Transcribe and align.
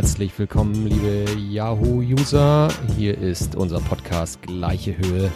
Herzlich 0.00 0.38
willkommen, 0.38 0.86
liebe 0.86 1.24
Yahoo-User. 1.50 2.68
Hier 2.96 3.18
ist 3.18 3.56
unser 3.56 3.80
Podcast 3.80 4.40
Gleiche 4.42 4.96
Höhe. 4.96 5.28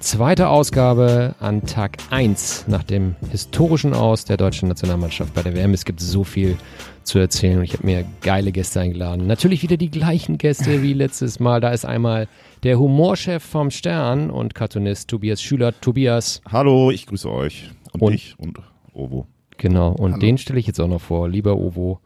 Zweite 0.00 0.48
Ausgabe 0.48 1.34
an 1.40 1.66
Tag 1.66 1.98
1 2.08 2.68
nach 2.68 2.84
dem 2.84 3.16
historischen 3.30 3.92
Aus 3.92 4.24
der 4.24 4.38
deutschen 4.38 4.70
Nationalmannschaft 4.70 5.34
bei 5.34 5.42
der 5.42 5.54
WM. 5.54 5.74
Es 5.74 5.84
gibt 5.84 6.00
so 6.00 6.24
viel 6.24 6.56
zu 7.02 7.18
erzählen 7.18 7.58
und 7.58 7.64
ich 7.64 7.74
habe 7.74 7.84
mir 7.84 8.06
geile 8.22 8.50
Gäste 8.50 8.80
eingeladen. 8.80 9.26
Natürlich 9.26 9.62
wieder 9.62 9.76
die 9.76 9.90
gleichen 9.90 10.38
Gäste 10.38 10.82
wie 10.82 10.94
letztes 10.94 11.38
Mal. 11.38 11.60
Da 11.60 11.68
ist 11.72 11.84
einmal 11.84 12.28
der 12.62 12.78
Humorchef 12.78 13.42
vom 13.44 13.70
Stern 13.70 14.30
und 14.30 14.54
Cartoonist 14.54 15.10
Tobias 15.10 15.42
Schüler. 15.42 15.78
Tobias. 15.78 16.40
Hallo, 16.50 16.90
ich 16.90 17.04
grüße 17.04 17.30
euch 17.30 17.72
und, 17.92 18.00
und 18.00 18.12
dich 18.12 18.36
und 18.38 18.58
Ovo. 18.94 19.26
Genau, 19.58 19.90
und 19.90 20.12
Hallo. 20.12 20.20
den 20.20 20.38
stelle 20.38 20.60
ich 20.60 20.66
jetzt 20.68 20.80
auch 20.80 20.88
noch 20.88 21.00
vor. 21.00 21.28
Lieber 21.28 21.56
Ovo, 21.56 21.98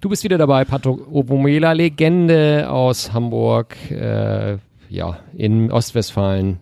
du 0.00 0.08
bist 0.08 0.24
wieder 0.24 0.38
dabei, 0.38 0.64
Patrick 0.64 1.06
Ovomela, 1.12 1.72
Legende 1.72 2.68
aus 2.70 3.12
Hamburg, 3.12 3.76
äh, 3.90 4.56
ja, 4.88 5.18
in 5.34 5.70
Ostwestfalen 5.70 6.60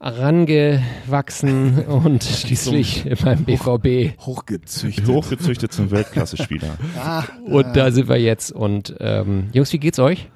rangewachsen 0.00 1.78
und 1.86 2.24
schließlich 2.24 3.08
beim 3.24 3.44
BVB 3.44 4.20
hochgezüchtet. 4.20 5.08
Hochgezüchtet 5.08 5.72
zum 5.72 5.90
Weltklasse-Spieler. 5.90 6.76
ah, 6.98 7.24
und 7.44 7.74
da 7.74 7.90
sind 7.90 8.08
wir 8.08 8.20
jetzt. 8.20 8.52
Und 8.52 8.94
ähm, 9.00 9.48
Jungs, 9.52 9.72
wie 9.72 9.78
geht's 9.78 9.98
euch? 9.98 10.28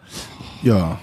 Ja, 0.63 1.01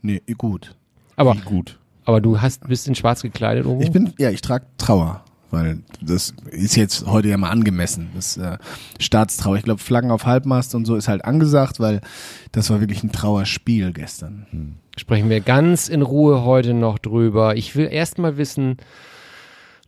nee, 0.00 0.22
gut. 0.38 0.74
Aber, 1.16 1.34
gut. 1.44 1.78
aber 2.06 2.22
du 2.22 2.40
hast, 2.40 2.66
bist 2.66 2.88
in 2.88 2.94
schwarz 2.94 3.20
gekleidet, 3.20 3.66
Ovo? 3.66 3.82
Ich 3.82 3.92
bin, 3.92 4.14
ja, 4.18 4.30
ich 4.30 4.40
trage 4.40 4.64
Trauer 4.78 5.22
weil 5.52 5.78
das 6.00 6.34
ist 6.50 6.76
jetzt 6.76 7.06
heute 7.06 7.28
ja 7.28 7.36
mal 7.36 7.50
angemessen. 7.50 8.08
Das 8.14 8.36
äh, 8.36 8.58
Staatstrauer. 8.98 9.56
Ich 9.56 9.62
glaube, 9.62 9.80
Flaggen 9.80 10.10
auf 10.10 10.26
Halbmast 10.26 10.74
und 10.74 10.86
so 10.86 10.96
ist 10.96 11.08
halt 11.08 11.24
angesagt, 11.24 11.78
weil 11.78 12.00
das 12.50 12.70
war 12.70 12.80
wirklich 12.80 13.04
ein 13.04 13.12
Trauerspiel 13.12 13.92
gestern. 13.92 14.46
Hm. 14.50 14.74
Sprechen 14.96 15.30
wir 15.30 15.40
ganz 15.40 15.88
in 15.88 16.02
Ruhe 16.02 16.44
heute 16.44 16.74
noch 16.74 16.98
drüber. 16.98 17.56
Ich 17.56 17.76
will 17.76 17.88
erst 17.90 18.18
mal 18.18 18.36
wissen, 18.36 18.78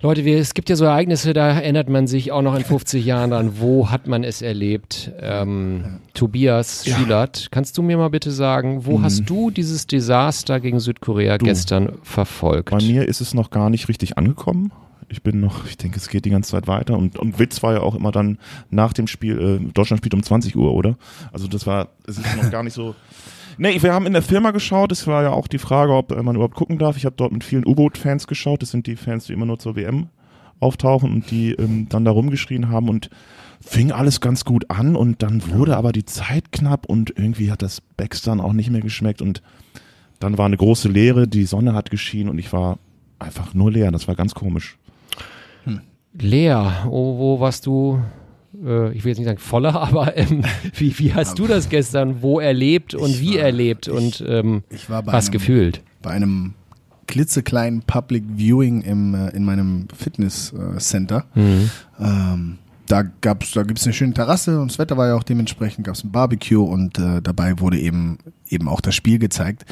Leute, 0.04 0.26
wir, 0.26 0.38
es 0.38 0.52
gibt 0.52 0.68
ja 0.68 0.76
so 0.76 0.84
Ereignisse, 0.84 1.32
da 1.32 1.48
erinnert 1.48 1.88
man 1.88 2.06
sich 2.06 2.30
auch 2.30 2.42
noch 2.42 2.54
in 2.54 2.62
50 2.62 3.02
Jahren 3.02 3.32
an, 3.32 3.58
wo 3.58 3.90
hat 3.90 4.06
man 4.06 4.22
es 4.22 4.42
erlebt? 4.42 5.10
Ähm. 5.18 6.00
Tobias 6.12 6.84
ja. 6.84 6.96
Schülert, 6.96 7.48
kannst 7.50 7.78
du 7.78 7.82
mir 7.82 7.96
mal 7.96 8.10
bitte 8.10 8.30
sagen, 8.30 8.84
wo 8.84 8.98
mhm. 8.98 9.02
hast 9.02 9.22
du 9.24 9.50
dieses 9.50 9.86
Desaster 9.86 10.60
gegen 10.60 10.78
Südkorea 10.78 11.38
du, 11.38 11.46
gestern 11.46 11.92
verfolgt? 12.02 12.70
Bei 12.70 12.82
mir 12.82 13.08
ist 13.08 13.22
es 13.22 13.32
noch 13.32 13.50
gar 13.50 13.70
nicht 13.70 13.88
richtig 13.88 14.18
angekommen. 14.18 14.72
Ich 15.08 15.22
bin 15.22 15.40
noch, 15.40 15.66
ich 15.66 15.76
denke, 15.76 15.98
es 15.98 16.08
geht 16.08 16.24
die 16.24 16.30
ganze 16.30 16.52
Zeit 16.52 16.66
weiter. 16.66 16.96
Und, 16.96 17.18
und 17.18 17.38
Witz 17.38 17.62
war 17.62 17.74
ja 17.74 17.80
auch 17.80 17.94
immer 17.94 18.12
dann 18.12 18.38
nach 18.70 18.92
dem 18.92 19.06
Spiel, 19.06 19.40
äh, 19.40 19.72
Deutschland 19.72 19.98
spielt 19.98 20.14
um 20.14 20.22
20 20.22 20.56
Uhr, 20.56 20.72
oder? 20.72 20.96
Also 21.32 21.46
das 21.48 21.66
war, 21.66 21.88
es 22.06 22.18
ist 22.18 22.36
noch 22.36 22.50
gar 22.50 22.62
nicht 22.62 22.74
so. 22.74 22.94
Nee, 23.56 23.80
wir 23.80 23.92
haben 23.92 24.06
in 24.06 24.14
der 24.14 24.22
Firma 24.22 24.50
geschaut. 24.50 24.90
Es 24.90 25.06
war 25.06 25.22
ja 25.22 25.30
auch 25.30 25.46
die 25.46 25.58
Frage, 25.58 25.92
ob 25.92 26.10
äh, 26.10 26.20
man 26.20 26.34
überhaupt 26.34 26.56
gucken 26.56 26.76
darf. 26.76 26.96
Ich 26.96 27.04
habe 27.04 27.14
dort 27.16 27.30
mit 27.30 27.44
vielen 27.44 27.64
U-Boot-Fans 27.64 28.26
geschaut. 28.26 28.62
Das 28.62 28.72
sind 28.72 28.88
die 28.88 28.96
Fans, 28.96 29.26
die 29.26 29.32
immer 29.32 29.46
nur 29.46 29.60
zur 29.60 29.76
WM 29.76 30.08
auftauchen 30.58 31.12
und 31.12 31.30
die 31.30 31.52
ähm, 31.52 31.88
dann 31.88 32.04
da 32.04 32.10
rumgeschrien 32.10 32.68
haben 32.68 32.88
und 32.88 33.10
fing 33.60 33.92
alles 33.92 34.20
ganz 34.20 34.44
gut 34.44 34.70
an 34.70 34.96
und 34.96 35.22
dann 35.22 35.48
wurde 35.50 35.76
aber 35.76 35.92
die 35.92 36.04
Zeit 36.04 36.52
knapp 36.52 36.86
und 36.86 37.10
irgendwie 37.16 37.50
hat 37.50 37.62
das 37.62 37.80
Becks 37.80 38.22
dann 38.22 38.40
auch 38.40 38.52
nicht 38.52 38.70
mehr 38.70 38.80
geschmeckt 38.80 39.22
und 39.22 39.42
dann 40.20 40.38
war 40.38 40.46
eine 40.46 40.56
große 40.56 40.88
Leere, 40.88 41.28
die 41.28 41.44
Sonne 41.44 41.74
hat 41.74 41.90
geschienen 41.90 42.30
und 42.30 42.38
ich 42.38 42.52
war 42.52 42.78
einfach 43.18 43.54
nur 43.54 43.70
leer. 43.70 43.90
Das 43.90 44.08
war 44.08 44.14
ganz 44.14 44.34
komisch. 44.34 44.78
Lea, 46.18 46.54
oh, 46.86 47.18
wo 47.18 47.40
warst 47.40 47.66
du? 47.66 48.00
Äh, 48.64 48.92
ich 48.92 49.04
will 49.04 49.10
jetzt 49.10 49.18
nicht 49.18 49.26
sagen 49.26 49.38
voller, 49.38 49.74
aber 49.80 50.16
ähm, 50.16 50.42
wie, 50.76 50.98
wie 50.98 51.14
hast 51.14 51.38
du 51.38 51.46
das 51.46 51.68
gestern 51.68 52.22
wo 52.22 52.40
erlebt 52.40 52.94
und 52.94 53.20
wie 53.20 53.36
war, 53.36 53.42
erlebt 53.42 53.88
und 53.88 54.24
ähm, 54.26 54.62
was 54.88 55.26
einem, 55.26 55.32
gefühlt? 55.32 55.82
Bei 56.02 56.10
einem 56.10 56.54
klitzekleinen 57.06 57.82
Public 57.82 58.24
Viewing 58.36 58.82
im, 58.82 59.14
äh, 59.14 59.30
in 59.30 59.44
meinem 59.44 59.88
Fitness 59.96 60.52
äh, 60.52 60.78
Center. 60.78 61.26
Mhm. 61.34 61.70
Ähm, 62.00 62.58
da 62.86 63.02
gab's, 63.20 63.52
da 63.52 63.62
gibt's 63.62 63.84
eine 63.84 63.94
schöne 63.94 64.12
Terrasse 64.12 64.60
und 64.60 64.70
das 64.70 64.78
Wetter 64.78 64.96
war 64.96 65.08
ja 65.08 65.14
auch 65.14 65.22
dementsprechend, 65.22 65.86
gab's 65.86 66.04
ein 66.04 66.12
Barbecue 66.12 66.62
und 66.62 66.98
äh, 66.98 67.22
dabei 67.22 67.58
wurde 67.58 67.78
eben 67.78 68.18
eben 68.48 68.68
auch 68.68 68.80
das 68.80 68.94
Spiel 68.94 69.18
gezeigt. 69.18 69.64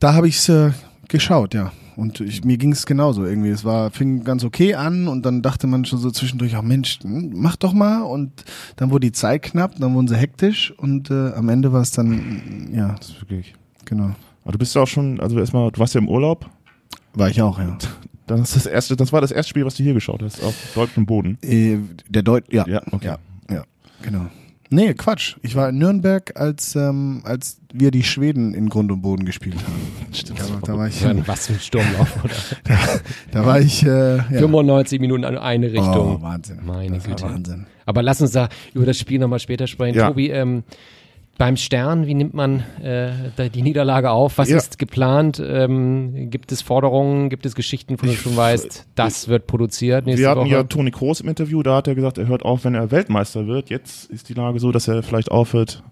Da 0.00 0.12
habe 0.14 0.28
ich's 0.28 0.48
äh, 0.48 0.72
geschaut, 1.08 1.54
ja. 1.54 1.72
Und 1.96 2.20
ich, 2.20 2.44
mir 2.44 2.58
ging 2.58 2.72
es 2.72 2.84
genauso 2.84 3.24
irgendwie. 3.24 3.48
Es 3.48 3.64
war, 3.64 3.90
fing 3.90 4.22
ganz 4.22 4.44
okay 4.44 4.74
an 4.74 5.08
und 5.08 5.24
dann 5.24 5.40
dachte 5.40 5.66
man 5.66 5.84
schon 5.86 5.98
so 5.98 6.10
zwischendurch, 6.10 6.54
ach 6.54 6.62
Mensch, 6.62 6.98
hm, 7.02 7.32
mach 7.34 7.56
doch 7.56 7.72
mal. 7.72 8.02
Und 8.02 8.44
dann 8.76 8.90
wurde 8.90 9.06
die 9.06 9.12
Zeit 9.12 9.42
knapp, 9.42 9.76
dann 9.78 9.94
wurden 9.94 10.08
sie 10.08 10.16
hektisch 10.16 10.72
und 10.76 11.10
äh, 11.10 11.32
am 11.32 11.48
Ende 11.48 11.72
war 11.72 11.80
es 11.80 11.92
dann, 11.92 12.70
ja. 12.72 12.94
Das 12.98 13.08
ist 13.08 13.20
wirklich. 13.22 13.54
Genau. 13.86 14.10
Aber 14.44 14.52
du 14.52 14.58
bist 14.58 14.74
ja 14.74 14.82
auch 14.82 14.86
schon, 14.86 15.20
also 15.20 15.38
erstmal, 15.38 15.70
du 15.70 15.80
warst 15.80 15.94
ja 15.94 16.00
im 16.00 16.08
Urlaub. 16.08 16.48
War 17.14 17.30
ich 17.30 17.40
auch, 17.42 17.58
ja. 17.58 17.76
Das, 18.28 18.40
ist 18.40 18.56
das 18.56 18.66
erste, 18.66 18.96
das 18.96 19.12
war 19.12 19.20
das 19.20 19.30
erste 19.30 19.50
Spiel, 19.50 19.64
was 19.64 19.76
du 19.76 19.84
hier 19.84 19.94
geschaut 19.94 20.20
hast, 20.20 20.42
auf 20.42 20.52
deutschem 20.74 21.06
Boden. 21.06 21.38
Äh, 21.42 21.78
der 22.08 22.24
Deut, 22.24 22.52
ja. 22.52 22.66
Ja, 22.66 22.82
okay. 22.90 23.06
ja, 23.06 23.18
ja, 23.48 23.62
genau. 24.02 24.26
Nee, 24.70 24.94
Quatsch. 24.94 25.36
Ich 25.42 25.54
war 25.54 25.68
in 25.68 25.78
Nürnberg, 25.78 26.32
als, 26.38 26.74
ähm, 26.74 27.22
als 27.24 27.60
wir 27.72 27.90
die 27.90 28.02
Schweden 28.02 28.54
in 28.54 28.68
Grund 28.68 28.90
und 28.90 29.02
Boden 29.02 29.24
gespielt 29.24 29.56
haben. 29.56 30.12
Stimmt. 30.12 30.40
Da, 30.40 30.44
da 30.62 30.78
war 30.78 30.88
ich, 30.88 31.00
ja, 31.00 31.14
was 31.26 31.46
für 31.46 31.54
ein 31.54 31.60
Sturmlauf, 31.60 32.24
oder? 32.24 32.34
da, 32.64 32.78
da 33.32 33.46
war 33.46 33.60
ich. 33.60 33.84
Äh, 33.84 34.16
ja. 34.16 34.22
95 34.22 35.00
Minuten 35.00 35.24
an 35.24 35.38
eine 35.38 35.66
Richtung. 35.66 36.18
Oh, 36.18 36.22
Wahnsinn. 36.22 36.60
Meine 36.64 36.98
Güte. 36.98 37.24
Wahnsinn. 37.24 37.66
Aber 37.84 38.02
lass 38.02 38.20
uns 38.20 38.32
da 38.32 38.48
über 38.74 38.86
das 38.86 38.98
Spiel 38.98 39.18
nochmal 39.20 39.38
später 39.38 39.66
sprechen. 39.66 39.98
Ja. 39.98 40.08
Tobi, 40.08 40.30
ähm, 40.30 40.64
beim 41.38 41.56
Stern, 41.56 42.06
wie 42.06 42.14
nimmt 42.14 42.34
man 42.34 42.60
äh, 42.82 43.50
die 43.50 43.62
Niederlage 43.62 44.10
auf? 44.10 44.38
Was 44.38 44.48
ja. 44.48 44.56
ist 44.56 44.78
geplant? 44.78 45.42
Ähm, 45.44 46.30
gibt 46.30 46.50
es 46.52 46.62
Forderungen? 46.62 47.28
Gibt 47.28 47.44
es 47.44 47.54
Geschichten, 47.54 47.98
von 47.98 48.08
denen 48.08 48.16
du 48.16 48.22
schon 48.22 48.36
weißt, 48.36 48.86
das 48.94 49.28
wird 49.28 49.46
produziert 49.46 50.06
nächste 50.06 50.22
Wir 50.22 50.30
hatten 50.30 50.40
Woche? 50.40 50.48
ja 50.48 50.62
Toni 50.62 50.90
Kroos 50.90 51.20
im 51.20 51.28
Interview, 51.28 51.62
da 51.62 51.76
hat 51.76 51.88
er 51.88 51.94
gesagt, 51.94 52.18
er 52.18 52.26
hört 52.26 52.42
auf, 52.42 52.64
wenn 52.64 52.74
er 52.74 52.90
Weltmeister 52.90 53.46
wird. 53.46 53.68
Jetzt 53.70 54.10
ist 54.10 54.28
die 54.28 54.34
Lage 54.34 54.58
so, 54.60 54.72
dass 54.72 54.88
er 54.88 55.02
vielleicht 55.02 55.30
aufhört, 55.30 55.82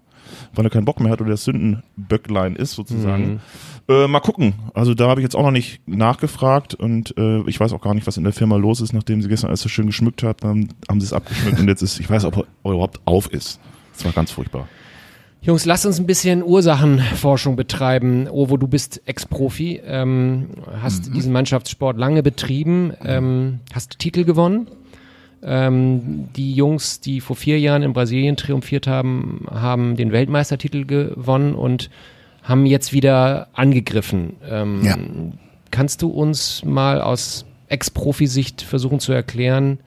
weil 0.55 0.65
er 0.65 0.71
keinen 0.71 0.85
Bock 0.85 0.99
mehr 0.99 1.11
hat 1.11 1.21
oder 1.21 1.31
das 1.31 1.43
Sündenböcklein 1.43 2.55
ist 2.55 2.71
sozusagen. 2.71 3.33
Mhm. 3.33 3.39
Äh, 3.87 4.07
mal 4.07 4.21
gucken. 4.21 4.55
Also 4.73 4.95
da 4.95 5.09
habe 5.09 5.19
ich 5.19 5.23
jetzt 5.23 5.35
auch 5.35 5.43
noch 5.43 5.51
nicht 5.51 5.87
nachgefragt 5.87 6.73
und 6.73 7.15
äh, 7.19 7.41
ich 7.47 7.59
weiß 7.59 7.71
auch 7.73 7.81
gar 7.81 7.93
nicht, 7.93 8.07
was 8.07 8.17
in 8.17 8.23
der 8.23 8.33
Firma 8.33 8.55
los 8.55 8.81
ist, 8.81 8.93
nachdem 8.93 9.21
sie 9.21 9.29
gestern 9.29 9.49
alles 9.49 9.61
so 9.61 9.69
schön 9.69 9.85
geschmückt 9.85 10.23
hat, 10.23 10.43
dann 10.43 10.69
haben 10.89 10.99
sie 10.99 11.05
es 11.05 11.13
abgeschmückt 11.13 11.59
und 11.59 11.67
jetzt 11.67 11.83
ist, 11.83 11.99
ich 11.99 12.09
weiß, 12.09 12.25
ob 12.25 12.37
er 12.37 12.71
überhaupt 12.71 12.99
auf 13.05 13.31
ist. 13.31 13.59
Das 13.93 14.05
war 14.05 14.11
ganz 14.11 14.31
furchtbar. 14.31 14.67
Jungs, 15.45 15.65
lasst 15.65 15.85
uns 15.85 15.99
ein 15.99 16.07
bisschen 16.07 16.41
Ursachenforschung 16.41 17.55
betreiben. 17.55 18.27
Ovo, 18.27 18.57
du 18.57 18.67
bist 18.67 19.03
Ex-Profi, 19.05 19.79
ähm, 19.85 20.47
hast 20.81 21.09
mhm. 21.09 21.13
diesen 21.13 21.31
Mannschaftssport 21.31 21.99
lange 21.99 22.23
betrieben, 22.23 22.93
ähm, 23.03 23.59
hast 23.71 23.99
Titel 23.99 24.23
gewonnen. 24.23 24.67
Ähm, 25.43 26.29
die 26.35 26.55
Jungs, 26.55 26.99
die 26.99 27.21
vor 27.21 27.35
vier 27.35 27.59
Jahren 27.59 27.83
in 27.83 27.93
Brasilien 27.93 28.37
triumphiert 28.37 28.87
haben, 28.87 29.45
haben 29.51 29.95
den 29.95 30.11
Weltmeistertitel 30.11 30.83
gewonnen 30.85 31.53
und 31.53 31.91
haben 32.41 32.65
jetzt 32.65 32.91
wieder 32.91 33.49
angegriffen. 33.53 34.37
Ähm, 34.49 34.83
ja. 34.83 34.97
Kannst 35.69 36.01
du 36.01 36.09
uns 36.09 36.65
mal 36.65 37.01
aus 37.01 37.45
Ex-Profi-Sicht 37.69 38.63
versuchen 38.63 38.99
zu 38.99 39.13
erklären, 39.13 39.77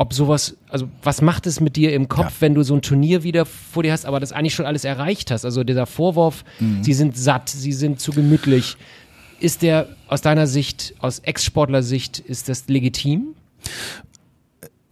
ob 0.00 0.14
sowas, 0.14 0.56
also 0.70 0.88
was 1.02 1.20
macht 1.20 1.46
es 1.46 1.60
mit 1.60 1.76
dir 1.76 1.92
im 1.92 2.08
Kopf, 2.08 2.24
ja. 2.24 2.40
wenn 2.40 2.54
du 2.54 2.62
so 2.62 2.74
ein 2.74 2.80
Turnier 2.80 3.22
wieder 3.22 3.44
vor 3.44 3.82
dir 3.82 3.92
hast, 3.92 4.06
aber 4.06 4.18
das 4.18 4.32
eigentlich 4.32 4.54
schon 4.54 4.64
alles 4.64 4.86
erreicht 4.86 5.30
hast? 5.30 5.44
Also 5.44 5.62
dieser 5.62 5.84
Vorwurf, 5.84 6.42
mhm. 6.58 6.82
sie 6.82 6.94
sind 6.94 7.18
satt, 7.18 7.50
sie 7.50 7.74
sind 7.74 8.00
zu 8.00 8.12
gemütlich. 8.12 8.78
Ist 9.40 9.60
der 9.60 9.88
aus 10.08 10.22
deiner 10.22 10.46
Sicht, 10.46 10.94
aus 11.00 11.18
Ex-Sportler-Sicht, 11.18 12.18
ist 12.18 12.48
das 12.48 12.66
legitim? 12.68 13.34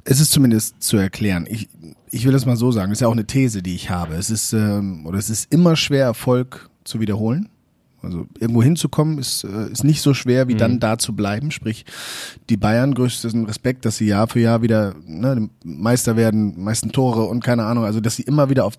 Es 0.04 0.20
ist 0.20 0.30
zumindest 0.30 0.82
zu 0.82 0.98
erklären. 0.98 1.46
Ich, 1.48 1.70
ich 2.10 2.26
will 2.26 2.32
das 2.32 2.44
mal 2.44 2.56
so 2.56 2.70
sagen, 2.70 2.90
das 2.90 2.98
ist 2.98 3.00
ja 3.00 3.08
auch 3.08 3.12
eine 3.12 3.26
These, 3.26 3.62
die 3.62 3.74
ich 3.74 3.88
habe. 3.88 4.14
Es 4.14 4.28
ist, 4.28 4.52
ähm, 4.52 5.06
oder 5.06 5.16
es 5.16 5.30
ist 5.30 5.50
immer 5.50 5.76
schwer, 5.76 6.04
Erfolg 6.04 6.68
zu 6.84 7.00
wiederholen. 7.00 7.48
Also 8.02 8.26
irgendwo 8.38 8.62
hinzukommen 8.62 9.18
ist, 9.18 9.44
äh, 9.44 9.70
ist 9.70 9.82
nicht 9.82 10.02
so 10.02 10.14
schwer, 10.14 10.48
wie 10.48 10.54
mhm. 10.54 10.58
dann 10.58 10.80
da 10.80 10.98
zu 10.98 11.14
bleiben. 11.14 11.50
Sprich, 11.50 11.84
die 12.48 12.56
Bayern, 12.56 12.94
größten 12.94 13.46
Respekt, 13.46 13.84
dass 13.84 13.96
sie 13.96 14.06
Jahr 14.06 14.28
für 14.28 14.40
Jahr 14.40 14.62
wieder 14.62 14.94
ne, 15.04 15.50
Meister 15.64 16.16
werden, 16.16 16.62
meisten 16.62 16.92
Tore 16.92 17.24
und 17.24 17.42
keine 17.42 17.64
Ahnung, 17.64 17.84
also 17.84 18.00
dass 18.00 18.16
sie 18.16 18.22
immer 18.22 18.50
wieder 18.50 18.64
auf, 18.64 18.74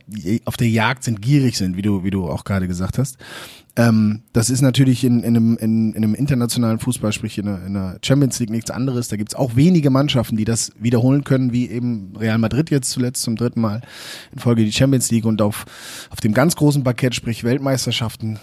auf 0.45 0.57
der 0.57 0.69
Jagd 0.69 1.04
sind, 1.04 1.21
gierig 1.21 1.57
sind, 1.57 1.75
wie 1.75 1.81
du, 1.81 2.04
wie 2.04 2.12
du 2.12 2.27
auch 2.30 2.44
gerade 2.44 2.68
gesagt 2.68 2.98
hast. 2.98 3.18
Ähm, 3.75 4.24
das 4.33 4.50
ist 4.50 4.62
natürlich 4.62 5.04
in, 5.04 5.19
in, 5.19 5.38
einem, 5.38 5.57
in, 5.57 5.94
in 5.94 6.04
einem 6.04 6.16
internationalen 6.16 6.80
Fußball, 6.80 7.13
sprich 7.13 7.38
in 7.38 7.45
der, 7.45 7.66
in 7.66 7.74
der 7.75 8.00
Champions 8.04 8.39
League 8.39 8.50
nichts 8.50 8.71
anderes. 8.71 9.07
Da 9.07 9.16
gibt's 9.16 9.36
auch 9.36 9.56
wenige 9.56 9.89
Mannschaften, 9.89 10.36
die 10.36 10.44
das 10.44 10.74
wiederholen 10.80 11.24
können, 11.24 11.54
wie 11.54 11.69
eben 11.69 12.13
Real 12.18 12.38
Madrid 12.39 12.71
jetzt 12.71 12.89
zuletzt 12.89 13.21
zum 13.21 13.36
dritten 13.36 13.62
Mal 13.62 13.81
in 14.33 14.39
Folge 14.39 14.66
die 14.66 14.71
Champions 14.74 15.12
League 15.12 15.25
und 15.25 15.42
auf, 15.42 15.66
auf 16.10 16.19
dem 16.19 16.33
ganz 16.33 16.56
großen 16.56 16.83
Parkett, 16.83 17.16
sprich 17.16 17.44
Weltmeisterschaften, 17.44 18.39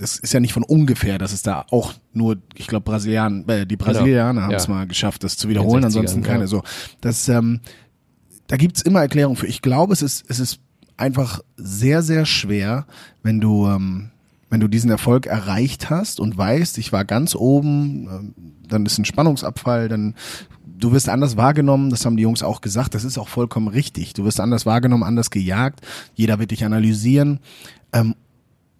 das 0.00 0.18
ist 0.18 0.32
ja 0.32 0.40
nicht 0.40 0.54
von 0.54 0.62
ungefähr, 0.62 1.18
dass 1.18 1.32
es 1.32 1.42
da 1.42 1.66
auch 1.70 1.92
nur, 2.14 2.38
ich 2.54 2.66
glaube, 2.66 2.84
Brasilianer, 2.84 3.46
äh, 3.48 3.66
die 3.66 3.76
genau. 3.76 3.92
Brasilianer 3.92 4.32
genau. 4.32 4.46
haben 4.46 4.54
es 4.54 4.66
ja. 4.66 4.72
mal 4.72 4.86
geschafft, 4.86 5.24
das 5.24 5.36
zu 5.36 5.48
wiederholen, 5.50 5.84
ansonsten 5.84 6.22
keine. 6.22 6.44
Ja. 6.44 6.46
So, 6.46 6.62
das, 7.02 7.28
ähm, 7.28 7.60
da 8.46 8.56
gibt's 8.56 8.80
immer 8.80 9.00
Erklärungen 9.00 9.36
für. 9.36 9.46
Ich 9.46 9.60
glaube, 9.60 9.92
es 9.92 10.00
ist, 10.00 10.24
es 10.28 10.40
ist 10.40 10.60
einfach 10.96 11.40
sehr, 11.56 12.02
sehr 12.02 12.24
schwer, 12.24 12.86
wenn 13.22 13.40
du, 13.40 13.66
ähm, 13.66 14.10
wenn 14.48 14.60
du 14.60 14.68
diesen 14.68 14.90
Erfolg 14.90 15.26
erreicht 15.26 15.90
hast 15.90 16.18
und 16.18 16.36
weißt, 16.36 16.78
ich 16.78 16.92
war 16.92 17.04
ganz 17.04 17.34
oben, 17.34 18.08
ähm, 18.08 18.34
dann 18.66 18.86
ist 18.86 18.98
ein 18.98 19.04
Spannungsabfall, 19.04 19.88
dann 19.88 20.14
du 20.64 20.92
wirst 20.92 21.10
anders 21.10 21.36
wahrgenommen, 21.36 21.90
das 21.90 22.06
haben 22.06 22.16
die 22.16 22.22
Jungs 22.22 22.42
auch 22.42 22.62
gesagt, 22.62 22.94
das 22.94 23.04
ist 23.04 23.18
auch 23.18 23.28
vollkommen 23.28 23.68
richtig. 23.68 24.14
Du 24.14 24.24
wirst 24.24 24.40
anders 24.40 24.64
wahrgenommen, 24.64 25.02
anders 25.02 25.30
gejagt, 25.30 25.80
jeder 26.14 26.38
wird 26.38 26.52
dich 26.52 26.64
analysieren. 26.64 27.40
Ähm, 27.92 28.14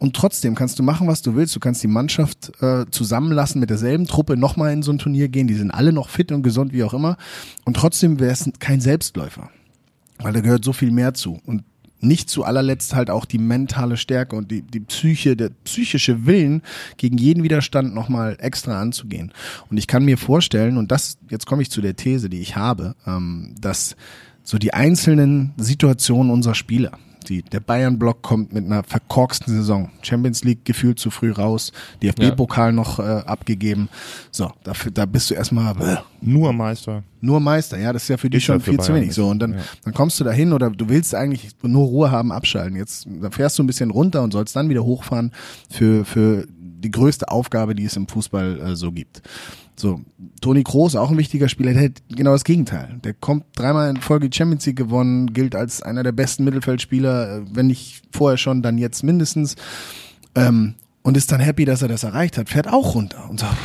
und 0.01 0.15
trotzdem 0.15 0.55
kannst 0.55 0.79
du 0.79 0.83
machen, 0.83 1.07
was 1.07 1.21
du 1.21 1.35
willst. 1.35 1.55
Du 1.55 1.59
kannst 1.59 1.83
die 1.83 1.87
Mannschaft 1.87 2.51
äh, 2.59 2.87
zusammenlassen 2.89 3.61
mit 3.61 3.69
derselben 3.69 4.07
Truppe 4.07 4.35
nochmal 4.35 4.73
in 4.73 4.81
so 4.81 4.91
ein 4.91 4.97
Turnier 4.97 5.29
gehen. 5.29 5.45
Die 5.45 5.53
sind 5.53 5.69
alle 5.69 5.93
noch 5.93 6.09
fit 6.09 6.31
und 6.31 6.41
gesund, 6.41 6.73
wie 6.73 6.83
auch 6.83 6.95
immer. 6.95 7.17
Und 7.65 7.75
trotzdem 7.75 8.19
wäre 8.19 8.31
es 8.31 8.49
kein 8.57 8.81
Selbstläufer. 8.81 9.51
Weil 10.17 10.33
da 10.33 10.41
gehört 10.41 10.65
so 10.65 10.73
viel 10.73 10.89
mehr 10.89 11.13
zu. 11.13 11.39
Und 11.45 11.65
nicht 11.99 12.31
zu 12.31 12.43
allerletzt 12.43 12.95
halt 12.95 13.11
auch 13.11 13.25
die 13.25 13.37
mentale 13.37 13.95
Stärke 13.95 14.35
und 14.35 14.49
die, 14.49 14.63
die 14.63 14.79
Psyche, 14.79 15.35
der 15.35 15.51
psychische 15.65 16.25
Willen, 16.25 16.63
gegen 16.97 17.19
jeden 17.19 17.43
Widerstand 17.43 17.93
nochmal 17.93 18.37
extra 18.39 18.81
anzugehen. 18.81 19.31
Und 19.69 19.77
ich 19.77 19.85
kann 19.85 20.03
mir 20.03 20.17
vorstellen, 20.17 20.77
und 20.77 20.91
das, 20.91 21.19
jetzt 21.29 21.45
komme 21.45 21.61
ich 21.61 21.69
zu 21.69 21.79
der 21.79 21.95
These, 21.95 22.27
die 22.27 22.41
ich 22.41 22.55
habe, 22.55 22.95
ähm, 23.05 23.53
dass 23.61 23.95
so 24.41 24.57
die 24.57 24.73
einzelnen 24.73 25.53
Situationen 25.57 26.31
unserer 26.31 26.55
Spieler, 26.55 26.97
die, 27.29 27.41
der 27.43 27.59
Bayern-Block 27.59 28.21
kommt 28.21 28.53
mit 28.53 28.65
einer 28.65 28.83
verkorksten 28.83 29.55
Saison. 29.55 29.89
Champions 30.01 30.43
League 30.43 30.65
gefühlt 30.65 30.99
zu 30.99 31.11
früh 31.11 31.31
raus, 31.31 31.71
DFB-Pokal 32.01 32.69
ja. 32.69 32.71
noch 32.71 32.99
äh, 32.99 33.01
abgegeben. 33.01 33.89
So, 34.31 34.51
dafür, 34.63 34.91
da 34.91 35.05
bist 35.05 35.29
du 35.29 35.33
erstmal 35.33 35.75
äh, 35.81 35.97
nur 36.21 36.53
Meister. 36.53 37.03
Nur 37.19 37.39
Meister, 37.39 37.77
ja, 37.77 37.93
das 37.93 38.03
ist 38.03 38.09
ja 38.09 38.17
für 38.17 38.29
dich 38.29 38.43
schon 38.43 38.61
viel 38.61 38.79
zu 38.79 38.93
wenig. 38.93 39.13
So, 39.13 39.27
und 39.27 39.39
dann, 39.39 39.53
ja. 39.53 39.59
dann 39.83 39.93
kommst 39.93 40.19
du 40.19 40.23
dahin 40.23 40.53
oder 40.53 40.69
du 40.69 40.89
willst 40.89 41.13
eigentlich 41.13 41.49
nur 41.61 41.85
Ruhe 41.85 42.11
haben, 42.11 42.31
abschalten. 42.31 42.75
Jetzt 42.75 43.07
da 43.21 43.29
fährst 43.29 43.59
du 43.59 43.63
ein 43.63 43.67
bisschen 43.67 43.91
runter 43.91 44.23
und 44.23 44.31
sollst 44.31 44.55
dann 44.55 44.69
wieder 44.69 44.83
hochfahren 44.83 45.31
für, 45.69 46.05
für 46.05 46.47
die 46.49 46.91
größte 46.91 47.29
Aufgabe, 47.29 47.75
die 47.75 47.85
es 47.85 47.95
im 47.95 48.07
Fußball 48.07 48.59
äh, 48.59 48.75
so 48.75 48.91
gibt. 48.91 49.21
So, 49.75 50.01
Toni 50.41 50.63
Kroos, 50.63 50.95
auch 50.95 51.09
ein 51.09 51.17
wichtiger 51.17 51.49
Spieler, 51.49 51.73
der 51.73 51.85
hat 51.85 52.03
genau 52.09 52.31
das 52.31 52.43
Gegenteil. 52.43 52.99
Der 53.03 53.13
kommt 53.13 53.45
dreimal 53.55 53.89
in 53.89 53.97
Folge 53.97 54.29
Champions 54.31 54.65
League 54.65 54.77
gewonnen, 54.77 55.33
gilt 55.33 55.55
als 55.55 55.81
einer 55.81 56.03
der 56.03 56.11
besten 56.11 56.43
Mittelfeldspieler, 56.43 57.37
äh, 57.37 57.41
wenn 57.51 57.67
nicht 57.67 58.03
vorher 58.11 58.37
schon, 58.37 58.61
dann 58.61 58.77
jetzt 58.77 59.03
mindestens. 59.03 59.55
Ähm, 60.35 60.75
und 61.03 61.17
ist 61.17 61.31
dann 61.31 61.39
happy, 61.39 61.65
dass 61.65 61.81
er 61.81 61.87
das 61.87 62.03
erreicht 62.03 62.37
hat, 62.37 62.49
fährt 62.49 62.67
auch 62.67 62.93
runter 62.93 63.27
und 63.29 63.39
sagt, 63.39 63.57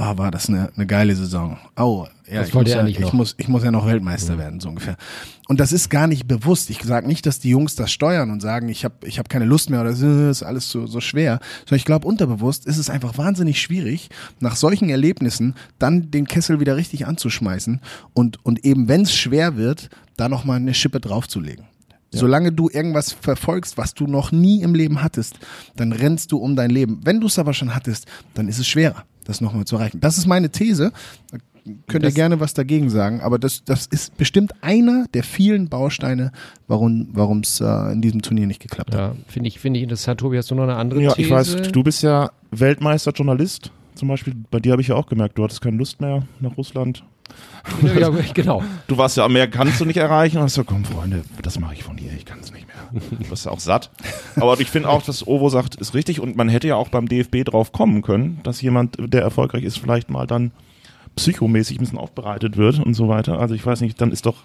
ah, 0.00 0.16
war 0.16 0.30
das 0.30 0.48
eine, 0.48 0.70
eine 0.74 0.86
geile 0.86 1.14
Saison. 1.14 1.58
Oh, 1.76 2.06
ja, 2.30 2.42
ich 2.42 2.54
muss 2.54 2.68
ja, 2.68 2.86
ich, 2.86 3.12
muss, 3.12 3.34
ich 3.38 3.48
muss 3.48 3.62
ja 3.62 3.70
noch 3.70 3.86
Weltmeister 3.86 4.34
mhm. 4.34 4.38
werden, 4.38 4.60
so 4.60 4.70
ungefähr. 4.70 4.96
Und 5.46 5.60
das 5.60 5.72
ist 5.72 5.90
gar 5.90 6.06
nicht 6.06 6.26
bewusst. 6.26 6.70
Ich 6.70 6.82
sage 6.82 7.06
nicht, 7.06 7.26
dass 7.26 7.38
die 7.38 7.50
Jungs 7.50 7.74
das 7.74 7.92
steuern 7.92 8.30
und 8.30 8.40
sagen, 8.40 8.68
ich 8.68 8.84
habe 8.84 8.94
ich 9.04 9.18
hab 9.18 9.28
keine 9.28 9.44
Lust 9.44 9.68
mehr 9.68 9.82
oder 9.82 9.90
das 9.90 10.00
ist 10.00 10.42
alles 10.42 10.70
so, 10.70 10.86
so 10.86 11.00
schwer. 11.00 11.40
Sondern 11.60 11.76
ich 11.76 11.84
glaube, 11.84 12.08
unterbewusst 12.08 12.66
ist 12.66 12.78
es 12.78 12.88
einfach 12.88 13.18
wahnsinnig 13.18 13.60
schwierig, 13.60 14.08
nach 14.38 14.56
solchen 14.56 14.88
Erlebnissen 14.88 15.54
dann 15.78 16.10
den 16.10 16.26
Kessel 16.26 16.60
wieder 16.60 16.76
richtig 16.76 17.06
anzuschmeißen 17.06 17.80
und, 18.14 18.44
und 18.44 18.64
eben, 18.64 18.88
wenn 18.88 19.02
es 19.02 19.14
schwer 19.14 19.56
wird, 19.56 19.90
da 20.16 20.28
nochmal 20.28 20.56
eine 20.56 20.74
Schippe 20.74 21.00
draufzulegen. 21.00 21.66
Ja. 22.12 22.20
Solange 22.20 22.52
du 22.52 22.68
irgendwas 22.70 23.12
verfolgst, 23.12 23.76
was 23.76 23.94
du 23.94 24.06
noch 24.06 24.32
nie 24.32 24.62
im 24.62 24.74
Leben 24.74 25.02
hattest, 25.02 25.38
dann 25.76 25.92
rennst 25.92 26.32
du 26.32 26.38
um 26.38 26.56
dein 26.56 26.70
Leben. 26.70 27.00
Wenn 27.04 27.20
du 27.20 27.26
es 27.26 27.38
aber 27.38 27.54
schon 27.54 27.74
hattest, 27.74 28.06
dann 28.34 28.48
ist 28.48 28.58
es 28.58 28.66
schwerer 28.66 29.04
das 29.24 29.40
nochmal 29.40 29.64
zu 29.64 29.76
erreichen. 29.76 30.00
Das 30.00 30.18
ist 30.18 30.26
meine 30.26 30.50
These. 30.50 30.92
Da 31.30 31.38
könnt 31.86 32.04
das 32.04 32.12
ihr 32.12 32.14
gerne 32.14 32.40
was 32.40 32.54
dagegen 32.54 32.90
sagen, 32.90 33.20
aber 33.20 33.38
das, 33.38 33.64
das 33.64 33.86
ist 33.86 34.16
bestimmt 34.16 34.52
einer 34.62 35.06
der 35.14 35.22
vielen 35.22 35.68
Bausteine, 35.68 36.32
warum 36.66 37.40
es 37.42 37.60
äh, 37.60 37.92
in 37.92 38.00
diesem 38.00 38.22
Turnier 38.22 38.46
nicht 38.46 38.60
geklappt 38.60 38.94
ja, 38.94 39.08
hat. 39.08 39.16
Finde 39.28 39.48
ich, 39.48 39.60
finde 39.60 39.78
ich 39.78 39.84
interessant. 39.84 40.20
Tobi, 40.20 40.38
hast 40.38 40.50
du 40.50 40.54
noch 40.54 40.64
eine 40.64 40.76
andere 40.76 41.02
ja, 41.02 41.12
These? 41.12 41.28
Ja, 41.28 41.40
ich 41.40 41.58
weiß, 41.58 41.72
du 41.72 41.82
bist 41.82 42.02
ja 42.02 42.30
Weltmeister-Journalist 42.50 43.70
zum 43.94 44.08
Beispiel. 44.08 44.34
Bei 44.50 44.60
dir 44.60 44.72
habe 44.72 44.82
ich 44.82 44.88
ja 44.88 44.94
auch 44.94 45.06
gemerkt, 45.06 45.38
du 45.38 45.44
hattest 45.44 45.60
keine 45.60 45.76
Lust 45.76 46.00
mehr 46.00 46.22
nach 46.40 46.56
Russland. 46.56 47.04
Ja, 47.94 48.10
genau. 48.34 48.62
Du 48.86 48.96
warst 48.98 49.16
ja, 49.16 49.28
mehr 49.28 49.48
kannst 49.48 49.80
du 49.80 49.84
nicht 49.84 49.98
erreichen. 49.98 50.38
Und 50.38 50.44
hast 50.44 50.54
so, 50.54 50.64
komm 50.64 50.84
Freunde, 50.84 51.22
das 51.42 51.58
mache 51.58 51.74
ich 51.74 51.84
von 51.84 51.96
hier, 51.96 52.12
ich 52.12 52.24
kann 52.24 52.40
es 52.40 52.52
nicht 52.52 52.66
mehr. 52.66 53.02
Du 53.10 53.28
bist 53.28 53.44
ja 53.44 53.52
auch 53.52 53.60
satt. 53.60 53.90
Aber 54.36 54.58
ich 54.60 54.70
finde 54.70 54.88
auch, 54.88 55.02
dass 55.02 55.26
Ovo 55.26 55.48
sagt, 55.48 55.76
ist 55.76 55.94
richtig. 55.94 56.20
Und 56.20 56.36
man 56.36 56.48
hätte 56.48 56.68
ja 56.68 56.76
auch 56.76 56.88
beim 56.88 57.08
DFB 57.08 57.44
drauf 57.44 57.72
kommen 57.72 58.02
können, 58.02 58.40
dass 58.42 58.60
jemand, 58.62 58.96
der 58.98 59.22
erfolgreich 59.22 59.64
ist, 59.64 59.78
vielleicht 59.78 60.10
mal 60.10 60.26
dann 60.26 60.52
psychomäßig 61.16 61.78
ein 61.78 61.80
bisschen 61.80 61.98
aufbereitet 61.98 62.56
wird 62.56 62.78
und 62.78 62.94
so 62.94 63.08
weiter. 63.08 63.38
Also 63.38 63.54
ich 63.54 63.64
weiß 63.64 63.80
nicht, 63.82 64.00
dann 64.00 64.12
ist 64.12 64.26
doch 64.26 64.36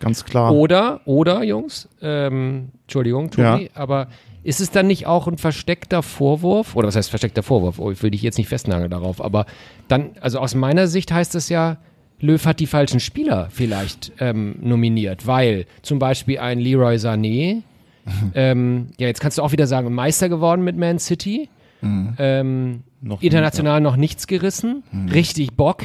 ganz 0.00 0.24
klar. 0.24 0.52
Oder, 0.52 1.00
oder, 1.04 1.42
Jungs, 1.42 1.88
ähm, 2.00 2.70
Entschuldigung, 2.82 3.30
Tobi, 3.30 3.64
ja. 3.64 3.70
aber 3.74 4.08
ist 4.42 4.60
es 4.60 4.70
dann 4.70 4.88
nicht 4.88 5.06
auch 5.06 5.28
ein 5.28 5.38
versteckter 5.38 6.02
Vorwurf? 6.02 6.74
Oder 6.74 6.88
was 6.88 6.96
heißt 6.96 7.10
versteckter 7.10 7.42
Vorwurf? 7.42 7.78
Oh, 7.78 7.90
ich 7.90 8.02
will 8.02 8.10
dich 8.10 8.22
jetzt 8.22 8.38
nicht 8.38 8.48
festnageln 8.48 8.90
darauf, 8.90 9.22
aber 9.22 9.46
dann, 9.88 10.10
also 10.20 10.40
aus 10.40 10.54
meiner 10.54 10.88
Sicht 10.88 11.12
heißt 11.12 11.34
es 11.36 11.48
ja, 11.48 11.78
Löw 12.22 12.42
hat 12.46 12.60
die 12.60 12.66
falschen 12.66 13.00
Spieler 13.00 13.48
vielleicht 13.50 14.12
ähm, 14.20 14.54
nominiert, 14.60 15.26
weil 15.26 15.66
zum 15.82 15.98
Beispiel 15.98 16.38
ein 16.38 16.58
Leroy 16.60 16.96
Sané, 16.96 17.62
ähm, 18.34 18.86
ja, 18.98 19.08
jetzt 19.08 19.20
kannst 19.20 19.38
du 19.38 19.42
auch 19.42 19.52
wieder 19.52 19.66
sagen, 19.66 19.92
Meister 19.92 20.28
geworden 20.28 20.62
mit 20.62 20.76
Man 20.76 20.98
City, 20.98 21.48
mhm. 21.80 22.14
ähm, 22.18 22.82
noch 23.00 23.20
international 23.22 23.80
nicht, 23.80 23.86
ja. 23.86 23.90
noch 23.90 23.96
nichts 23.96 24.26
gerissen, 24.28 24.84
mhm. 24.92 25.08
richtig 25.08 25.52
Bock, 25.54 25.82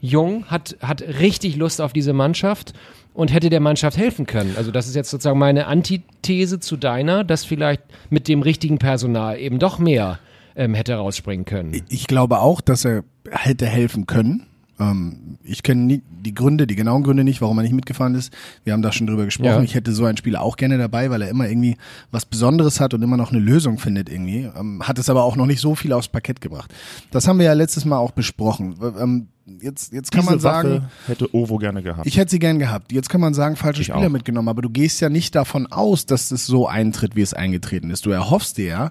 jung, 0.00 0.46
hat, 0.46 0.76
hat 0.80 1.02
richtig 1.02 1.56
Lust 1.56 1.80
auf 1.80 1.92
diese 1.92 2.12
Mannschaft 2.12 2.72
und 3.12 3.32
hätte 3.32 3.50
der 3.50 3.60
Mannschaft 3.60 3.98
helfen 3.98 4.26
können. 4.26 4.54
Also 4.56 4.70
das 4.70 4.86
ist 4.86 4.94
jetzt 4.94 5.10
sozusagen 5.10 5.38
meine 5.38 5.66
Antithese 5.66 6.60
zu 6.60 6.76
deiner, 6.76 7.24
dass 7.24 7.44
vielleicht 7.44 7.82
mit 8.08 8.28
dem 8.28 8.42
richtigen 8.42 8.78
Personal 8.78 9.38
eben 9.38 9.58
doch 9.58 9.78
mehr 9.78 10.20
ähm, 10.54 10.74
hätte 10.74 10.94
rausspringen 10.94 11.44
können. 11.44 11.82
Ich 11.88 12.06
glaube 12.06 12.40
auch, 12.40 12.60
dass 12.60 12.84
er 12.84 13.04
hätte 13.30 13.66
helfen 13.66 14.06
können. 14.06 14.46
Ähm, 14.90 15.38
ich 15.44 15.62
kenne 15.62 16.00
die 16.08 16.34
Gründe, 16.34 16.66
die 16.66 16.76
genauen 16.76 17.02
Gründe 17.02 17.24
nicht, 17.24 17.40
warum 17.40 17.58
er 17.58 17.62
nicht 17.62 17.74
mitgefahren 17.74 18.14
ist. 18.14 18.32
Wir 18.64 18.72
haben 18.72 18.82
da 18.82 18.92
schon 18.92 19.06
drüber 19.06 19.24
gesprochen. 19.24 19.48
Ja. 19.48 19.62
Ich 19.62 19.74
hätte 19.74 19.92
so 19.92 20.04
einen 20.04 20.16
Spieler 20.16 20.42
auch 20.42 20.56
gerne 20.56 20.78
dabei, 20.78 21.10
weil 21.10 21.22
er 21.22 21.28
immer 21.28 21.48
irgendwie 21.48 21.76
was 22.10 22.26
Besonderes 22.26 22.80
hat 22.80 22.94
und 22.94 23.02
immer 23.02 23.16
noch 23.16 23.30
eine 23.30 23.40
Lösung 23.40 23.78
findet 23.78 24.08
irgendwie. 24.08 24.50
Ähm, 24.56 24.82
hat 24.86 24.98
es 24.98 25.10
aber 25.10 25.24
auch 25.24 25.36
noch 25.36 25.46
nicht 25.46 25.60
so 25.60 25.74
viel 25.74 25.92
aufs 25.92 26.08
Parkett 26.08 26.40
gebracht. 26.40 26.72
Das 27.10 27.26
haben 27.26 27.38
wir 27.38 27.46
ja 27.46 27.52
letztes 27.52 27.84
Mal 27.84 27.98
auch 27.98 28.12
besprochen. 28.12 28.76
Ähm, 29.00 29.28
jetzt, 29.60 29.92
jetzt 29.92 30.12
kann 30.12 30.22
Diese 30.22 30.30
man 30.30 30.40
sagen. 30.40 30.70
Waffe 30.70 30.90
hätte 31.06 31.34
Ovo 31.34 31.58
gerne 31.58 31.82
gehabt. 31.82 32.06
Ich 32.06 32.16
hätte 32.16 32.30
sie 32.30 32.38
gern 32.38 32.58
gehabt. 32.58 32.92
Jetzt 32.92 33.08
kann 33.08 33.20
man 33.20 33.34
sagen, 33.34 33.56
falsche 33.56 33.82
ich 33.82 33.88
Spieler 33.88 34.06
auch. 34.06 34.10
mitgenommen, 34.10 34.48
aber 34.48 34.62
du 34.62 34.70
gehst 34.70 35.00
ja 35.00 35.08
nicht 35.08 35.34
davon 35.34 35.66
aus, 35.66 36.06
dass 36.06 36.30
es 36.30 36.46
so 36.46 36.66
eintritt, 36.66 37.16
wie 37.16 37.22
es 37.22 37.34
eingetreten 37.34 37.90
ist. 37.90 38.06
Du 38.06 38.10
erhoffst 38.10 38.58
dir 38.58 38.66
ja, 38.66 38.90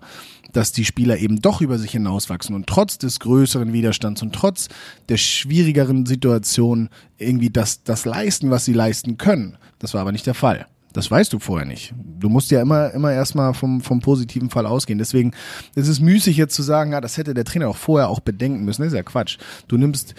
dass 0.54 0.72
die 0.72 0.86
Spieler 0.86 1.18
eben 1.18 1.42
doch 1.42 1.62
über 1.62 1.78
sich 1.78 1.92
hinauswachsen 1.92 2.56
und 2.56 2.68
trotz 2.68 2.98
des 2.98 3.20
größeren 3.20 3.74
Widerstands 3.74 4.22
und 4.22 4.34
trotz 4.34 4.68
der 5.10 5.18
schwierigeren 5.18 6.06
Situation 6.06 6.90
irgendwie 7.18 7.50
das, 7.50 7.84
das 7.84 8.06
leisten, 8.06 8.50
was 8.50 8.66
sie 8.66 8.74
leisten 8.74 9.18
können. 9.18 9.58
Das 9.80 9.94
war 9.94 10.02
aber 10.02 10.12
nicht 10.12 10.28
der 10.28 10.34
Fall. 10.34 10.68
Das 10.94 11.10
weißt 11.10 11.32
du 11.32 11.40
vorher 11.40 11.66
nicht. 11.66 11.94
Du 12.20 12.28
musst 12.28 12.52
ja 12.52 12.62
immer, 12.62 12.92
immer 12.92 13.14
erstmal 13.14 13.54
vom, 13.54 13.82
vom 13.82 14.02
positiven 14.02 14.50
Fall 14.50 14.66
ausgehen. 14.66 15.00
Deswegen 15.00 15.32
ist 15.76 15.88
es 15.88 16.02
müßig 16.02 16.36
jetzt 16.36 16.54
zu 16.54 16.64
sagen, 16.64 16.92
ja, 16.92 17.00
das 17.00 17.18
hätte 17.18 17.34
der 17.34 17.46
Trainer 17.46 17.70
auch 17.70 17.78
vorher 17.78 18.10
auch 18.10 18.20
bedenken 18.20 18.66
müssen. 18.66 18.82
Das 18.82 18.92
ist 18.92 18.98
ja 18.98 19.04
Quatsch. 19.04 19.38
Du 19.70 19.78
nimmst 19.78 20.16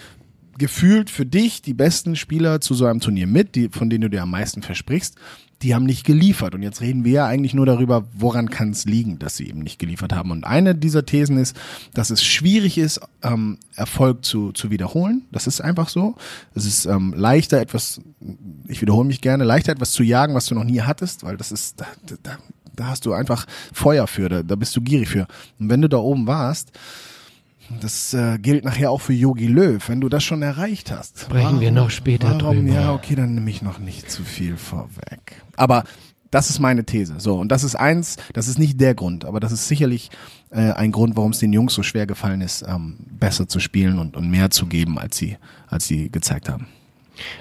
gefühlt 0.57 1.09
für 1.09 1.25
dich 1.25 1.61
die 1.61 1.73
besten 1.73 2.15
Spieler 2.15 2.61
zu 2.61 2.73
so 2.73 2.85
einem 2.85 2.99
Turnier 2.99 3.27
mit, 3.27 3.55
die, 3.55 3.69
von 3.69 3.89
denen 3.89 4.03
du 4.03 4.09
dir 4.09 4.23
am 4.23 4.31
meisten 4.31 4.61
versprichst 4.61 5.15
die 5.63 5.73
haben 5.73 5.85
nicht 5.85 6.05
geliefert. 6.05 6.53
Und 6.53 6.61
jetzt 6.61 6.81
reden 6.81 7.05
wir 7.05 7.11
ja 7.11 7.25
eigentlich 7.25 7.53
nur 7.53 7.65
darüber, 7.65 8.05
woran 8.13 8.49
kann 8.49 8.71
es 8.71 8.85
liegen, 8.85 9.17
dass 9.17 9.37
sie 9.37 9.47
eben 9.47 9.59
nicht 9.59 9.79
geliefert 9.79 10.13
haben. 10.13 10.31
Und 10.31 10.43
eine 10.43 10.75
dieser 10.75 11.05
Thesen 11.05 11.37
ist, 11.37 11.55
dass 11.93 12.09
es 12.09 12.23
schwierig 12.23 12.77
ist, 12.77 12.99
ähm, 13.23 13.57
Erfolg 13.75 14.25
zu, 14.25 14.51
zu 14.51 14.69
wiederholen. 14.69 15.23
Das 15.31 15.47
ist 15.47 15.61
einfach 15.61 15.87
so. 15.87 16.15
Es 16.53 16.65
ist 16.65 16.85
ähm, 16.85 17.13
leichter 17.15 17.59
etwas, 17.59 18.01
ich 18.67 18.81
wiederhole 18.81 19.07
mich 19.07 19.21
gerne, 19.21 19.45
leichter 19.45 19.71
etwas 19.71 19.91
zu 19.91 20.03
jagen, 20.03 20.35
was 20.35 20.47
du 20.47 20.55
noch 20.55 20.65
nie 20.65 20.81
hattest, 20.81 21.23
weil 21.23 21.37
das 21.37 21.51
ist, 21.51 21.79
da, 21.79 21.85
da, 22.23 22.37
da 22.75 22.87
hast 22.87 23.05
du 23.05 23.13
einfach 23.13 23.45
Feuer 23.71 24.05
für, 24.07 24.27
da, 24.29 24.43
da 24.43 24.55
bist 24.55 24.75
du 24.75 24.81
gierig 24.81 25.07
für. 25.07 25.27
Und 25.59 25.69
wenn 25.69 25.81
du 25.81 25.87
da 25.87 25.97
oben 25.97 26.27
warst, 26.27 26.71
das 27.81 28.13
äh, 28.13 28.37
gilt 28.39 28.65
nachher 28.65 28.91
auch 28.91 29.01
für 29.01 29.13
Yogi 29.13 29.47
Löw, 29.47 29.87
wenn 29.87 30.01
du 30.01 30.09
das 30.09 30.23
schon 30.23 30.41
erreicht 30.41 30.91
hast. 30.91 31.19
Sprechen 31.19 31.45
warum, 31.45 31.59
wir 31.59 31.71
noch 31.71 31.89
später 31.89 32.39
warum, 32.39 32.65
drüber. 32.65 32.73
Ja, 32.73 32.93
okay, 32.93 33.15
dann 33.15 33.35
nehme 33.35 33.49
ich 33.49 33.61
noch 33.61 33.79
nicht 33.79 34.11
zu 34.11 34.23
viel 34.23 34.57
vorweg. 34.57 35.41
Aber 35.55 35.83
das 36.33 36.49
ist 36.49 36.59
meine 36.59 36.83
These. 36.83 37.15
So, 37.19 37.35
und 37.35 37.51
das 37.51 37.63
ist 37.63 37.75
eins, 37.75 38.17
das 38.33 38.47
ist 38.47 38.57
nicht 38.57 38.81
der 38.81 38.95
Grund, 38.95 39.23
aber 39.25 39.39
das 39.39 39.51
ist 39.51 39.67
sicherlich 39.67 40.09
äh, 40.49 40.71
ein 40.71 40.91
Grund, 40.91 41.15
warum 41.15 41.31
es 41.31 41.39
den 41.39 41.53
Jungs 41.53 41.73
so 41.73 41.83
schwer 41.83 42.07
gefallen 42.07 42.41
ist, 42.41 42.65
ähm, 42.67 42.97
besser 43.11 43.47
zu 43.47 43.59
spielen 43.59 43.99
und, 43.99 44.17
und 44.17 44.29
mehr 44.29 44.49
zu 44.49 44.65
geben, 44.65 44.97
als 44.97 45.17
sie, 45.17 45.37
als 45.67 45.87
sie 45.87 46.11
gezeigt 46.11 46.49
haben. 46.49 46.67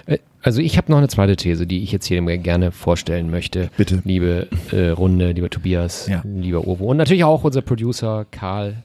Äh, 0.07 0.19
also 0.43 0.61
ich 0.61 0.76
habe 0.76 0.91
noch 0.91 0.99
eine 0.99 1.09
zweite 1.09 1.37
These, 1.37 1.67
die 1.67 1.83
ich 1.83 1.93
jetzt 1.93 2.07
hier 2.07 2.21
gerne 2.38 2.73
vorstellen 2.73 3.31
möchte. 3.31 3.71
Bitte. 3.76 4.02
Liebe 4.05 4.49
äh, 4.73 4.88
Runde, 4.88 5.33
lieber 5.33 5.49
Tobias, 5.49 6.09
ja. 6.09 6.23
lieber 6.25 6.67
Ovo 6.67 6.91
und 6.91 6.97
natürlich 6.97 7.25
auch 7.25 7.45
unser 7.45 7.62
Producer 7.62 8.26
Karl. 8.31 8.83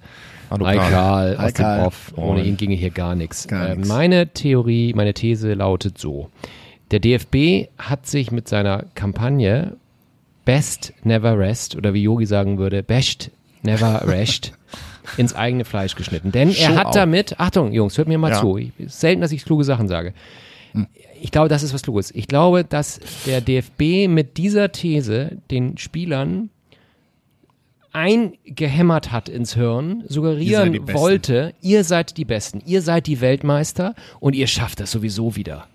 Aus 1.37 1.53
dem 1.53 1.65
Off. 1.65 2.13
Ohne 2.15 2.43
ihn 2.43 2.57
ginge 2.57 2.75
hier 2.75 2.89
gar 2.91 3.15
nichts. 3.15 3.45
Äh, 3.47 3.75
meine 3.75 4.27
Theorie, 4.27 4.93
meine 4.93 5.13
These 5.13 5.53
lautet 5.53 5.97
so. 5.97 6.29
Der 6.91 6.99
DFB 6.99 7.67
hat 7.77 8.07
sich 8.07 8.31
mit 8.31 8.47
seiner 8.47 8.85
Kampagne 8.95 9.75
Best 10.45 10.93
Never 11.03 11.37
Rest 11.37 11.75
oder 11.75 11.93
wie 11.93 12.03
Yogi 12.03 12.25
sagen 12.25 12.57
würde, 12.57 12.81
Best 12.83 13.31
Never 13.63 14.03
Rest 14.07 14.53
ins 15.17 15.33
eigene 15.35 15.65
Fleisch 15.65 15.95
geschnitten. 15.95 16.31
Denn 16.31 16.49
er 16.49 16.53
Show 16.55 16.75
hat 16.75 16.85
out. 16.87 16.95
damit, 16.95 17.39
Achtung 17.39 17.73
Jungs, 17.73 17.97
hört 17.97 18.07
mir 18.07 18.17
mal 18.17 18.31
Ja. 18.31 18.39
zu, 18.39 18.57
ich, 18.57 18.71
selten, 18.87 19.21
dass 19.21 19.31
ich 19.31 19.43
kluge 19.43 19.63
Sachen 19.65 19.87
sage. 19.87 20.13
Ich 21.21 21.31
glaube, 21.31 21.49
das 21.49 21.63
ist 21.63 21.73
was 21.73 21.81
Kluges. 21.81 22.11
Ich 22.13 22.27
glaube, 22.27 22.63
dass 22.63 22.99
der 23.25 23.41
DFB 23.41 24.07
mit 24.07 24.37
dieser 24.37 24.71
These 24.71 25.37
den 25.49 25.77
Spielern 25.77 26.49
eingehämmert 27.93 29.11
hat 29.11 29.29
ins 29.29 29.55
Hirn, 29.55 30.03
suggerieren 30.07 30.87
wollte, 30.93 31.53
ihr 31.61 31.83
seid 31.83 32.17
die 32.17 32.25
Besten, 32.25 32.61
ihr 32.65 32.81
seid 32.81 33.07
die 33.07 33.21
Weltmeister 33.21 33.95
und 34.19 34.33
ihr 34.35 34.47
schafft 34.47 34.79
das 34.79 34.91
sowieso 34.91 35.35
wieder. 35.35 35.67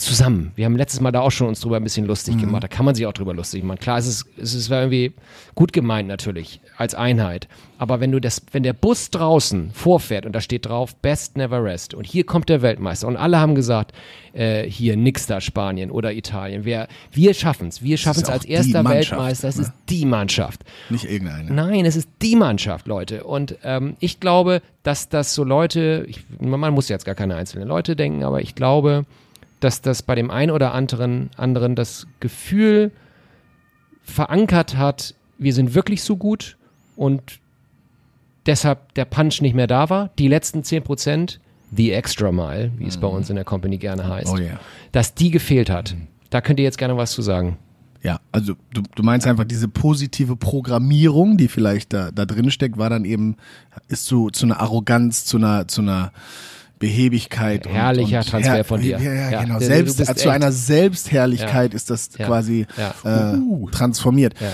Zusammen. 0.00 0.52
Wir 0.56 0.64
haben 0.64 0.76
letztes 0.76 1.00
Mal 1.00 1.12
da 1.12 1.20
auch 1.20 1.30
schon 1.30 1.48
uns 1.48 1.60
drüber 1.60 1.76
ein 1.76 1.84
bisschen 1.84 2.06
lustig 2.06 2.36
Mhm. 2.36 2.40
gemacht. 2.40 2.64
Da 2.64 2.68
kann 2.68 2.86
man 2.86 2.94
sich 2.94 3.06
auch 3.06 3.12
drüber 3.12 3.34
lustig 3.34 3.62
machen. 3.62 3.78
Klar, 3.78 3.98
es 3.98 4.06
ist, 4.06 4.24
es 4.38 4.54
ist 4.54 4.70
irgendwie 4.70 5.12
gut 5.54 5.72
gemeint 5.74 6.08
natürlich, 6.08 6.60
als 6.78 6.94
Einheit. 6.94 7.48
Aber 7.76 8.00
wenn 8.00 8.10
du 8.10 8.18
das, 8.18 8.42
wenn 8.52 8.62
der 8.62 8.72
Bus 8.72 9.10
draußen 9.10 9.70
vorfährt 9.72 10.24
und 10.24 10.32
da 10.32 10.40
steht 10.40 10.66
drauf, 10.66 10.96
Best 10.96 11.36
Never 11.36 11.62
Rest 11.62 11.92
und 11.94 12.06
hier 12.06 12.24
kommt 12.24 12.48
der 12.48 12.62
Weltmeister 12.62 13.06
und 13.08 13.16
alle 13.16 13.38
haben 13.38 13.54
gesagt, 13.54 13.92
äh, 14.32 14.64
hier 14.64 14.96
nix 14.96 15.26
da 15.26 15.40
Spanien 15.40 15.90
oder 15.90 16.12
Italien. 16.12 16.64
Wir, 16.64 16.88
wir 17.12 17.34
schaffen's. 17.34 17.82
Wir 17.82 17.98
schaffen's 17.98 18.28
als 18.30 18.44
erster 18.44 18.84
Weltmeister. 18.84 19.48
Es 19.48 19.56
ne? 19.56 19.62
ist 19.64 19.72
die 19.88 20.06
Mannschaft. 20.06 20.62
Nicht 20.88 21.04
irgendeine. 21.04 21.52
Nein, 21.52 21.84
es 21.84 21.96
ist 21.96 22.08
die 22.22 22.36
Mannschaft, 22.36 22.86
Leute. 22.86 23.24
Und 23.24 23.56
ähm, 23.64 23.96
ich 24.00 24.18
glaube, 24.18 24.62
dass 24.82 25.08
das 25.10 25.34
so 25.34 25.44
Leute, 25.44 26.06
ich, 26.08 26.24
man 26.40 26.72
muss 26.72 26.88
jetzt 26.88 27.04
gar 27.04 27.14
keine 27.14 27.36
einzelnen 27.36 27.68
Leute 27.68 27.96
denken, 27.96 28.24
aber 28.24 28.40
ich 28.40 28.54
glaube, 28.54 29.04
dass 29.60 29.82
das 29.82 30.02
bei 30.02 30.14
dem 30.14 30.30
einen 30.30 30.50
oder 30.50 30.74
anderen, 30.74 31.30
anderen 31.36 31.76
das 31.76 32.06
Gefühl 32.20 32.90
verankert 34.02 34.76
hat, 34.76 35.14
wir 35.38 35.54
sind 35.54 35.74
wirklich 35.74 36.02
so 36.02 36.16
gut 36.16 36.56
und 36.96 37.40
deshalb 38.46 38.94
der 38.94 39.04
Punch 39.04 39.40
nicht 39.40 39.54
mehr 39.54 39.66
da 39.66 39.90
war. 39.90 40.10
Die 40.18 40.28
letzten 40.28 40.64
10 40.64 40.82
Prozent, 40.82 41.40
the 41.74 41.92
extra 41.92 42.32
mile, 42.32 42.72
wie 42.76 42.86
es 42.86 42.96
bei 42.96 43.06
uns 43.06 43.30
in 43.30 43.36
der 43.36 43.44
Company 43.44 43.78
gerne 43.78 44.08
heißt, 44.08 44.32
Oh 44.32 44.38
ja. 44.38 44.58
dass 44.92 45.14
die 45.14 45.30
gefehlt 45.30 45.70
hat. 45.70 45.94
Da 46.30 46.40
könnt 46.40 46.58
ihr 46.58 46.64
jetzt 46.64 46.78
gerne 46.78 46.96
was 46.96 47.12
zu 47.12 47.22
sagen. 47.22 47.58
Ja, 48.02 48.20
also 48.32 48.54
du, 48.72 48.82
du 48.94 49.02
meinst 49.02 49.26
einfach 49.26 49.44
diese 49.44 49.68
positive 49.68 50.36
Programmierung, 50.36 51.36
die 51.36 51.48
vielleicht 51.48 51.92
da, 51.92 52.10
da 52.10 52.24
drin 52.24 52.50
steckt, 52.50 52.78
war 52.78 52.88
dann 52.88 53.04
eben, 53.04 53.36
ist 53.88 54.06
zu, 54.06 54.30
zu 54.30 54.46
einer 54.46 54.58
Arroganz, 54.60 55.26
zu 55.26 55.36
einer, 55.36 55.68
zu 55.68 55.82
einer 55.82 56.12
Behebigkeit. 56.80 57.66
und- 57.68 57.72
Herrlicher 57.74 58.18
und, 58.18 58.28
Transfer 58.28 58.64
von 58.64 58.80
dir. 58.80 58.98
Ja, 58.98 59.12
ja, 59.12 59.30
Ja, 59.30 59.42
genau. 59.44 59.60
Selbst, 59.60 59.98
zu 59.98 60.02
echt- 60.10 60.26
einer 60.26 60.50
Selbstherrlichkeit 60.50 61.72
Ja. 61.72 61.76
ist 61.76 61.90
das 61.90 62.10
Ja. 62.18 62.26
quasi 62.26 62.66
Ja. 62.76 63.34
Äh, 63.34 63.38
transformiert. 63.70 64.34
Ja. 64.40 64.48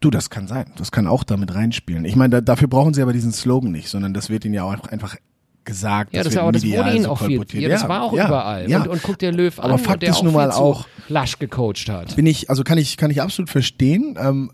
Du, 0.00 0.10
das 0.10 0.28
kann 0.30 0.46
sein. 0.46 0.66
Das 0.76 0.92
kann 0.92 1.06
auch 1.06 1.24
damit 1.24 1.54
reinspielen. 1.54 2.04
Ich 2.04 2.14
meine, 2.16 2.30
da, 2.30 2.40
dafür 2.42 2.68
brauchen 2.68 2.92
sie 2.92 3.00
aber 3.02 3.12
diesen 3.12 3.32
Slogan 3.32 3.72
nicht, 3.72 3.88
sondern 3.88 4.12
das 4.14 4.28
wird 4.28 4.44
ihnen 4.44 4.54
ja 4.54 4.64
auch 4.64 4.86
einfach, 4.88 5.16
gesagt. 5.64 6.14
Ja, 6.14 6.22
das, 6.22 6.32
wird 6.34 6.44
war, 6.44 6.52
das 6.52 6.62
wurde 6.64 6.94
ihnen 6.94 7.04
so 7.04 7.10
auch 7.10 7.24
viel. 7.26 7.44
Ja, 7.60 7.68
das 7.68 7.86
war 7.88 8.02
auch 8.02 8.12
ja, 8.14 8.26
überall. 8.26 8.70
Ja. 8.70 8.82
Und, 8.82 8.88
und 8.88 9.02
guck 9.02 9.18
dir 9.18 9.30
Löw 9.32 9.58
Aber 9.58 9.74
an, 9.74 9.78
Fakt 9.78 10.02
der 10.02 10.10
ist 10.10 10.16
auch 10.16 10.22
nun 10.22 10.32
mal 10.32 10.46
viel 10.48 10.52
zu 10.56 10.62
auch- 10.62 10.86
lasch 11.08 11.38
gecoacht 11.38 11.88
hat. 11.90 12.16
bin 12.16 12.26
ich, 12.26 12.48
also 12.48 12.64
kann 12.64 12.78
ich, 12.78 12.96
kann 12.96 13.10
ich 13.10 13.20
absolut 13.20 13.50
verstehen. 13.50 14.16
Ähm, 14.18 14.50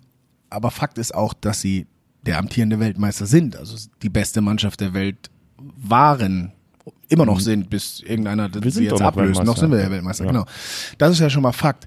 aber 0.51 0.71
Fakt 0.73 0.99
ist 0.99 1.15
auch, 1.15 1.33
dass 1.35 1.61
sie 1.61 1.87
der 2.23 2.39
amtierende 2.39 2.81
Weltmeister 2.81 3.27
sind. 3.27 3.57
Also 3.57 3.77
die 4.03 4.09
beste 4.09 4.41
Mannschaft 4.41 4.81
der 4.81 4.93
Welt 4.95 5.31
waren, 5.77 6.53
immer 7.09 7.27
noch 7.27 7.41
sind, 7.41 7.71
bis 7.71 8.01
irgendeiner 8.01 8.51
Wir 8.53 8.71
sie 8.71 8.85
jetzt 8.85 9.01
ablöst. 9.01 9.43
Noch 9.45 9.57
sind 9.57 9.71
wir 9.71 9.81
ja 9.81 9.91
Weltmeister, 9.91 10.25
Ja. 10.25 10.31
genau. 10.33 10.45
Das 10.99 11.11
ist 11.13 11.21
ja 11.21 11.31
schon 11.31 11.43
mal 11.43 11.53
Fakt. 11.53 11.87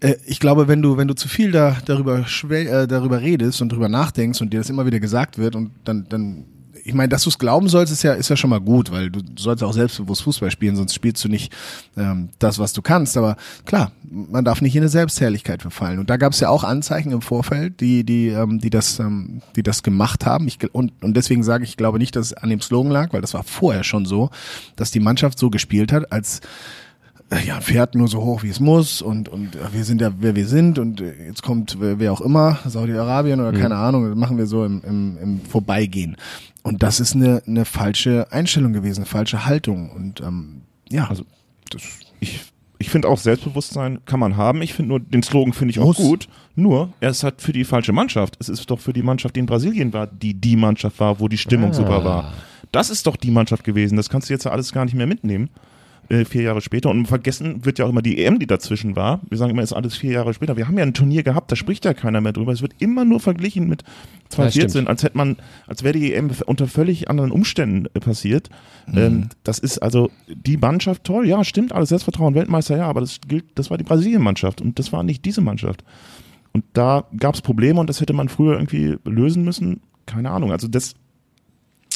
Äh, 0.00 0.14
Ich 0.26 0.40
glaube, 0.40 0.68
wenn 0.68 0.82
du, 0.82 0.96
wenn 0.96 1.08
du 1.08 1.14
zu 1.14 1.28
viel 1.28 1.50
da, 1.52 1.76
darüber, 1.86 2.24
äh, 2.50 2.86
darüber 2.86 3.20
redest 3.20 3.60
und 3.62 3.72
darüber 3.72 3.88
nachdenkst 3.88 4.40
und 4.40 4.52
dir 4.52 4.60
das 4.60 4.70
immer 4.70 4.86
wieder 4.86 5.00
gesagt 5.00 5.38
wird 5.38 5.56
und 5.56 5.70
dann, 5.84 6.06
dann, 6.08 6.44
ich 6.88 6.94
meine, 6.94 7.10
dass 7.10 7.22
du 7.22 7.28
es 7.28 7.38
glauben 7.38 7.68
sollst, 7.68 7.92
ist 7.92 8.02
ja, 8.02 8.14
ist 8.14 8.30
ja 8.30 8.36
schon 8.36 8.48
mal 8.48 8.60
gut, 8.60 8.90
weil 8.90 9.10
du 9.10 9.20
sollst 9.36 9.62
auch 9.62 9.74
selbstbewusst 9.74 10.22
Fußball 10.22 10.50
spielen, 10.50 10.74
sonst 10.74 10.94
spielst 10.94 11.22
du 11.22 11.28
nicht 11.28 11.52
ähm, 11.98 12.30
das, 12.38 12.58
was 12.58 12.72
du 12.72 12.80
kannst. 12.80 13.18
Aber 13.18 13.36
klar, 13.66 13.92
man 14.10 14.42
darf 14.42 14.62
nicht 14.62 14.74
in 14.74 14.80
eine 14.80 14.88
Selbstherrlichkeit 14.88 15.60
verfallen. 15.60 15.98
Und 15.98 16.08
da 16.08 16.16
gab 16.16 16.32
es 16.32 16.40
ja 16.40 16.48
auch 16.48 16.64
Anzeichen 16.64 17.12
im 17.12 17.20
Vorfeld, 17.20 17.80
die, 17.80 18.04
die, 18.04 18.28
ähm, 18.28 18.58
die 18.58 18.70
das, 18.70 18.98
ähm, 19.00 19.42
die 19.54 19.62
das 19.62 19.82
gemacht 19.82 20.24
haben. 20.24 20.48
Ich, 20.48 20.58
und, 20.72 20.92
und 21.02 21.14
deswegen 21.14 21.42
sage 21.42 21.64
ich, 21.64 21.70
ich 21.70 21.76
glaube 21.76 21.98
nicht, 21.98 22.16
dass 22.16 22.26
es 22.26 22.32
an 22.32 22.48
dem 22.48 22.62
Slogan 22.62 22.90
lag, 22.90 23.12
weil 23.12 23.20
das 23.20 23.34
war 23.34 23.42
vorher 23.42 23.84
schon 23.84 24.06
so, 24.06 24.30
dass 24.76 24.90
die 24.90 25.00
Mannschaft 25.00 25.38
so 25.38 25.50
gespielt 25.50 25.92
hat, 25.92 26.10
als 26.10 26.40
äh, 27.30 27.46
ja, 27.46 27.60
fährt 27.60 27.94
nur 27.94 28.08
so 28.08 28.22
hoch, 28.22 28.42
wie 28.42 28.48
es 28.48 28.60
muss 28.60 29.02
und, 29.02 29.28
und 29.28 29.54
äh, 29.54 29.72
wir 29.72 29.84
sind 29.84 30.00
ja, 30.00 30.10
wer 30.18 30.34
wir 30.34 30.46
sind 30.46 30.78
und 30.78 31.02
äh, 31.02 31.26
jetzt 31.26 31.42
kommt 31.42 31.76
wer, 31.78 31.98
wer 31.98 32.12
auch 32.12 32.22
immer, 32.22 32.58
Saudi-Arabien 32.64 33.40
oder 33.40 33.52
keine 33.52 33.76
Ahnung, 33.76 34.08
das 34.08 34.16
machen 34.16 34.38
wir 34.38 34.46
so 34.46 34.64
im, 34.64 34.80
im, 34.82 35.18
im 35.18 35.40
Vorbeigehen. 35.42 36.16
Und 36.62 36.82
das 36.82 37.00
ist 37.00 37.14
eine, 37.14 37.42
eine 37.46 37.64
falsche 37.64 38.30
Einstellung 38.32 38.72
gewesen, 38.72 39.00
eine 39.00 39.06
falsche 39.06 39.46
Haltung 39.46 39.90
und 39.90 40.20
ähm, 40.20 40.62
ja, 40.90 41.06
Also, 41.08 41.24
das, 41.70 41.82
ich, 42.20 42.40
ich 42.78 42.90
finde 42.90 43.08
auch 43.08 43.18
Selbstbewusstsein 43.18 44.04
kann 44.04 44.20
man 44.20 44.36
haben. 44.36 44.62
Ich 44.62 44.74
finde 44.74 44.90
nur, 44.90 45.00
den 45.00 45.22
Slogan 45.22 45.52
finde 45.52 45.72
ich 45.72 45.78
auch 45.80 45.86
Muss. 45.86 45.96
gut. 45.96 46.28
Nur, 46.56 46.92
er 47.00 47.10
ist 47.10 47.22
halt 47.24 47.40
für 47.40 47.52
die 47.52 47.64
falsche 47.64 47.92
Mannschaft. 47.92 48.36
Es 48.40 48.48
ist 48.48 48.70
doch 48.70 48.80
für 48.80 48.92
die 48.92 49.02
Mannschaft, 49.02 49.36
die 49.36 49.40
in 49.40 49.46
Brasilien 49.46 49.92
war, 49.92 50.06
die 50.06 50.34
die 50.34 50.56
Mannschaft 50.56 50.98
war, 51.00 51.20
wo 51.20 51.28
die 51.28 51.38
Stimmung 51.38 51.70
Ah. 51.70 51.74
super 51.74 52.04
war. 52.04 52.32
Das 52.72 52.90
ist 52.90 53.06
doch 53.06 53.16
die 53.16 53.30
Mannschaft 53.30 53.64
gewesen. 53.64 53.96
Das 53.96 54.08
kannst 54.10 54.28
du 54.28 54.34
jetzt 54.34 54.44
ja 54.44 54.50
alles 54.50 54.72
gar 54.72 54.84
nicht 54.84 54.94
mehr 54.94 55.06
mitnehmen. 55.06 55.48
Äh, 56.10 56.24
vier 56.24 56.40
Jahre 56.40 56.62
später. 56.62 56.88
Und 56.88 57.06
vergessen 57.06 57.66
wird 57.66 57.78
ja 57.78 57.84
auch 57.84 57.90
immer 57.90 58.00
die 58.00 58.24
EM, 58.24 58.38
die 58.38 58.46
dazwischen 58.46 58.96
war. 58.96 59.20
Wir 59.28 59.36
sagen 59.36 59.50
immer, 59.50 59.62
ist 59.62 59.74
alles 59.74 59.94
vier 59.94 60.12
Jahre 60.12 60.32
später. 60.32 60.56
Wir 60.56 60.66
haben 60.66 60.78
ja 60.78 60.84
ein 60.84 60.94
Turnier 60.94 61.22
gehabt, 61.22 61.52
da 61.52 61.56
spricht 61.56 61.84
ja 61.84 61.92
keiner 61.92 62.22
mehr 62.22 62.32
drüber. 62.32 62.52
Es 62.52 62.62
wird 62.62 62.72
immer 62.78 63.04
nur 63.04 63.20
verglichen 63.20 63.68
mit 63.68 63.84
2014, 64.30 64.70
stimmt. 64.70 64.88
als 64.88 65.02
hätte 65.02 65.18
man, 65.18 65.36
als 65.66 65.82
wäre 65.82 65.98
die 65.98 66.14
EM 66.14 66.30
unter 66.46 66.66
völlig 66.66 67.10
anderen 67.10 67.30
Umständen 67.30 67.86
äh, 67.92 68.00
passiert. 68.00 68.48
Ähm, 68.94 69.28
das 69.44 69.58
ist 69.58 69.78
also 69.80 70.10
die 70.28 70.56
Mannschaft 70.56 71.04
toll, 71.04 71.26
ja, 71.26 71.44
stimmt, 71.44 71.72
alles 71.72 71.90
Selbstvertrauen, 71.90 72.34
Weltmeister, 72.34 72.78
ja, 72.78 72.86
aber 72.86 73.00
das 73.02 73.20
gilt, 73.28 73.44
das 73.56 73.68
war 73.68 73.76
die 73.76 73.84
Brasilien-Mannschaft 73.84 74.62
und 74.62 74.78
das 74.78 74.92
war 74.94 75.02
nicht 75.02 75.26
diese 75.26 75.42
Mannschaft. 75.42 75.84
Und 76.52 76.64
da 76.72 77.04
gab 77.18 77.34
es 77.34 77.42
Probleme 77.42 77.80
und 77.80 77.90
das 77.90 78.00
hätte 78.00 78.14
man 78.14 78.30
früher 78.30 78.54
irgendwie 78.54 78.96
lösen 79.04 79.44
müssen. 79.44 79.82
Keine 80.06 80.30
Ahnung. 80.30 80.52
Also 80.52 80.68
das, 80.68 80.94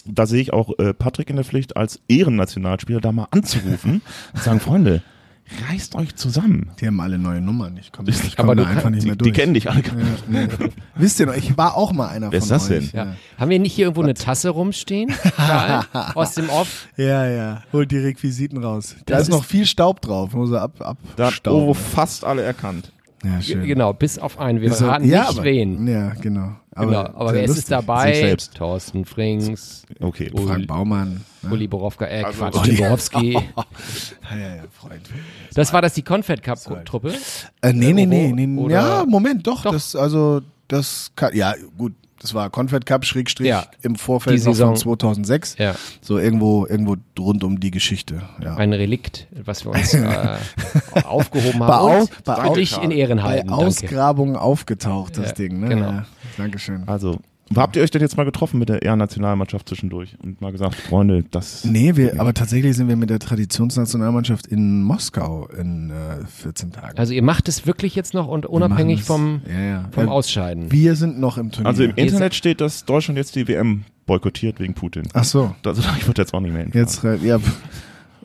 da 0.04 0.26
sehe 0.26 0.40
ich 0.40 0.52
auch 0.52 0.78
äh, 0.78 0.92
Patrick 0.94 1.30
in 1.30 1.37
der 1.37 1.44
Pflicht 1.44 1.76
als 1.76 2.00
Ehrennationalspieler 2.09 3.00
da 3.00 3.12
mal 3.12 3.28
anzurufen 3.30 4.02
und 4.35 4.42
sagen, 4.42 4.61
Freunde, 4.61 5.02
reißt 5.68 5.97
euch 5.97 6.14
zusammen. 6.16 6.71
die 6.80 6.87
haben 6.87 7.00
alle 7.00 7.18
neue 7.18 7.40
Nummern. 7.40 7.76
Ich 7.76 7.92
komme 7.92 8.09
ich 8.11 8.37
komm 8.37 8.56
da 8.56 8.64
einfach 8.64 8.88
nicht 8.90 9.02
Die, 9.02 9.06
mehr 9.09 9.16
die 9.16 9.25
durch. 9.25 9.35
kennen 9.35 9.52
dich 9.54 9.68
alle. 9.71 9.82
Ja, 9.82 9.90
nee. 10.28 10.49
Wisst 10.94 11.21
ihr 11.21 11.26
noch, 11.26 11.35
ich 11.35 11.59
war 11.59 11.76
auch 11.76 11.92
mal 11.92 12.09
einer 12.09 12.32
Wer 12.32 12.40
von 12.40 12.44
ist 12.47 12.50
das 12.50 12.71
euch. 12.71 12.90
denn? 12.92 13.06
Ja. 13.09 13.16
Haben 13.38 13.50
wir 13.50 13.59
nicht 13.59 13.75
hier 13.75 13.87
irgendwo 13.87 14.02
eine 14.02 14.14
Tasse 14.14 14.49
rumstehen? 14.50 15.12
Aus 16.14 16.35
dem 16.35 16.49
Off? 16.49 16.88
Ja, 16.97 17.26
ja. 17.26 17.62
Holt 17.73 17.90
die 17.90 17.99
Requisiten 17.99 18.62
raus. 18.62 18.97
Da 19.06 19.14
Das 19.16 19.23
ist 19.25 19.28
noch 19.30 19.42
ist- 19.42 19.50
viel 19.50 19.66
Staub 19.66 20.00
drauf. 20.00 20.32
Muss 20.32 20.50
er 20.52 20.62
ab, 20.62 20.73
Da 20.78 21.25
hat 21.26 21.32
abstauben. 21.35 21.62
Ovo 21.64 21.75
fast 21.75 22.25
alle 22.25 22.42
erkannt. 22.42 22.92
Ja, 23.24 23.40
schön. 23.40 23.64
Genau, 23.64 23.92
bis 23.92 24.18
auf 24.18 24.38
einen. 24.38 24.60
Wir 24.60 24.70
Ist 24.70 24.78
so- 24.78 24.84
verraten 24.86 25.04
ja, 25.08 25.20
nicht 25.20 25.30
aber, 25.30 25.44
wen. 25.44 25.86
Ja, 25.88 26.12
genau. 26.20 26.52
Aber, 26.74 26.86
genau, 26.86 27.00
aber 27.00 27.32
wer 27.34 27.42
ist 27.42 27.48
lustig. 27.48 27.64
es 27.64 27.68
dabei? 27.68 28.12
Sich 28.12 28.22
selbst. 28.22 28.54
Thorsten 28.54 29.04
Frings, 29.04 29.82
Okay. 30.00 30.30
Uli, 30.32 30.46
Frank 30.46 30.66
Baumann. 30.66 31.20
Ne? 31.42 31.50
Uli 31.52 31.68
Borowka, 31.68 32.06
äh, 32.06 32.22
Also- 32.22 32.38
Quatsch, 32.46 32.66
Uli. 32.68 32.76
Borowski. 32.76 33.32
Ja, 34.30 34.38
ja, 34.38 34.56
ja, 34.56 34.62
Freund. 34.72 35.02
Das 35.54 35.72
war 35.74 35.82
das 35.82 35.92
die 35.94 36.02
Confed 36.02 36.42
Cup 36.42 36.58
Truppe. 36.86 37.12
Äh, 37.60 37.72
nee, 37.74 37.92
nee, 37.92 38.04
Ovo 38.06 38.34
nee, 38.34 38.46
nee. 38.46 38.60
oder- 38.60 38.74
Ja, 38.74 39.04
Moment, 39.06 39.46
doch, 39.46 39.62
Doch. 39.62 39.72
Das, 39.72 39.94
also, 39.94 40.40
das 40.68 41.12
kann, 41.14 41.34
ja, 41.36 41.54
gut. 41.76 41.92
Das 42.22 42.32
war 42.34 42.48
Confed 42.50 42.86
Cup 42.86 43.04
Schrägstrich 43.04 43.48
Ja, 43.48 43.66
im 43.82 43.96
Vorfeld 43.96 44.36
die 44.36 44.40
Saison. 44.40 44.70
von 44.70 44.76
2006. 44.76 45.56
Ja, 45.58 45.74
So 46.00 46.18
irgendwo, 46.18 46.66
irgendwo 46.66 46.96
rund 47.18 47.42
um 47.44 47.58
die 47.60 47.70
Geschichte. 47.72 48.22
Ja. 48.42 48.56
ein 48.56 48.72
Relikt, 48.72 49.26
was 49.44 49.64
wir 49.64 49.72
uns 49.72 49.92
äh, 49.94 50.38
aufgehoben 51.04 51.58
Bei, 51.58 51.66
haben. 51.66 51.72
Au- 51.92 52.00
Und 52.02 52.24
bei, 52.24 52.44
Au- 52.44 52.54
dich 52.54 52.80
in 52.80 52.90
Ehren 52.92 53.18
bei 53.18 53.24
halten. 53.24 53.48
Danke. 53.48 53.64
Ausgrabungen 53.66 54.36
aufgetaucht, 54.36 55.18
das 55.18 55.26
Ja, 55.30 55.32
Ding. 55.32 55.60
Ne? 55.60 55.68
genau. 55.68 55.86
Ja, 55.90 56.06
Dankeschön. 56.36 56.84
Also, 56.86 57.18
habt 57.56 57.76
ihr 57.76 57.82
euch 57.82 57.90
denn 57.90 58.00
jetzt 58.02 58.16
mal 58.16 58.25
getroffen 58.25 58.59
mit 58.59 58.68
der 58.68 58.82
Ehrennationalmannschaft 58.82 59.68
zwischendurch 59.68 60.16
und 60.23 60.40
mal 60.40 60.52
gesagt, 60.52 60.75
Freunde, 60.75 61.25
das. 61.30 61.64
Nee, 61.64 61.97
wir, 61.97 62.21
aber 62.21 62.35
tatsächlich 62.35 62.76
sind 62.76 62.88
wir 62.88 62.97
mit 62.97 63.11
der 63.11 63.18
Traditionsnationalmannschaft 63.18 64.47
in 64.47 64.82
Moskau 64.82 65.49
in 65.49 65.90
äh, 65.90 66.25
14 66.26 66.73
Tagen. 66.73 66.99
Also 66.99 67.12
ihr 67.12 67.23
macht 67.23 67.49
es 67.49 67.66
wirklich 67.66 67.94
jetzt 67.94 68.14
noch 68.14 68.28
und 68.28 68.47
unabhängig 68.47 69.02
vom, 69.02 69.42
ja, 69.49 69.61
ja. 69.61 69.88
vom 69.92 70.06
Äh, 70.06 70.11
Ausscheiden. 70.11 70.73
Wir 70.73 70.97
sind 70.97 71.18
noch 71.18 71.38
im 71.38 71.50
Turnier. 71.50 71.68
Also 71.68 71.85
im 71.85 71.94
Internet 71.97 72.35
steht, 72.35 72.61
dass 72.61 72.85
Deutschland 72.85 73.18
jetzt 73.18 73.35
die 73.37 73.49
WM 73.49 73.85
boykottiert 74.06 74.61
wegen 74.61 74.75
Putin. 74.75 75.04
Ach 75.12 75.25
so. 75.25 75.54
Also 75.64 75.82
ich 75.99 76.06
würde 76.06 76.23
jetzt 76.23 76.35
auch 76.35 76.40
nicht 76.40 76.52
mehr 76.52 76.62
hinfahren. 76.62 77.18
Jetzt, 77.18 77.25
ja, 77.25 77.38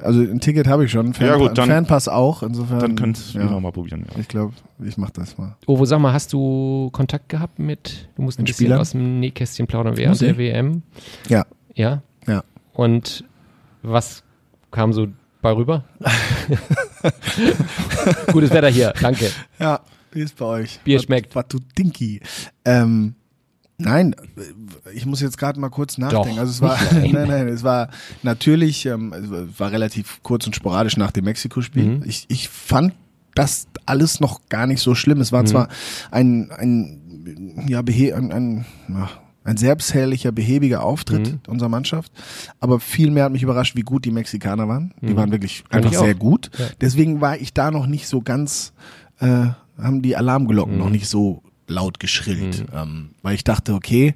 also 0.01 0.21
ein 0.21 0.39
Ticket 0.39 0.67
habe 0.67 0.85
ich 0.85 0.91
schon, 0.91 1.13
Fan, 1.13 1.27
Ja, 1.27 1.35
gut, 1.37 1.57
dann- 1.57 1.67
Fernpass 1.67 2.07
auch, 2.07 2.43
insofern. 2.43 2.79
Dann 2.79 2.95
könnt 2.95 3.33
ihr 3.35 3.41
ja, 3.41 3.47
nochmal 3.49 3.71
probieren. 3.71 4.05
Ja. 4.13 4.19
Ich 4.19 4.27
glaube, 4.27 4.53
ich 4.83 4.97
mache 4.97 5.13
das 5.13 5.37
mal. 5.37 5.55
Ovo, 5.65 5.85
sag 5.85 5.99
mal, 5.99 6.13
hast 6.13 6.33
du 6.33 6.89
Kontakt 6.91 7.29
gehabt 7.29 7.59
mit, 7.59 8.09
du 8.15 8.21
musst 8.21 8.39
ein 8.39 8.43
Mit 8.43 8.49
bisschen 8.49 8.65
Spielern? 8.67 8.79
aus 8.79 8.91
dem 8.91 9.19
Nähkästchen 9.19 9.67
plaudern 9.67 9.97
während 9.97 10.21
der? 10.21 10.37
WM. 10.37 10.83
Ja, 11.29 11.45
Ja? 11.75 12.01
ja. 12.27 12.43
Und 12.73 13.23
was 13.81 14.23
kam 14.71 14.93
so 14.93 15.07
bei 15.41 15.51
rüber? 15.51 15.83
Gutes 18.31 18.51
Wetter 18.51 18.69
hier, 18.69 18.93
danke. 19.01 19.29
Ja, 19.59 19.81
Wie 20.11 20.21
ist 20.21 20.37
bei 20.37 20.45
euch? 20.45 20.79
Bier 20.83 20.97
Was- 20.97 21.03
schmeckt. 21.05 21.35
Was 21.35 21.45
du 21.49 21.59
Dinky. 21.77 22.21
Ähm, 22.65 23.15
nein, 23.77 24.15
ich 24.93 25.05
muss 25.05 25.21
jetzt 25.21 25.37
gerade 25.37 25.59
mal 25.59 25.69
kurz 25.69 25.97
nachdenken. 25.97 26.35
Doch, 26.35 26.37
also 26.39 26.51
es 26.51 26.61
war, 26.61 26.77
nein, 26.93 27.27
nein, 27.27 27.47
es 27.47 27.63
war 27.63 27.89
natürlich, 28.23 28.85
ähm, 28.85 29.13
es 29.13 29.59
war 29.59 29.71
relativ 29.71 30.19
kurz 30.23 30.45
und 30.47 30.55
sporadisch 30.55 30.97
nach 30.97 31.11
dem 31.11 31.25
Mexiko-Spiel. 31.25 31.97
Mhm. 31.97 32.03
Ich, 32.05 32.25
ich 32.29 32.49
fand 32.49 32.93
das 33.35 33.67
alles 33.85 34.19
noch 34.19 34.41
gar 34.49 34.65
nicht 34.67 34.81
so 34.81 34.95
schlimm. 34.95 35.21
Es 35.21 35.31
war 35.31 35.43
Mhm. 35.43 35.47
zwar 35.47 35.67
ein, 36.11 36.49
ein, 36.51 37.65
ja, 37.67 37.81
behe 37.83 38.15
ein, 38.15 38.31
ein, 38.31 38.65
ein 39.43 39.57
selbstherrlicher, 39.57 40.31
behäbiger 40.31 40.83
Auftritt 40.83 41.31
Mhm. 41.33 41.39
unserer 41.47 41.69
Mannschaft, 41.69 42.11
aber 42.59 42.79
viel 42.79 43.11
mehr 43.11 43.25
hat 43.25 43.31
mich 43.31 43.43
überrascht, 43.43 43.75
wie 43.75 43.81
gut 43.81 44.05
die 44.05 44.11
Mexikaner 44.11 44.67
waren. 44.67 44.93
Die 45.01 45.15
waren 45.15 45.31
wirklich 45.31 45.63
einfach 45.69 45.91
Mhm. 45.91 45.95
sehr 45.97 46.15
gut. 46.15 46.49
Ja. 46.57 46.65
Deswegen 46.81 47.21
war 47.21 47.37
ich 47.37 47.53
da 47.53 47.69
noch 47.71 47.85
nicht 47.85 48.07
so 48.07 48.21
ganz, 48.21 48.73
äh, 49.19 49.45
haben 49.77 50.01
die 50.01 50.15
Alarmglocken 50.17 50.73
Mhm. 50.73 50.79
noch 50.79 50.89
nicht 50.89 51.07
so 51.07 51.43
laut 51.67 51.99
geschrillt, 51.99 52.65
ähm, 52.73 53.11
weil 53.21 53.35
ich 53.35 53.43
dachte, 53.43 53.73
okay, 53.73 54.13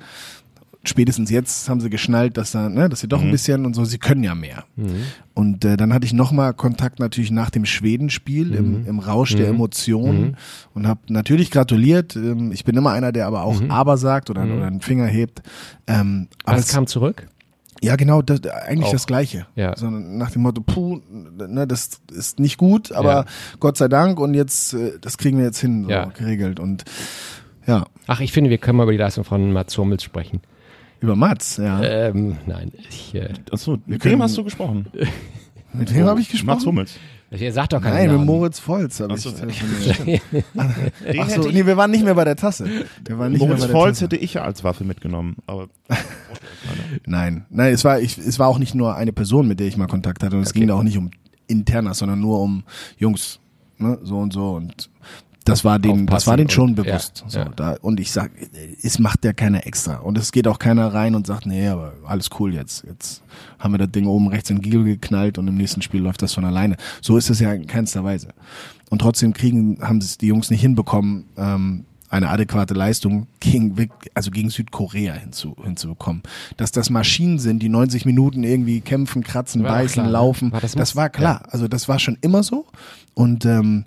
spätestens 0.84 1.30
jetzt 1.30 1.70
haben 1.70 1.80
sie 1.80 1.92
geschnallt, 1.92 2.38
dass 2.38 2.54
da, 2.54 2.68
ne, 2.68 2.90
dass 2.90 3.02
sie 3.02 3.08
doch 3.08 3.22
ein 3.22 3.30
bisschen 3.30 3.66
und 3.68 3.76
so, 3.76 3.86
sie 3.86 4.00
können 4.00 4.24
ja 4.24 4.34
mehr. 4.34 4.64
Und 5.36 5.64
äh, 5.64 5.78
dann 5.78 5.94
hatte 5.94 6.06
ich 6.08 6.14
nochmal 6.14 6.54
Kontakt 6.56 7.00
natürlich 7.00 7.30
nach 7.30 7.52
dem 7.52 7.66
Schwedenspiel 7.66 8.56
im, 8.56 8.88
im 8.88 8.98
Rausch 9.00 9.36
der 9.36 9.48
Emotionen 9.50 10.38
und 10.74 10.88
habe 10.88 11.02
natürlich 11.10 11.52
gratuliert. 11.52 12.16
Ähm, 12.16 12.52
ich 12.52 12.66
bin 12.66 12.76
immer 12.78 12.92
einer, 12.94 13.12
der 13.12 13.28
aber 13.28 13.44
auch 13.44 13.62
aber 13.70 13.98
sagt 13.98 14.30
oder, 14.32 14.44
oder 14.44 14.66
einen 14.66 14.82
Finger 14.82 15.06
hebt. 15.06 15.44
Ähm, 15.86 16.30
aber 16.46 16.58
Was 16.58 16.66
es, 16.66 16.74
kam 16.74 16.88
zurück? 16.88 17.28
ja, 17.84 17.96
genau, 17.96 18.24
das, 18.24 18.42
eigentlich 18.48 18.88
Auch. 18.88 18.92
das 18.94 19.06
Gleiche. 19.06 19.46
Ja. 19.56 19.76
Sondern 19.78 20.18
nach 20.18 20.32
dem 20.32 20.42
Motto, 20.42 20.62
puh, 20.62 21.00
ne, 21.12 21.68
das 21.68 22.02
ist 22.12 22.40
nicht 22.40 22.58
gut, 22.58 22.92
aber 22.92 23.12
Ja. 23.14 23.26
Gott 23.60 23.78
sei 23.78 23.88
Dank 23.88 24.20
und 24.20 24.34
jetzt, 24.34 24.74
äh, 24.74 24.94
das 25.00 25.20
kriegen 25.20 25.38
wir 25.38 25.46
jetzt 25.46 25.60
hin, 25.60 25.84
so 25.84 25.92
Ja. 25.92 26.06
geregelt. 26.06 26.60
Und 26.60 26.86
ja, 27.68 27.86
Ach, 28.08 28.20
ich 28.20 28.32
finde, 28.32 28.50
wir 28.50 28.58
können 28.58 28.78
mal 28.78 28.84
über 28.84 28.92
die 28.92 28.98
Leistung 28.98 29.24
von 29.24 29.52
Mats 29.54 29.78
Hummels 29.78 30.04
sprechen. 30.04 30.42
über 31.00 31.16
Mats, 31.16 31.58
ja. 31.58 31.82
Ähm, 31.82 32.38
nein, 32.46 32.72
ich, 32.90 33.16
äh, 33.16 33.30
Achso, 33.52 33.78
mit 33.86 34.04
wem 34.06 34.22
hast 34.22 34.38
du 34.38 34.44
gesprochen? 34.44 34.88
mit 35.74 35.94
wem 35.94 36.06
habe 36.06 36.20
ich 36.22 36.30
gesprochen? 36.30 36.56
Mats 36.56 36.66
Hummels. 36.66 36.96
ihr 37.32 37.54
sagt 37.54 37.74
doch 37.74 37.82
keinen 37.82 37.94
Nein, 37.94 38.08
mit 38.08 38.12
Namen. 38.18 38.26
Moritz 38.26 38.60
Volz 38.60 39.00
habe 39.00 39.14
Ach 39.14 39.18
ich 39.18 39.24
so. 39.24 39.32
telefoniert. 39.32 40.22
Den 40.32 40.44
Ach 40.58 40.70
so, 41.30 41.36
hätte 41.36 41.48
ich, 41.48 41.54
nee, 41.54 41.66
wir 41.66 41.78
waren 41.78 41.92
nicht 41.92 42.04
mehr 42.04 42.14
bei 42.16 42.26
der 42.26 42.36
Tasse. 42.36 42.68
Wir 43.06 43.18
waren 43.18 43.32
nicht 43.32 43.40
Moritz 43.40 43.60
mehr 43.60 43.68
bei 43.68 43.74
der 43.74 43.76
Volz 43.82 44.00
Tasse. 44.00 44.06
hätte 44.06 44.16
ich 44.18 44.34
ja 44.34 44.44
als 44.44 44.64
Waffe 44.64 44.84
mitgenommen, 44.84 45.38
aber 45.48 45.68
Nein, 47.06 47.46
nein, 47.50 47.74
es 47.74 47.84
war, 47.86 48.00
ich, 48.00 48.18
es 48.18 48.38
war 48.40 48.48
auch 48.48 48.60
nicht 48.60 48.76
nur 48.76 48.96
eine 48.96 49.14
Person, 49.14 49.48
mit 49.48 49.60
der 49.60 49.68
ich 49.68 49.78
mal 49.78 49.88
Kontakt 49.88 50.24
hatte 50.24 50.36
und 50.36 50.44
es 50.44 50.50
Okay. 50.50 50.60
ging 50.60 50.68
da 50.68 50.76
auch 50.76 50.84
nicht 50.84 50.98
um 50.98 51.10
internas, 51.48 52.00
sondern 52.00 52.20
nur 52.20 52.40
um 52.42 52.64
Jungs, 52.98 53.40
ne, 53.78 53.98
so 54.04 54.20
und 54.20 54.34
so 54.34 54.52
und 54.56 54.90
das 55.44 55.66
war 55.66 55.80
den, 55.80 56.06
das 56.06 56.28
war 56.28 56.38
den 56.38 56.50
schon 56.50 56.76
bewusst. 56.76 57.24
ja, 57.26 57.30
so, 57.30 57.40
ja. 57.40 57.50
Da, 57.56 57.76
und 57.82 58.00
ich 58.00 58.12
sag, 58.12 58.32
es 58.82 59.00
macht 59.00 59.26
ja 59.26 59.34
keiner 59.34 59.66
extra 59.66 59.98
und 59.98 60.18
es 60.18 60.32
geht 60.32 60.48
auch 60.48 60.60
keiner 60.60 60.94
rein 60.94 61.16
und 61.16 61.26
sagt, 61.26 61.46
nee, 61.46 61.68
aber 61.68 61.94
alles 62.06 62.30
cool 62.40 62.54
jetzt, 62.54 62.84
jetzt 62.86 63.24
haben 63.58 63.74
wir 63.74 63.80
das 63.80 63.92
Ding 63.92 64.06
oben 64.06 64.28
rechts 64.28 64.50
in 64.50 64.62
Giel 64.62 64.84
geknallt 64.84 65.38
und 65.38 65.48
im 65.48 65.56
nächsten 65.56 65.82
Spiel 65.82 66.02
läuft 66.02 66.22
das 66.22 66.34
von 66.34 66.46
alleine. 66.46 66.76
So 67.02 67.18
ist 67.18 67.30
es 67.30 67.40
ja 67.40 67.54
in 67.54 67.66
keinster 67.66 68.04
Weise. 68.04 68.30
Und 68.90 69.00
trotzdem 69.00 69.34
kriegen, 69.34 69.80
haben 69.82 69.98
es 69.98 70.18
die 70.18 70.28
Jungs 70.28 70.52
nicht 70.52 70.62
hinbekommen, 70.62 71.26
ähm, 71.38 71.86
eine 72.12 72.28
adäquate 72.28 72.74
Leistung 72.74 73.28
gegen, 73.40 73.90
also 74.14 74.32
gegen 74.32 74.50
Südkorea 74.50 75.14
hinzu, 75.14 75.56
hinzubekommen. 75.64 76.22
Dass 76.58 76.72
das 76.74 76.90
Maschinen 76.90 77.40
sind, 77.40 77.64
die 77.64 77.70
90 77.70 78.06
Minuten 78.06 78.44
irgendwie 78.44 78.82
kämpfen, 78.82 79.24
kratzen, 79.24 79.64
beißen, 79.64 79.94
klar, 79.94 80.06
ne? 80.08 80.12
laufen, 80.12 80.52
War 80.52 80.60
das 80.60 80.74
das, 80.74 80.96
war 80.98 81.10
klar. 81.10 81.44
Also 81.50 81.70
das 81.70 81.88
war 81.88 82.00
schon 82.00 82.18
immer 82.20 82.44
so. 82.44 82.66
Und 83.14 83.46
ähm, 83.46 83.86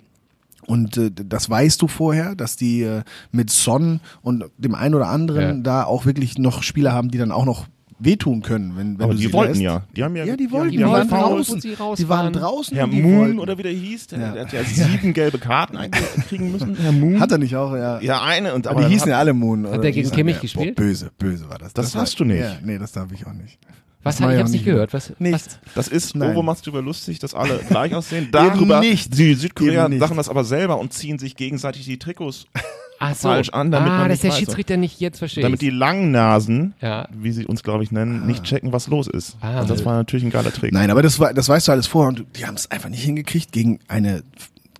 und 0.67 0.97
äh, 0.97 1.11
das 1.11 1.49
weißt 1.49 1.81
du 1.81 1.87
vorher, 1.87 2.35
dass 2.35 2.55
die 2.55 2.81
äh, 2.81 3.03
mit 3.31 3.49
Son 3.49 3.99
und 4.21 4.45
dem 4.57 4.75
einen 4.75 4.95
oder 4.95 5.07
anderen 5.07 5.57
Ja. 5.57 5.63
da 5.63 5.83
auch 5.83 6.05
wirklich 6.05 6.37
noch 6.37 6.63
Spieler 6.63 6.91
haben, 6.93 7.09
die 7.11 7.17
dann 7.17 7.31
auch 7.31 7.45
noch 7.45 7.67
wehtun 7.97 8.41
können, 8.41 8.75
wenn, 8.75 8.97
wenn 8.97 9.03
Aber 9.05 9.13
du 9.13 9.19
die 9.19 9.27
sie 9.27 9.33
wollten 9.33 9.53
lässt. 9.53 9.61
ja. 9.61 9.83
Die 9.95 10.03
haben 10.03 10.17
ja, 10.17 10.25
Ja, 10.25 10.35
die 10.35 10.51
wollten, 10.51 10.71
die 10.71 10.77
die, 10.79 10.83
waren 10.83 11.07
draußen. 11.07 11.53
und 11.55 11.61
sie 11.61 11.73
raus 11.75 11.97
Die 11.97 12.09
waren 12.09 12.33
draußen. 12.33 12.75
Herr 12.75 12.87
Moon 12.87 13.19
wollten. 13.19 13.39
oder 13.39 13.57
wie 13.57 13.63
der 13.63 13.71
hieß, 13.71 14.07
der, 14.07 14.19
Ja. 14.19 14.31
der 14.33 14.41
hat 14.45 14.51
ja 14.53 14.63
sieben 14.65 15.13
gelbe 15.13 15.37
Karten 15.37 15.77
kriegen 16.27 16.51
müssen. 16.51 16.75
Herr 16.75 16.91
Moon. 16.91 17.21
Hat 17.21 17.31
er 17.31 17.37
nicht 17.37 17.55
auch, 17.55 17.73
ja. 17.73 18.01
ja, 18.01 18.21
eine 18.21 18.53
und 18.53 18.67
Aber 18.67 18.79
aber 18.79 18.87
die 18.89 18.93
hießen 18.95 19.03
hat- 19.05 19.11
ja 19.11 19.19
alle 19.19 19.33
Moon. 19.33 19.65
oder 19.65 19.77
der 19.77 19.91
wie 19.95 20.01
gegen 20.01 20.11
Kimmich 20.11 20.41
gespielt? 20.41 20.75
Boah, 20.75 20.83
böse, 20.83 21.09
böse 21.17 21.47
war 21.49 21.57
das. 21.57 21.73
Das 21.73 21.95
war, 21.95 22.01
darfst 22.01 22.19
du 22.19 22.25
nicht. 22.25 22.41
Ja, 22.41 22.55
nee, 22.65 22.77
das 22.77 22.91
darf 22.91 23.13
ich 23.13 23.25
auch 23.25 23.33
nicht. 23.33 23.59
Was 24.05 24.19
ich 24.19 24.25
ich 24.25 24.37
hab's 24.37 24.49
auch 24.49 24.53
nicht 24.53 24.65
gehört. 24.65 24.93
Was, 24.93 25.13
Nicht. 25.19 25.33
was, 25.33 25.59
Das 25.75 25.87
ist, 25.89 26.15
Nein. 26.15 26.31
Ovo 26.31 26.43
macht's 26.43 26.65
über 26.67 26.81
lustig, 26.81 27.19
dass 27.19 27.33
alle 27.33 27.59
gleich 27.69 27.93
aussehen. 27.93 28.29
Darüber, 28.31 28.79
nicht. 28.79 29.17
die 29.17 29.33
Südkorea 29.33 29.85
Eben 29.85 29.93
nicht. 29.95 29.99
machen 29.99 30.15
das 30.17 30.29
aber 30.29 30.43
selber 30.43 30.77
und 30.79 30.93
ziehen 30.93 31.17
sich 31.19 31.35
gegenseitig 31.35 31.85
die 31.85 31.97
Trikots, 31.99 32.45
ach 32.99 33.15
so. 33.15 33.27
falsch 33.29 33.49
an, 33.49 33.71
damit 33.71 33.91
ah, 33.91 33.97
man 33.97 34.09
dass 34.09 34.19
der 34.21 34.29
weiß. 34.31 34.37
Schiedsrichter 34.37 34.77
nicht 34.77 34.99
jetzt 34.99 35.17
versteht. 35.19 35.43
damit 35.43 35.61
die 35.61 35.71
Langnasen, 35.71 36.75
Ja. 36.81 37.07
wie 37.11 37.31
sie 37.31 37.45
uns 37.45 37.63
glaube 37.63 37.83
ich 37.83 37.91
nennen, 37.91 38.25
nicht 38.27 38.43
checken, 38.43 38.71
was 38.71 38.87
los 38.87 39.07
ist. 39.07 39.37
Ah. 39.41 39.61
und 39.61 39.69
das 39.69 39.83
war 39.85 39.95
natürlich 39.95 40.23
ein 40.25 40.31
geiler 40.31 40.53
Trick. 40.53 40.71
Nein, 40.71 40.91
aber 40.91 41.01
das, 41.01 41.19
war, 41.19 41.33
das 41.33 41.49
weißt 41.49 41.67
du 41.67 41.71
alles 41.71 41.87
vorher 41.87 42.09
und 42.09 42.25
die 42.37 42.45
haben 42.45 42.55
es 42.55 42.69
einfach 42.71 42.89
nicht 42.89 43.03
hingekriegt 43.03 43.51
gegen 43.51 43.79
eine 43.87 44.23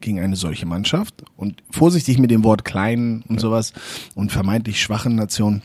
gegen 0.01 0.19
eine 0.19 0.35
solche 0.35 0.67
Mannschaft 0.67 1.23
und 1.35 1.63
vorsichtig 1.71 2.19
mit 2.19 2.29
dem 2.29 2.43
Wort 2.43 2.63
kleinen 2.63 3.23
und 3.27 3.39
sowas 3.39 3.73
und 4.13 4.31
vermeintlich 4.31 4.79
schwachen 4.79 5.15
Nationen. 5.15 5.63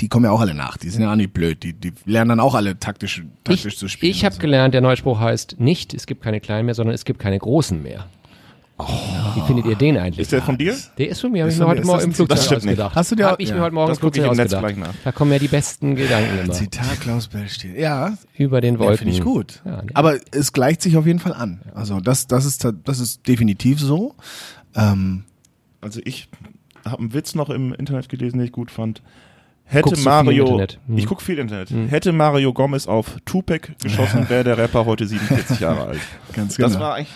Die 0.00 0.08
kommen 0.08 0.24
ja 0.24 0.30
auch 0.30 0.40
alle 0.40 0.54
nach. 0.54 0.76
Die 0.78 0.88
sind 0.88 1.02
ja 1.02 1.12
auch 1.12 1.16
nicht 1.16 1.32
blöd. 1.34 1.62
Die, 1.62 1.72
die 1.74 1.92
lernen 2.06 2.30
dann 2.30 2.40
auch 2.40 2.54
alle 2.54 2.78
taktisch, 2.78 3.22
taktisch 3.44 3.66
ich 3.66 3.78
zu 3.78 3.88
spielen. 3.88 4.10
ich 4.12 4.24
habe 4.24 4.34
so. 4.34 4.40
gelernt, 4.40 4.72
der 4.74 4.80
Neuspruch 4.80 5.20
heißt 5.20 5.60
nicht, 5.60 5.92
es 5.94 6.06
gibt 6.06 6.22
keine 6.22 6.40
kleinen 6.40 6.66
mehr, 6.66 6.74
sondern 6.74 6.94
es 6.94 7.04
gibt 7.04 7.18
keine 7.20 7.38
großen 7.38 7.82
mehr. 7.82 8.06
Wie 9.36 9.40
findet 9.42 9.66
ihr 9.66 9.76
den 9.76 9.96
eigentlich? 9.96 10.18
Ist 10.18 10.32
der 10.32 10.42
von 10.42 10.58
dir? 10.58 10.74
Der 10.98 11.08
ist 11.08 11.20
von 11.20 11.30
mir, 11.30 11.42
habe 11.42 11.48
ich 11.50 11.54
Ist 11.54 11.60
mir 11.60 11.68
heute 11.68 11.84
Morgen 11.84 12.02
im 12.02 12.12
Flugzeug 12.12 12.36
Das 12.36 12.46
stimmt 12.46 12.64
nicht. 12.64 12.70
ausgedacht. 12.72 12.96
Hast 12.96 13.10
du 13.12 13.14
dir- 13.14 13.26
Hab 13.26 13.38
ich 13.40 13.50
ja. 13.50 13.54
mir 13.54 13.60
heute 13.62 13.74
Morgen 13.74 13.86
im 13.88 13.92
Das 13.92 14.00
guck 14.00 14.16
ich 14.16 14.22
Flugzeug 14.22 14.32
im 14.32 14.42
Netz 14.42 14.52
ausgedacht. 14.52 14.74
gleich 14.74 14.88
nach. 14.88 14.94
Da 15.04 15.12
kommen 15.12 15.30
ja 15.30 15.38
die 15.38 15.46
besten 15.46 15.94
Gedanken 15.94 16.38
immer. 16.44 16.52
Zitat 16.52 17.00
Klaus 17.00 17.28
Bellstiel. 17.28 17.78
Ja, 17.78 18.18
Über 18.36 18.60
den 18.60 18.74
ja 18.74 18.80
Wolken. 18.80 18.98
finde 18.98 19.12
ich 19.14 19.20
gut. 19.20 19.62
Ja, 19.64 19.82
nee. 19.82 19.90
Aber 19.94 20.18
es 20.32 20.52
gleicht 20.52 20.82
sich 20.82 20.96
auf 20.96 21.06
jeden 21.06 21.20
Fall 21.20 21.34
an. 21.34 21.60
Also 21.72 22.00
das, 22.00 22.26
das 22.26 22.46
ist, 22.46 22.66
das 22.84 22.98
ist 22.98 23.28
definitiv 23.28 23.78
so. 23.78 24.16
Ähm, 24.74 25.22
Also 25.80 26.00
ich 26.04 26.28
habe 26.84 26.98
einen 26.98 27.14
Witz 27.14 27.36
noch 27.36 27.50
im 27.50 27.72
Internet 27.74 28.08
gelesen, 28.08 28.38
den 28.38 28.46
ich 28.46 28.52
gut 28.52 28.72
fand. 28.72 29.02
Hätte 29.74 29.88
Guckst 29.90 30.04
Mario? 30.04 30.58
Hm. 30.86 30.96
ich 30.98 31.06
gucke 31.06 31.22
viel 31.22 31.38
Internet. 31.38 31.70
Hätte 31.90 32.12
Mario 32.12 32.52
Gomez 32.52 32.86
auf 32.86 33.16
Tupac 33.24 33.72
geschossen, 33.82 34.28
wäre 34.28 34.44
der 34.44 34.58
Rapper 34.58 34.86
heute 34.86 35.06
47 35.06 35.60
Jahre 35.60 35.86
alt. 35.88 36.00
ganz 36.32 36.56
Das 36.56 36.72
genau. 36.72 36.84
war 36.84 36.94
eigentlich, 36.94 37.08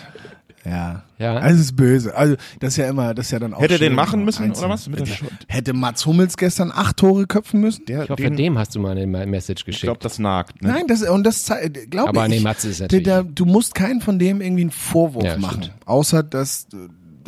Ja. 0.65 1.03
Ja. 1.17 1.35
Also 1.35 1.55
es 1.55 1.61
ist 1.65 1.75
böse. 1.75 2.15
Also 2.15 2.35
das 2.61 2.69
ist 2.73 2.77
ja 2.77 2.87
immer, 2.87 3.13
das 3.13 3.25
ist 3.25 3.31
ja 3.31 3.39
dann 3.39 3.53
auch 3.53 3.59
Hätte 3.61 3.73
er 3.73 3.79
den 3.79 3.87
schön, 3.87 3.95
machen 3.95 4.23
müssen, 4.23 4.43
einzeln. 4.45 4.65
oder 4.65 4.73
was? 4.73 4.87
Mit 4.87 4.99
der 5.01 5.05
Schuld? 5.05 5.31
Hätte 5.49 5.73
Mats 5.73 6.05
Hummels 6.05 6.37
gestern 6.37 6.71
acht 6.73 6.95
Tore 6.97 7.27
köpfen 7.27 7.59
müssen? 7.59 7.83
der, 7.87 8.03
Ich 8.03 8.09
hoffe, 8.09 8.21
den, 8.23 8.37
dem 8.37 8.57
hast 8.57 8.73
du 8.75 8.79
mal 8.79 8.91
eine 8.97 9.05
Message 9.05 9.61
ich 9.61 9.65
geschickt. 9.65 9.83
glaube, 9.83 9.99
das 10.01 10.17
nagt. 10.19 10.61
Ne? 10.61 10.69
Nein, 10.69 10.87
das 10.87 11.01
und 11.01 11.25
das 11.25 11.45
glaube 11.45 11.87
ich. 11.91 11.99
Aber 11.99 12.27
nee, 12.29 12.39
Mats 12.39 12.63
ist 12.63 12.79
der, 12.79 12.85
natürlich- 12.85 13.03
der, 13.03 13.23
du 13.23 13.45
musst 13.45 13.75
keinen 13.75 13.99
von 13.99 14.17
dem 14.17 14.39
irgendwie 14.39 14.61
einen 14.61 14.71
Vorwurf 14.71 15.25
Ja, 15.25 15.37
machen, 15.37 15.63
stimmt. 15.63 15.75
außer 15.85 16.23
dass 16.23 16.67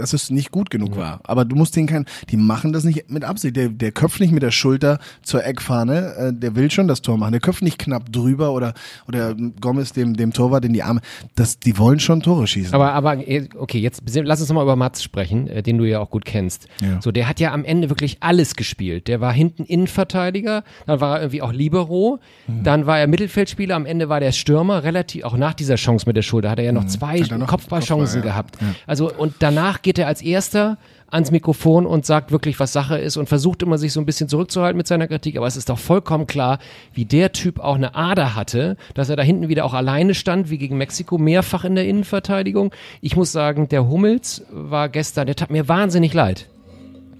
dass 0.01 0.13
es 0.13 0.29
nicht 0.29 0.51
gut 0.51 0.69
genug 0.69 0.97
war. 0.97 1.19
Aber 1.23 1.45
du 1.45 1.55
musst 1.55 1.75
den 1.75 1.87
keinen, 1.87 2.05
die 2.29 2.37
machen 2.37 2.73
das 2.73 2.83
nicht 2.83 3.09
mit 3.09 3.23
Absicht. 3.23 3.55
Der, 3.55 3.69
der 3.69 3.91
köpft 3.91 4.19
nicht 4.19 4.31
mit 4.33 4.43
der 4.43 4.51
Schulter 4.51 4.99
zur 5.21 5.45
Eckfahne, 5.45 6.13
äh, 6.15 6.33
der 6.33 6.55
will 6.55 6.69
schon 6.71 6.87
das 6.87 7.01
Tor 7.01 7.17
machen. 7.17 7.31
Der 7.31 7.41
köpft 7.41 7.61
nicht 7.61 7.77
knapp 7.79 8.11
drüber 8.11 8.51
oder 8.53 8.73
oder 9.07 9.35
Gomez 9.61 9.93
dem 9.93 10.15
dem 10.15 10.33
Torwart 10.33 10.65
in 10.65 10.73
die 10.73 10.83
Arme. 10.83 11.01
Das, 11.35 11.59
die 11.59 11.77
wollen 11.77 11.99
schon 11.99 12.21
Tore 12.21 12.47
schießen. 12.47 12.73
Aber, 12.73 12.93
aber, 12.93 13.27
eh, 13.27 13.47
okay, 13.57 13.79
jetzt 13.79 14.01
lass 14.13 14.39
uns 14.41 14.49
nochmal 14.49 14.63
über 14.63 14.75
Mats 14.75 15.03
sprechen, 15.03 15.47
äh, 15.47 15.63
den 15.63 15.77
du 15.77 15.85
ja 15.85 15.99
auch 15.99 16.09
gut 16.09 16.25
kennst. 16.25 16.67
Ja. 16.81 17.01
So, 17.01 17.11
der 17.11 17.27
hat 17.29 17.39
ja 17.39 17.53
am 17.53 17.63
Ende 17.63 17.89
wirklich 17.89 18.17
alles 18.21 18.55
gespielt. 18.55 19.07
Der 19.07 19.21
war 19.21 19.31
hinten 19.33 19.63
Innenverteidiger, 19.63 20.63
dann 20.87 20.99
war 20.99 21.15
er 21.17 21.21
irgendwie 21.21 21.41
auch 21.41 21.53
Libero, 21.53 22.19
Mhm. 22.47 22.63
dann 22.63 22.85
war 22.87 22.99
er 22.99 23.07
Mittelfeldspieler, 23.07 23.75
am 23.75 23.85
Ende 23.85 24.09
war 24.09 24.19
der 24.19 24.31
Stürmer, 24.31 24.83
relativ, 24.83 25.23
auch 25.23 25.37
nach 25.37 25.53
dieser 25.53 25.75
Chance 25.75 26.05
mit 26.07 26.15
der 26.17 26.21
Schulter, 26.23 26.49
hat 26.49 26.59
er 26.59 26.65
ja 26.65 26.71
noch 26.71 26.85
zwei 26.87 27.19
Mhm. 27.21 27.39
Noch 27.39 27.47
Kopfballchancen 27.47 28.21
Kopfball, 28.21 28.25
ja. 28.25 28.41
gehabt. 28.41 28.57
Also, 28.87 29.11
und 29.13 29.35
danach 29.39 29.81
geht 29.81 29.90
er 29.99 30.07
als 30.07 30.21
erster 30.21 30.77
ans 31.11 31.31
Mikrofon 31.31 31.85
und 31.85 32.05
sagt 32.05 32.31
wirklich, 32.31 32.59
was 32.59 32.73
Sache 32.73 32.97
ist 32.97 33.17
und 33.17 33.27
versucht 33.27 33.61
immer 33.61 33.77
sich 33.77 33.91
so 33.93 33.99
ein 33.99 34.05
bisschen 34.05 34.29
zurückzuhalten 34.29 34.77
mit 34.77 34.87
seiner 34.87 35.07
Kritik, 35.07 35.37
aber 35.37 35.47
es 35.47 35.57
ist 35.57 35.69
doch 35.69 35.77
vollkommen 35.77 36.25
klar, 36.25 36.59
wie 36.93 37.05
der 37.05 37.33
Typ 37.33 37.59
auch 37.59 37.75
eine 37.75 37.95
Ader 37.95 38.35
hatte, 38.35 38.77
dass 38.93 39.09
er 39.09 39.17
da 39.17 39.23
hinten 39.23 39.49
wieder 39.49 39.65
auch 39.65 39.73
alleine 39.73 40.13
stand, 40.13 40.49
wie 40.49 40.57
gegen 40.57 40.77
Mexiko, 40.77 41.17
mehrfach 41.17 41.65
in 41.65 41.75
der 41.75 41.87
Innenverteidigung. 41.87 42.73
Ich 43.01 43.15
muss 43.15 43.31
sagen, 43.31 43.67
der 43.67 43.87
Hummels 43.89 44.45
war 44.51 44.89
gestern, 44.89 45.25
der 45.25 45.35
tat 45.35 45.51
mir 45.51 45.67
wahnsinnig 45.67 46.13
leid. 46.13 46.47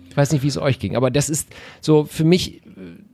Ich 0.10 0.18
weiß 0.18 0.34
nicht, 0.34 0.44
wie 0.44 0.48
es 0.48 0.58
euch 0.58 0.78
ging, 0.80 0.98
aber 0.98 1.10
das 1.10 1.30
ist 1.30 1.48
so 1.80 2.04
für 2.04 2.26
mich, 2.26 2.66
äh, 2.66 2.70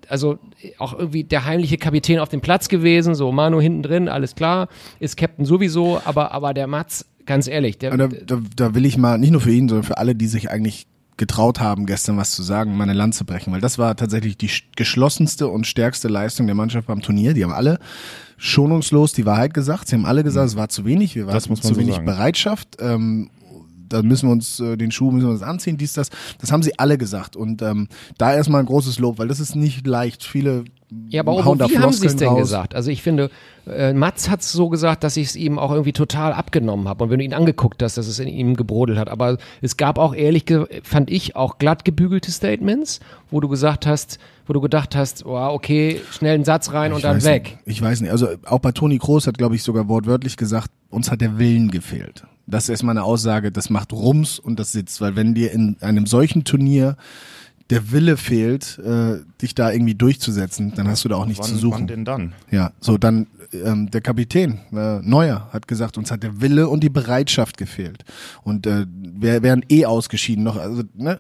also 0.10 0.40
auch 0.80 0.98
irgendwie 0.98 1.24
der 1.24 1.46
heimliche 1.46 1.78
Kapitän 1.78 2.18
auf 2.20 2.30
dem 2.30 2.42
Platz 2.42 2.70
gewesen, 2.70 3.14
so 3.14 3.32
Manu 3.32 3.62
hinten 3.62 3.84
drin, 3.84 4.10
alles 4.10 4.34
klar, 4.34 4.68
ist 5.00 5.16
Captain 5.16 5.46
sowieso, 5.46 6.02
aber, 6.06 6.32
aber 6.32 6.56
der 6.56 6.66
Mats, 6.66 7.06
ganz 7.28 7.48
ehrlich, 7.48 7.78
der, 7.78 7.96
da, 7.96 8.08
da, 8.08 8.42
da 8.56 8.74
will 8.74 8.86
ich 8.86 8.98
mal, 8.98 9.18
nicht 9.20 9.32
nur 9.32 9.42
für 9.42 9.52
ihn, 9.52 9.70
sondern 9.70 9.84
für 9.86 9.98
alle, 10.00 10.16
die 10.16 10.28
sich 10.28 10.50
eigentlich 10.50 10.88
getraut 11.18 11.60
haben, 11.60 11.86
gestern 11.88 12.18
was 12.18 12.32
zu 12.32 12.44
sagen, 12.44 12.78
meine 12.78 12.94
Lanze 12.94 13.26
brechen, 13.26 13.52
weil 13.52 13.62
das 13.62 13.78
war 13.78 13.96
tatsächlich 13.96 14.38
die 14.38 14.50
sch- 14.50 14.64
geschlossenste 14.76 15.48
und 15.48 15.66
stärkste 15.66 16.08
Leistung 16.08 16.46
der 16.46 16.56
Mannschaft 16.56 16.88
beim 16.88 17.02
Turnier. 17.02 17.34
Die 17.34 17.44
haben 17.44 17.54
alle 17.54 17.80
schonungslos 18.38 19.14
die 19.14 19.26
Wahrheit 19.26 19.54
gesagt. 19.54 19.88
Sie 19.88 19.96
haben 19.96 20.06
alle 20.06 20.24
gesagt, 20.24 20.50
es 20.50 20.56
war 20.56 20.70
zu 20.70 20.86
wenig, 20.86 21.16
wir 21.16 21.26
Das 21.26 21.44
hatten 21.44 21.50
muss 21.54 21.64
man 21.64 21.70
zu 21.70 21.74
so 21.76 21.80
wenig 21.80 21.96
sagen. 21.96 22.06
Bereitschaft. 22.06 22.78
Ähm, 22.80 23.30
da 23.90 24.04
müssen 24.04 24.28
wir 24.28 24.34
uns 24.34 24.60
äh, 24.60 24.78
den 24.78 24.92
Schuh 24.92 25.12
müssen 25.12 25.28
wir 25.28 25.32
uns 25.32 25.42
anziehen, 25.42 25.78
dies, 25.78 25.94
das. 25.94 26.10
Das 26.40 26.52
haben 26.52 26.62
sie 26.62 26.78
alle 26.78 26.98
gesagt. 26.98 27.36
Und 27.36 27.62
ähm, 27.62 27.88
da 28.18 28.34
erstmal 28.34 28.60
ein 28.62 28.66
großes 28.68 29.00
Lob, 29.00 29.18
weil 29.18 29.28
das 29.30 29.40
ist 29.40 29.56
nicht 29.56 29.88
leicht. 29.88 30.24
Viele 30.24 30.66
Ja, 31.10 31.22
aber 31.22 31.56
da 31.58 31.70
wie 31.70 31.78
haben 31.80 31.92
sie 31.92 32.08
es 32.08 32.16
denn 32.16 32.30
raus. 32.30 32.40
gesagt? 32.40 32.74
Also 32.74 32.92
ich 32.92 33.02
finde, 33.02 33.30
äh, 33.68 33.92
Mats 33.94 34.30
hat 34.30 34.40
es 34.40 34.54
so 34.54 34.70
gesagt, 34.70 35.04
dass 35.04 35.18
ich 35.18 35.28
es 35.28 35.36
ihm 35.36 35.60
auch 35.60 35.72
irgendwie 35.72 35.92
total 35.92 36.32
abgenommen 36.32 36.88
habe. 36.88 37.04
Und 37.04 37.10
wenn 37.10 37.20
du 37.20 37.26
ihn 37.26 37.34
angeguckt 37.34 37.84
hast, 37.84 37.98
dass 37.98 38.08
es 38.08 38.20
in 38.20 38.30
ihm 38.30 38.56
gebrodelt 38.56 38.98
hat. 38.98 39.10
Aber 39.10 39.38
es 39.62 39.76
gab 39.76 39.98
auch 40.00 40.16
ehrlich, 40.16 40.46
fand 40.84 41.12
ich, 41.12 41.36
auch 41.36 41.58
glatt 41.58 41.84
gebügelte 41.84 42.32
Statements, 42.32 43.02
wo 43.30 43.42
du 43.42 43.50
gesagt 43.50 43.86
hast, 43.86 44.18
wo 44.46 44.54
du 44.54 44.62
gedacht 44.62 44.96
hast, 44.96 45.26
oh, 45.26 45.36
okay, 45.36 46.00
schnell 46.12 46.36
einen 46.36 46.46
Satz 46.46 46.72
rein 46.72 46.94
und 46.94 47.00
Ich 47.00 47.04
dann 47.04 47.18
weiß 47.18 47.26
weg. 47.26 47.44
Nicht. 47.66 47.78
Ich 47.78 47.82
weiß 47.82 48.00
nicht. 48.00 48.12
Also 48.12 48.30
auch 48.46 48.60
bei 48.60 48.72
Toni 48.72 48.98
Kroos 48.98 49.28
hat, 49.28 49.38
glaube 49.38 49.56
ich, 49.56 49.64
sogar 49.64 49.90
wortwörtlich 49.90 50.38
gesagt, 50.38 50.72
uns 50.90 51.12
hat 51.12 51.20
der 51.20 51.38
Willen 51.38 51.70
gefehlt. 51.70 52.24
Das 52.50 52.64
ist 52.64 52.70
erstmal 52.70 52.94
eine 52.94 53.04
Aussage, 53.04 53.52
das 53.52 53.70
macht 53.70 53.92
Rums 53.92 54.40
und 54.40 54.58
das 54.58 54.72
sitzt. 54.72 55.02
Weil 55.02 55.18
wenn 55.18 55.34
dir 55.34 55.52
in 55.52 55.76
einem 55.82 56.06
solchen 56.06 56.46
Turnier 56.46 56.96
der 57.70 57.92
Wille 57.92 58.18
fehlt, 58.18 58.80
äh, 58.80 59.20
dich 59.42 59.56
da 59.56 59.72
irgendwie 59.72 59.96
durchzusetzen, 59.96 60.74
dann 60.76 60.88
hast 60.88 61.04
du 61.04 61.10
da 61.10 61.16
auch 61.16 61.26
nichts 61.26 61.40
wann, 61.40 61.48
zu 61.48 61.54
wann 61.56 61.62
suchen. 61.62 61.88
denn 61.88 62.06
dann? 62.06 62.34
Ja, 62.50 62.72
so 62.80 62.98
dann 62.98 63.28
ähm, 63.54 63.90
der 63.92 64.02
Kapitän 64.02 64.60
äh, 64.74 65.00
Neuer 65.02 65.50
hat 65.52 65.68
gesagt, 65.68 65.98
uns 65.98 66.12
hat 66.12 66.24
der 66.24 66.42
Wille 66.42 66.68
und 66.68 66.82
die 66.82 66.90
Bereitschaft 66.90 67.58
gefehlt 67.58 68.04
und 68.44 68.68
äh, 68.68 68.86
wir 68.90 69.44
wären 69.44 69.66
eh 69.70 69.86
ausgeschieden 69.86 70.44
noch. 70.44 70.58
Also 70.58 70.84
ne, 70.96 71.20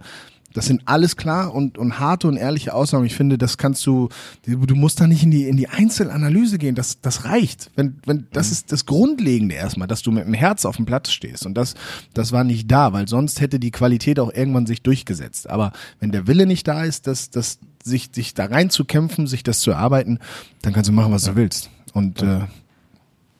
das 0.58 0.66
sind 0.66 0.82
alles 0.86 1.18
klar 1.18 1.54
und 1.54 1.78
und 1.78 2.00
harte 2.00 2.28
und 2.28 2.36
ehrliche 2.36 2.74
Aussagen. 2.74 3.06
Ich 3.06 3.16
finde, 3.16 3.38
das 3.38 3.60
kannst 3.60 3.86
du, 3.86 4.10
du 4.44 4.74
musst 4.74 5.00
da 5.00 5.06
nicht 5.06 5.22
in 5.22 5.30
die 5.30 5.48
in 5.48 5.56
die 5.56 5.68
Einzelanalyse 5.68 6.58
gehen. 6.58 6.74
Das 6.74 7.00
das 7.00 7.26
reicht. 7.26 7.70
Wenn 7.76 8.00
wenn 8.08 8.26
das 8.34 8.52
ist 8.52 8.72
das 8.72 8.88
Grundlegende 8.88 9.54
erstmal, 9.54 9.88
dass 9.88 10.02
du 10.02 10.12
mit 10.12 10.26
dem 10.26 10.34
Herz 10.34 10.66
auf 10.66 10.78
dem 10.78 10.88
Platz 10.88 11.12
stehst 11.12 11.46
und 11.46 11.54
das 11.54 11.76
das 12.16 12.32
war 12.32 12.44
nicht 12.44 12.72
da, 12.72 12.92
weil 12.92 13.08
sonst 13.08 13.40
hätte 13.40 13.60
die 13.60 13.70
Qualität 13.70 14.20
auch 14.20 14.34
irgendwann 14.34 14.66
sich 14.66 14.82
durchgesetzt. 14.82 15.48
Aber 15.48 15.74
wenn 16.00 16.12
der 16.12 16.26
Wille 16.26 16.48
nicht 16.48 16.68
da 16.68 16.84
ist, 16.86 17.06
dass 17.06 17.30
das 17.30 17.60
sich 17.84 18.10
sich 18.12 18.34
da 18.34 18.46
reinzukämpfen, 18.46 19.28
sich 19.28 19.44
das 19.44 19.60
zu 19.60 19.70
erarbeiten, 19.70 20.18
dann 20.64 20.74
kannst 20.74 20.90
du 20.90 20.94
machen, 20.94 21.12
was 21.12 21.26
du 21.26 21.36
willst. 21.36 21.70
Und 21.94 22.24
äh, 22.24 22.40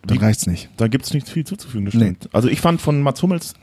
dann 0.06 0.18
reicht's 0.20 0.46
nicht. 0.46 0.70
Da 0.78 0.88
gibt's 0.88 1.16
nicht 1.16 1.28
viel 1.28 1.48
zuzufügen, 1.48 1.86
das 1.86 1.96
stimmt. 1.96 2.30
Also 2.32 2.48
ich 2.48 2.62
fand 2.62 2.80
von 2.80 3.02
Mats 3.02 3.24
Hummels 3.24 3.56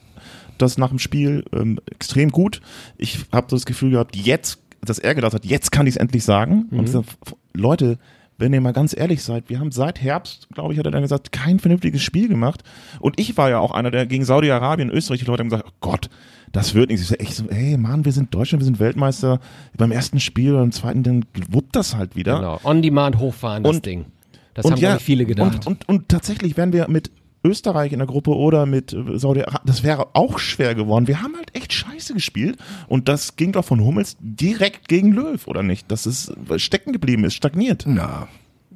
das 0.58 0.78
nach 0.78 0.88
dem 0.90 0.98
Spiel 0.98 1.44
ähm, 1.52 1.78
extrem 1.90 2.30
gut. 2.30 2.60
Ich 2.96 3.24
habe 3.32 3.46
das 3.50 3.66
Gefühl 3.66 3.90
gehabt, 3.90 4.16
jetzt, 4.16 4.60
dass 4.82 4.98
er 4.98 5.14
gedacht 5.14 5.34
hat, 5.34 5.44
jetzt 5.44 5.72
kann 5.72 5.86
ich 5.86 5.94
es 5.94 5.96
endlich 5.96 6.24
sagen. 6.24 6.66
Und 6.70 6.84
gesagt, 6.84 7.08
Leute, 7.54 7.98
wenn 8.36 8.52
ihr 8.52 8.60
mal 8.60 8.72
ganz 8.72 8.96
ehrlich 8.96 9.22
seid, 9.22 9.48
wir 9.48 9.60
haben 9.60 9.70
seit 9.70 10.00
Herbst, 10.02 10.48
glaube 10.52 10.72
ich, 10.72 10.78
hat 10.78 10.86
er 10.86 10.90
dann 10.92 11.02
gesagt, 11.02 11.30
kein 11.32 11.60
vernünftiges 11.60 12.02
Spiel 12.02 12.28
gemacht. 12.28 12.62
Und 13.00 13.20
ich 13.20 13.36
war 13.36 13.48
ja 13.50 13.58
auch 13.60 13.70
einer, 13.72 13.90
der 13.90 14.06
gegen 14.06 14.24
Saudi-Arabien, 14.24 14.90
Österreich, 14.90 15.20
die 15.20 15.26
Leute 15.26 15.40
haben 15.42 15.50
gesagt, 15.50 15.68
oh 15.68 15.74
Gott, 15.80 16.10
das 16.50 16.74
wird 16.74 16.90
nichts. 16.90 17.02
Ich 17.02 17.08
so, 17.08 17.14
echt 17.16 17.34
so, 17.34 17.44
hey 17.50 17.76
Mann, 17.76 18.04
wir 18.04 18.12
sind 18.12 18.34
Deutschland, 18.34 18.60
wir 18.60 18.66
sind 18.66 18.80
Weltmeister. 18.80 19.40
Beim 19.76 19.92
ersten 19.92 20.18
Spiel 20.20 20.52
beim 20.54 20.72
zweiten, 20.72 21.02
dann 21.02 21.24
wuppt 21.50 21.76
das 21.76 21.96
halt 21.96 22.16
wieder. 22.16 22.36
Genau. 22.36 22.60
On 22.64 22.82
Demand 22.82 23.18
hochfahren, 23.18 23.62
das 23.62 23.76
Und- 23.76 23.86
Ding. 23.86 24.06
Das 24.54 24.70
haben, 24.70 24.78
glaube 24.78 24.98
ich, 24.98 25.02
viele 25.02 25.26
gedacht. 25.26 25.66
Und, 25.66 25.66
und, 25.66 25.88
und 25.88 26.08
tatsächlich 26.08 26.56
wären 26.56 26.72
wir 26.72 26.88
mit 26.88 27.10
Österreich 27.44 27.92
in 27.92 27.98
der 27.98 28.08
Gruppe 28.08 28.34
oder 28.34 28.66
mit 28.66 28.92
äh, 28.92 29.18
Saudi-Arabien, 29.18 29.66
das 29.66 29.82
wäre 29.82 30.08
auch 30.14 30.38
schwer 30.38 30.74
geworden. 30.74 31.06
Wir 31.06 31.22
haben 31.22 31.36
halt 31.36 31.54
echt 31.54 31.72
scheiße 31.72 32.14
gespielt 32.14 32.58
und 32.88 33.08
das 33.08 33.36
ging 33.36 33.52
doch 33.52 33.64
von 33.64 33.84
Hummels 33.84 34.16
direkt 34.20 34.88
gegen 34.88 35.12
Löw, 35.12 35.46
oder 35.46 35.62
nicht? 35.62 35.90
Dass 35.90 36.06
es 36.06 36.32
stecken 36.56 36.92
geblieben 36.92 37.24
ist, 37.24 37.34
stagniert. 37.34 37.84
Na, 37.86 38.28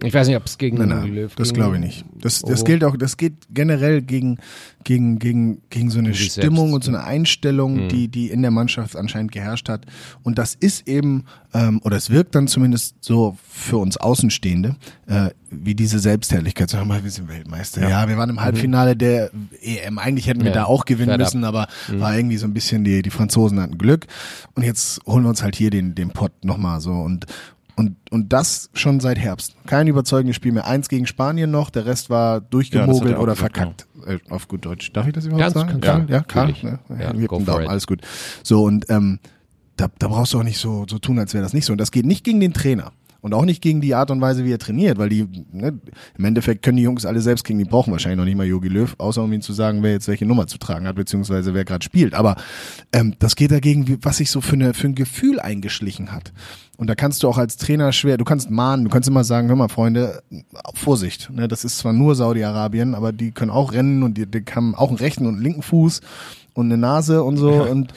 ich 0.03 0.15
weiß 0.15 0.29
nicht, 0.29 0.37
ob 0.37 0.47
es 0.47 0.59
gegen 0.59 0.79
nein, 0.79 0.89
nein, 0.89 1.15
Löw 1.15 1.35
das 1.35 1.53
glaube 1.53 1.77
ich 1.77 1.81
nicht. 1.83 2.05
Das, 2.21 2.41
das 2.43 2.61
Oh. 2.61 2.65
gilt 2.65 2.85
auch, 2.85 2.97
das 2.97 3.17
geht 3.17 3.35
generell 3.53 4.01
gegen, 4.03 4.39
gegen, 4.85 5.19
gegen, 5.19 5.61
gegen 5.71 5.91
so 5.91 5.99
eine 5.99 6.15
sich 6.15 6.33
Stimmung 6.33 6.69
selbst, 6.71 6.75
und 6.75 6.85
so 6.85 6.91
eine 6.93 7.05
Einstellung, 7.05 7.89
die, 7.89 8.09
die 8.09 8.29
in 8.31 8.43
der 8.43 8.51
Mannschaft 8.51 8.97
anscheinend 8.97 9.33
geherrscht 9.33 9.69
hat. 9.69 9.87
Und 10.23 10.39
das 10.39 10.55
ist 10.55 10.87
eben, 10.89 11.25
ähm, 11.53 11.81
oder 11.85 11.97
es 11.97 12.11
wirkt 12.11 12.35
dann 12.35 12.47
zumindest 12.49 12.97
so 13.01 13.37
für 13.49 13.79
uns 13.79 13.97
Außenstehende, 13.97 14.77
äh, 15.07 15.31
wie 15.51 15.75
diese 15.75 15.99
Selbstherrlichkeit. 15.99 16.71
Sag 16.71 16.85
mal, 16.87 17.03
wir 17.03 17.11
sind 17.11 17.29
Weltmeister. 17.29 17.89
Ja, 17.89 18.09
wir 18.09 18.17
waren 18.19 18.31
im 18.31 18.41
Halbfinale 18.41 18.95
der 18.97 19.31
EM. 19.63 19.99
Eigentlich 19.99 20.27
hätten 20.27 20.41
wir 20.41 20.49
Ja, 20.49 20.55
da 20.55 20.65
auch 20.65 20.85
gewinnen 20.85 21.11
up. 21.13 21.19
müssen, 21.19 21.45
aber 21.45 21.67
war 21.93 22.15
irgendwie 22.17 22.37
so 22.37 22.47
ein 22.47 22.53
bisschen, 22.55 22.85
die, 22.85 23.03
die 23.03 23.11
Franzosen 23.11 23.59
hatten 23.61 23.79
Glück. 23.79 24.07
Und 24.55 24.63
jetzt 24.63 25.01
holen 25.07 25.25
wir 25.25 25.31
uns 25.31 25.43
halt 25.43 25.57
hier 25.57 25.71
den, 25.71 25.95
den 25.95 26.11
Pott 26.11 26.33
nochmal 26.45 26.81
so 26.81 26.93
und, 26.93 27.27
und, 27.79 27.97
und 28.11 28.33
das 28.33 28.71
schon 28.75 29.01
seit 29.01 29.19
Herbst. 29.19 29.55
Kein 29.67 29.87
überzeugendes 29.87 30.37
Spiel 30.37 30.53
mehr. 30.53 30.67
Eins 30.67 30.89
gegen 30.89 31.07
Spanien 31.07 31.51
noch, 31.51 31.71
der 31.71 31.87
Rest 31.87 32.11
war 32.11 32.35
Ja, 32.35 32.41
durchgemogelt 32.41 33.17
auch 33.17 33.23
oder 33.23 33.35
gesagt, 33.35 33.55
verkackt. 33.55 33.87
Äh, 34.07 34.19
auf 34.31 34.49
gut 34.49 34.65
Deutsch. 34.65 34.93
Darf 34.93 35.07
ich 35.07 35.13
das 35.13 35.27
überhaupt 35.27 35.55
Ganz- 35.55 35.55
sagen? 35.55 35.81
du. 35.81 36.13
Ja? 36.13 36.19
Natürlich. 36.27 36.63
Ne? 36.63 36.79
Ja, 36.91 37.13
Hebt 37.13 37.29
go 37.29 37.37
einen 37.37 37.45
for 37.47 37.55
Daumen, 37.55 37.69
alles 37.69 37.87
gut. 37.87 38.01
So, 38.43 38.65
und 38.65 38.87
ähm, 38.91 39.21
da, 39.77 39.87
da 39.99 40.09
brauchst 40.09 40.35
du 40.35 40.41
auch 40.41 40.45
nicht 40.45 40.59
so, 40.59 40.87
so 40.89 40.99
tun, 40.99 41.19
als 41.19 41.35
wäre 41.35 41.43
das 41.45 41.53
nicht 41.53 41.65
so. 41.65 41.73
Und 41.73 41.79
das 41.81 41.93
geht 41.93 42.05
nicht 42.05 42.25
gegen 42.25 42.41
den 42.41 42.53
Trainer. 42.53 42.93
Und 43.21 43.35
auch 43.35 43.45
nicht 43.45 43.61
gegen 43.61 43.81
die 43.81 43.97
Art 43.97 44.13
und 44.13 44.21
Weise, 44.21 44.45
wie 44.45 44.53
er 44.53 44.59
trainiert, 44.61 44.97
weil 44.97 45.09
die, 45.09 45.27
ne, 45.53 45.81
im 46.17 46.25
Endeffekt 46.25 46.63
können 46.63 46.77
die 46.77 46.85
Jungs 46.85 47.05
alle 47.05 47.21
selbst 47.21 47.45
kriegen, 47.45 47.59
die 47.59 47.65
brauchen 47.65 47.91
wahrscheinlich 47.91 48.19
noch 48.19 48.25
nicht 48.25 48.37
mal 48.37 48.47
Yogi 48.47 48.69
Löw, 48.69 48.95
außer 48.99 49.23
um 49.25 49.33
ihnen 49.33 49.43
zu 49.43 49.53
sagen, 49.53 49.83
wer 49.83 49.91
jetzt 49.91 50.07
welche 50.07 50.25
Nummer 50.25 50.47
zu 50.47 50.57
tragen 50.59 50.87
hat, 50.87 50.95
beziehungsweise 50.95 51.53
wer 51.53 51.65
gerade 51.65 51.85
spielt. 51.85 52.15
Aber 52.15 52.37
ähm, 52.93 53.15
das 53.19 53.35
geht 53.35 53.51
dagegen, 53.51 53.89
wie- 53.89 53.99
was 54.03 54.19
sich 54.19 54.31
so 54.31 54.41
für, 54.41 54.53
eine, 54.53 54.73
für 54.73 54.87
ein 54.87 54.95
Gefühl 54.95 55.41
eingeschlichen 55.41 56.13
hat. 56.13 56.33
Und 56.77 56.87
da 56.89 56.95
kannst 56.95 57.25
du 57.25 57.29
auch 57.29 57.39
als 57.39 57.57
Trainer 57.57 57.91
schwer, 57.93 58.19
du 58.19 58.25
kannst 58.25 58.51
mahnen, 58.51 58.85
du 58.85 58.91
kannst 58.91 59.09
immer 59.09 59.25
sagen, 59.25 59.49
hör 59.49 59.57
mal, 59.57 59.67
Freunde, 59.69 60.23
Vorsicht, 60.75 61.29
ne, 61.33 61.49
das 61.49 61.65
ist 61.65 61.79
zwar 61.79 61.93
nur 61.93 62.15
Saudi-Arabien, 62.15 62.95
aber 62.95 63.13
die 63.13 63.33
können 63.33 63.51
auch 63.51 63.73
rennen 63.73 64.05
und 64.05 64.17
die, 64.17 64.27
die 64.27 64.45
haben 64.55 64.77
auch 64.77 64.89
einen 64.91 64.99
rechten 64.99 65.27
und 65.27 65.35
einen 65.35 65.43
linken 65.43 65.63
Fuß 65.63 66.01
und 66.55 66.67
eine 66.67 66.77
Nase 66.79 67.25
und 67.25 67.37
so 67.37 67.51
und 67.69 67.93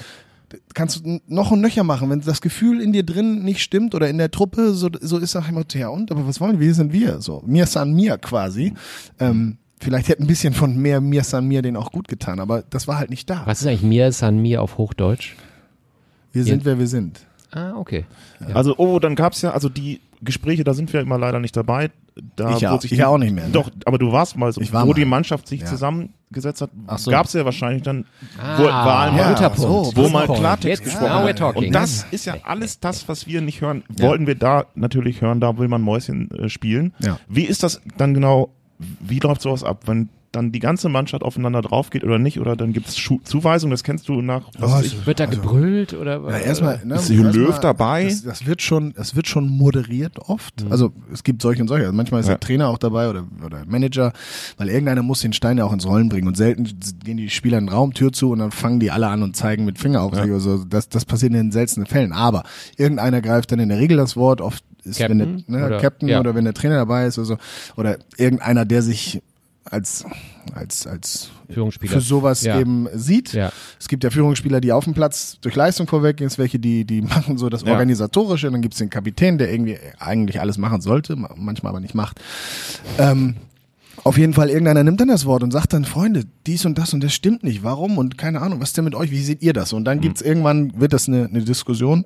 kannst 0.74 1.06
du 1.06 1.20
noch 1.28 1.52
und 1.52 1.62
nöcher 1.62 1.84
machen, 1.84 2.10
wenn 2.10 2.22
das 2.22 2.42
Gefühl 2.42 2.82
in 2.82 2.92
dir 2.94 3.04
drin 3.04 3.44
nicht 3.44 3.62
stimmt 3.62 3.96
oder 3.96 4.10
in 4.10 4.18
der 4.18 4.32
Truppe, 4.32 4.74
so, 4.74 4.90
so 5.00 5.18
ist 5.18 5.36
auch 5.36 5.48
immer, 5.48 5.64
ja 5.74 5.90
und, 5.90 6.12
aber 6.12 6.28
was 6.28 6.40
wollen 6.40 6.60
wir, 6.60 6.68
wir 6.68 6.74
sind 6.74 6.94
wir, 6.94 7.22
so, 7.22 7.42
mir 7.46 7.66
san 7.66 7.94
mir 7.94 8.18
quasi, 8.18 8.74
ähm, 9.20 9.58
vielleicht 9.80 10.10
hätte 10.10 10.24
ein 10.24 10.28
bisschen 10.28 10.54
von 10.54 10.78
mehr 10.78 11.02
mir 11.02 11.24
san 11.24 11.48
mir 11.48 11.62
den 11.62 11.76
auch 11.76 11.92
gut 11.92 12.08
getan, 12.08 12.40
aber 12.40 12.64
das 12.70 12.88
war 12.88 12.98
halt 12.98 13.10
nicht 13.10 13.30
da. 13.30 13.44
Was 13.46 13.62
ist 13.62 13.68
eigentlich 13.68 13.84
mir 13.84 14.12
san 14.12 14.38
mir 14.40 14.62
auf 14.62 14.78
Hochdeutsch? 14.78 15.36
Wir 16.34 16.44
sind, 16.44 16.64
wer 16.66 16.80
wir 16.80 16.88
sind. 16.88 17.20
Ah, 17.52 17.74
okay. 17.76 18.06
Ja. 18.40 18.56
Also, 18.56 18.76
oh, 18.78 19.00
dann 19.00 19.16
gab's 19.16 19.42
ja, 19.42 19.52
also 19.52 19.68
die 19.68 20.00
Gespräche, 20.22 20.64
da 20.64 20.74
sind 20.74 20.94
wir 20.94 21.02
immer 21.02 21.18
leider 21.18 21.40
nicht 21.40 21.58
dabei. 21.58 21.92
Da, 22.36 22.56
Ich 22.56 22.62
ja- 22.62 22.74
ich 22.82 22.82
die, 22.90 23.04
auch 23.04 23.18
nicht 23.18 23.34
mehr, 23.34 23.46
ne? 23.48 23.52
Doch, 23.52 23.70
aber 23.86 23.98
du 23.98 24.12
warst 24.12 24.38
mal 24.38 24.52
so, 24.54 24.62
Ich 24.62 24.72
war 24.72 24.84
wo 24.84 24.90
mal. 24.90 24.94
die 24.94 25.04
Mannschaft 25.06 25.48
sich 25.48 25.62
Ja. 25.62 25.68
Zusammengesetzt 26.32 26.62
hat, 26.62 26.70
Ach 26.88 26.98
so. 26.98 27.12
gab's 27.12 27.34
ja 27.34 27.46
wahrscheinlich 27.46 27.84
dann, 27.84 28.06
Ah, 28.42 28.58
wo, 28.58 28.64
war 28.66 29.18
ja, 29.18 29.30
guter 29.30 29.52
so, 29.56 29.92
wo 29.96 30.10
mal. 30.10 30.26
Klartext 30.28 30.66
Jetzt, 30.66 30.84
gesprochen 30.84 31.26
wird. 31.26 31.42
Und 31.42 31.72
das 31.72 32.06
ist 32.12 32.26
ja 32.26 32.36
alles 32.44 32.80
das, 32.80 33.08
was 33.08 33.28
wir 33.28 33.42
nicht 33.42 33.62
hören. 33.62 33.84
Wollten 33.90 34.28
wir 34.28 34.36
da 34.36 34.66
natürlich 34.76 35.22
hören, 35.22 35.40
da 35.40 35.58
will 35.58 35.68
man 35.68 35.82
Mäuschen 35.82 36.32
äh, 36.32 36.50
spielen. 36.50 36.94
Ja. 37.00 37.20
Wie 37.28 37.44
ist 37.44 37.64
das 37.64 37.82
dann 37.98 38.14
genau, 38.14 38.50
wie 38.80 39.20
läuft 39.20 39.42
sowas 39.42 39.64
ab, 39.64 39.84
wenn 39.86 40.10
dann 40.32 40.52
die 40.54 40.60
ganze 40.60 40.88
Mannschaft 40.88 41.24
aufeinander 41.24 41.62
drauf 41.62 41.90
geht 41.90 42.04
oder 42.04 42.18
nicht? 42.18 42.40
Oder 42.40 42.56
dann 42.56 42.72
gibt's 42.74 42.98
Schu 42.98 43.20
Zuweisungen, 43.24 43.72
das 43.72 43.84
kennst 43.84 44.08
du 44.08 44.22
nach, 44.22 44.50
was 44.58 44.72
Oh, 44.74 44.80
es- 44.80 44.86
ich, 44.94 45.06
Wird 45.06 45.20
da 45.20 45.26
Also- 45.26 45.42
gebrüllt 45.42 45.94
oder? 45.94 46.22
Ja, 46.22 46.38
erstmal, 46.38 46.82
ne, 46.86 46.96
Ist 46.96 47.10
Löw 47.10 47.26
erstmal, 47.36 47.60
dabei? 47.60 48.04
Das, 48.06 48.24
das 48.24 48.46
wird 48.46 48.62
schon, 48.62 48.94
das 48.94 49.16
wird 49.16 49.28
schon 49.28 49.50
moderiert 49.50 50.20
oft. 50.20 50.66
Also 50.70 50.94
es 51.12 51.24
gibt 51.24 51.42
solche 51.42 51.62
und 51.62 51.68
solche. 51.68 51.86
Also 51.86 51.96
manchmal 51.96 52.22
ist 52.22 52.28
Ja. 52.28 52.34
der 52.36 52.40
Trainer 52.40 52.70
auch 52.70 52.78
dabei 52.78 53.10
oder, 53.10 53.26
oder 53.46 53.66
Manager, 53.66 54.14
weil 54.58 54.70
irgendeiner 54.70 55.04
muss 55.04 55.22
den 55.22 55.34
Stein 55.34 55.58
ja 55.58 55.66
auch 55.66 55.74
ins 55.74 55.86
Rollen 55.86 56.08
bringen. 56.10 56.28
Und 56.28 56.38
selten 56.38 56.64
gehen 57.04 57.18
die 57.18 57.30
Spieler 57.30 57.58
in 57.58 57.66
den 57.66 57.74
Raum, 57.74 57.94
Tür 57.94 58.14
zu 58.14 58.32
und 58.32 58.40
dann 58.40 58.52
fangen 58.52 58.80
die 58.80 58.90
alle 58.92 59.08
an 59.10 59.24
und 59.24 59.36
zeigen 59.36 59.66
mit 59.66 59.80
Finger 59.80 60.02
auf 60.02 60.14
Ja. 60.14 60.22
sich 60.24 60.32
oder 60.32 60.40
so. 60.40 60.64
Das, 60.64 60.88
das 60.90 61.04
passiert 61.06 61.32
in 61.34 61.38
den 61.38 61.52
seltenen 61.52 61.86
Fällen. 61.88 62.14
Aber 62.14 62.44
irgendeiner 62.78 63.22
greift 63.22 63.52
dann 63.52 63.60
in 63.60 63.70
der 63.70 63.80
Regel 63.80 63.98
das 63.98 64.16
Wort. 64.16 64.40
Oft 64.40 64.64
ist 64.84 65.00
wenn 65.00 65.20
Captain 65.20 65.44
der 65.48 65.60
ne, 65.60 65.66
oder- 65.68 65.78
Captain 65.80 66.08
ja. 66.08 66.20
oder 66.20 66.34
wenn 66.36 66.46
der 66.46 66.54
Trainer 66.54 66.76
dabei 66.76 67.06
ist 67.06 67.18
oder 67.18 67.26
so. 67.26 67.38
Oder 67.76 67.98
irgendeiner, 68.18 68.64
der 68.66 68.82
sich 68.82 69.22
als 69.64 70.06
als 70.56 70.88
als 70.88 71.30
Führungsspieler. 71.50 71.94
für 71.94 72.02
sowas 72.02 72.42
Ja. 72.44 72.60
eben 72.60 72.88
sieht. 72.94 73.34
Ja. 73.34 73.52
Es 73.80 73.88
gibt 73.88 74.04
ja 74.04 74.10
Führungsspieler, 74.10 74.60
die 74.60 74.72
auf 74.72 74.86
dem 74.86 74.94
Platz 74.94 75.38
durch 75.42 75.56
Leistung 75.56 75.88
vorweggehen, 75.88 76.28
es 76.28 76.38
welche, 76.38 76.58
die, 76.60 76.84
die 76.86 77.02
machen 77.02 77.38
so 77.38 77.48
das. 77.50 77.64
Organisatorische, 77.64 78.50
dann 78.50 78.62
gibt's 78.62 78.80
den 78.80 78.90
Kapitän, 78.90 79.38
der 79.38 79.52
irgendwie 79.52 79.78
eigentlich 80.00 80.40
alles 80.42 80.58
machen 80.58 80.82
sollte, 80.82 81.16
ma- 81.16 81.34
manchmal 81.36 81.70
aber 81.72 81.80
nicht 81.80 81.94
macht. 81.96 82.20
Ähm, 82.98 83.36
auf 84.04 84.18
jeden 84.18 84.34
Fall, 84.34 84.50
irgendeiner 84.50 84.84
nimmt 84.84 85.00
dann 85.00 85.10
das 85.10 85.26
Wort 85.26 85.44
und 85.44 85.52
sagt 85.52 85.74
dann, 85.74 85.86
Freunde, 85.86 86.24
dies 86.48 86.66
und 86.66 86.78
das 86.80 86.92
und 86.94 87.04
das 87.04 87.14
stimmt 87.14 87.44
nicht. 87.44 87.62
Warum? 87.64 88.00
Und 88.00 88.18
keine 88.18 88.42
Ahnung, 88.42 88.60
was 88.60 88.70
ist 88.70 88.78
denn 88.78 88.86
mit 88.86 88.96
euch? 88.96 89.12
Wie 89.12 89.22
seht 89.22 89.44
ihr 89.44 89.54
das? 89.54 89.74
Und 89.74 89.86
dann 89.86 90.02
gibt's 90.02 90.22
irgendwann, 90.22 90.74
wird 90.80 90.92
das 90.94 91.08
eine, 91.08 91.26
eine 91.26 91.44
Diskussion. 91.44 92.04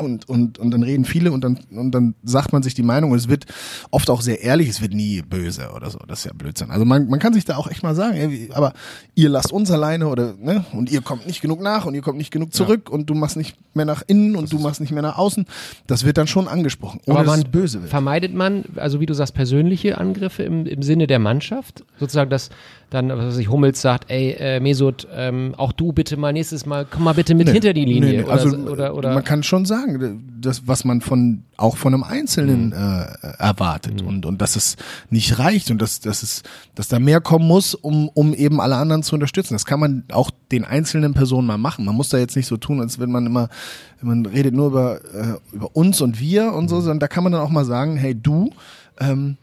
Und, 0.00 0.28
und, 0.28 0.58
und 0.58 0.70
dann 0.70 0.82
reden 0.82 1.04
viele 1.04 1.32
und 1.32 1.42
dann, 1.42 1.58
und 1.70 1.92
dann 1.92 2.14
sagt 2.24 2.52
man 2.52 2.62
sich 2.62 2.74
die 2.74 2.82
Meinung 2.82 3.10
und 3.10 3.18
es 3.18 3.28
wird 3.28 3.46
oft 3.90 4.10
auch 4.10 4.22
sehr 4.22 4.42
ehrlich, 4.42 4.68
es 4.68 4.80
wird 4.80 4.94
nie 4.94 5.22
böse 5.22 5.70
oder 5.74 5.90
so. 5.90 5.98
Das 6.06 6.20
ist 6.20 6.24
ja 6.24 6.32
Blödsinn. 6.32 6.70
Also 6.70 6.84
man, 6.84 7.08
man 7.08 7.18
kann 7.18 7.32
sich 7.32 7.44
da 7.44 7.56
auch 7.56 7.70
echt 7.70 7.82
mal 7.82 7.94
sagen, 7.94 8.16
ey, 8.16 8.48
aber 8.52 8.72
ihr 9.14 9.28
lasst 9.28 9.52
uns 9.52 9.70
alleine 9.70 10.08
oder, 10.08 10.34
ne, 10.38 10.64
und 10.72 10.90
ihr 10.90 11.02
kommt 11.02 11.26
nicht 11.26 11.40
genug 11.40 11.60
nach 11.60 11.86
und 11.86 11.94
ihr 11.94 12.02
kommt 12.02 12.18
nicht 12.18 12.30
genug 12.30 12.52
zurück 12.54 12.88
ja. 12.88 12.94
und 12.94 13.10
du 13.10 13.14
machst 13.14 13.36
nicht 13.36 13.56
mehr 13.74 13.84
nach 13.84 14.02
innen 14.06 14.36
und 14.36 14.44
das 14.44 14.50
du 14.50 14.58
machst 14.58 14.80
nicht 14.80 14.92
mehr 14.92 15.02
nach 15.02 15.18
außen. 15.18 15.46
Das 15.86 16.04
wird 16.04 16.18
dann 16.18 16.26
schon 16.26 16.48
angesprochen, 16.48 17.00
ohne 17.06 17.20
aber 17.20 17.36
man 17.36 17.44
böse 17.50 17.80
wird. 17.80 17.90
Vermeidet 17.90 18.34
man, 18.34 18.64
also 18.76 19.00
wie 19.00 19.06
du 19.06 19.14
sagst, 19.14 19.34
persönliche 19.34 19.98
Angriffe 19.98 20.42
im, 20.42 20.66
im 20.66 20.82
Sinne 20.82 21.06
der 21.06 21.18
Mannschaft? 21.18 21.84
Sozusagen, 21.98 22.30
dass 22.30 22.50
dann, 22.90 23.08
was 23.08 23.18
weiß 23.18 23.36
ich, 23.38 23.48
Hummels 23.48 23.80
sagt, 23.80 24.10
ey, 24.10 24.32
äh, 24.32 24.58
Mesut, 24.58 25.06
ähm, 25.14 25.54
auch 25.56 25.72
du 25.72 25.92
bitte 25.92 26.16
mal 26.16 26.32
nächstes 26.32 26.66
Mal, 26.66 26.84
komm 26.90 27.04
mal 27.04 27.14
bitte 27.14 27.36
mit 27.36 27.46
nee, 27.46 27.52
hinter 27.52 27.72
die 27.72 27.84
Linie. 27.84 28.10
Nee, 28.10 28.16
nee. 28.18 28.22
Oder, 28.24 28.32
also, 28.32 28.56
oder, 28.56 28.94
oder, 28.96 29.14
man 29.14 29.22
kann 29.22 29.44
schon 29.44 29.64
sagen, 29.64 30.24
das, 30.40 30.66
was 30.66 30.84
man 30.84 31.00
von, 31.00 31.44
auch 31.56 31.76
von 31.76 31.94
einem 31.94 32.02
Einzelnen 32.02 32.66
mhm. 32.66 32.72
äh, 32.72 33.28
erwartet 33.38 34.02
mhm. 34.02 34.08
und, 34.08 34.26
und 34.26 34.42
dass 34.42 34.56
es 34.56 34.76
nicht 35.08 35.38
reicht 35.38 35.70
und 35.70 35.80
dass, 35.80 36.00
dass 36.00 36.24
es, 36.24 36.42
dass 36.74 36.88
da 36.88 36.98
mehr 36.98 37.20
kommen 37.20 37.46
muss, 37.46 37.76
um, 37.76 38.08
um 38.08 38.34
eben 38.34 38.60
alle 38.60 38.76
anderen 38.76 39.04
zu 39.04 39.14
unterstützen. 39.14 39.54
Das 39.54 39.66
kann 39.66 39.78
man 39.78 40.02
auch 40.10 40.32
den 40.50 40.64
einzelnen 40.64 41.14
Personen 41.14 41.46
mal 41.46 41.58
machen. 41.58 41.84
Man 41.84 41.94
muss 41.94 42.08
da 42.08 42.18
jetzt 42.18 42.34
nicht 42.34 42.46
so 42.46 42.56
tun, 42.56 42.80
als 42.80 42.98
wenn 42.98 43.12
man 43.12 43.24
immer, 43.24 43.48
man 44.02 44.26
redet 44.26 44.52
nur 44.52 44.66
über, 44.66 45.00
äh, 45.14 45.54
über 45.54 45.76
uns 45.76 46.00
und 46.00 46.18
wir 46.18 46.54
und 46.54 46.68
so, 46.68 46.76
mhm. 46.76 46.80
sondern 46.80 46.98
da 46.98 47.08
kann 47.08 47.22
man 47.22 47.32
dann 47.32 47.42
auch 47.42 47.50
mal 47.50 47.64
sagen, 47.64 47.96
hey, 47.96 48.16
du, 48.20 48.50
ähm, 48.98 49.36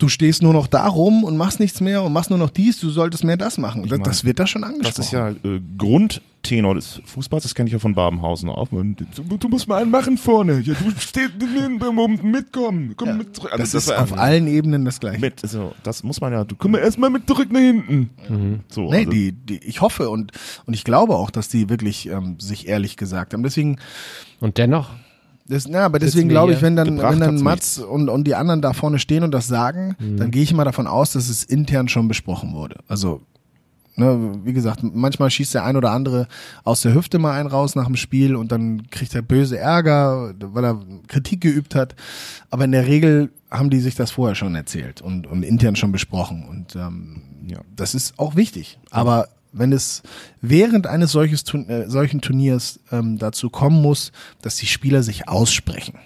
du 0.00 0.08
stehst 0.08 0.42
nur 0.42 0.52
noch 0.52 0.66
da 0.66 0.86
rum 0.86 1.24
und 1.24 1.36
machst 1.36 1.60
nichts 1.60 1.80
mehr 1.80 2.02
und 2.02 2.12
machst 2.12 2.30
nur 2.30 2.38
noch 2.38 2.50
dies, 2.50 2.80
du 2.80 2.90
solltest 2.90 3.22
mehr 3.22 3.36
das 3.36 3.58
machen. 3.58 3.86
Das, 3.88 4.00
das, 4.00 4.24
wird 4.24 4.38
da 4.38 4.46
schon 4.46 4.64
angesprochen. 4.64 4.94
Das 4.96 5.06
ist 5.06 5.12
ja 5.12 5.28
äh, 5.28 5.60
Grundtenor 5.76 6.74
des 6.74 7.00
Fußballs, 7.04 7.42
das 7.44 7.54
kenne 7.54 7.68
ich 7.68 7.72
ja 7.72 7.78
von 7.78 7.94
Babenhausen 7.94 8.48
auch. 8.48 8.68
Du, 8.68 9.36
du, 9.36 9.48
musst 9.48 9.68
mal 9.68 9.82
einen 9.82 9.90
machen 9.90 10.16
vorne. 10.16 10.60
Ja, 10.60 10.74
du 10.74 10.90
stehst 10.98 11.34
mitkommen. 12.22 12.94
Komm 12.96 13.08
ja, 13.08 13.14
mit 13.14 13.36
zurück. 13.36 13.52
Also 13.52 13.62
das, 13.62 13.72
das, 13.72 13.84
ist 13.84 13.92
auf 13.92 14.18
allen 14.18 14.46
Ebenen 14.46 14.84
das 14.84 15.00
gleiche. 15.00 15.20
Mit, 15.20 15.42
also, 15.42 15.74
das 15.82 16.02
muss 16.02 16.20
man 16.20 16.32
ja, 16.32 16.44
du 16.44 16.56
komm 16.56 16.74
erstmal 16.74 17.10
mit 17.10 17.26
zurück 17.26 17.52
nach 17.52 17.60
hinten. 17.60 18.10
Mhm. 18.28 18.60
So, 18.68 18.90
nee, 18.90 18.98
also. 18.98 19.10
die, 19.10 19.32
die, 19.32 19.58
ich 19.58 19.80
hoffe 19.82 20.08
und, 20.08 20.32
und 20.66 20.74
ich 20.74 20.84
glaube 20.84 21.16
auch, 21.16 21.30
dass 21.30 21.48
die 21.48 21.68
wirklich 21.68 22.08
ähm, 22.08 22.40
sich 22.40 22.68
ehrlich 22.68 22.96
gesagt 22.96 23.34
haben. 23.34 23.42
Deswegen. 23.42 23.78
Und 24.40 24.56
dennoch 24.56 24.90
das, 25.50 25.66
na, 25.68 25.84
aber 25.84 25.98
deswegen 25.98 26.28
glaube 26.28 26.52
ich, 26.52 26.62
wenn 26.62 26.76
dann, 26.76 26.98
wenn 26.98 27.18
dann 27.18 27.42
Mats 27.42 27.78
und, 27.78 28.08
und 28.08 28.24
die 28.24 28.36
anderen 28.36 28.62
da 28.62 28.72
vorne 28.72 29.00
stehen 29.00 29.24
und 29.24 29.32
das 29.32 29.48
sagen, 29.48 29.96
mhm. 29.98 30.16
dann 30.16 30.30
gehe 30.30 30.44
ich 30.44 30.52
immer 30.52 30.64
davon 30.64 30.86
aus, 30.86 31.12
dass 31.12 31.28
es 31.28 31.42
intern 31.42 31.88
schon 31.88 32.06
besprochen 32.06 32.54
wurde. 32.54 32.76
Also, 32.86 33.22
ne, 33.96 34.38
wie 34.44 34.52
gesagt, 34.52 34.82
manchmal 34.84 35.28
schießt 35.28 35.54
der 35.54 35.64
ein 35.64 35.76
oder 35.76 35.90
andere 35.90 36.28
aus 36.62 36.82
der 36.82 36.94
Hüfte 36.94 37.18
mal 37.18 37.32
einen 37.32 37.48
raus 37.48 37.74
nach 37.74 37.86
dem 37.86 37.96
Spiel 37.96 38.36
und 38.36 38.52
dann 38.52 38.88
kriegt 38.90 39.12
er 39.12 39.22
böse 39.22 39.58
Ärger, 39.58 40.34
weil 40.38 40.64
er 40.64 40.80
Kritik 41.08 41.40
geübt 41.40 41.74
hat. 41.74 41.96
Aber 42.50 42.64
in 42.64 42.70
der 42.70 42.86
Regel 42.86 43.30
haben 43.50 43.70
die 43.70 43.80
sich 43.80 43.96
das 43.96 44.12
vorher 44.12 44.36
schon 44.36 44.54
erzählt 44.54 45.02
und, 45.02 45.26
und 45.26 45.42
intern 45.42 45.74
schon 45.74 45.90
besprochen. 45.90 46.46
Und 46.48 46.76
ähm, 46.76 47.22
ja, 47.48 47.58
das 47.74 47.96
ist 47.96 48.16
auch 48.20 48.36
wichtig. 48.36 48.78
Aber 48.90 49.26
wenn 49.52 49.72
es 49.72 50.02
während 50.40 50.86
eines 50.86 51.12
solches, 51.12 51.44
äh, 51.54 51.86
solchen 51.88 52.20
Turniers 52.20 52.80
ähm, 52.92 53.18
dazu 53.18 53.50
kommen 53.50 53.82
muss, 53.82 54.12
dass 54.42 54.56
die 54.56 54.66
Spieler 54.66 55.02
sich 55.02 55.28
aussprechen, 55.28 55.98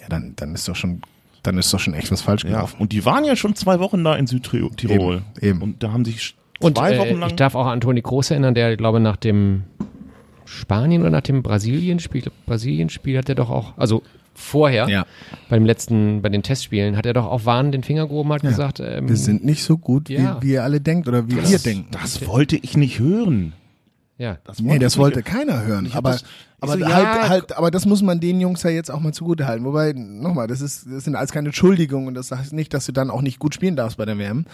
ja, 0.00 0.08
dann, 0.08 0.34
dann 0.36 0.54
ist 0.54 0.68
doch 0.68 0.76
schon, 0.76 1.02
dann 1.42 1.58
ist 1.58 1.72
doch 1.72 1.80
schon 1.80 1.94
echt 1.94 2.10
was 2.10 2.22
falsch 2.22 2.44
gelaufen. 2.44 2.76
Ja, 2.76 2.80
und 2.80 2.92
die 2.92 3.04
waren 3.04 3.24
ja 3.24 3.36
schon 3.36 3.54
zwei 3.54 3.80
Wochen 3.80 4.04
da 4.04 4.14
in 4.16 4.26
Südtirol. 4.26 4.76
Eben, 4.82 5.24
eben. 5.40 5.62
Und 5.62 5.82
da 5.82 5.92
haben 5.92 6.04
sich 6.04 6.36
zwei 6.60 6.66
und, 6.66 6.78
äh, 6.78 6.98
Wochen 6.98 7.20
lang. 7.20 7.30
Ich 7.30 7.36
darf 7.36 7.54
auch 7.54 7.66
an 7.66 7.80
Toni 7.80 8.00
Groß 8.00 8.30
erinnern, 8.30 8.54
der, 8.54 8.76
glaube 8.76 9.00
nach 9.00 9.16
dem 9.16 9.64
Spanien 10.44 11.02
oder 11.02 11.10
nach 11.10 11.22
dem 11.22 11.42
Brasilien-Spiel, 11.42 12.24
Brasilien-Spiel 12.46 13.18
hat 13.18 13.28
er 13.28 13.34
doch 13.34 13.50
auch, 13.50 13.76
also 13.76 14.02
vorher, 14.38 14.88
ja. 14.88 15.06
beim 15.48 15.64
letzten, 15.64 16.22
bei 16.22 16.28
den 16.28 16.42
Testspielen, 16.42 16.96
hat 16.96 17.06
er 17.06 17.12
doch 17.12 17.26
auch 17.26 17.44
warnend 17.44 17.74
den 17.74 17.82
Finger 17.82 18.06
gehoben, 18.06 18.32
hat 18.32 18.42
ja. 18.42 18.50
gesagt, 18.50 18.80
ähm, 18.80 19.08
wir 19.08 19.16
sind 19.16 19.44
nicht 19.44 19.64
so 19.64 19.76
gut, 19.76 20.08
ja. 20.08 20.38
wie, 20.40 20.46
wie 20.46 20.52
ihr 20.52 20.64
alle 20.64 20.80
denkt 20.80 21.08
oder 21.08 21.28
wie 21.28 21.34
das, 21.34 21.50
ihr 21.50 21.58
denkt. 21.58 21.94
Das 21.94 22.26
wollte 22.26 22.56
ich 22.56 22.76
nicht 22.76 22.98
hören. 22.98 23.52
Ja. 24.16 24.38
Das 24.44 24.60
nee, 24.60 24.78
das 24.78 24.98
wollte 24.98 25.22
keiner 25.22 25.64
hören. 25.64 25.90
Aber, 25.94 26.12
das, 26.12 26.24
aber 26.60 26.78
so, 26.78 26.84
halt, 26.84 27.04
ja, 27.04 27.28
halt, 27.28 27.56
aber 27.56 27.70
das 27.70 27.86
muss 27.86 28.02
man 28.02 28.18
den 28.18 28.40
Jungs 28.40 28.64
ja 28.64 28.70
jetzt 28.70 28.90
auch 28.90 29.00
mal 29.00 29.12
zugute 29.12 29.46
halten. 29.46 29.64
Wobei, 29.64 29.92
nochmal, 29.92 30.48
das 30.48 30.60
ist, 30.60 30.86
das 30.90 31.04
sind 31.04 31.14
alles 31.14 31.30
keine 31.30 31.48
Entschuldigungen 31.48 32.08
und 32.08 32.14
das 32.14 32.32
heißt 32.32 32.52
nicht, 32.52 32.74
dass 32.74 32.86
du 32.86 32.92
dann 32.92 33.10
auch 33.10 33.22
nicht 33.22 33.38
gut 33.38 33.54
spielen 33.54 33.76
darfst 33.76 33.96
bei 33.96 34.04
der 34.04 34.18
WM. 34.18 34.44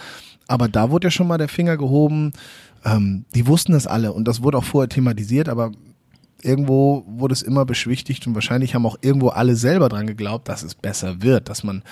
Aber 0.48 0.68
da 0.68 0.90
wurde 0.90 1.06
ja 1.06 1.10
schon 1.10 1.26
mal 1.26 1.38
der 1.38 1.48
Finger 1.48 1.78
gehoben. 1.78 2.32
Ähm, 2.84 3.24
die 3.34 3.46
wussten 3.46 3.72
das 3.72 3.86
alle 3.86 4.12
und 4.12 4.28
das 4.28 4.42
wurde 4.42 4.58
auch 4.58 4.64
vorher 4.64 4.90
thematisiert, 4.90 5.48
aber 5.48 5.72
irgendwo 6.44 7.04
wurde 7.06 7.32
es 7.32 7.42
immer 7.42 7.64
beschwichtigt 7.64 8.26
und 8.26 8.34
wahrscheinlich 8.34 8.74
haben 8.74 8.84
auch 8.86 8.96
irgendwo 9.00 9.28
alle 9.28 9.56
selber 9.56 9.88
dran 9.88 10.06
geglaubt, 10.06 10.48
dass 10.48 10.62
es 10.62 10.74
besser 10.74 11.22
wird, 11.22 11.48
dass 11.48 11.64
man, 11.64 11.82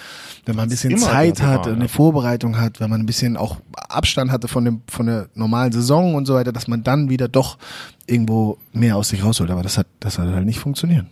wenn 0.45 0.57
man 0.57 0.67
ein 0.67 0.69
bisschen 0.69 0.97
Zeit 0.99 1.43
hat, 1.43 1.67
war, 1.67 1.73
eine. 1.73 1.88
Vorbereitung 1.88 2.61
hat, 2.61 2.81
wenn 2.81 2.91
man 2.91 3.01
ein 3.01 3.07
bisschen 3.07 3.37
auch 3.37 3.61
Abstand 3.75 4.31
hatte 4.31 4.49
von 4.49 4.65
dem, 4.65 4.83
von 4.88 5.07
der 5.07 5.29
normalen 5.35 5.73
Saison 5.73 6.15
und 6.15 6.27
so 6.27 6.35
weiter, 6.35 6.53
dass 6.53 6.69
man 6.69 6.83
dann 6.83 7.09
wieder 7.09 7.29
doch 7.29 7.59
irgendwo 8.07 8.59
mehr 8.73 8.97
aus 8.97 9.09
sich 9.09 9.25
rausholt. 9.25 9.51
Aber 9.51 9.62
das 9.62 9.79
hat, 9.79 9.87
das 10.01 10.19
hat 10.19 10.29
halt 10.29 10.45
nicht 10.45 10.59
funktioniert. 10.59 11.07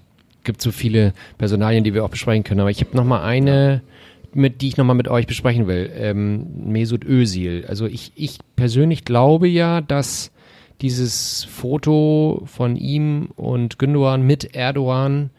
Gibt 0.45 0.63
so 0.63 0.71
viele 0.71 1.13
Personalien, 1.39 1.85
die 1.85 1.95
wir 1.95 2.05
auch 2.05 2.11
besprechen 2.11 2.45
können. 2.45 2.61
Aber 2.61 2.71
ich 2.71 2.81
habe 2.81 2.97
noch 2.97 3.05
mal 3.05 3.23
eine, 3.23 3.83
mit 4.33 4.61
die 4.61 4.69
ich 4.69 4.77
noch 4.77 4.85
mal 4.85 4.95
mit 4.95 5.09
euch 5.09 5.27
besprechen 5.27 5.67
will. 5.67 5.91
Ähm, 5.95 6.47
Mesut 6.71 7.05
Özil. 7.05 7.65
Also 7.69 7.87
ich, 7.87 8.13
ich 8.17 8.39
persönlich 8.57 9.05
glaube 9.05 9.49
ja, 9.49 9.81
dass 9.81 10.31
dieses 10.81 11.45
Foto 11.45 12.43
von 12.47 12.77
ihm 12.77 13.29
und 13.37 13.79
Gündogan 13.79 14.23
mit 14.23 14.55
Erdogan, 14.55 15.31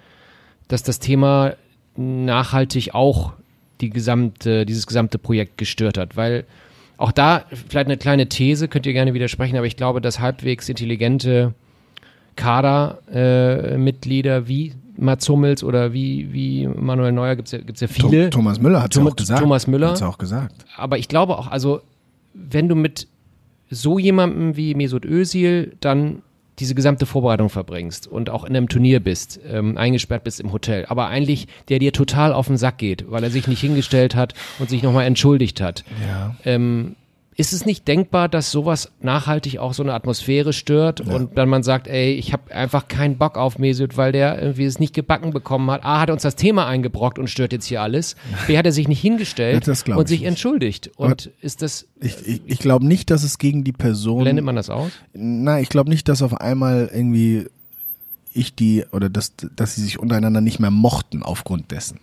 dass 0.68 0.84
das 0.84 1.00
Thema 1.00 1.56
nachhaltig 1.96 2.94
auch 2.94 3.34
die 3.82 3.90
gesamte, 3.90 4.66
dieses 4.66 4.88
gesamte 4.88 5.18
Projekt 5.18 5.58
gestört 5.58 5.98
hat, 5.98 6.16
weil 6.16 6.46
auch 6.98 7.12
da 7.12 7.44
vielleicht 7.50 7.88
eine 7.88 7.98
kleine 7.98 8.30
These, 8.30 8.68
könnt 8.68 8.86
ihr 8.86 8.94
gerne 8.94 9.16
widersprechen, 9.16 9.58
aber 9.58 9.66
ich 9.66 9.76
glaube, 9.76 10.02
dass 10.02 10.20
halbwegs 10.20 10.70
intelligente 10.70 11.56
Kadermitglieder 12.36 14.38
äh, 14.38 14.48
wie 14.48 14.74
Mats 14.98 15.28
Hummels 15.28 15.64
oder 15.64 15.94
wie, 15.94 16.32
wie 16.32 16.68
Manuel 16.68 17.12
Neuer 17.12 17.36
gibt 17.36 17.48
es 17.48 17.54
ja, 17.54 17.60
gibt's 17.60 17.82
ja 17.82 17.88
viele. 17.88 18.30
Thomas 18.30 18.60
Müller 18.60 18.84
hat 18.84 18.96
es 18.96 19.02
auch 19.02 19.16
gesagt. 19.16 19.42
Thomas 19.42 19.66
Müller. 19.66 19.90
Hat's 19.90 20.04
auch 20.04 20.20
gesagt. 20.20 20.64
Aber 20.78 21.00
ich 21.00 21.08
glaube 21.08 21.36
auch, 21.38 21.48
also 21.48 21.82
wenn 22.34 22.70
du 22.70 22.76
mit 22.76 23.08
so 23.72 23.98
jemandem 23.98 24.58
wie 24.58 24.76
Mesut 24.76 25.06
Özil 25.06 25.76
dann 25.80 26.22
diese 26.60 26.76
gesamte 26.76 27.06
Vorbereitung 27.08 27.50
verbringst 27.50 28.08
und 28.08 28.30
auch 28.30 28.44
in 28.44 28.56
einem 28.56 28.70
Turnier 28.70 29.00
bist, 29.00 29.40
ähm, 29.50 29.78
eingesperrt 29.78 30.24
bist 30.24 30.40
im 30.40 30.52
Hotel, 30.52 30.86
aber 30.86 31.08
eigentlich 31.08 31.48
der 31.70 31.80
dir 31.80 31.92
total 31.92 32.34
auf 32.34 32.48
den 32.48 32.58
Sack 32.58 32.78
geht, 32.78 33.10
weil 33.10 33.24
er 33.24 33.32
sich 33.32 33.48
nicht 33.48 33.62
hingestellt 33.62 34.16
hat 34.16 34.36
und 34.60 34.70
sich 34.70 34.84
nochmal 34.84 35.06
entschuldigt 35.06 35.60
hat. 35.62 35.84
Ja. 36.08 36.36
Ähm, 36.46 36.96
ist 37.38 37.54
es 37.54 37.66
nicht 37.66 37.88
denkbar, 37.88 38.28
dass 38.28 38.52
sowas 38.52 38.92
nachhaltig 39.00 39.58
auch 39.60 39.74
so 39.74 39.84
eine 39.84 39.94
Atmosphäre 39.94 40.52
stört 40.52 41.00
ja. 41.00 41.16
und 41.16 41.38
dann 41.38 41.48
man 41.48 41.64
sagt, 41.64 41.88
ey, 41.88 42.14
ich 42.14 42.34
habe 42.34 42.54
einfach 42.54 42.90
keinen 42.90 43.18
Bock 43.18 43.38
auf 43.38 43.58
Mesut, 43.58 43.96
weil 43.96 44.12
der 44.12 44.42
irgendwie 44.42 44.66
es 44.66 44.80
nicht 44.80 44.94
gebacken 44.94 45.32
bekommen 45.32 45.72
hat. 45.72 45.86
A, 45.86 46.02
hat 46.02 46.10
er 46.10 46.14
uns 46.14 46.24
das 46.24 46.36
Thema 46.36 46.68
eingebrockt 46.68 47.18
und 47.18 47.30
stört 47.30 47.54
jetzt 47.54 47.66
hier 47.66 47.82
alles. 47.82 48.16
B, 48.48 48.58
hat 48.58 48.66
er 48.66 48.74
sich 48.74 48.88
nicht 48.88 49.00
hingestellt 49.00 49.66
und 49.88 50.08
sich 50.08 50.20
nicht. 50.20 50.28
entschuldigt. 50.28 50.92
Und 50.98 51.28
Aber 51.30 51.36
ist 51.42 51.62
das... 51.62 51.88
Ich, 52.02 52.16
ich, 52.28 52.42
ich 52.46 52.60
glaube 52.60 52.86
nicht, 52.86 53.10
dass 53.10 53.24
es 53.24 53.38
gegen 53.38 53.64
die 53.64 53.74
Person... 53.74 54.24
Blendet 54.24 54.44
man 54.44 54.58
das 54.58 54.70
aus? 54.70 54.92
Nein, 55.14 55.64
ich 55.64 55.70
glaube 55.70 55.90
nicht, 55.90 56.10
dass 56.10 56.22
auf 56.22 56.40
einmal 56.40 56.90
irgendwie 56.94 57.48
ich 58.34 58.56
die 58.56 58.86
oder 58.92 59.10
dass, 59.10 59.34
dass 59.56 59.76
sie 59.76 59.82
sich 59.82 60.00
untereinander 60.00 60.42
nicht 60.42 60.60
mehr 60.60 60.72
mochten 60.72 61.24
aufgrund 61.24 61.72
dessen 61.72 62.00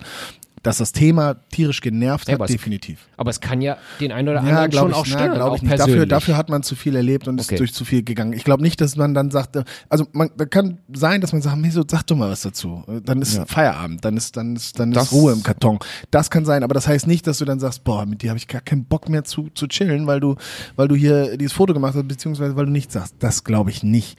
dass 0.63 0.77
das 0.77 0.91
Thema 0.91 1.35
tierisch 1.51 1.81
genervt 1.81 2.29
hat, 2.29 2.39
ja, 2.39 2.45
definitiv. 2.45 2.99
Es, 2.99 3.19
aber 3.19 3.29
es 3.29 3.39
kann 3.39 3.61
ja 3.61 3.77
den 3.99 4.11
einen 4.11 4.27
oder 4.29 4.39
anderen 4.39 4.71
ja, 4.71 4.79
schon 4.79 4.91
ich, 4.91 4.95
auch 4.95 5.05
stören, 5.05 5.37
na, 5.37 5.55
ich 5.55 5.61
nicht. 5.61 5.79
Dafür, 5.79 6.05
dafür 6.05 6.37
hat 6.37 6.49
man 6.49 6.63
zu 6.63 6.75
viel 6.75 6.95
erlebt 6.95 7.27
und 7.27 7.39
okay. 7.39 7.55
ist 7.55 7.59
durch 7.59 7.73
zu 7.73 7.85
viel 7.85 8.03
gegangen. 8.03 8.33
Ich 8.33 8.43
glaube 8.43 8.63
nicht, 8.63 8.81
dass 8.81 8.95
man 8.95 9.13
dann 9.13 9.31
sagt, 9.31 9.57
also 9.89 10.07
man 10.11 10.29
da 10.37 10.45
kann 10.45 10.79
sein, 10.93 11.21
dass 11.21 11.31
man 11.33 11.41
sagt, 11.41 11.57
so, 11.71 11.83
sag 11.87 12.03
doch 12.07 12.15
mal 12.15 12.29
was 12.29 12.41
dazu. 12.41 12.83
Dann 13.03 13.21
ist 13.21 13.37
ja. 13.37 13.45
Feierabend, 13.45 14.03
dann 14.03 14.17
ist 14.17 14.35
dann 14.35 14.55
ist 14.55 14.79
dann 14.79 14.91
das, 14.91 15.05
ist 15.05 15.11
Ruhe 15.13 15.33
im 15.33 15.43
Karton. 15.43 15.79
Das 16.11 16.29
kann 16.29 16.45
sein, 16.45 16.63
aber 16.63 16.73
das 16.73 16.87
heißt 16.87 17.07
nicht, 17.07 17.27
dass 17.27 17.37
du 17.37 17.45
dann 17.45 17.59
sagst, 17.59 17.83
boah, 17.83 18.05
mit 18.05 18.21
dir 18.21 18.29
habe 18.29 18.37
ich 18.37 18.47
gar 18.47 18.61
keinen 18.61 18.85
Bock 18.85 19.09
mehr 19.09 19.23
zu 19.23 19.49
zu 19.53 19.67
chillen, 19.67 20.07
weil 20.07 20.19
du 20.19 20.35
weil 20.75 20.87
du 20.87 20.95
hier 20.95 21.37
dieses 21.37 21.53
Foto 21.53 21.73
gemacht 21.73 21.95
hast, 21.95 22.07
beziehungsweise 22.07 22.55
weil 22.55 22.65
du 22.65 22.71
nichts 22.71 22.93
sagst. 22.93 23.15
Das 23.19 23.43
glaube 23.43 23.69
ich 23.69 23.83
nicht. 23.83 24.17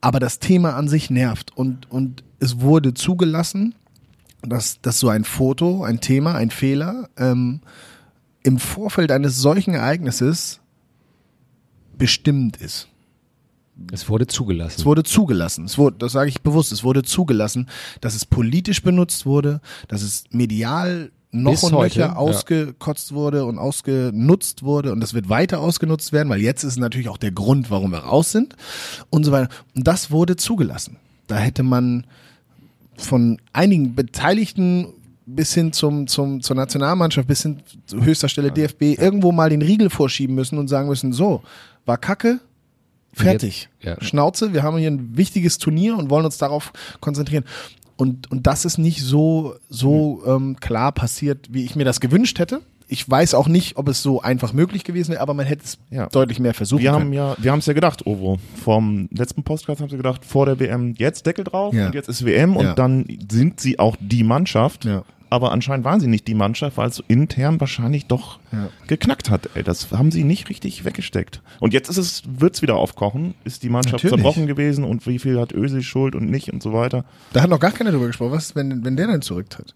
Aber 0.00 0.20
das 0.20 0.38
Thema 0.38 0.74
an 0.74 0.88
sich 0.88 1.10
nervt 1.10 1.56
und 1.56 1.90
und 1.90 2.24
es 2.40 2.60
wurde 2.60 2.92
zugelassen 2.92 3.74
dass, 4.46 4.80
dass 4.80 5.00
so 5.00 5.08
ein 5.08 5.24
Foto, 5.24 5.84
ein 5.84 6.00
Thema, 6.00 6.34
ein 6.34 6.50
Fehler 6.50 7.08
ähm, 7.16 7.60
im 8.42 8.58
Vorfeld 8.58 9.10
eines 9.10 9.36
solchen 9.36 9.74
Ereignisses 9.74 10.60
bestimmt 11.96 12.56
ist. 12.58 12.88
Es 13.92 14.08
wurde 14.08 14.26
zugelassen. 14.26 14.76
Es 14.78 14.84
wurde 14.84 15.02
zugelassen. 15.02 15.64
Es 15.64 15.78
wurde, 15.78 15.96
das 15.98 16.12
sage 16.12 16.28
ich 16.28 16.42
bewusst, 16.42 16.70
es 16.70 16.84
wurde 16.84 17.02
zugelassen, 17.02 17.68
dass 18.00 18.14
es 18.14 18.24
politisch 18.24 18.82
benutzt 18.82 19.26
wurde, 19.26 19.60
dass 19.88 20.02
es 20.02 20.24
medial 20.30 21.10
noch 21.32 21.50
Bis 21.50 21.64
und 21.64 21.72
nöcher 21.72 22.16
ausgekotzt 22.16 23.10
ja. 23.10 23.16
wurde 23.16 23.44
und 23.44 23.58
ausgenutzt 23.58 24.62
wurde 24.62 24.92
und 24.92 25.00
das 25.00 25.14
wird 25.14 25.28
weiter 25.28 25.58
ausgenutzt 25.58 26.12
werden, 26.12 26.28
weil 26.28 26.40
jetzt 26.40 26.62
ist 26.62 26.78
natürlich 26.78 27.08
auch 27.08 27.18
der 27.18 27.32
Grund, 27.32 27.70
warum 27.72 27.90
wir 27.90 27.98
raus 27.98 28.30
sind 28.30 28.54
und 29.10 29.24
so 29.24 29.32
weiter. 29.32 29.48
Und 29.74 29.86
das 29.86 30.12
wurde 30.12 30.36
zugelassen. 30.36 30.96
Da 31.26 31.36
hätte 31.36 31.64
man 31.64 32.06
von 32.96 33.40
einigen 33.52 33.94
Beteiligten 33.94 34.88
bis 35.26 35.54
hin 35.54 35.72
zum, 35.72 36.06
zum, 36.06 36.42
zur 36.42 36.54
Nationalmannschaft, 36.56 37.26
bis 37.26 37.42
hin 37.42 37.60
zu 37.86 38.04
höchster 38.04 38.28
Stelle 38.28 38.52
DFB 38.52 38.82
irgendwo 38.98 39.32
mal 39.32 39.48
den 39.50 39.62
Riegel 39.62 39.88
vorschieben 39.90 40.34
müssen 40.34 40.58
und 40.58 40.68
sagen 40.68 40.88
müssen, 40.88 41.12
so, 41.12 41.42
war 41.86 41.96
Kacke, 41.98 42.40
fertig. 43.12 43.68
jetzt- 43.80 43.86
ja. 44.00 44.04
Schnauze, 44.04 44.52
wir 44.52 44.62
haben 44.62 44.76
hier 44.76 44.90
ein 44.90 45.16
wichtiges 45.16 45.58
Turnier 45.58 45.96
und 45.96 46.10
wollen 46.10 46.24
uns 46.26 46.38
darauf 46.38 46.72
konzentrieren. 47.00 47.44
Und, 47.96 48.30
und 48.30 48.46
das 48.46 48.64
ist 48.64 48.76
nicht 48.76 49.00
so, 49.02 49.54
so 49.70 50.22
ähm, 50.26 50.56
klar 50.60 50.92
passiert, 50.92 51.46
wie 51.52 51.64
ich 51.64 51.76
mir 51.76 51.84
das 51.84 52.00
gewünscht 52.00 52.38
hätte. 52.38 52.60
Ich 52.86 53.08
weiß 53.08 53.34
auch 53.34 53.48
nicht, 53.48 53.76
ob 53.76 53.88
es 53.88 54.02
so 54.02 54.20
einfach 54.20 54.52
möglich 54.52 54.84
gewesen 54.84 55.12
wäre, 55.12 55.20
aber 55.22 55.32
man 55.34 55.46
hätte 55.46 55.64
es 55.64 55.78
Ja. 55.90 56.06
deutlich 56.08 56.38
mehr 56.38 56.54
versuchen 56.54 56.82
Wir 56.82 56.90
können. 56.92 57.04
haben 57.06 57.12
ja, 57.12 57.34
wir 57.38 57.50
haben 57.52 57.58
es 57.60 57.66
ja 57.66 57.72
gedacht, 57.72 58.06
Ovo. 58.06 58.38
Vom 58.62 59.08
letzten 59.10 59.42
Podcast 59.42 59.80
haben 59.80 59.88
sie 59.88 59.96
gedacht, 59.96 60.24
vor 60.24 60.46
der 60.46 60.60
WM 60.60 60.94
jetzt 60.98 61.24
Deckel 61.26 61.44
drauf 61.44 61.74
Ja. 61.74 61.86
und 61.86 61.94
jetzt 61.94 62.08
ist 62.08 62.24
WM 62.26 62.56
und 62.56 62.64
Ja. 62.66 62.74
dann 62.74 63.06
sind 63.30 63.60
sie 63.60 63.78
auch 63.78 63.96
die 64.00 64.22
Mannschaft. 64.24 64.86
Aber 65.30 65.50
anscheinend 65.50 65.84
waren 65.84 65.98
sie 65.98 66.06
nicht 66.06 66.28
die 66.28 66.34
Mannschaft, 66.34 66.76
weil 66.76 66.88
es 66.88 67.02
intern 67.08 67.58
wahrscheinlich 67.58 68.06
doch 68.06 68.38
geknackt 68.86 69.30
hat. 69.30 69.48
Ey, 69.54 69.64
das 69.64 69.90
haben 69.90 70.12
sie 70.12 70.22
nicht 70.22 70.48
richtig 70.48 70.84
weggesteckt. 70.84 71.40
Und 71.58 71.72
jetzt 71.72 71.88
ist 71.88 71.96
es, 71.96 72.22
wird's 72.28 72.62
wieder 72.62 72.76
aufkochen. 72.76 73.34
Ist 73.42 73.62
die 73.64 73.68
Mannschaft 73.70 73.94
Natürlich. 74.04 74.14
zerbrochen 74.22 74.46
gewesen 74.46 74.84
und 74.84 75.06
wie 75.08 75.18
viel 75.18 75.40
hat 75.40 75.52
Özil 75.52 75.82
Schuld 75.82 76.14
und 76.14 76.30
nicht 76.30 76.52
und 76.52 76.62
so 76.62 76.72
weiter. 76.72 77.04
Da 77.32 77.40
hat 77.42 77.50
noch 77.50 77.58
gar 77.58 77.72
keiner 77.72 77.90
drüber 77.90 78.06
gesprochen. 78.06 78.30
Was, 78.32 78.54
wenn, 78.54 78.84
wenn 78.84 78.96
der 78.96 79.08
dann 79.08 79.22
zurücktritt? 79.22 79.74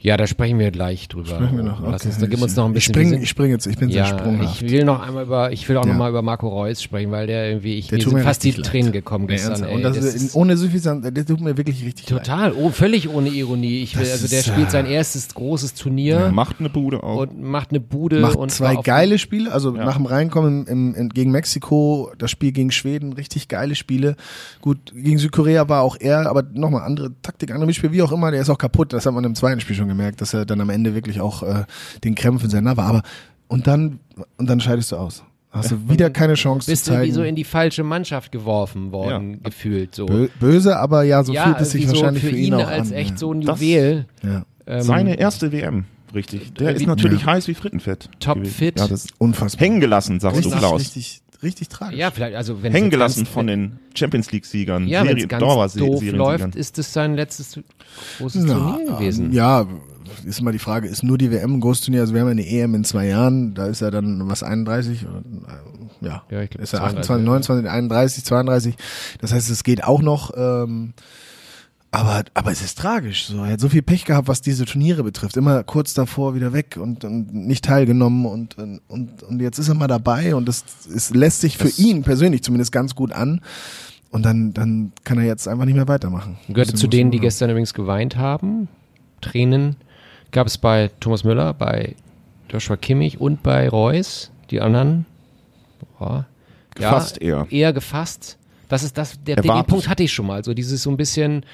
Ja, 0.00 0.16
da 0.16 0.28
sprechen 0.28 0.60
wir 0.60 0.70
gleich 0.70 1.08
drüber. 1.08 1.26
Sprechen 1.26 1.56
wir 1.56 1.64
noch. 1.64 1.80
Lass 1.82 2.02
Okay. 2.02 2.08
uns, 2.10 2.18
da 2.18 2.26
geben 2.26 2.38
wir 2.40 2.44
uns 2.44 2.54
noch 2.54 2.66
ein 2.66 2.76
ich 2.76 2.86
bisschen. 2.86 3.20
ich 3.20 3.28
spring 3.28 3.50
jetzt, 3.50 3.66
ich 3.66 3.76
bin 3.78 3.88
sehr 3.90 4.02
ja, 4.04 4.06
sprunghaft. 4.06 4.62
ich 4.62 4.70
will 4.70 4.84
noch 4.84 5.00
einmal 5.04 5.24
über, 5.24 5.50
ich 5.50 5.68
will 5.68 5.76
auch 5.76 5.84
Ja. 5.84 5.90
noch 5.90 5.98
mal 5.98 6.08
über 6.08 6.22
Marco 6.22 6.46
Reus 6.48 6.80
sprechen, 6.80 7.10
weil 7.10 7.26
der 7.26 7.48
irgendwie, 7.48 7.74
ich, 7.78 7.88
Der 7.88 7.98
mir 7.98 8.04
sind 8.04 8.12
mir 8.14 8.20
fast 8.22 8.44
die 8.44 8.52
leid. 8.52 8.64
Tränen 8.64 8.92
gekommen 8.92 9.24
Nee, 9.26 9.32
gestern. 9.32 9.64
Ey, 9.64 9.74
und 9.74 9.82
das, 9.82 9.96
das 9.96 10.14
ist, 10.14 10.36
ohne 10.36 10.56
Suffisanz, 10.56 11.04
der 11.12 11.26
tut 11.26 11.40
mir 11.40 11.56
wirklich 11.56 11.84
richtig 11.84 12.08
leid. 12.10 12.24
total, 12.24 12.52
oh, 12.52 12.70
völlig 12.70 13.08
ohne 13.12 13.28
Ironie. 13.30 13.82
Ich 13.82 13.96
will, 13.96 14.04
Das 14.04 14.12
also 14.12 14.28
der 14.28 14.38
ist, 14.38 14.46
spielt 14.46 14.70
sein 14.70 14.86
erstes 14.86 15.34
großes 15.34 15.74
Turnier 15.74 16.30
Macht 16.32 16.60
eine 16.60 16.70
Bude 16.70 17.02
auch. 17.02 17.22
und 17.22 17.42
macht 17.42 17.70
eine 17.70 17.80
Bude 17.80 18.20
Macht 18.20 18.36
und 18.36 18.52
zwei 18.52 18.76
geile 18.76 19.18
Spiele, 19.18 19.50
also 19.52 19.74
Ja. 19.74 19.84
nach 19.84 19.96
dem 19.96 20.06
Reinkommen 20.06 20.64
im, 20.68 20.94
im, 20.94 21.08
gegen 21.08 21.32
Mexiko, 21.32 22.12
das 22.18 22.30
Spiel 22.30 22.52
gegen 22.52 22.70
Schweden, 22.70 23.14
richtig 23.14 23.48
geile 23.48 23.74
Spiele. 23.74 24.14
Gut, 24.60 24.78
gegen 24.94 25.18
Südkorea 25.18 25.68
war 25.68 25.82
auch 25.82 25.96
er, 25.98 26.30
aber 26.30 26.44
nochmal 26.52 26.82
andere 26.82 27.10
Taktik, 27.20 27.50
andere 27.50 27.66
Mitspiel, 27.66 27.90
wie 27.90 28.02
auch 28.02 28.12
immer, 28.12 28.30
der 28.30 28.40
ist 28.42 28.48
auch 28.48 28.58
kaputt. 28.58 28.92
Das 28.92 29.04
hat 29.04 29.12
man 29.12 29.24
im 29.24 29.34
zweiten 29.34 29.58
Spiel 29.60 29.74
schon 29.74 29.87
gemerkt, 29.88 30.20
dass 30.20 30.34
er 30.34 30.44
dann 30.46 30.60
am 30.60 30.70
Ende 30.70 30.94
wirklich 30.94 31.20
auch 31.20 31.42
äh, 31.42 31.64
den 32.04 32.14
Krämpfen 32.14 32.48
sehr 32.50 32.60
nah 32.60 32.76
war. 32.76 32.86
Aber 32.86 33.02
und 33.48 33.66
dann 33.66 34.00
und 34.36 34.48
dann 34.48 34.60
scheidest 34.60 34.92
du 34.92 34.96
aus. 34.96 35.24
Hast 35.50 35.70
du 35.70 35.88
wieder 35.88 36.10
keine 36.10 36.34
Chance 36.34 36.70
Bist 36.70 36.84
zu 36.84 36.90
du 36.90 36.96
zeigen. 36.98 37.08
wie 37.08 37.14
so 37.14 37.22
in 37.22 37.34
die 37.34 37.42
falsche 37.44 37.82
Mannschaft 37.82 38.30
geworfen 38.32 38.92
worden, 38.92 39.42
gefühlt 39.42 39.94
so. 39.94 40.04
Bö- 40.04 40.28
Böse, 40.38 40.78
aber 40.78 41.04
ja, 41.04 41.24
so 41.24 41.32
ja, 41.32 41.44
fühlt 41.44 41.60
es 41.62 41.70
sich 41.70 41.86
so 41.88 41.94
wahrscheinlich 41.94 42.22
für 42.22 42.30
für 42.30 42.36
ihn 42.36 42.44
ihn 42.48 42.54
auch 42.54 42.68
als 42.68 42.88
an. 42.90 42.94
echt 42.98 43.10
ja. 43.12 43.16
so 43.16 43.32
ein 43.32 43.40
Das- 43.40 43.58
Juwel. 43.60 44.04
ja. 44.22 44.42
Ähm, 44.66 44.82
Seine 44.82 45.18
erste 45.18 45.50
WM, 45.50 45.86
richtig. 46.14 46.52
Der 46.52 46.68
Wie- 46.74 46.76
ist 46.82 46.86
natürlich 46.86 47.22
Ja. 47.22 47.28
heiß 47.28 47.48
wie 47.48 47.54
Frittenfett. 47.54 48.10
Top 48.20 48.34
gewesen. 48.34 48.52
fit. 48.52 48.78
Ja, 48.78 48.86
das 48.88 49.06
ist 49.06 49.14
Unfassbar. 49.16 49.66
hängen 49.66 49.80
gelassen, 49.80 50.20
sagst 50.20 50.36
du, 50.44 50.48
richtig, 50.50 50.58
Klaus. 50.58 50.80
richtig, 50.80 51.22
richtig 51.42 51.68
tragisch. 51.68 51.98
Ja, 51.98 52.10
vielleicht, 52.10 52.36
also 52.36 52.62
wenn 52.62 52.72
Hängen 52.72 52.90
gelassen 52.90 53.26
von 53.26 53.46
den 53.46 53.78
Champions 53.94 54.30
League-Siegern, 54.32 54.86
Ja, 54.86 55.00
wenn 55.00 55.16
es 55.16 55.22
Serien- 55.24 55.28
ganz 55.28 55.74
doof 55.74 56.02
läuft, 56.12 56.56
ist 56.56 56.78
es 56.78 56.92
sein 56.92 57.14
letztes 57.14 57.58
großes 58.18 58.44
Na, 58.44 58.54
Turnier 58.54 58.86
gewesen. 58.92 59.32
Ja, 59.32 59.66
ist 60.24 60.40
immer 60.40 60.52
die 60.52 60.58
Frage, 60.58 60.88
ist 60.88 61.02
nur 61.02 61.18
die 61.18 61.30
WM 61.30 61.54
ein 61.56 61.60
Großturnier? 61.60 62.00
Also 62.00 62.14
wir 62.14 62.20
haben 62.22 62.28
ja 62.28 62.32
eine 62.32 62.46
EM 62.46 62.74
in 62.74 62.84
zwei 62.84 63.06
Jahren, 63.06 63.54
da 63.54 63.66
ist 63.66 63.82
er 63.82 63.90
dann 63.90 64.28
was 64.28 64.42
31 64.42 65.06
oder 65.06 65.18
äh, 65.18 66.06
ja, 66.06 66.22
Ja, 66.30 66.42
ich 66.42 66.50
glaub, 66.50 66.62
ist 66.62 66.72
er 66.72 66.78
32, 66.80 66.98
28, 67.10 67.26
29, 67.26 67.70
31, 67.70 68.24
32. 68.24 68.74
Das 69.20 69.32
heißt, 69.32 69.50
es 69.50 69.64
geht 69.64 69.84
auch 69.84 70.00
noch. 70.02 70.30
Ähm, 70.36 70.94
aber, 71.90 72.24
aber 72.34 72.50
es 72.50 72.62
ist 72.62 72.78
tragisch. 72.78 73.26
So, 73.26 73.44
er 73.44 73.52
hat 73.52 73.60
so 73.60 73.68
viel 73.68 73.82
Pech 73.82 74.04
gehabt, 74.04 74.28
was 74.28 74.40
diese 74.42 74.64
Turniere 74.64 75.02
betrifft. 75.02 75.36
Immer 75.36 75.62
kurz 75.64 75.94
davor 75.94 76.34
wieder 76.34 76.52
weg 76.52 76.76
und, 76.80 77.04
und 77.04 77.32
nicht 77.32 77.64
teilgenommen 77.64 78.26
und, 78.26 78.58
und, 78.58 79.22
und 79.22 79.40
jetzt 79.40 79.58
ist 79.58 79.68
er 79.68 79.74
mal 79.74 79.86
dabei 79.88 80.34
und 80.34 80.46
das, 80.46 80.64
es 80.94 81.10
lässt 81.10 81.40
sich 81.40 81.56
für 81.56 81.68
Es- 81.68 81.78
ihn 81.78 82.02
persönlich 82.02 82.42
zumindest 82.42 82.72
ganz 82.72 82.94
gut 82.94 83.12
an. 83.12 83.40
Und 84.10 84.24
dann, 84.24 84.54
dann 84.54 84.92
kann 85.04 85.18
er 85.18 85.24
jetzt 85.24 85.46
einfach 85.48 85.66
nicht 85.66 85.74
mehr 85.74 85.86
weitermachen. 85.88 86.38
Gehörte 86.48 86.72
zu 86.74 86.86
denen, 86.88 87.10
die 87.10 87.20
gestern 87.20 87.50
übrigens 87.50 87.74
geweint 87.74 88.16
haben. 88.16 88.68
Tränen 89.20 89.76
gab 90.30 90.46
es 90.46 90.56
bei 90.56 90.90
Thomas 91.00 91.24
Müller, 91.24 91.52
bei 91.52 91.94
Joshua 92.48 92.76
Kimmich 92.78 93.20
und 93.20 93.42
bei 93.42 93.68
Reus. 93.68 94.30
Die 94.50 94.62
anderen, 94.62 95.04
boah, 95.98 96.26
Gefasst 96.74 97.18
ja, 97.20 97.40
eher. 97.42 97.46
Eher 97.50 97.72
gefasst. 97.74 98.38
Das 98.68 98.82
ist 98.82 98.96
das, 98.96 99.22
der, 99.24 99.36
den. 99.36 99.64
Punkt 99.64 99.88
hatte 99.88 100.02
ich 100.02 100.12
schon 100.12 100.26
mal. 100.26 100.42
So 100.44 100.54
dieses 100.54 100.82
so 100.82 100.90
ein 100.90 100.96
bisschen, 100.96 101.44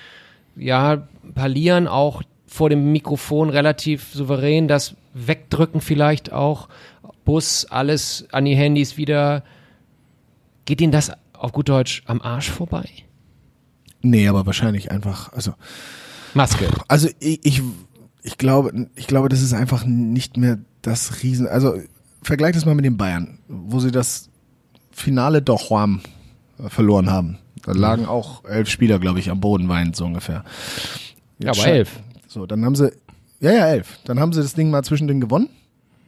ja, 0.57 1.09
parlieren 1.35 1.89
auch 1.89 2.23
vor 2.47 2.71
dem 2.71 2.93
Mikrofon 2.93 3.51
relativ 3.51 4.13
souverän, 4.13 4.69
das 4.69 4.95
Wegdrücken 5.15 5.81
vielleicht 5.81 6.33
auch, 6.33 6.69
Bus, 7.25 7.67
alles 7.67 8.27
an 8.33 8.45
die 8.45 8.55
Handys 8.55 8.97
wieder. 8.97 9.43
Geht 10.67 10.81
Ihnen 10.81 10.93
das 10.93 11.13
auf 11.33 11.53
gut 11.53 11.69
Deutsch 11.69 12.03
am 12.07 12.21
Arsch 12.21 12.51
vorbei? 12.51 12.89
Nee, 14.03 14.29
aber 14.29 14.45
wahrscheinlich 14.47 14.91
einfach, 14.91 15.33
also 15.33 15.55
Maske. 16.35 16.69
Also 16.89 17.09
ich, 17.21 17.41
ich, 17.45 17.63
ich 18.23 18.39
glaube, 18.39 18.89
ich 18.95 19.07
glaube, 19.07 19.29
das 19.29 19.41
ist 19.41 19.55
einfach 19.55 19.85
nicht 19.85 20.37
mehr 20.37 20.59
das 20.83 21.23
Riesen. 21.23 21.47
Also 21.47 21.75
vergleich 22.23 22.55
das 22.55 22.67
mal 22.67 22.75
mit 22.75 22.85
den 22.85 22.97
Bayern, 22.97 23.39
wo 23.49 23.81
sie 23.81 23.91
das 23.91 24.29
Finale 24.91 25.43
doch 25.43 25.71
Juan 25.71 26.03
verloren 26.69 27.11
haben. 27.11 27.39
Da 27.65 27.73
lagen 27.73 28.07
auch 28.07 28.45
elf 28.45 28.69
Spieler, 28.69 28.99
glaube 28.99 29.21
ich, 29.21 29.31
am 29.31 29.41
Boden 29.41 29.69
weinend 29.69 29.97
so 29.97 30.05
ungefähr. 30.05 30.45
Ja, 31.39 31.53
aber 31.53 31.67
elf. 31.67 32.01
So, 32.29 32.47
dann 32.47 32.65
haben 32.65 32.75
sie, 32.75 32.93
ja, 33.41 33.53
ja, 33.53 33.67
elf. 33.69 33.99
Dann 34.05 34.21
haben 34.21 34.33
sie 34.33 34.43
das 34.43 34.55
Ding 34.55 34.71
mal 34.71 34.83
zwischendrin 34.83 35.21
gewonnen 35.21 35.49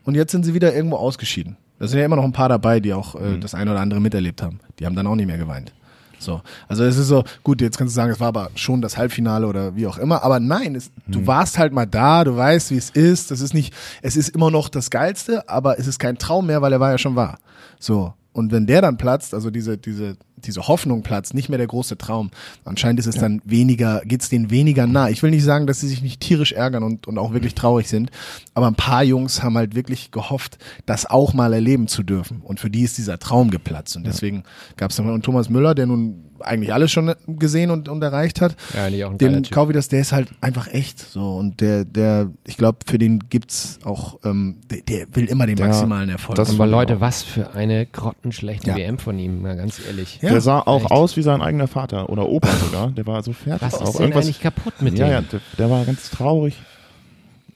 und 0.05 0.15
jetzt 0.15 0.33
sind 0.33 0.45
sie 0.45 0.55
wieder 0.55 0.75
irgendwo 0.75 0.97
ausgeschieden. 0.97 1.57
Da 1.79 1.87
sind 1.87 1.99
ja 1.99 2.07
immer 2.07 2.17
noch 2.17 2.25
ein 2.25 2.33
paar 2.33 2.49
dabei, 2.49 2.81
die 2.81 2.95
auch 2.95 3.15
äh, 3.15 3.39
das 3.39 3.55
eine 3.55 3.71
oder 3.71 3.81
andere 3.81 4.01
miterlebt 4.01 4.43
haben. 4.43 4.61
Die 4.79 4.87
haben 4.87 4.97
dann 4.97 5.07
auch 5.07 5.15
nicht 5.15 5.27
mehr 5.27 5.39
geweint. 5.39 5.73
So, 6.19 6.41
also 6.69 6.85
es 6.85 6.97
ist 6.97 7.09
so, 7.09 7.25
gut, 7.43 7.61
jetzt 7.61 7.77
kannst 7.77 7.95
du 7.95 7.97
sagen, 7.97 8.11
es 8.11 8.21
war 8.21 8.29
aber 8.29 8.51
schon 8.55 8.81
das 8.81 8.97
Halbfinale 8.97 9.47
oder 9.47 9.77
wie 9.77 9.87
auch 9.87 9.99
immer, 9.99 10.23
aber 10.23 10.41
nein, 10.41 10.75
es, 10.75 10.91
du 11.07 11.27
warst 11.27 11.59
halt 11.59 11.75
mal 11.75 11.87
da, 11.87 12.25
du 12.25 12.35
weißt, 12.35 12.71
wie 12.71 12.77
es 12.77 12.89
ist, 12.91 13.31
das 13.31 13.41
ist 13.43 13.53
nicht, 13.53 13.75
es 14.01 14.17
ist 14.17 14.31
immer 14.31 14.51
noch 14.51 14.71
das 14.71 14.89
Geilste, 14.89 15.47
aber 15.49 15.79
es 15.79 15.87
ist 15.87 15.99
kein 15.99 16.17
Traum 16.17 16.47
mehr, 16.47 16.63
weil 16.63 16.73
er 16.73 16.81
war 16.81 16.91
ja 16.91 16.99
schon 16.99 17.17
wahr. 17.17 17.39
So, 17.79 18.15
und 18.33 18.51
wenn 18.51 18.67
der 18.67 18.81
dann 18.81 18.97
platzt, 18.97 19.35
also 19.35 19.51
diese, 19.51 19.77
diese, 19.77 20.17
diese 20.37 20.69
Hoffnung 20.69 21.03
platzt, 21.03 21.35
nicht 21.35 21.49
mehr 21.49 21.59
der 21.59 21.67
große 21.67 21.97
Traum, 21.97 22.31
anscheinend 22.65 23.01
ist 23.01 23.07
es 23.07 23.17
dann 23.17 23.41
weniger, 23.45 24.03
geht's 24.05 24.29
denen 24.29 24.51
weniger 24.51 24.87
nah. 24.87 25.09
Ich 25.09 25.23
will 25.23 25.31
nicht 25.31 25.45
sagen, 25.45 25.67
dass 25.67 25.81
sie 25.81 25.89
sich 25.89 26.03
nicht 26.03 26.21
tierisch 26.21 26.53
ärgern 26.53 26.83
und, 26.83 27.07
und 27.07 27.19
auch 27.19 27.33
wirklich 27.33 27.55
traurig 27.55 27.89
sind, 27.89 28.11
aber 28.55 28.67
ein 28.67 28.75
paar 28.75 29.03
Jungs 29.03 29.43
haben 29.43 29.57
halt 29.57 29.75
wirklich 29.75 30.11
gehofft, 30.11 30.59
das 30.85 31.07
auch 31.07 31.35
mal 31.35 31.53
erleben 31.53 31.89
zu 31.89 32.03
dürfen. 32.03 32.43
Und 32.43 32.61
für 32.61 32.71
die 32.71 32.83
ist 32.83 32.99
dieser 32.99 33.19
Traum 33.19 33.51
geplatzt. 33.51 33.97
Und 33.97 34.07
deswegen 34.07 34.45
gab's 34.77 34.97
dann 34.97 35.09
und 35.09 35.25
Thomas 35.25 35.49
Müller, 35.49 35.75
der 35.75 35.87
nun 35.87 36.26
eigentlich 36.41 36.73
alles 36.73 36.91
schon 36.93 37.15
gesehen 37.27 37.71
und, 37.71 37.89
und 37.89 38.03
erreicht 38.03 38.41
hat, 38.41 38.57
Ja, 38.75 38.89
nee, 38.91 39.05
auch 39.05 39.11
ein 39.11 39.19
geiler 39.19 39.33
den 39.33 39.43
Typ. 39.45 39.53
kaufe 39.55 39.73
ich 39.73 39.77
das, 39.77 39.89
der 39.89 40.01
ist 40.01 40.13
halt 40.13 40.29
einfach 40.41 40.69
echt 40.73 40.99
so 41.01 41.37
und 41.37 41.61
der, 41.61 41.85
der, 41.85 42.31
ich 42.47 42.57
glaube, 42.57 42.79
für 42.87 42.99
den 42.99 43.21
gibt's 43.29 43.79
auch, 43.85 44.19
ähm, 44.25 44.57
der, 44.71 44.81
der 44.83 45.07
will 45.15 45.27
immer 45.27 45.47
den 45.47 45.57
Der- 45.57 45.67
maximalen 45.69 46.09
Erfolg. 46.11 46.37
das- 46.37 46.51
Aber 46.51 46.59
war- 46.61 46.67
Leute, 46.67 47.01
was 47.01 47.23
für 47.23 47.55
eine 47.55 47.87
grottenschlechte 47.87 48.71
Ja. 48.71 48.77
WM 48.77 48.99
von 48.99 49.19
ihm, 49.19 49.43
mal 49.43 49.57
ganz 49.57 49.81
ehrlich. 49.87 50.19
Ja, 50.23 50.31
der 50.31 50.41
sah 50.41 50.61
auch 50.61 50.83
echt. 50.83 50.91
aus 50.91 51.17
wie 51.17 51.23
sein 51.23 51.43
eigener 51.43 51.69
Vater 51.69 52.09
oder 52.09 52.29
Opa 52.29 52.49
sogar. 52.57 52.91
Der 52.91 53.07
war 53.07 53.23
so 53.23 53.33
fertig. 53.33 53.63
Was 53.63 53.75
auch. 53.75 53.91
ist 53.91 53.99
denn 53.99 54.13
eigentlich 54.13 54.41
kaputt 54.41 54.75
mit 54.81 54.99
ja, 54.99 55.07
dem? 55.07 55.13
ja, 55.13 55.21
der, 55.23 55.41
der 55.59 55.71
war 55.71 55.85
ganz 55.85 56.11
traurig. 56.11 56.57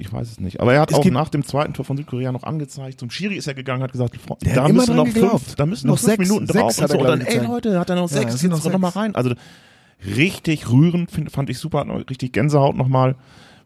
Ich 0.01 0.11
weiß 0.11 0.31
es 0.31 0.41
nicht. 0.41 0.61
Aber 0.61 0.73
er 0.73 0.81
hat 0.81 0.91
Es 0.91 0.97
auch 0.97 1.05
nach 1.05 1.29
dem 1.29 1.45
zweiten 1.45 1.75
Tor 1.75 1.85
von 1.85 1.97
Südkorea 1.97 2.33
noch 2.33 2.43
angezeigt. 2.45 2.99
Zum 2.99 3.11
Schiri 3.11 3.35
ist 3.37 3.47
er 3.47 3.53
gegangen, 3.55 3.83
hat 3.83 3.93
gesagt, 3.93 4.15
Der 4.43 4.55
da 4.55 4.65
hat 4.65 4.73
müssen 4.73 4.97
noch 4.97 5.05
geglaubt. 5.05 5.43
fünf, 5.45 5.55
da 5.57 5.67
müssen 5.67 5.87
Noch 5.89 5.95
noch, 5.97 5.99
fünf 6.01 6.11
sechs- 6.17 6.29
Minuten 6.29 6.47
sechs 6.47 6.77
drauf. 6.77 6.81
Und, 6.81 6.91
so. 6.91 6.99
und 7.01 7.05
dann, 7.07 7.21
ey. 7.21 7.45
Leute, 7.45 7.79
hat 7.79 7.91
er 7.91 7.97
noch 7.97 8.09
sechs, 8.09 8.41
jetzt 8.43 8.51
noch 8.51 8.65
noch 8.73 8.79
mal 8.79 8.89
rein. 8.89 9.15
Also 9.15 9.35
richtig 10.17 10.71
rührend, 10.71 11.11
find, 11.11 11.31
fand 11.31 11.51
ich 11.51 11.59
super, 11.59 11.85
richtig 12.09 12.33
Gänsehaut 12.33 12.77
nochmal, 12.77 13.15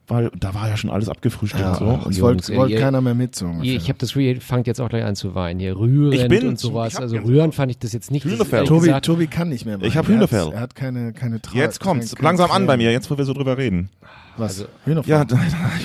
weil 0.06 0.30
da 0.38 0.54
war 0.54 0.68
ja 0.68 0.76
schon 0.76 0.90
alles 0.90 1.08
abgefrühstückt. 1.08 1.62
ja, 1.64 1.74
so. 1.76 2.00
es 2.10 2.20
wollte 2.20 2.54
wollt 2.56 2.76
keiner 2.76 3.00
mehr 3.00 3.14
mit 3.14 3.34
so 3.34 3.46
ungefähr. 3.46 3.74
Ich 3.74 3.88
habe 3.88 3.98
das 3.98 4.14
ihr 4.16 4.40
fangt 4.40 4.66
jetzt 4.66 4.80
auch 4.80 4.88
gleich 4.88 5.04
an 5.04 5.16
zu 5.16 5.34
weinen. 5.34 5.60
Hier 5.60 5.76
Ich 6.12 6.28
bin 6.28 6.48
und 6.48 6.58
sowas. 6.58 6.92
ich 6.94 6.98
Also 7.00 7.16
rührend 7.16 7.54
fand 7.54 7.70
ich 7.70 7.78
das 7.78 7.92
jetzt 7.92 8.10
nicht. 8.10 8.24
Das 8.26 8.32
Hühnerfell. 8.32 8.64
Tobi, 8.64 8.86
gesagt- 8.86 9.06
Tobi 9.06 9.26
kann 9.26 9.48
nicht 9.48 9.64
mehr. 9.66 9.78
Ich 9.82 9.96
hab 9.96 10.06
weinen. 10.08 10.20
Er 10.20 10.22
hat- 10.22 10.30
Hühnerfell. 10.32 10.52
Er 10.54 10.60
hat 10.60 10.74
keine, 10.74 11.12
keine 11.12 11.40
Tra 11.40 11.56
Jetzt 11.56 11.81
kommt's 11.81 12.14
keine- 12.14 12.24
langsam 12.24 12.48
keine 12.48 12.60
an 12.60 12.66
bei 12.66 12.76
mir, 12.76 12.92
jetzt 12.92 13.10
wo 13.10 13.16
wir 13.18 13.24
so 13.24 13.33
drüber 13.33 13.56
reden. 13.58 13.88
Was? 14.37 14.58
Also- 14.60 14.66
Hühnerfell. 14.85 15.10
Ja, 15.10 15.24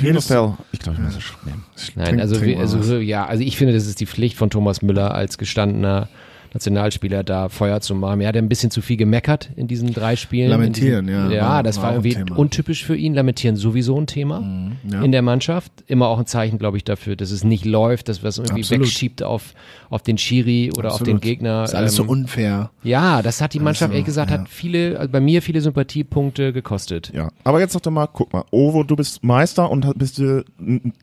Hühnerfell. 0.01 0.53
Ich 0.71 0.79
glaube, 0.79 0.97
ich 0.97 1.03
muss 1.05 1.15
es 1.15 1.23
nehmen. 1.45 1.63
Nein, 1.95 2.05
Trink- 2.19 2.21
also, 2.59 2.79
also 2.79 2.97
ja, 2.97 3.25
also 3.25 3.43
ich 3.43 3.57
finde, 3.57 3.73
das 3.73 3.85
ist 3.87 3.99
die 3.99 4.05
Pflicht 4.07 4.37
von 4.37 4.49
Thomas 4.49 4.81
Müller 4.81 5.13
als 5.13 5.37
gestandener 5.37 6.07
Nationalspieler 6.53 7.23
da 7.23 7.49
Feuer 7.49 7.81
zu 7.81 7.95
machen. 7.95 8.21
Er 8.21 8.29
hat 8.29 8.37
ein 8.37 8.49
bisschen 8.49 8.71
zu 8.71 8.81
viel 8.81 8.97
gemeckert 8.97 9.49
in 9.55 9.67
diesen 9.67 9.93
drei 9.93 10.15
Spielen. 10.15 10.49
Lamentieren, 10.49 11.07
diesen, 11.07 11.31
ja. 11.31 11.35
Ja, 11.35 11.63
das 11.63 11.77
war 11.77 11.95
war, 11.95 12.05
irgendwie 12.05 12.31
untypisch 12.33 12.83
für 12.83 12.95
ihn. 12.95 13.13
Lamentieren 13.13 13.55
sowieso 13.55 13.99
ein 13.99 14.07
Thema 14.07 14.71
ja. 14.89 15.01
in 15.01 15.11
der 15.11 15.21
Mannschaft. 15.21 15.71
Immer 15.87 16.07
auch 16.07 16.19
ein 16.19 16.25
Zeichen, 16.25 16.57
glaube 16.59 16.77
ich, 16.77 16.83
dafür, 16.83 17.15
dass 17.15 17.31
es 17.31 17.43
nicht 17.43 17.65
läuft, 17.65 18.09
dass 18.09 18.23
was 18.23 18.37
irgendwie 18.37 18.61
Absolut. 18.61 18.85
wegschiebt 18.85 19.23
auf, 19.23 19.53
auf 19.89 20.01
den 20.01 20.17
Schiri 20.17 20.71
oder 20.77 20.91
auf 20.93 20.97
den 20.99 21.17
Absolut. 21.17 21.21
Gegner. 21.21 21.63
Ist 21.63 21.75
alles 21.75 21.95
so 21.95 22.03
Ähm, 22.03 22.09
unfair. 22.09 22.71
ja, 22.83 23.21
das 23.21 23.41
hat 23.41 23.53
die 23.53 23.59
Mannschaft, 23.59 23.91
so, 23.91 23.93
ehrlich 23.93 24.05
gesagt, 24.05 24.31
ja. 24.31 24.39
hat 24.39 24.49
viele, 24.49 24.97
also 24.99 25.11
bei 25.11 25.19
mir 25.19 25.41
viele 25.41 25.61
Sympathiepunkte 25.61 26.53
gekostet. 26.53 27.11
Ja, 27.13 27.29
aber 27.43 27.59
jetzt 27.59 27.73
sag 27.73 27.83
doch 27.83 27.91
mal, 27.91 28.07
guck 28.07 28.33
mal, 28.33 28.43
Ovo, 28.51 28.83
du 28.83 28.95
bist 28.95 29.23
Meister 29.23 29.69
und 29.69 29.97
bist 29.97 30.21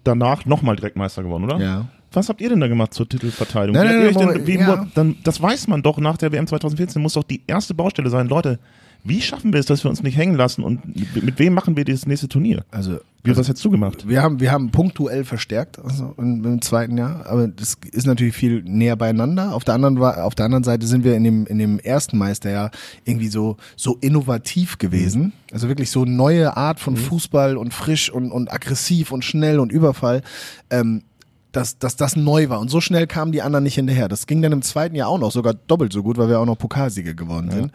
danach 0.05 0.45
nochmal 0.45 0.77
direkt 0.77 0.97
Meister 0.97 1.23
geworden, 1.23 1.45
oder? 1.45 1.59
Ja. 1.59 1.87
Was 2.17 2.31
habt 2.31 2.41
ihr 2.41 2.49
denn 2.49 2.61
da 2.61 2.67
gemacht 2.67 2.95
zur 2.95 3.07
Titelverteidigung? 3.07 3.83
Nein, 3.83 4.05
nein, 4.05 4.15
nein, 4.15 4.29
denn, 4.29 4.47
wie, 4.47 4.55
ja. 4.55 4.87
dann, 4.95 5.17
das 5.23 5.43
weiß 5.43 5.69
man 5.69 5.83
doch 5.83 5.99
nach 5.99 6.17
der 6.17 6.33
WM 6.33 6.47
2014, 6.47 7.03
muss 7.03 7.13
doch 7.13 7.23
die 7.23 7.43
erste 7.47 7.75
Baustelle 7.75 8.09
sein. 8.09 8.27
Leute, 8.29 8.59
wie 9.05 9.21
schaffen 9.21 9.53
wir 9.53 9.61
es, 9.61 9.67
dass 9.67 9.85
wir 9.85 9.91
uns 9.91 10.03
nicht 10.03 10.17
hängen 10.17 10.35
lassen 10.35 10.65
und 10.65 10.97
mit, 10.97 11.23
mit 11.23 11.39
wem 11.39 11.53
machen 11.53 11.77
wir 11.77 11.85
dieses 11.85 12.07
nächste 12.07 12.27
Turnier? 12.27 12.65
Also, 12.71 13.01
Wie 13.23 13.37
was 13.37 13.49
hättest 13.49 13.63
du 13.67 13.71
gemacht? 13.71 14.09
wir 14.09 14.23
haben, 14.23 14.41
wir 14.41 14.51
haben 14.51 14.71
punktuell 14.71 15.25
verstärkt, 15.27 15.79
also 15.79 16.15
im, 16.17 16.43
im 16.43 16.63
zweiten 16.63 16.97
Jahr, 16.97 17.27
aber 17.27 17.49
das 17.49 17.77
ist 17.93 18.07
natürlich 18.07 18.35
viel 18.35 18.63
näher 18.63 18.97
beieinander. 18.97 19.55
Auf 19.55 19.65
der 19.65 19.75
anderen, 19.75 19.99
auf 19.99 20.35
der 20.35 20.47
anderen 20.47 20.65
Seite 20.65 20.87
sind 20.87 21.05
wir 21.05 21.17
in 21.17 21.23
dem, 21.23 21.47
in 21.47 21.59
dem 21.59 21.79
ersten 21.79 22.17
Meisterjahr 22.17 22.71
irgendwie 23.05 23.29
so, 23.29 23.59
so 23.77 23.99
innovativ 24.01 24.79
gewesen. 24.79 25.35
Also 25.53 25.69
wirklich 25.69 25.91
so 25.91 26.07
neue 26.07 26.57
Art 26.57 26.81
von 26.81 26.97
Fußball 26.97 27.59
und 27.59 27.75
frisch 27.75 28.11
und, 28.11 28.33
und 28.33 28.51
aggressiv 28.51 29.13
und 29.13 29.23
schnell 29.23 29.61
und 29.61 29.71
Überfall. 29.71 30.23
Ähm, 30.71 31.03
dass, 31.57 31.79
dass 31.79 31.97
das 31.97 32.17
neu 32.17 32.49
war. 32.49 32.61
Und 32.61 32.71
so 32.71 32.81
schnell 32.81 33.07
kamen 33.07 33.33
die 33.33 33.43
anderen 33.43 33.65
nicht 33.65 33.77
hinterher. 33.77 34.09
Das 34.09 34.27
ging 34.27 34.43
dann 34.43 34.53
im 34.53 34.63
zweiten 34.63 34.95
Jahr 34.95 35.09
auch 35.09 35.19
noch, 35.19 35.33
sogar 35.33 35.55
doppelt 35.55 35.93
so 35.93 36.03
gut, 36.03 36.19
weil 36.19 36.29
wir 36.29 36.39
auch 36.39 36.47
noch 36.47 36.59
Pokalsieger 36.59 37.15
geworden 37.15 37.51
sind. 37.51 37.73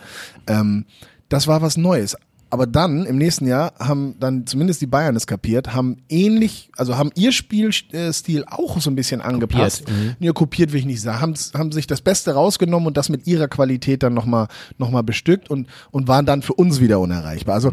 Ähm, 0.47 0.85
das 1.29 1.47
war 1.47 1.61
was 1.61 1.77
Neues. 1.77 2.15
Aber 2.51 2.67
dann, 2.67 3.05
im 3.05 3.17
nächsten 3.17 3.47
Jahr, 3.47 3.73
haben 3.79 4.15
dann 4.19 4.45
zumindest 4.45 4.81
die 4.81 4.85
Bayern 4.85 5.15
es 5.15 5.25
kapiert, 5.25 5.73
haben 5.73 6.03
ähnlich, 6.09 6.69
also 6.75 6.97
haben 6.97 7.09
ihr 7.15 7.31
Spielstil 7.31 8.43
auch 8.45 8.81
so 8.81 8.91
ein 8.91 8.95
bisschen 8.95 9.21
angepasst. 9.21 9.87
mhm. 9.89 10.15
Ja, 10.19 10.33
kopiert 10.33 10.73
will 10.73 10.81
ich 10.81 10.85
nicht 10.85 11.01
sagen. 11.01 11.21
Haben, 11.21 11.33
haben 11.53 11.71
sich 11.71 11.87
das 11.87 12.01
Beste 12.01 12.33
rausgenommen 12.33 12.87
und 12.87 12.97
das 12.97 13.07
mit 13.07 13.25
ihrer 13.25 13.47
Qualität 13.47 14.03
dann 14.03 14.13
nochmal 14.13 14.47
noch 14.77 14.91
mal 14.91 15.01
bestückt 15.01 15.49
und, 15.49 15.67
und 15.91 16.09
waren 16.09 16.25
dann 16.25 16.41
für 16.41 16.53
uns 16.53 16.81
wieder 16.81 16.99
unerreichbar. 16.99 17.55
Also 17.55 17.71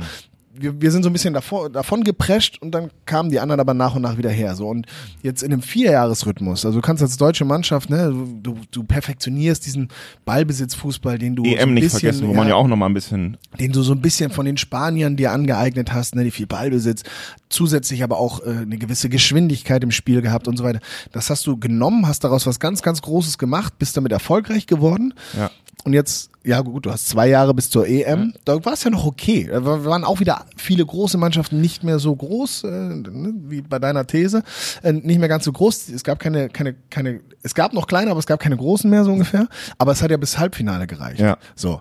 wir, 0.60 0.80
wir 0.80 0.90
sind 0.90 1.02
so 1.02 1.10
ein 1.10 1.12
bisschen 1.12 1.34
davor, 1.34 1.70
davon 1.70 2.04
geprescht 2.04 2.60
und 2.60 2.72
dann 2.72 2.90
kamen 3.06 3.30
die 3.30 3.40
anderen 3.40 3.60
aber 3.60 3.74
nach 3.74 3.94
und 3.94 4.02
nach 4.02 4.18
wieder 4.18 4.30
her. 4.30 4.54
So 4.54 4.68
und 4.68 4.86
jetzt 5.22 5.42
in 5.42 5.52
einem 5.52 5.62
Vierjahresrhythmus, 5.62 6.64
also 6.64 6.78
du 6.78 6.82
kannst 6.86 7.02
als 7.02 7.16
deutsche 7.16 7.44
Mannschaft, 7.44 7.90
ne, 7.90 8.12
du, 8.42 8.56
du 8.70 8.84
perfektionierst 8.84 9.64
diesen 9.66 9.88
Ballbesitzfußball, 10.24 11.18
den 11.18 11.36
du 11.36 11.44
so 11.44 11.50
EM 11.50 11.56
ein 11.56 11.68
E 11.68 11.72
nicht 11.72 11.84
bisschen, 11.84 12.00
vergessen, 12.00 12.28
wo 12.28 12.34
man 12.34 12.48
ja 12.48 12.54
auch 12.54 12.66
nochmal 12.66 12.88
ein 12.88 12.94
bisschen 12.94 13.36
den 13.58 13.72
du 13.72 13.82
so 13.82 13.92
ein 13.92 14.00
bisschen 14.00 14.30
von 14.30 14.46
den 14.46 14.56
Spaniern 14.56 15.16
dir 15.16 15.32
angeeignet 15.32 15.92
hast, 15.92 16.14
ne, 16.14 16.24
die 16.24 16.30
viel 16.30 16.46
Ballbesitz, 16.46 17.02
zusätzlich 17.48 18.02
aber 18.02 18.18
auch 18.18 18.40
äh, 18.44 18.50
eine 18.50 18.78
gewisse 18.78 19.08
Geschwindigkeit 19.08 19.82
im 19.82 19.90
Spiel 19.90 20.22
gehabt 20.22 20.48
und 20.48 20.56
so 20.56 20.64
weiter. 20.64 20.80
Das 21.12 21.30
hast 21.30 21.46
du 21.46 21.56
genommen, 21.58 22.06
hast 22.06 22.24
daraus 22.24 22.46
was 22.46 22.60
ganz, 22.60 22.82
ganz 22.82 23.02
Großes 23.02 23.38
gemacht, 23.38 23.78
bist 23.78 23.96
damit 23.96 24.12
erfolgreich 24.12 24.66
geworden. 24.66 25.14
Ja. 25.36 25.50
Und 25.84 25.92
jetzt, 25.92 26.30
ja 26.44 26.60
gut, 26.60 26.86
du 26.86 26.90
hast 26.90 27.08
zwei 27.08 27.28
Jahre 27.28 27.54
bis 27.54 27.70
zur 27.70 27.86
EM, 27.86 28.34
da 28.44 28.62
war 28.64 28.72
es 28.72 28.82
ja 28.82 28.90
noch 28.90 29.06
okay. 29.06 29.48
Da 29.50 29.64
war- 29.64 29.84
waren 29.84 30.02
auch 30.04 30.18
wieder 30.18 30.44
viele 30.56 30.84
große 30.84 31.16
Mannschaften 31.16 31.60
nicht 31.60 31.84
mehr 31.84 32.00
so 32.00 32.14
groß, 32.14 32.64
äh, 32.64 32.68
ne, 32.68 33.32
wie 33.46 33.62
bei 33.62 33.78
deiner 33.78 34.04
These, 34.06 34.42
äh, 34.82 34.92
nicht 34.92 35.20
mehr 35.20 35.28
ganz 35.28 35.44
so 35.44 35.52
groß. 35.52 35.88
Es 35.90 36.02
gab 36.02 36.18
keine, 36.18 36.48
keine, 36.48 36.74
keine, 36.90 37.20
es 37.44 37.54
gab 37.54 37.72
noch 37.74 37.86
kleine, 37.86 38.10
aber 38.10 38.18
es 38.18 38.26
gab 38.26 38.40
keine 38.40 38.56
großen 38.56 38.90
mehr 38.90 39.04
so 39.04 39.12
ungefähr. 39.12 39.46
Aber 39.78 39.92
es 39.92 40.02
hat 40.02 40.10
ja 40.10 40.16
bis 40.16 40.36
Halbfinale 40.36 40.88
gereicht. 40.88 41.20
Ja. 41.20 41.38
So. 41.54 41.80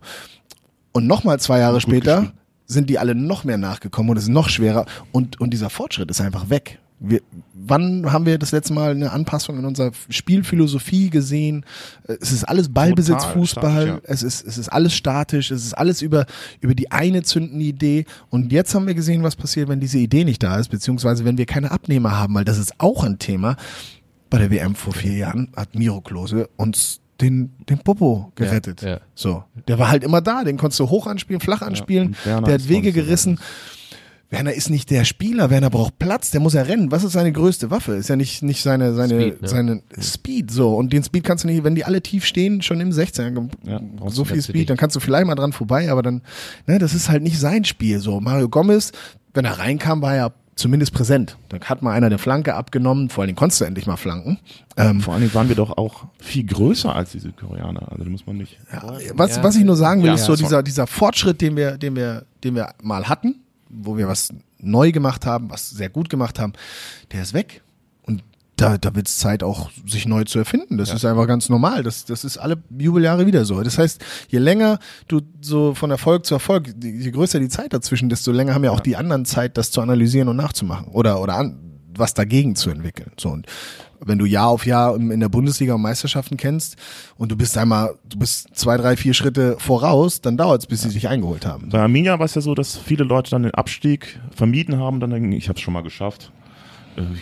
Und 0.93 1.07
nochmal 1.07 1.39
zwei 1.39 1.59
Jahre 1.59 1.81
später 1.81 2.21
gespielt. 2.21 2.36
Sind 2.67 2.89
die 2.89 2.99
alle 2.99 3.15
noch 3.15 3.43
mehr 3.43 3.57
nachgekommen 3.57 4.11
und 4.11 4.17
es 4.17 4.23
ist 4.23 4.29
noch 4.29 4.49
schwerer 4.49 4.85
und, 5.11 5.39
und 5.39 5.51
dieser 5.51 5.69
Fortschritt 5.69 6.11
ist 6.11 6.21
einfach 6.21 6.49
weg. 6.49 6.79
Wir, 6.99 7.21
wann 7.53 8.11
haben 8.11 8.25
wir 8.25 8.39
das 8.39 8.51
letzte 8.51 8.73
Mal 8.73 8.91
eine 8.91 9.11
Anpassung 9.11 9.59
in 9.59 9.65
unserer 9.65 9.91
Spielphilosophie 10.09 11.11
gesehen? 11.11 11.63
Es 12.07 12.31
ist 12.31 12.43
alles 12.43 12.73
Ballbesitz, 12.73 13.17
Total 13.17 13.33
Fußball, 13.33 13.83
statisch, 13.83 14.03
ja. 14.03 14.11
es, 14.11 14.23
ist, 14.23 14.47
es 14.47 14.57
ist 14.57 14.69
alles 14.69 14.93
statisch, 14.95 15.51
es 15.51 15.63
ist 15.63 15.73
alles 15.73 16.01
über, 16.01 16.25
über 16.59 16.73
die 16.73 16.91
eine 16.91 17.21
zündende 17.21 17.65
Idee. 17.65 18.05
Und 18.31 18.51
jetzt 18.51 18.73
haben 18.73 18.87
wir 18.87 18.95
gesehen, 18.95 19.21
was 19.21 19.35
passiert, 19.35 19.69
wenn 19.69 19.79
diese 19.79 19.99
Idee 19.99 20.23
nicht 20.23 20.41
da 20.41 20.57
ist, 20.57 20.69
beziehungsweise 20.69 21.23
wenn 21.23 21.37
wir 21.37 21.45
keine 21.45 21.69
Abnehmer 21.69 22.17
haben, 22.17 22.33
weil 22.33 22.45
das 22.45 22.57
ist 22.57 22.73
auch 22.79 23.03
ein 23.03 23.19
Thema. 23.19 23.57
Bei 24.31 24.39
der 24.39 24.49
WM 24.49 24.73
vor 24.73 24.93
vier 24.93 25.13
Jahren 25.13 25.51
hat 25.55 25.75
Miro 25.75 26.01
Klose 26.01 26.49
uns 26.57 26.99
den, 27.21 27.51
den 27.69 27.79
Popo 27.79 28.31
gerettet. 28.35 28.81
ja. 28.81 28.99
So. 29.15 29.43
Der 29.67 29.79
war 29.79 29.89
halt 29.89 30.03
immer 30.03 30.21
da, 30.21 30.43
den 30.43 30.57
konntest 30.57 30.79
du 30.79 30.89
hoch 30.89 31.07
anspielen, 31.07 31.39
flach 31.39 31.61
anspielen, 31.61 32.15
Werner 32.23 32.45
der 32.45 32.53
hat 32.55 32.69
Wege 32.69 32.91
gerissen. 32.91 33.39
Werner 34.29 34.51
ist 34.53 34.69
nicht 34.69 34.89
der 34.89 35.05
Spieler, 35.05 35.49
Werner 35.49 35.69
braucht 35.69 35.99
Platz, 35.99 36.31
der 36.31 36.41
muss 36.41 36.53
ja 36.53 36.63
rennen. 36.63 36.91
Was 36.91 37.05
ist 37.05 37.13
seine 37.13 37.31
größte 37.31 37.71
Waffe? 37.71 37.93
Ist 37.93 38.09
ja 38.09 38.17
nicht, 38.17 38.43
nicht 38.43 38.61
seine, 38.61 38.93
seine, 38.93 39.21
Speed, 39.21 39.41
ne? 39.41 39.47
seine 39.47 39.81
Speed, 40.01 40.51
so. 40.51 40.75
Und 40.75 40.91
den 40.91 41.01
Speed 41.01 41.23
kannst 41.23 41.45
du 41.45 41.47
nicht, 41.47 41.63
wenn 41.63 41.75
die 41.75 41.85
alle 41.85 42.01
tief 42.01 42.25
stehen, 42.25 42.61
schon 42.61 42.81
im 42.81 42.91
16, 42.91 43.49
Ja, 43.63 43.79
so 44.07 44.25
viel. 44.25 44.41
Speed, 44.41 44.69
dann 44.69 44.75
kannst 44.75 44.97
du 44.97 44.99
vielleicht 44.99 45.27
mal 45.27 45.35
dran 45.35 45.53
vorbei, 45.53 45.89
aber 45.89 46.01
dann, 46.01 46.21
ne, 46.65 46.77
das 46.77 46.93
ist 46.93 47.09
halt 47.09 47.23
nicht 47.23 47.39
sein 47.39 47.63
Spiel, 47.63 47.99
so. 47.99 48.19
Mario 48.19 48.49
Gomez, 48.49 48.91
wenn 49.33 49.45
er 49.45 49.59
reinkam, 49.59 50.01
war 50.01 50.15
er 50.15 50.33
zumindest 50.57 50.93
präsent. 50.93 51.37
Dann 51.49 51.61
hat 51.61 51.81
mal 51.81 51.93
einer 51.93 52.07
eine 52.07 52.17
Flanke 52.17 52.55
abgenommen, 52.55 53.09
vor 53.09 53.21
allen 53.21 53.27
Dingen 53.29 53.37
konntest 53.37 53.61
du 53.61 53.65
endlich 53.65 53.87
mal 53.87 53.95
flanken. 53.95 54.39
Ähm, 54.75 55.01
Vor 55.01 55.13
allen 55.13 55.21
Dingen 55.21 55.33
waren 55.33 55.47
wir 55.49 55.55
doch 55.55 55.77
auch 55.77 56.05
viel 56.19 56.45
größer 56.45 56.93
als 56.93 57.11
die 57.11 57.19
Südkoreaner. 57.19 57.91
Also 57.91 58.03
da 58.03 58.09
muss 58.09 58.27
man 58.27 58.37
nicht. 58.37 58.59
was, 59.15 59.37
Ja. 59.37 59.43
was 59.43 59.55
ich 59.55 59.63
nur 59.63 59.75
sagen 59.75 60.01
will, 60.01 60.09
Ja, 60.09 60.13
ist 60.15 60.21
ja, 60.21 60.27
so 60.27 60.35
dieser, 60.35 60.61
dieser 60.63 60.85
Fortschritt, 60.85 61.41
den 61.41 61.55
wir, 61.55 61.77
den 61.77 61.95
wir, 61.95 62.25
den 62.43 62.55
wir 62.55 62.73
mal 62.83 63.07
hatten, 63.07 63.35
wo 63.69 63.97
wir 63.97 64.07
was 64.07 64.33
neu 64.59 64.91
gemacht 64.91 65.25
haben, 65.25 65.49
was 65.49 65.69
sehr 65.69 65.89
gut 65.89 66.09
gemacht 66.09 66.39
haben, 66.39 66.53
der 67.11 67.21
ist 67.23 67.33
weg. 67.33 67.61
Da, 68.57 68.77
da 68.77 68.95
wird 68.95 69.07
es 69.07 69.19
Zeit 69.19 69.43
auch, 69.43 69.69
sich 69.85 70.07
neu 70.07 70.23
zu 70.23 70.39
erfinden. 70.39 70.77
Das 70.77 70.91
ist 70.91 71.05
einfach 71.05 71.27
ganz 71.27 71.47
normal. 71.47 71.83
Das, 71.83 72.05
das 72.05 72.23
ist 72.23 72.37
alle 72.37 72.57
Jubeljahre 72.77 73.27
wieder 73.27 73.45
so. 73.45 73.61
Das 73.61 73.77
heißt, 73.77 74.03
je 74.29 74.39
länger 74.39 74.79
du 75.07 75.21
so 75.41 75.75
von 75.75 75.91
Erfolg 75.91 76.25
zu 76.25 76.33
Erfolg, 76.33 76.73
je 76.81 77.11
größer 77.11 77.39
die 77.39 77.49
Zeit 77.49 77.71
dazwischen, 77.71 78.09
desto 78.09 78.31
länger 78.31 78.55
haben 78.55 78.63
ja 78.63 78.71
auch 78.71 78.79
die 78.79 78.95
anderen 78.95 79.25
Zeit, 79.25 79.57
das 79.57 79.69
zu 79.69 79.79
analysieren 79.79 80.27
und 80.27 80.37
nachzumachen. 80.37 80.87
Oder, 80.87 81.21
oder 81.21 81.35
an, 81.35 81.59
was 81.95 82.15
dagegen 82.15 82.55
zu 82.55 82.71
entwickeln. 82.71 83.11
So 83.17 83.29
und 83.29 83.45
wenn 83.99 84.17
du 84.17 84.25
Jahr 84.25 84.49
auf 84.49 84.65
Jahr 84.65 84.95
in 84.95 85.19
der 85.19 85.29
Bundesliga 85.29 85.73
und 85.73 85.81
Meisterschaften 85.81 86.37
kennst 86.37 86.77
und 87.17 87.31
du 87.31 87.35
bist 87.35 87.57
einmal, 87.57 87.95
du 88.07 88.19
bist 88.19 88.49
zwei, 88.53 88.77
drei, 88.77 88.95
vier 88.95 89.13
Schritte 89.13 89.57
voraus, 89.59 90.21
dann 90.21 90.37
dauert 90.37 90.61
es, 90.61 90.67
bis 90.67 90.81
sie 90.81 90.89
sich 90.89 91.07
eingeholt 91.07 91.45
haben. 91.45 91.69
Bei 91.69 91.79
Arminia 91.79 92.19
war 92.19 92.25
es 92.25 92.35
ja 92.35 92.41
so, 92.41 92.53
dass 92.53 92.77
viele 92.77 93.03
Leute 93.03 93.31
dann 93.31 93.43
den 93.43 93.53
Abstieg 93.53 94.19
vermieden 94.35 94.77
haben, 94.77 94.99
dann 94.99 95.09
denken, 95.09 95.31
ich 95.31 95.49
habe 95.49 95.57
es 95.57 95.61
schon 95.61 95.73
mal 95.73 95.81
geschafft. 95.81 96.31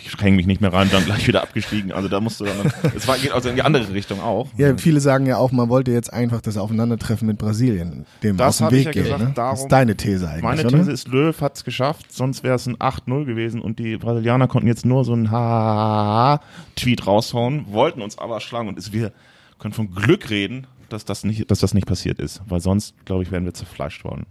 Ich 0.04 0.16
hänge 0.22 0.36
mich 0.36 0.46
nicht 0.46 0.60
mehr 0.62 0.72
rein, 0.72 0.88
dann 0.90 1.04
gleich 1.04 1.28
wieder 1.28 1.42
abgestiegen. 1.42 1.92
Also 1.92 2.08
da 2.08 2.18
musste 2.20 2.44
dann, 2.44 2.72
es 2.96 3.06
war, 3.06 3.18
geht 3.18 3.30
also 3.32 3.50
in 3.50 3.56
die 3.56 3.62
andere 3.62 3.92
Richtung 3.92 4.20
auch. 4.22 4.48
Ja, 4.56 4.76
viele 4.78 5.00
sagen 5.00 5.26
ja 5.26 5.36
auch, 5.36 5.52
man 5.52 5.68
wollte 5.68 5.90
jetzt 5.92 6.10
einfach 6.12 6.40
das 6.40 6.56
Aufeinandertreffen 6.56 7.26
mit 7.28 7.36
Brasilien 7.38 8.06
dem 8.22 8.38
Das 8.38 8.62
aus 8.62 8.68
dem 8.68 8.76
Weg 8.76 8.86
ja 8.86 8.92
gehen. 8.92 9.04
gesagt, 9.04 9.20
ne? 9.20 9.26
das 9.26 9.34
darum- 9.34 9.56
ist 9.58 9.68
deine 9.68 9.96
These 9.96 10.28
eigentlich, 10.28 10.42
Meine 10.42 10.66
oder? 10.66 10.78
These 10.78 10.92
ist, 10.92 11.08
Löw 11.08 11.38
hat 11.42 11.56
es 11.56 11.64
geschafft, 11.64 12.10
sonst 12.12 12.42
wäre 12.42 12.54
es 12.54 12.66
ein 12.66 12.76
8-0 12.76 13.24
gewesen 13.26 13.60
und 13.60 13.78
die 13.78 13.98
Brasilianer 13.98 14.48
konnten 14.48 14.66
jetzt 14.68 14.86
nur 14.86 15.04
so 15.04 15.12
einen 15.12 15.30
Ha-Tweet 15.30 17.06
raushauen, 17.06 17.66
wollten 17.70 18.02
uns 18.02 18.18
aber 18.18 18.40
schlagen 18.40 18.68
und 18.68 18.78
es, 18.78 18.92
wir 18.92 19.12
können 19.58 19.74
von 19.74 19.90
Glück 19.94 20.30
reden, 20.30 20.66
dass 20.88 21.04
das 21.04 21.24
nicht, 21.24 21.50
dass 21.50 21.58
das 21.60 21.74
nicht 21.74 21.86
passiert 21.86 22.18
ist, 22.18 22.40
weil 22.48 22.60
sonst, 22.60 22.94
glaube 23.04 23.22
ich, 23.22 23.30
wären 23.30 23.44
wir 23.44 23.54
zerfleischt 23.54 24.04
worden. 24.04 24.26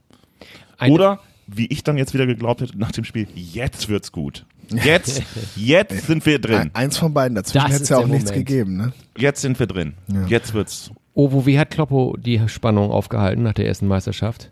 Ein- 0.77 0.91
Oder, 0.91 1.19
wie 1.47 1.67
ich 1.67 1.83
dann 1.83 1.97
jetzt 1.97 2.13
wieder 2.13 2.25
geglaubt 2.25 2.61
hätte 2.61 2.77
nach 2.77 2.91
dem 2.91 3.03
Spiel, 3.03 3.27
jetzt 3.35 3.89
wird's 3.89 4.11
gut. 4.11 4.45
Jetzt, 4.73 5.21
jetzt 5.55 6.05
sind 6.07 6.25
wir 6.25 6.39
drin. 6.39 6.55
Ein- 6.55 6.75
Eins 6.75 6.97
von 6.97 7.13
beiden, 7.13 7.35
dazwischen 7.35 7.57
Das 7.65 7.65
hätte 7.67 7.75
es 7.75 7.81
ist 7.83 7.89
ja 7.89 7.97
auch 7.97 8.07
nichts 8.07 8.29
Moment. 8.31 8.47
gegeben. 8.47 8.77
Ne? 8.77 8.93
Jetzt 9.17 9.41
sind 9.41 9.59
wir 9.59 9.67
drin. 9.67 9.93
Jetzt 10.27 10.53
wird's. 10.53 10.91
Ovo, 11.13 11.45
wie 11.45 11.57
hat 11.57 11.69
Kloppo 11.71 12.17
die 12.19 12.41
Spannung 12.49 12.91
aufgehalten 12.91 13.43
nach 13.43 13.53
der 13.53 13.67
ersten 13.67 13.87
Meisterschaft? 13.87 14.51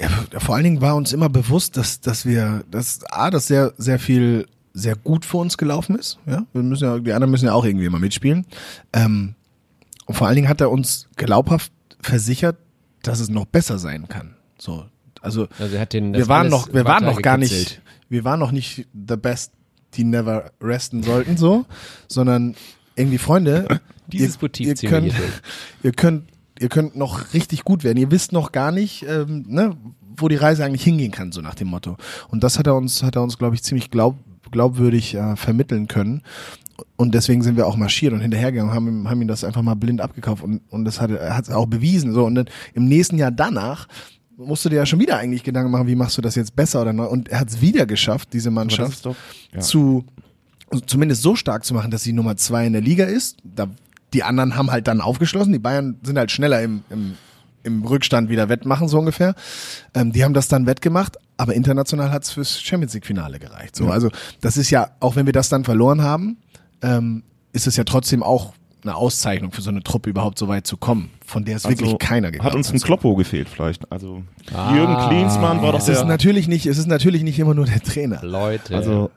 Ja, 0.00 0.40
vor 0.40 0.54
allen 0.54 0.64
Dingen 0.64 0.80
war 0.80 0.94
uns 0.96 1.12
immer 1.12 1.28
bewusst, 1.28 1.76
dass, 1.76 2.00
dass 2.00 2.24
wir, 2.24 2.64
dass 2.70 3.04
A, 3.10 3.30
dass 3.30 3.48
sehr, 3.48 3.72
sehr 3.76 3.98
viel, 3.98 4.46
sehr 4.72 4.94
gut 4.96 5.24
für 5.24 5.38
uns 5.38 5.58
gelaufen 5.58 5.96
ist. 5.98 6.18
Ja, 6.26 6.44
wir 6.52 6.62
müssen 6.62 6.84
ja, 6.84 6.98
die 6.98 7.12
anderen 7.12 7.30
müssen 7.30 7.46
ja 7.46 7.52
auch 7.52 7.64
irgendwie 7.64 7.84
immer 7.86 7.98
mitspielen. 7.98 8.46
Ähm, 8.92 9.34
und 10.06 10.14
vor 10.14 10.26
allen 10.26 10.36
Dingen 10.36 10.48
hat 10.48 10.60
er 10.60 10.70
uns 10.70 11.08
glaubhaft 11.16 11.72
versichert, 12.00 12.56
dass 13.02 13.20
es 13.20 13.28
noch 13.28 13.44
besser 13.44 13.78
sein 13.78 14.08
kann. 14.08 14.36
So, 14.58 14.86
also, 15.20 15.48
Also 15.58 15.74
er 15.74 15.82
hat 15.82 15.92
den, 15.92 16.12
das 16.12 16.22
wir 16.22 16.28
waren 16.28 16.48
noch, 16.48 16.72
wir 16.72 16.84
waren 16.84 17.04
noch 17.04 17.20
gar 17.20 17.36
nicht, 17.36 17.50
gekitzelt. 17.50 17.82
Wir 18.08 18.24
waren 18.24 18.40
noch 18.40 18.52
nicht 18.52 18.86
the 18.92 19.16
best, 19.16 19.52
die 19.94 20.04
never 20.04 20.50
resten 20.60 21.02
sollten, 21.02 21.36
so, 21.36 21.64
sondern 22.08 22.54
irgendwie 22.96 23.18
Freunde, 23.18 23.80
Dieses 24.12 24.36
ihr, 24.36 24.42
Motiv 24.42 24.82
ihr 24.82 24.88
könnt, 24.90 25.12
ihr 25.82 25.92
könnt, 25.92 26.24
ihr 26.58 26.68
könnt 26.68 26.96
noch 26.96 27.34
richtig 27.34 27.64
gut 27.64 27.84
werden. 27.84 27.98
Ihr 27.98 28.10
wisst 28.10 28.32
noch 28.32 28.52
gar 28.52 28.72
nicht, 28.72 29.04
ähm, 29.06 29.44
ne, 29.46 29.76
wo 30.16 30.28
die 30.28 30.36
Reise 30.36 30.64
eigentlich 30.64 30.82
hingehen 30.82 31.12
kann, 31.12 31.30
so 31.30 31.40
nach 31.42 31.54
dem 31.54 31.68
Motto. 31.68 31.96
Und 32.28 32.42
das 32.42 32.58
hat 32.58 32.66
er 32.66 32.74
uns, 32.74 33.02
hat 33.02 33.16
er 33.16 33.22
uns, 33.22 33.36
glaube 33.38 33.54
ich, 33.54 33.62
ziemlich 33.62 33.90
glaub, 33.90 34.16
glaubwürdig 34.50 35.14
äh, 35.14 35.36
vermitteln 35.36 35.88
können. 35.88 36.22
und 36.96 37.14
deswegen 37.14 37.42
sind 37.42 37.56
wir 37.56 37.66
auch 37.66 37.76
marschiert 37.76 38.12
und 38.14 38.20
hinterhergegangen, 38.20 38.72
haben, 38.72 38.88
ihm- 38.88 39.08
haben 39.10 39.20
ihm 39.22 39.28
das 39.28 39.44
einfach 39.44 39.62
mal 39.62 39.74
blind 39.74 40.00
abgekauft 40.00 40.42
und, 40.42 40.60
und 40.70 40.84
das 40.84 41.00
hat 41.00 41.10
er 41.10 41.36
hat 41.36 41.44
es 41.44 41.50
auch 41.50 41.66
bewiesen. 41.66 42.12
So, 42.14 42.24
und 42.24 42.34
dann 42.34 42.46
im 42.74 42.86
nächsten 42.86 43.18
Jahr 43.18 43.30
danach 43.30 43.88
musst 44.46 44.64
du 44.64 44.68
dir 44.68 44.76
ja 44.76 44.86
schon 44.86 45.00
wieder 45.00 45.18
eigentlich 45.18 45.42
Gedanken 45.42 45.70
machen, 45.70 45.86
wie 45.86 45.96
machst 45.96 46.16
du 46.16 46.22
das 46.22 46.34
jetzt 46.34 46.54
besser 46.54 46.82
oder 46.82 46.92
neu. 46.92 47.06
Und 47.06 47.28
er 47.28 47.40
hat 47.40 47.48
es 47.50 47.60
wieder 47.60 47.86
geschafft, 47.86 48.32
diese 48.32 48.50
Mannschaft 48.50 49.04
doch, 49.04 49.16
ja. 49.52 49.60
zu 49.60 50.04
also 50.70 50.84
zumindest 50.84 51.22
so 51.22 51.34
stark 51.34 51.64
zu 51.64 51.74
machen, 51.74 51.90
dass 51.90 52.02
sie 52.02 52.12
Nummer 52.12 52.36
zwei 52.36 52.66
in 52.66 52.72
der 52.72 52.82
Liga 52.82 53.04
ist. 53.04 53.38
Da, 53.42 53.68
die 54.12 54.22
anderen 54.22 54.56
haben 54.56 54.70
halt 54.70 54.86
dann 54.86 55.00
aufgeschlossen. 55.00 55.52
Die 55.52 55.58
Bayern 55.58 55.98
sind 56.02 56.18
halt 56.18 56.30
schneller 56.30 56.62
im, 56.62 56.82
im, 56.90 57.14
im 57.62 57.84
Rückstand 57.84 58.28
wieder 58.28 58.48
wettmachen, 58.48 58.88
so 58.88 58.98
ungefähr. 58.98 59.34
Ähm, 59.94 60.12
die 60.12 60.24
haben 60.24 60.34
das 60.34 60.48
dann 60.48 60.66
wettgemacht, 60.66 61.16
aber 61.36 61.54
international 61.54 62.10
hat's 62.10 62.30
fürs 62.30 62.60
Champions 62.60 62.94
League-Finale 62.94 63.38
gereicht. 63.38 63.76
So, 63.76 63.88
also 63.88 64.10
das 64.40 64.56
ist 64.56 64.70
ja, 64.70 64.90
auch 65.00 65.16
wenn 65.16 65.26
wir 65.26 65.32
das 65.32 65.48
dann 65.48 65.64
verloren 65.64 66.02
haben, 66.02 66.36
ähm, 66.82 67.22
ist 67.52 67.66
es 67.66 67.76
ja 67.76 67.84
trotzdem 67.84 68.22
auch 68.22 68.52
eine 68.82 68.94
Auszeichnung 68.94 69.52
für 69.52 69.60
so 69.62 69.70
eine 69.70 69.82
Truppe 69.82 70.10
überhaupt 70.10 70.38
so 70.38 70.48
weit 70.48 70.66
zu 70.66 70.76
kommen, 70.76 71.10
von 71.24 71.44
der 71.44 71.56
es 71.56 71.68
wirklich 71.68 71.98
keiner 71.98 72.30
geglaubt 72.30 72.44
Also 72.46 72.52
Hat 72.52 72.56
uns 72.56 72.72
ein. 72.72 72.84
Kloppo 72.86 73.14
gefehlt 73.16 73.48
vielleicht. 73.48 73.90
Also 73.90 74.22
Ah. 74.54 74.74
Jürgen 74.74 74.96
Klinsmann 75.08 75.60
war 75.62 75.72
doch 75.72 75.78
Es 75.80 75.88
ist 75.88 76.04
natürlich 76.06 76.48
nicht, 76.48 76.66
es 76.66 76.78
ist 76.78 76.86
natürlich 76.86 77.22
nicht 77.22 77.38
immer 77.38 77.54
nur 77.54 77.66
der 77.66 77.80
Trainer. 77.82 78.20
Leute. 78.22 78.74
also 78.76 79.10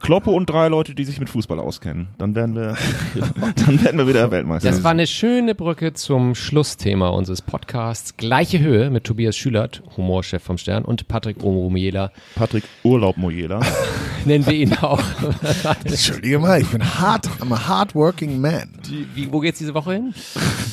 Kloppo 0.00 0.32
und 0.32 0.48
drei 0.48 0.68
Leute, 0.68 0.94
die 0.94 1.04
sich 1.04 1.20
mit 1.20 1.28
Fußball 1.28 1.58
auskennen. 1.60 2.08
Dann 2.18 2.34
werden 2.34 2.54
wir, 2.54 2.74
dann 3.66 3.84
werden 3.84 3.98
wir 3.98 4.08
wieder 4.08 4.30
Weltmeister. 4.30 4.70
Das 4.70 4.82
war 4.82 4.90
eine 4.92 5.06
schöne 5.06 5.54
Brücke 5.54 5.92
zum 5.92 6.34
Schlussthema 6.34 7.08
unseres 7.10 7.42
Podcasts. 7.42 8.16
Gleiche 8.16 8.60
Höhe 8.60 8.90
mit 8.90 9.04
Tobias 9.04 9.36
Schülert, 9.36 9.82
Humorchef 9.96 10.42
vom 10.42 10.56
Stern, 10.58 10.84
und 10.84 11.06
Patrick 11.06 11.42
Omomiela. 11.44 12.12
Patrick 12.34 12.64
Urlaub 12.82 13.16
Mojela. 13.18 13.60
Nennen 14.24 14.44
wir 14.46 14.52
ihn 14.54 14.74
auch. 14.74 15.00
Entschuldige 15.84 16.38
mal, 16.38 16.60
ich 16.60 16.68
bin 16.68 16.82
hart, 16.82 17.26
I'm 17.40 17.52
a 17.54 17.68
hardworking 17.68 18.40
man. 18.40 18.68
Die- 18.86 19.06
Wie, 19.14 19.32
wo 19.32 19.40
geht's 19.40 19.58
diese 19.58 19.72
Woche 19.74 19.92
hin? 19.94 20.14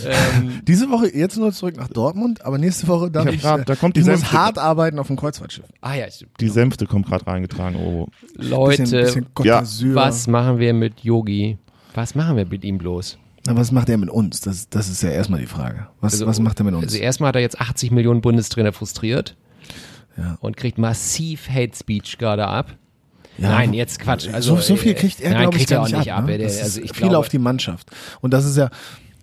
ähm, 0.05 0.61
Diese 0.67 0.89
Woche 0.89 1.07
jetzt 1.15 1.37
nur 1.37 1.51
zurück 1.53 1.77
nach 1.77 1.87
Dortmund, 1.87 2.43
aber 2.45 2.57
nächste 2.57 2.87
Woche 2.87 3.09
darf 3.11 3.25
Ich 3.27 3.35
ich, 3.35 3.41
grad- 3.41 3.67
da 3.67 3.75
kommt 3.75 3.95
die 3.95 4.01
ich 4.01 4.05
muss 4.07 4.31
hart 4.33 4.57
arbeiten 4.57 4.99
auf 4.99 5.07
dem 5.07 5.15
Kreuzfahrtschiff. 5.15 5.65
ah 5.81 5.93
ja, 5.95 6.09
stimmt. 6.11 6.31
Die 6.39 6.49
Sänfte 6.49 6.85
kommt 6.87 7.07
gerade 7.07 7.25
reingetragen. 7.27 7.77
Oh. 7.77 8.07
Leute, 8.35 8.83
bisschen, 8.83 9.01
bisschen 9.01 9.16
Côte 9.33 9.47
ja. 9.47 9.61
was 9.95 10.27
machen 10.27 10.59
wir 10.59 10.73
mit 10.73 11.01
Yogi? 11.01 11.57
Was 11.93 12.15
machen 12.15 12.35
wir 12.37 12.45
mit 12.45 12.63
ihm 12.63 12.77
bloß? 12.77 13.17
Na, 13.45 13.55
was 13.55 13.71
macht 13.71 13.89
er 13.89 13.97
mit 13.97 14.09
uns? 14.09 14.41
Das, 14.41 14.69
das 14.69 14.89
ist 14.89 15.01
ja 15.03 15.09
erstmal 15.09 15.39
die 15.39 15.45
Frage. 15.47 15.87
Was, 16.01 16.13
Also- 16.13 16.27
was 16.27 16.39
macht 16.39 16.59
er 16.59 16.65
mit 16.65 16.75
uns? 16.75 16.83
Also 16.85 16.97
erstmal 16.97 17.29
hat 17.29 17.35
er 17.35 17.41
jetzt 17.41 17.59
80 17.61 17.91
Millionen 17.91 18.21
Bundestrainer 18.21 18.73
frustriert 18.73 19.35
Ja. 20.17 20.37
und 20.41 20.57
kriegt 20.57 20.77
massiv 20.77 21.49
Hate 21.49 21.75
Speech 21.75 22.17
gerade 22.17 22.45
ab. 22.47 22.75
Ja. 23.37 23.49
Nein, 23.51 23.73
jetzt 23.73 23.99
Quatsch. 23.99 24.27
Also, 24.33 24.55
so, 24.55 24.61
so 24.61 24.75
viel 24.75 24.95
kriegt 24.95 25.21
er, 25.21 25.29
glaube 25.35 25.51
ich, 25.51 25.57
kriegt 25.59 25.71
er 25.71 25.77
gar 25.77 25.85
auch 25.85 25.89
nicht 25.89 26.11
ab. 26.11 26.19
ab. 26.19 26.25
ne? 26.25 26.37
Er- 26.37 26.45
also 26.63 26.81
ich 26.81 26.91
viel 26.91 27.01
glaube, 27.07 27.17
auf 27.19 27.29
die 27.29 27.37
Mannschaft. 27.37 27.91
Und 28.21 28.33
das 28.33 28.45
ist 28.45 28.57
ja, 28.57 28.69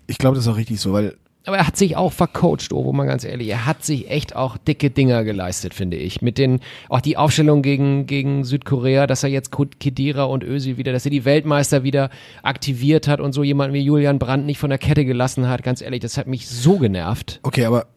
ich 0.07 0.17
glaube, 0.17 0.35
das 0.37 0.45
ist 0.45 0.51
auch 0.51 0.57
richtig 0.57 0.79
so, 0.79 0.93
weil 0.93 1.17
Aber 1.45 1.57
er 1.57 1.67
hat 1.67 1.77
sich 1.77 1.95
auch 1.95 2.11
vercoacht, 2.11 2.73
oh, 2.73 2.85
wo 2.85 2.93
man 2.93 3.07
ganz 3.07 3.23
ehrlich, 3.23 3.47
er 3.49 3.65
hat 3.65 3.83
sich 3.83 4.09
echt 4.09 4.35
auch 4.35 4.57
dicke 4.57 4.89
Dinger 4.89 5.23
geleistet, 5.23 5.73
finde 5.73 5.97
ich. 5.97 6.21
Mit 6.21 6.37
den, 6.37 6.59
auch 6.89 7.01
die 7.01 7.17
Aufstellung 7.17 7.61
gegen, 7.61 8.07
gegen 8.07 8.43
Südkorea, 8.43 9.05
dass 9.07 9.23
er 9.23 9.29
jetzt 9.29 9.51
Kedira 9.79 10.23
und 10.23 10.43
Özil 10.43 10.77
wieder, 10.77 10.91
dass 10.91 11.05
er 11.05 11.11
die 11.11 11.25
Weltmeister 11.25 11.83
wieder 11.83 12.09
aktiviert 12.41 13.07
hat 13.07 13.19
und 13.19 13.33
so 13.33 13.43
jemanden 13.43 13.73
wie 13.73 13.81
Julian 13.81 14.17
Brandt 14.17 14.45
nicht 14.45 14.57
von 14.57 14.69
der 14.69 14.79
Kette 14.79 15.05
gelassen 15.05 15.47
hat. 15.47 15.63
Ganz 15.63 15.81
ehrlich, 15.81 15.99
das 15.99 16.17
hat 16.17 16.27
mich 16.27 16.47
so 16.47 16.77
genervt. 16.77 17.39
Okay, 17.43 17.65
aber 17.65 17.87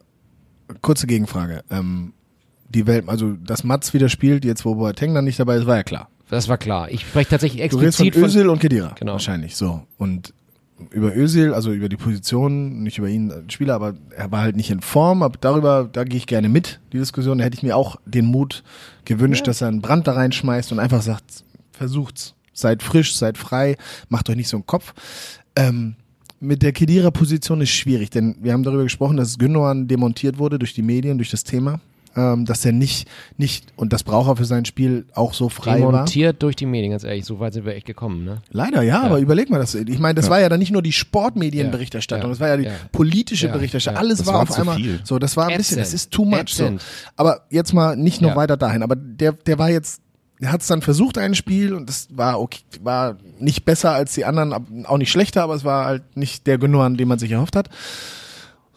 kurze 0.81 1.07
Gegenfrage. 1.07 1.63
Ähm, 1.71 2.13
die 2.69 2.85
Welt, 2.85 3.05
also 3.07 3.33
dass 3.33 3.63
Mats 3.63 3.93
wieder 3.93 4.09
spielt, 4.09 4.45
jetzt 4.45 4.63
wo 4.65 4.75
Boateng 4.75 5.13
dann 5.13 5.25
nicht 5.25 5.39
dabei 5.39 5.55
ist, 5.55 5.65
war 5.65 5.77
ja 5.77 5.83
klar. 5.83 6.09
Das 6.29 6.47
war 6.47 6.59
klar. 6.59 6.91
Ich 6.91 7.01
spreche 7.01 7.29
tatsächlich 7.31 7.67
Du 7.69 7.77
redest 7.77 7.97
von 7.97 8.05
explizit 8.05 8.13
von, 8.13 8.23
Özil 8.25 8.49
und 8.49 8.59
Kedira. 8.59 8.95
Genau. 8.99 9.13
Wahrscheinlich, 9.13 9.55
so. 9.55 9.81
Und 9.97 10.33
über 10.91 11.15
Özil, 11.15 11.53
also 11.53 11.71
über 11.71 11.89
die 11.89 11.97
Position, 11.97 12.83
nicht 12.83 12.97
über 12.97 13.09
ihn 13.09 13.31
als 13.31 13.53
Spieler, 13.53 13.75
aber 13.75 13.95
er 14.15 14.31
war 14.31 14.41
halt 14.41 14.55
nicht 14.55 14.69
in 14.69 14.81
Form, 14.81 15.23
aber 15.23 15.37
darüber, 15.39 15.89
da 15.91 16.03
gehe 16.03 16.17
ich 16.17 16.27
gerne 16.27 16.49
mit, 16.49 16.79
die 16.93 16.97
Diskussion. 16.97 17.37
Da 17.37 17.43
hätte 17.43 17.57
ich 17.57 17.63
mir 17.63 17.75
auch 17.75 17.97
den 18.05 18.25
Mut 18.25 18.63
gewünscht, 19.05 19.47
dass 19.47 19.61
er 19.61 19.67
einen 19.67 19.81
Brand 19.81 20.07
da 20.07 20.13
reinschmeißt 20.13 20.71
und 20.71 20.79
einfach 20.79 21.01
sagt, 21.01 21.43
versucht's. 21.71 22.35
Seid 22.53 22.83
frisch, 22.83 23.15
seid 23.15 23.37
frei, 23.37 23.77
macht 24.09 24.29
euch 24.29 24.35
nicht 24.35 24.49
so 24.49 24.57
einen 24.57 24.65
Kopf. 24.65 24.93
Ähm, 25.55 25.95
mit 26.41 26.61
der 26.61 26.71
Kedira-Position 26.71 27.61
ist 27.61 27.69
schwierig, 27.69 28.09
denn 28.09 28.35
wir 28.41 28.53
haben 28.53 28.63
darüber 28.63 28.83
gesprochen, 28.83 29.17
dass 29.17 29.37
Gündogan 29.37 29.87
demontiert 29.87 30.37
wurde 30.37 30.59
durch 30.59 30.73
die 30.73 30.81
Medien, 30.81 31.17
durch 31.17 31.31
das 31.31 31.43
Thema, 31.43 31.79
ähm, 32.15 32.45
dass 32.45 32.65
er 32.65 32.71
nicht, 32.71 33.07
nicht, 33.37 33.71
und 33.75 33.93
das 33.93 34.03
braucht 34.03 34.27
er 34.29 34.35
für 34.35 34.45
sein 34.45 34.65
Spiel 34.65 35.05
auch 35.13 35.33
so 35.33 35.49
frei 35.49 35.81
war. 35.81 35.91
demontiert 35.91 36.41
durch 36.43 36.55
die 36.55 36.65
Medien, 36.65 36.91
ganz 36.91 37.03
ehrlich. 37.03 37.25
So 37.25 37.39
weit 37.39 37.53
sind 37.53 37.65
wir 37.65 37.75
echt 37.75 37.85
gekommen, 37.85 38.23
ne? 38.25 38.41
Leider, 38.51 38.81
ja, 38.81 39.01
aber 39.03 39.19
überleg 39.19 39.49
mal 39.49 39.59
das. 39.59 39.75
Ich 39.75 39.99
meine, 39.99 40.15
das 40.15 40.29
war 40.29 40.39
ja 40.39 40.49
dann 40.49 40.59
nicht 40.59 40.71
nur 40.71 40.81
die 40.81 40.91
Sportmedienberichterstattung, 40.91 42.25
Ja, 42.25 42.29
das 42.29 42.39
war 42.39 42.47
ja 42.49 42.57
die 42.57 42.63
ja. 42.65 42.71
politische 42.91 43.47
Ja, 43.47 43.53
Berichterstattung. 43.53 43.95
ja. 43.97 44.01
Alles 44.01 44.17
Das 44.19 44.27
war, 44.27 44.33
war 44.35 44.41
auf 44.43 44.57
einmal 44.59 44.75
viel. 44.77 44.99
so, 45.03 45.19
das 45.19 45.37
war 45.37 45.47
ein 45.47 45.57
bisschen, 45.57 45.77
das 45.77 45.93
ist 45.93 46.11
too 46.11 46.25
much. 46.25 46.49
So. 46.49 46.77
Aber 47.15 47.41
jetzt 47.49 47.73
mal 47.73 47.95
nicht 47.95 48.21
noch 48.21 48.29
Ja. 48.31 48.35
weiter 48.35 48.57
dahin. 48.57 48.83
Aber 48.83 48.95
der, 48.95 49.33
der 49.33 49.57
war 49.59 49.69
jetzt, 49.69 50.01
der 50.41 50.51
hat 50.51 50.61
es 50.61 50.67
dann 50.67 50.81
versucht, 50.81 51.17
ein 51.17 51.35
Spiel, 51.35 51.73
und 51.73 51.89
das 51.89 52.07
war 52.11 52.39
okay, 52.39 52.61
war 52.81 53.17
nicht 53.39 53.65
besser 53.65 53.91
als 53.91 54.13
die 54.13 54.25
anderen, 54.25 54.85
auch 54.85 54.97
nicht 54.97 55.11
schlechter, 55.11 55.43
aber 55.43 55.53
es 55.55 55.63
war 55.65 55.85
halt 55.85 56.15
nicht 56.15 56.47
der 56.47 56.57
Genuhr, 56.57 56.83
an 56.85 56.95
den 56.97 57.07
man 57.07 57.19
sich 57.19 57.31
erhofft 57.31 57.55
hat. 57.55 57.69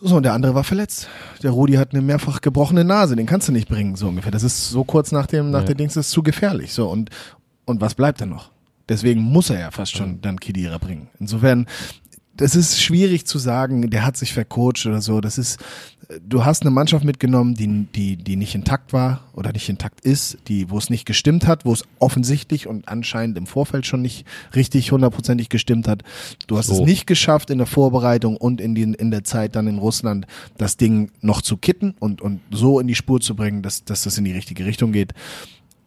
So, 0.05 0.17
und 0.17 0.25
der 0.25 0.33
andere 0.33 0.55
war 0.57 0.65
verletzt. 0.65 1.09
Der 1.45 1.53
Rudi 1.53 1.75
hat 1.75 1.93
eine 1.93 2.03
mehrfach 2.03 2.41
gebrochene 2.41 2.83
Nase, 2.85 3.15
den 3.15 3.27
kannst 3.27 3.47
du 3.47 3.53
nicht 3.53 3.69
bringen, 3.69 3.95
so 3.95 4.09
ungefähr. 4.09 4.33
Das 4.33 4.43
ist 4.43 4.71
so 4.71 4.83
kurz 4.83 5.13
nach 5.13 5.27
dem, 5.27 5.51
nach 5.51 5.61
Ja. 5.61 5.67
der 5.67 5.75
Dings, 5.77 5.95
das 5.95 6.07
ist 6.07 6.13
zu 6.13 6.23
gefährlich. 6.25 6.73
So, 6.73 6.89
und, 6.91 7.11
und 7.67 7.81
was 7.81 7.95
bleibt 7.95 8.21
denn 8.21 8.29
noch? 8.31 8.51
Deswegen 8.89 9.21
muss 9.21 9.49
er 9.49 9.61
ja 9.61 9.71
fast 9.71 9.93
schon 9.97 10.21
dann 10.21 10.41
Kedira 10.41 10.79
bringen. 10.79 11.09
Insofern, 11.21 11.67
das 12.37 12.57
ist 12.57 12.81
schwierig 12.81 13.27
zu 13.27 13.39
sagen, 13.39 13.91
der 13.91 14.05
hat 14.05 14.17
sich 14.17 14.33
vercoacht 14.33 14.87
oder 14.87 15.03
so. 15.03 15.21
Das 15.21 15.37
ist, 15.39 15.59
du 16.27 16.45
hast 16.45 16.63
eine 16.63 16.71
Mannschaft 16.71 17.05
mitgenommen, 17.05 17.55
die, 17.55 17.87
die, 17.95 18.17
die 18.17 18.37
nicht 18.37 18.55
intakt 18.55 18.93
war 18.93 19.25
oder 19.35 19.53
nicht 19.53 19.69
intakt 19.69 20.01
ist, 20.01 20.39
die, 20.49 20.71
wo 20.71 20.79
es 20.79 20.89
nicht 20.89 21.05
gestimmt 21.05 21.47
hat, 21.47 21.65
wo 21.65 21.73
es 21.73 21.85
offensichtlich 21.99 22.67
und 22.67 22.89
anscheinend 22.89 23.37
im 23.37 23.47
Vorfeld 23.47 23.87
schon 23.87 24.03
nicht 24.03 24.27
richtig 24.55 24.93
hundertprozentig 24.93 25.51
gestimmt 25.51 25.87
hat. 25.87 26.03
Du 26.47 26.57
hast 26.57 26.69
So. 26.69 26.75
es 26.75 26.81
nicht 26.81 27.07
geschafft 27.07 27.51
in 27.51 27.59
der 27.59 27.67
Vorbereitung 27.67 28.37
und 28.37 28.61
in, 28.61 28.75
den, 28.75 28.95
in 28.95 29.11
der 29.11 29.25
Zeit 29.25 29.55
dann 29.55 29.67
in 29.67 29.79
Russland 29.79 30.27
das 30.57 30.77
Ding 30.77 31.11
noch 31.21 31.43
zu 31.43 31.59
kitten 31.59 31.95
und, 31.99 32.23
und 32.23 32.41
so 32.51 32.81
in 32.81 32.87
die 32.87 32.95
Spur 32.95 33.21
zu 33.21 33.37
bringen, 33.37 33.63
dass, 33.63 33.85
dass 33.85 34.03
das 34.03 34.17
in 34.17 34.25
die 34.25 34.33
richtige 34.33 34.65
Richtung 34.65 34.93
geht. 34.93 35.13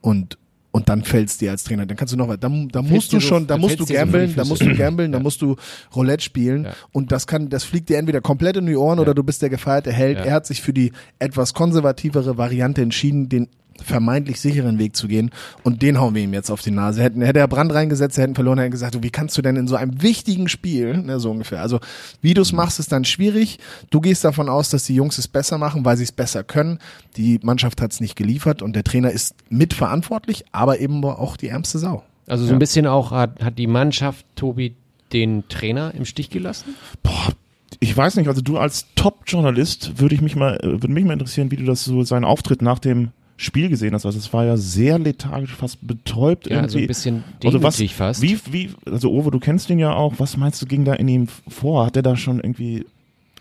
Und, 0.01 0.37
und 0.75 0.89
dann 0.89 1.03
fällst 1.03 1.39
dir 1.39 1.51
als 1.51 1.63
Trainer, 1.63 1.85
dann 1.85 1.95
kannst 1.95 2.11
du 2.13 2.17
noch 2.17 2.27
weiter. 2.27 2.49
Da, 2.49 2.65
da 2.69 2.81
musst 2.81 3.13
du 3.13 3.21
schon, 3.21 3.47
da 3.47 3.53
dann 3.53 3.61
musst 3.61 3.79
du 3.79 3.85
gambeln, 3.85 4.35
da 4.35 4.43
musst 4.43 4.61
du 4.61 4.75
gambeln, 4.75 5.13
da 5.13 5.19
musst 5.21 5.41
du 5.41 5.55
Roulette 5.95 6.21
spielen 6.21 6.65
Ja. 6.65 6.73
und 6.91 7.13
das 7.13 7.27
kann, 7.27 7.47
das 7.47 7.63
fliegt 7.63 7.87
dir 7.87 7.97
entweder 7.97 8.19
komplett 8.19 8.57
in 8.57 8.65
die 8.65 8.75
Ohren 8.75 8.99
oder 8.99 9.13
du 9.13 9.23
bist 9.23 9.41
der 9.41 9.49
gefeierte 9.49 9.93
Held. 9.93 10.17
Ja. 10.17 10.25
Er 10.25 10.33
hat 10.33 10.45
sich 10.45 10.61
für 10.61 10.73
die 10.73 10.91
etwas 11.17 11.53
konservativere 11.53 12.37
Variante 12.37 12.81
entschieden, 12.81 13.29
den 13.29 13.47
vermeintlich 13.83 14.39
sicheren 14.39 14.79
Weg 14.79 14.95
zu 14.95 15.07
gehen 15.07 15.31
und 15.63 15.81
den 15.81 15.99
hauen 15.99 16.15
wir 16.15 16.23
ihm 16.23 16.33
jetzt 16.33 16.49
auf 16.49 16.61
die 16.61 16.71
Nase. 16.71 17.01
Hätten, 17.01 17.21
hätte 17.21 17.39
er 17.39 17.47
Brand 17.47 17.73
reingesetzt, 17.73 18.17
hätten 18.17 18.35
verloren, 18.35 18.57
hätten 18.59 18.71
gesagt, 18.71 18.95
du, 18.95 19.03
wie 19.03 19.09
kannst 19.09 19.37
du 19.37 19.41
denn 19.41 19.55
in 19.55 19.67
so 19.67 19.75
einem 19.75 20.01
wichtigen 20.01 20.47
Spiel, 20.47 20.97
ne, 20.97 21.19
so 21.19 21.31
ungefähr. 21.31 21.61
Also 21.61 21.79
wie 22.21 22.33
du 22.33 22.41
es 22.41 22.53
machst, 22.53 22.79
ist 22.79 22.91
dann 22.91 23.05
schwierig. 23.05 23.59
Du 23.89 24.01
gehst 24.01 24.23
davon 24.23 24.49
aus, 24.49 24.69
dass 24.69 24.85
die 24.85 24.95
Jungs 24.95 25.17
es 25.17 25.27
besser 25.27 25.57
machen, 25.57 25.85
weil 25.85 25.97
sie 25.97 26.03
es 26.03 26.11
besser 26.11 26.43
können. 26.43 26.79
Die 27.17 27.39
Mannschaft 27.43 27.81
hat 27.81 27.91
es 27.91 27.99
nicht 27.99 28.15
geliefert 28.15 28.61
und 28.61 28.75
der 28.75 28.83
Trainer 28.83 29.11
ist 29.11 29.35
mitverantwortlich, 29.49 30.45
aber 30.51 30.79
eben 30.79 31.03
auch 31.03 31.37
die 31.37 31.49
ärmste 31.49 31.79
Sau. 31.79 32.03
Also 32.27 32.45
so 32.45 32.53
ein 32.53 32.59
bisschen 32.59 32.87
auch 32.87 33.11
hat, 33.11 33.43
hat 33.43 33.57
die 33.57 33.67
Mannschaft, 33.67 34.25
Tobi, 34.35 34.75
den 35.13 35.47
Trainer 35.47 35.93
im 35.93 36.05
Stich 36.05 36.29
gelassen? 36.29 36.75
Boah, 37.03 37.33
ich 37.79 37.95
weiß 37.95 38.15
nicht, 38.15 38.27
also 38.27 38.41
du 38.41 38.57
als 38.57 38.87
Top-Journalist 38.95 39.99
würde 39.99 40.15
ich 40.15 40.21
mich 40.21 40.35
mal, 40.35 40.57
äh, 40.57 40.81
würde 40.81 40.89
mich 40.89 41.05
mal 41.05 41.13
interessieren, 41.13 41.51
wie 41.51 41.57
du 41.57 41.65
das 41.65 41.83
so 41.83 42.03
seinen 42.03 42.25
Auftritt 42.25 42.61
nach 42.61 42.79
dem 42.79 43.11
Spiel 43.37 43.67
gesehen 43.69 43.93
hast. 43.93 44.05
Also 44.05 44.17
es 44.17 44.31
war 44.31 44.45
ja 44.45 44.55
sehr 44.57 44.97
lethargisch, 44.97 45.53
fast 45.55 45.85
betäubt 45.85 46.47
Ja, 46.47 46.61
also 46.61 46.77
irgendwie. 46.77 46.85
ein 46.85 46.87
bisschen 46.87 47.23
also 47.43 47.61
was, 47.61 47.81
fast. 47.91 48.21
Wie, 48.21 48.39
wie, 48.49 48.69
also 48.85 49.11
Owe, 49.11 49.29
du 49.31 49.39
kennst 49.39 49.69
ihn 49.69 49.79
ja 49.79 49.93
auch. 49.93 50.13
Was 50.19 50.37
meinst 50.37 50.61
du, 50.61 50.65
ging 50.65 50.85
da 50.85 50.93
in 50.93 51.07
ihm 51.09 51.27
vor? 51.47 51.85
Hat 51.85 51.95
er 51.97 52.01
da 52.01 52.15
schon 52.15 52.39
irgendwie, 52.39 52.85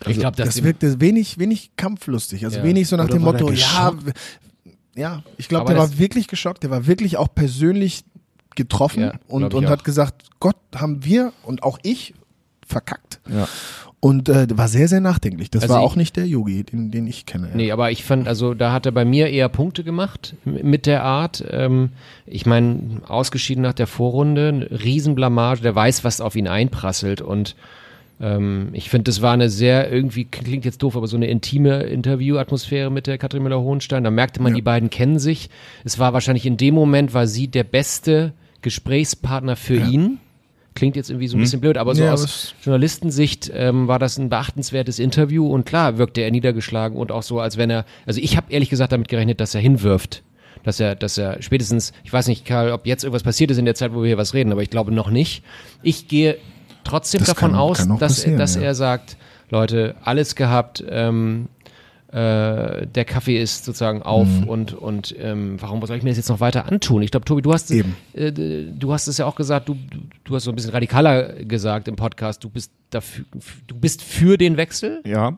ich 0.05 0.19
glaube, 0.19 0.35
Das 0.35 0.63
wirkte 0.63 0.99
wenig, 0.99 1.37
wenig 1.39 1.71
kampflustig. 1.77 2.43
Also 2.43 2.57
Ja. 2.57 2.63
wenig 2.65 2.87
so 2.89 2.97
nach 2.97 3.05
Oder 3.05 3.13
dem 3.13 3.21
Motto, 3.23 3.51
ja, 3.51 3.93
ja, 4.95 5.23
ich 5.37 5.47
glaube, 5.47 5.67
der 5.67 5.77
war 5.77 5.87
das- 5.87 5.97
wirklich 5.97 6.27
geschockt, 6.27 6.63
der 6.63 6.71
war 6.71 6.87
wirklich 6.87 7.15
auch 7.17 7.27
persönlich 7.33 8.03
getroffen 8.55 9.01
Ja, 9.03 9.13
und, 9.27 9.53
und 9.53 9.67
hat 9.67 9.83
gesagt, 9.83 10.23
Gott, 10.39 10.55
haben 10.75 11.03
wir 11.05 11.31
und 11.43 11.63
auch 11.63 11.77
ich 11.83 12.13
verkackt. 12.67 13.19
ja. 13.29 13.47
Und 14.01 14.29
äh, 14.29 14.45
war 14.55 14.67
sehr, 14.67 14.87
sehr 14.87 14.99
nachdenklich. 15.01 15.49
Das 15.49 15.63
Also 15.63 15.73
war 15.75 15.81
auch 15.81 15.95
nicht 15.95 16.15
der 16.15 16.27
Yogi, 16.27 16.63
den, 16.63 16.91
den 16.91 17.07
ich 17.07 17.25
kenne. 17.25 17.47
ja. 17.49 17.55
Nee, 17.55 17.71
aber 17.71 17.89
ich 17.91 18.03
fand, 18.03 18.27
also 18.27 18.53
da 18.53 18.71
hat 18.71 18.85
er 18.85 18.91
bei 18.91 19.03
mir 19.05 19.29
eher 19.29 19.49
Punkte 19.49 19.83
gemacht 19.83 20.35
mit 20.45 20.85
der 20.85 21.03
Art. 21.03 21.43
Ähm, 21.49 21.89
ich 22.27 22.45
meine, 22.45 23.01
ausgeschieden 23.07 23.63
nach 23.63 23.73
der 23.73 23.87
Vorrunde, 23.87 24.49
eine 24.49 24.83
Riesenblamage, 24.83 25.61
der 25.61 25.73
weiß, 25.75 26.03
was 26.03 26.21
auf 26.21 26.35
ihn 26.35 26.47
einprasselt 26.47 27.21
und 27.21 27.55
ähm, 28.21 28.69
ich 28.73 28.89
finde, 28.89 29.09
das 29.09 29.21
war 29.21 29.33
eine 29.33 29.49
sehr, 29.49 29.91
irgendwie 29.91 30.23
klingt 30.25 30.63
jetzt 30.65 30.81
doof, 30.83 30.95
aber 30.95 31.07
so 31.07 31.17
eine 31.17 31.27
intime 31.27 31.83
Interview-Atmosphäre 31.83 32.89
mit 32.89 33.07
der 33.07 33.17
Katrin 33.17 33.43
Müller-Hohenstein. 33.43 34.03
Da 34.05 34.11
merkte 34.11 34.41
man, 34.41 34.51
Ja. 34.53 34.55
die 34.55 34.61
beiden 34.61 34.89
kennen 34.89 35.19
sich. 35.19 35.49
Es 35.83 35.99
war 35.99 36.13
wahrscheinlich 36.13 36.45
in 36.45 36.55
dem 36.57 36.75
Moment, 36.75 37.13
war 37.13 37.27
sie 37.27 37.47
der 37.49 37.65
beste 37.65 38.31
Gesprächspartner 38.61 39.55
für 39.55 39.75
ihn. 39.77 40.19
Klingt 40.75 40.95
jetzt 40.95 41.09
irgendwie 41.09 41.27
so 41.27 41.37
ein 41.37 41.39
bisschen 41.41 41.61
blöd, 41.61 41.77
aber 41.77 41.95
so 41.95 42.03
Ja, 42.03 42.13
aus 42.13 42.53
Journalistensicht 42.63 43.49
ähm, 43.53 43.87
war 43.87 43.97
das 43.97 44.17
ein 44.17 44.29
beachtenswertes 44.29 44.99
Interview 44.99 45.47
und 45.47 45.65
klar 45.65 45.97
wirkte 45.97 46.21
er 46.21 46.31
niedergeschlagen 46.31 46.97
und 46.97 47.11
auch 47.11 47.23
so, 47.23 47.39
als 47.39 47.57
wenn 47.57 47.69
er, 47.69 47.85
also 48.05 48.19
ich 48.21 48.37
habe 48.37 48.51
ehrlich 48.51 48.69
gesagt 48.69 48.91
damit 48.91 49.07
gerechnet, 49.07 49.39
dass 49.39 49.55
er 49.55 49.61
hinwirft. 49.61 50.21
Dass 50.63 50.79
er, 50.79 50.95
dass 50.95 51.17
er 51.17 51.41
spätestens, 51.43 51.93
ich 52.03 52.11
weiß 52.11 52.27
nicht, 52.27 52.43
Karl, 52.45 52.71
ob 52.71 52.87
jetzt 52.87 53.03
irgendwas 53.03 53.21
passiert 53.23 53.51
ist 53.51 53.57
in 53.57 53.65
der 53.65 53.75
Zeit, 53.75 53.93
wo 53.93 54.01
wir 54.01 54.07
hier 54.07 54.17
was 54.17 54.33
reden, 54.33 54.51
aber 54.51 54.63
ich 54.63 54.69
glaube 54.71 54.91
noch 54.91 55.09
nicht. 55.11 55.43
Ich 55.83 56.07
gehe 56.07 56.37
trotzdem 56.83 57.19
Das 57.19 57.27
davon 57.29 57.51
kann- 57.51 57.59
aus, 57.59 57.77
kann 57.87 57.99
dass, 57.99 58.23
dass 58.23 58.55
ja. 58.55 58.61
er 58.61 58.75
sagt, 58.75 59.15
Leute, 59.51 59.95
alles 60.03 60.35
gehabt, 60.35 60.83
ähm, 60.89 61.49
äh, 62.15 62.87
der 62.87 63.03
Kaffee 63.05 63.41
ist 63.41 63.65
sozusagen 63.65 64.01
auf 64.01 64.27
Mhm. 64.27 64.43
und 64.47 64.73
und 64.73 65.13
ähm, 65.19 65.57
warum 65.61 65.85
soll 65.85 65.97
ich 65.97 66.03
mir 66.03 66.11
das 66.11 66.17
jetzt 66.17 66.29
noch 66.29 66.39
weiter 66.39 66.65
antun? 66.65 67.01
Ich 67.01 67.11
glaube, 67.11 67.25
Tobi, 67.25 67.41
du 67.41 67.51
hast 67.53 67.71
Eben. 67.71 67.95
äh, 68.13 68.31
du 68.31 68.93
hast 68.93 69.07
es 69.07 69.17
ja 69.17 69.25
auch 69.25 69.35
gesagt, 69.35 69.67
du, 69.67 69.75
du 70.23 70.35
hast 70.35 70.43
so 70.45 70.51
ein 70.51 70.55
bisschen 70.55 70.71
radikaler 70.71 71.43
gesagt 71.43 71.87
im 71.89 71.97
Podcast, 71.97 72.43
du 72.43 72.49
bist 72.49 72.71
dafür, 72.91 73.25
du 73.67 73.75
bist 73.75 74.01
für 74.01 74.37
den 74.37 74.55
Wechsel. 74.55 75.01
Ja. 75.05 75.37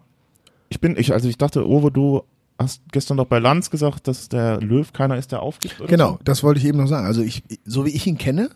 Ich 0.69 0.79
bin, 0.79 0.95
ich, 0.97 1.13
also 1.13 1.27
ich 1.29 1.37
dachte, 1.37 1.67
Owe, 1.67 1.89
du 1.91 2.21
hast 2.59 2.81
gestern 2.91 3.17
doch 3.17 3.25
bei 3.27 3.39
Lanz 3.39 3.69
gesagt, 3.71 4.07
dass 4.07 4.29
der 4.29 4.59
Löw 4.61 4.91
keiner 4.93 5.17
ist, 5.17 5.31
der 5.31 5.41
aufgibt. 5.41 5.81
Genau, 5.87 6.11
So? 6.13 6.19
das 6.25 6.43
wollte 6.43 6.59
ich 6.59 6.65
eben 6.67 6.77
noch 6.77 6.87
sagen. 6.87 7.07
Also 7.07 7.21
ich, 7.23 7.41
so 7.65 7.85
wie 7.85 7.89
ich 7.89 8.05
ihn 8.05 8.17
kenne, 8.17 8.49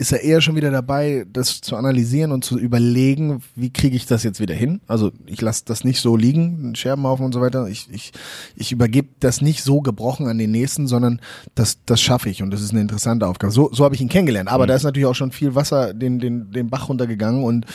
ist 0.00 0.12
er 0.12 0.22
eher 0.22 0.40
schon 0.40 0.54
wieder 0.54 0.70
dabei, 0.70 1.26
das 1.32 1.60
zu 1.60 1.74
analysieren 1.74 2.30
und 2.30 2.44
zu 2.44 2.56
überlegen, 2.56 3.42
wie 3.56 3.72
kriege 3.72 3.96
ich 3.96 4.06
das 4.06 4.22
jetzt 4.22 4.38
wieder 4.38 4.54
hin. 4.54 4.80
Also 4.86 5.10
ich 5.26 5.40
lasse 5.40 5.64
das 5.66 5.82
nicht 5.82 6.00
so 6.00 6.16
liegen, 6.16 6.76
Scherbenhaufen 6.76 7.26
und 7.26 7.32
so 7.32 7.40
weiter. 7.40 7.66
Ich, 7.66 7.88
ich, 7.90 8.12
ich 8.54 8.70
übergebe 8.70 9.08
das 9.18 9.40
nicht 9.40 9.64
so 9.64 9.80
gebrochen 9.80 10.28
an 10.28 10.38
den 10.38 10.52
nächsten, 10.52 10.86
sondern 10.86 11.20
das, 11.56 11.78
das 11.84 12.00
schaffe 12.00 12.30
ich 12.30 12.44
und 12.44 12.52
das 12.52 12.62
ist 12.62 12.70
eine 12.70 12.80
interessante 12.80 13.26
Aufgabe. 13.26 13.52
So, 13.52 13.70
so 13.72 13.84
habe 13.84 13.96
ich 13.96 14.00
ihn 14.00 14.08
kennengelernt. 14.08 14.48
Aber 14.48 14.68
da 14.68 14.76
ist 14.76 14.84
natürlich 14.84 15.06
auch 15.06 15.16
schon 15.16 15.32
viel 15.32 15.56
Wasser 15.56 15.92
den, 15.92 16.20
den, 16.20 16.52
den 16.52 16.70
Bach 16.70 16.88
runtergegangen 16.88 17.42
und, 17.42 17.66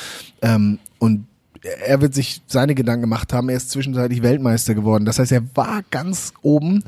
ähm, 0.42 0.80
und 1.00 1.26
er 1.86 2.00
wird 2.00 2.14
sich 2.14 2.42
seine 2.48 2.74
Gedanken 2.74 3.02
gemacht 3.02 3.34
haben. 3.34 3.50
Er 3.50 3.58
ist 3.58 3.70
zwischenzeitlich 3.70 4.22
Weltmeister 4.22 4.76
geworden. 4.76 5.04
Das 5.04 5.20
heißt, 5.20 5.32
er 5.34 5.44
war 5.56 5.82
ganz 5.92 6.34
oben 6.42 6.84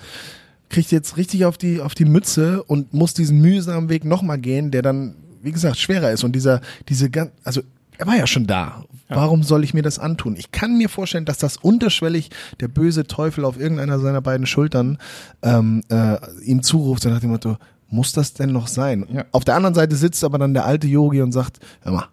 kriegt 0.70 0.92
jetzt 0.92 1.18
richtig 1.18 1.46
auf 1.46 1.58
die, 1.58 1.80
auf 1.80 1.96
die 1.96 2.06
Mütze 2.06 2.64
und 2.64 2.94
muss 2.94 3.14
diesen 3.14 3.40
mühsamen 3.40 3.90
Weg 3.90 4.04
nochmal 4.04 4.38
gehen, 4.38 4.72
der 4.72 4.82
dann, 4.82 5.16
wie 5.46 5.52
gesagt, 5.52 5.78
schwerer 5.78 6.12
ist. 6.12 6.24
Und 6.24 6.34
dieser, 6.34 6.62
diese 6.90 7.10
ganz, 7.10 7.32
also 7.44 7.62
er 7.98 8.08
war 8.08 8.18
ja 8.18 8.28
schon 8.28 8.48
da. 8.48 8.84
Warum 9.08 9.44
soll 9.44 9.64
ich 9.64 9.74
mir 9.74 9.84
das 9.84 10.00
antun? 10.00 10.36
Ich 10.36 10.52
kann 10.52 10.78
mir 10.78 10.90
vorstellen, 10.90 11.26
dass 11.26 11.38
das 11.38 11.58
unterschwellig 11.58 12.32
der 12.60 12.68
böse 12.68 13.06
Teufel 13.06 13.46
auf 13.46 13.60
irgendeiner 13.60 14.00
seiner 14.00 14.22
beiden 14.22 14.48
Schultern 14.48 14.98
ähm, 15.44 15.84
äh, 15.90 16.18
ihm 16.44 16.64
zuruft, 16.64 17.04
so 17.04 17.10
nach 17.10 17.20
dem 17.20 17.30
Motto, 17.30 17.58
muss 17.88 18.14
das 18.14 18.34
denn 18.34 18.52
noch 18.52 18.68
sein? 18.68 19.06
Ja. 19.14 19.26
Auf 19.32 19.46
der 19.46 19.56
anderen 19.56 19.76
Seite 19.76 19.96
sitzt 19.96 20.24
aber 20.24 20.40
dann 20.40 20.56
der 20.56 20.66
alte 20.66 20.88
Yogi 20.88 21.22
und 21.22 21.32
sagt, 21.32 21.60
hör 21.82 21.92
mal, 21.92 22.08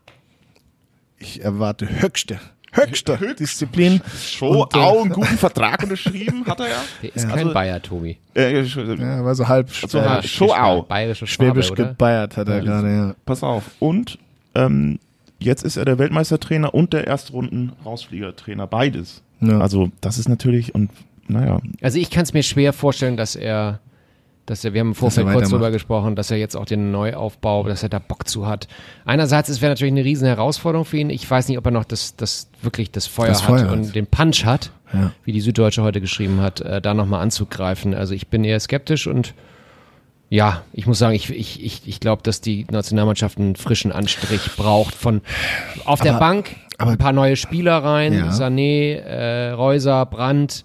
ich 1.19 1.43
erwarte 1.43 1.89
höchste, 1.89 2.39
höchste 2.73 3.19
Disziplin. 3.39 4.01
Show, 4.21 4.63
Und, 4.65 4.75
äh, 4.75 4.79
auch 4.79 5.03
einen 5.03 5.13
guten 5.13 5.37
Vertrag 5.39 5.83
unterschrieben, 5.83 6.45
hat 6.47 6.61
er 6.61 6.69
ja. 6.69 6.77
Der 7.03 7.15
ist 7.17 7.29
kein 7.29 7.39
Also- 7.39 7.53
Bayer, 7.55 7.81
Tobi. 7.83 8.19
Äh, 8.35 8.63
Ja, 8.63 9.25
war 9.25 9.35
so 9.35 9.47
halb 9.47 9.71
So, 9.71 9.99
äh, 9.99 10.03
ja. 10.05 10.23
Schauau. 10.23 10.83
Bayerische 10.83 11.27
Schwabe, 11.27 11.51
schwäbisch 11.63 11.71
oder? 11.71 11.89
gebeiert 11.89 12.37
hat 12.37 12.49
er 12.49 12.61
gerade, 12.61 12.89
ja. 12.95 13.15
Pass 13.27 13.43
auf. 13.43 13.65
Und 13.79 14.19
ähm, 14.55 14.99
jetzt 15.39 15.63
ist 15.65 15.77
er 15.77 15.85
der 15.85 15.99
Weltmeistertrainer 15.99 16.75
und 16.75 16.93
der 16.93 17.07
Erstrunden-Rausfliegertrainer, 17.07 18.67
beides. 18.67 19.23
Ja. 19.41 19.59
Also 19.61 19.91
das 20.01 20.19
ist 20.19 20.29
natürlich, 20.29 20.75
und 20.75 20.91
naja, 21.29 21.61
Also 21.81 21.99
ich 21.99 22.11
kann 22.11 22.23
es 22.25 22.33
mir 22.33 22.43
schwer 22.43 22.73
vorstellen, 22.73 23.17
dass 23.17 23.37
er, 23.37 23.81
dass 24.47 24.65
er, 24.65 24.73
wir 24.75 24.81
haben 24.81 24.89
im 24.89 24.95
Vorfeld 24.95 25.29
kurz 25.29 25.51
drüber 25.51 25.71
gesprochen, 25.71 26.17
dass 26.17 26.31
er 26.31 26.37
jetzt 26.37 26.57
auch 26.57 26.65
den 26.65 26.91
Neuaufbau, 26.91 27.63
dass 27.69 27.83
er 27.83 27.89
da 27.89 27.99
Bock 28.01 28.29
zu 28.29 28.47
hat. 28.47 28.67
Einerseits, 29.05 29.49
es 29.49 29.61
wäre 29.61 29.71
natürlich 29.73 29.93
eine 29.93 30.05
riesen 30.05 30.27
Herausforderung 30.27 30.85
für 30.85 30.97
ihn. 30.99 31.11
Ich 31.11 31.31
weiß 31.31 31.49
nicht, 31.49 31.59
ob 31.59 31.65
er 31.67 31.71
noch 31.71 31.85
das, 31.85 32.17
das 32.17 32.49
wirklich 32.61 32.91
das 32.91 33.07
Feuer 33.07 33.29
Das 33.29 33.43
hat 33.43 33.61
Feuer 33.61 33.73
und 33.73 33.87
hat. 33.89 33.95
den 33.95 34.07
Punch 34.07 34.45
hat, 34.45 34.71
Ja. 34.93 35.13
wie 35.25 35.33
die 35.33 35.41
Süddeutsche 35.41 35.83
heute 35.83 36.01
geschrieben 36.01 36.41
hat, 36.41 36.61
äh, 36.61 36.81
da 36.83 36.93
nochmal 36.95 37.21
anzugreifen. 37.23 37.95
Also 37.95 38.15
ich 38.15 38.27
bin 38.29 38.43
eher 38.45 38.59
skeptisch 38.59 39.07
und 39.07 39.35
ja, 40.29 40.63
ich 40.73 40.87
muss 40.87 40.99
sagen, 40.99 41.15
ich, 41.15 41.29
ich, 41.31 41.63
ich, 41.63 41.83
ich 41.87 42.01
glaube, 42.01 42.23
dass 42.23 42.41
die 42.41 42.67
Nationalmannschaft 42.71 43.39
einen 43.39 43.55
frischen 43.55 43.93
Anstrich 43.93 44.57
braucht 44.57 44.95
von 44.95 45.21
auf 45.85 46.01
der 46.01 46.13
Aber- 46.17 46.21
Bank 46.21 46.57
aber- 46.79 46.93
ein 46.93 46.99
paar 46.99 47.13
neue 47.13 47.37
Spieler 47.37 47.77
rein, 47.85 48.15
Ja. 48.15 48.31
Sané, 48.31 48.95
äh, 48.95 49.51
Reuser, 49.51 50.07
Brandt 50.07 50.65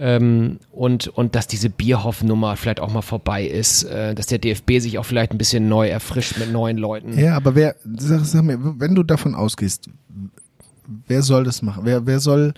ähm, 0.00 0.58
und, 0.72 1.08
und 1.08 1.34
dass 1.34 1.46
diese 1.46 1.68
Bierhoff-Nummer 1.68 2.56
vielleicht 2.56 2.80
auch 2.80 2.90
mal 2.90 3.02
vorbei 3.02 3.44
ist, 3.44 3.84
äh, 3.84 4.14
dass 4.14 4.26
der 4.26 4.38
DFB 4.38 4.78
sich 4.78 4.98
auch 4.98 5.04
vielleicht 5.04 5.32
ein 5.32 5.38
bisschen 5.38 5.68
neu 5.68 5.88
erfrischt 5.88 6.38
mit 6.38 6.50
neuen 6.50 6.78
Leuten. 6.78 7.18
Ja, 7.18 7.36
aber 7.36 7.54
wer, 7.54 7.76
sag, 7.98 8.24
sag 8.24 8.42
mir, 8.42 8.58
wenn 8.80 8.94
du 8.94 9.02
davon 9.02 9.34
ausgehst, 9.34 9.90
wer 11.06 11.22
soll 11.22 11.44
das 11.44 11.60
machen? 11.60 11.82
Wer, 11.84 12.06
wer 12.06 12.18
soll 12.18 12.54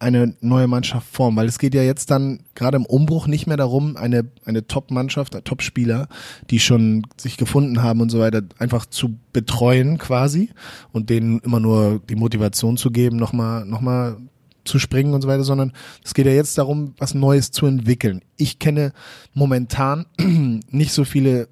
eine 0.00 0.34
neue 0.40 0.66
Mannschaft 0.66 1.06
formen? 1.06 1.36
Weil 1.36 1.46
es 1.46 1.60
geht 1.60 1.74
ja 1.74 1.82
jetzt 1.82 2.10
dann 2.10 2.40
gerade 2.56 2.76
im 2.76 2.86
Umbruch 2.86 3.28
nicht 3.28 3.46
mehr 3.46 3.56
darum, 3.56 3.96
eine, 3.96 4.24
eine 4.44 4.66
Top-Mannschaft, 4.66 5.38
Top-Spieler, 5.44 6.08
die 6.50 6.58
schon 6.58 7.06
sich 7.16 7.36
gefunden 7.36 7.80
haben 7.82 8.00
und 8.00 8.10
so 8.10 8.18
weiter, 8.18 8.42
einfach 8.58 8.86
zu 8.86 9.16
betreuen 9.32 9.98
quasi 9.98 10.50
und 10.90 11.10
denen 11.10 11.38
immer 11.40 11.60
nur 11.60 12.00
die 12.08 12.16
Motivation 12.16 12.76
zu 12.76 12.90
geben, 12.90 13.18
nochmal, 13.18 13.64
nochmal 13.66 14.16
zu 14.64 14.78
springen 14.78 15.14
und 15.14 15.22
so 15.22 15.28
weiter, 15.28 15.44
sondern 15.44 15.72
es 16.04 16.14
geht 16.14 16.26
ja 16.26 16.32
jetzt 16.32 16.56
darum, 16.58 16.94
was 16.98 17.14
Neues 17.14 17.50
zu 17.50 17.66
entwickeln. 17.66 18.22
Ich 18.36 18.58
kenne 18.58 18.92
momentan 19.34 20.06
nicht 20.70 20.92
so 20.92 21.04
viele 21.04 21.48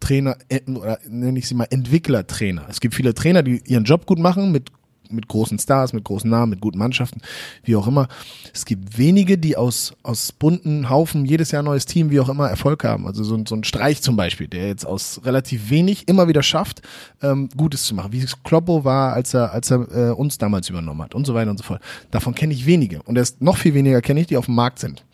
Trainer, 0.00 0.36
äh, 0.48 0.60
oder 0.70 0.98
nenne 1.08 1.38
ich 1.38 1.48
sie 1.48 1.54
mal 1.54 1.66
Entwicklertrainer. 1.70 2.66
Es 2.68 2.80
gibt 2.80 2.94
viele 2.94 3.14
Trainer, 3.14 3.42
die 3.42 3.62
ihren 3.64 3.84
Job 3.84 4.06
gut 4.06 4.18
machen, 4.18 4.52
mit, 4.52 4.70
mit 5.10 5.28
großen 5.28 5.58
Stars, 5.58 5.92
mit 5.92 6.04
großen 6.04 6.28
Namen, 6.28 6.50
mit 6.50 6.60
guten 6.60 6.78
Mannschaften, 6.78 7.20
wie 7.64 7.76
auch 7.76 7.86
immer. 7.86 8.08
Es 8.52 8.64
gibt 8.64 8.98
wenige, 8.98 9.38
die 9.38 9.56
aus, 9.56 9.94
aus 10.02 10.32
bunten 10.32 10.88
Haufen 10.90 11.24
jedes 11.24 11.50
Jahr 11.50 11.62
neues 11.62 11.86
Team, 11.86 12.10
wie 12.10 12.20
auch 12.20 12.28
immer, 12.28 12.48
Erfolg 12.48 12.84
haben. 12.84 13.06
Also 13.06 13.24
so, 13.24 13.34
ein- 13.36 13.46
so 13.46 13.54
ein 13.54 13.64
Streich 13.64 14.02
zum 14.02 14.16
Beispiel, 14.16 14.48
der 14.48 14.68
jetzt 14.68 14.86
aus 14.86 15.20
relativ 15.24 15.70
wenig 15.70 16.08
immer 16.08 16.28
wieder 16.28 16.42
schafft, 16.42 16.82
ähm, 17.22 17.48
Gutes 17.56 17.84
zu 17.84 17.94
machen. 17.94 18.12
Wie 18.12 18.20
es 18.20 18.42
Kloppo 18.42 18.84
war, 18.84 19.12
als 19.12 19.34
er, 19.34 19.52
als 19.52 19.70
er 19.70 19.88
äh, 19.92 20.10
uns 20.12 20.38
damals 20.38 20.68
übernommen 20.68 21.02
hat 21.02 21.14
und 21.14 21.26
so 21.26 21.34
weiter 21.34 21.50
und 21.50 21.58
so 21.58 21.64
fort. 21.64 21.80
Davon 22.10 22.34
kenne 22.34 22.52
ich 22.54 22.66
wenige. 22.66 23.02
Und 23.02 23.16
erst 23.18 23.40
noch 23.42 23.56
viel 23.56 23.74
weniger 23.74 24.00
kenne 24.02 24.20
ich, 24.20 24.26
die 24.26 24.36
auf 24.36 24.46
dem 24.46 24.54
Markt 24.54 24.78
sind. 24.78 25.04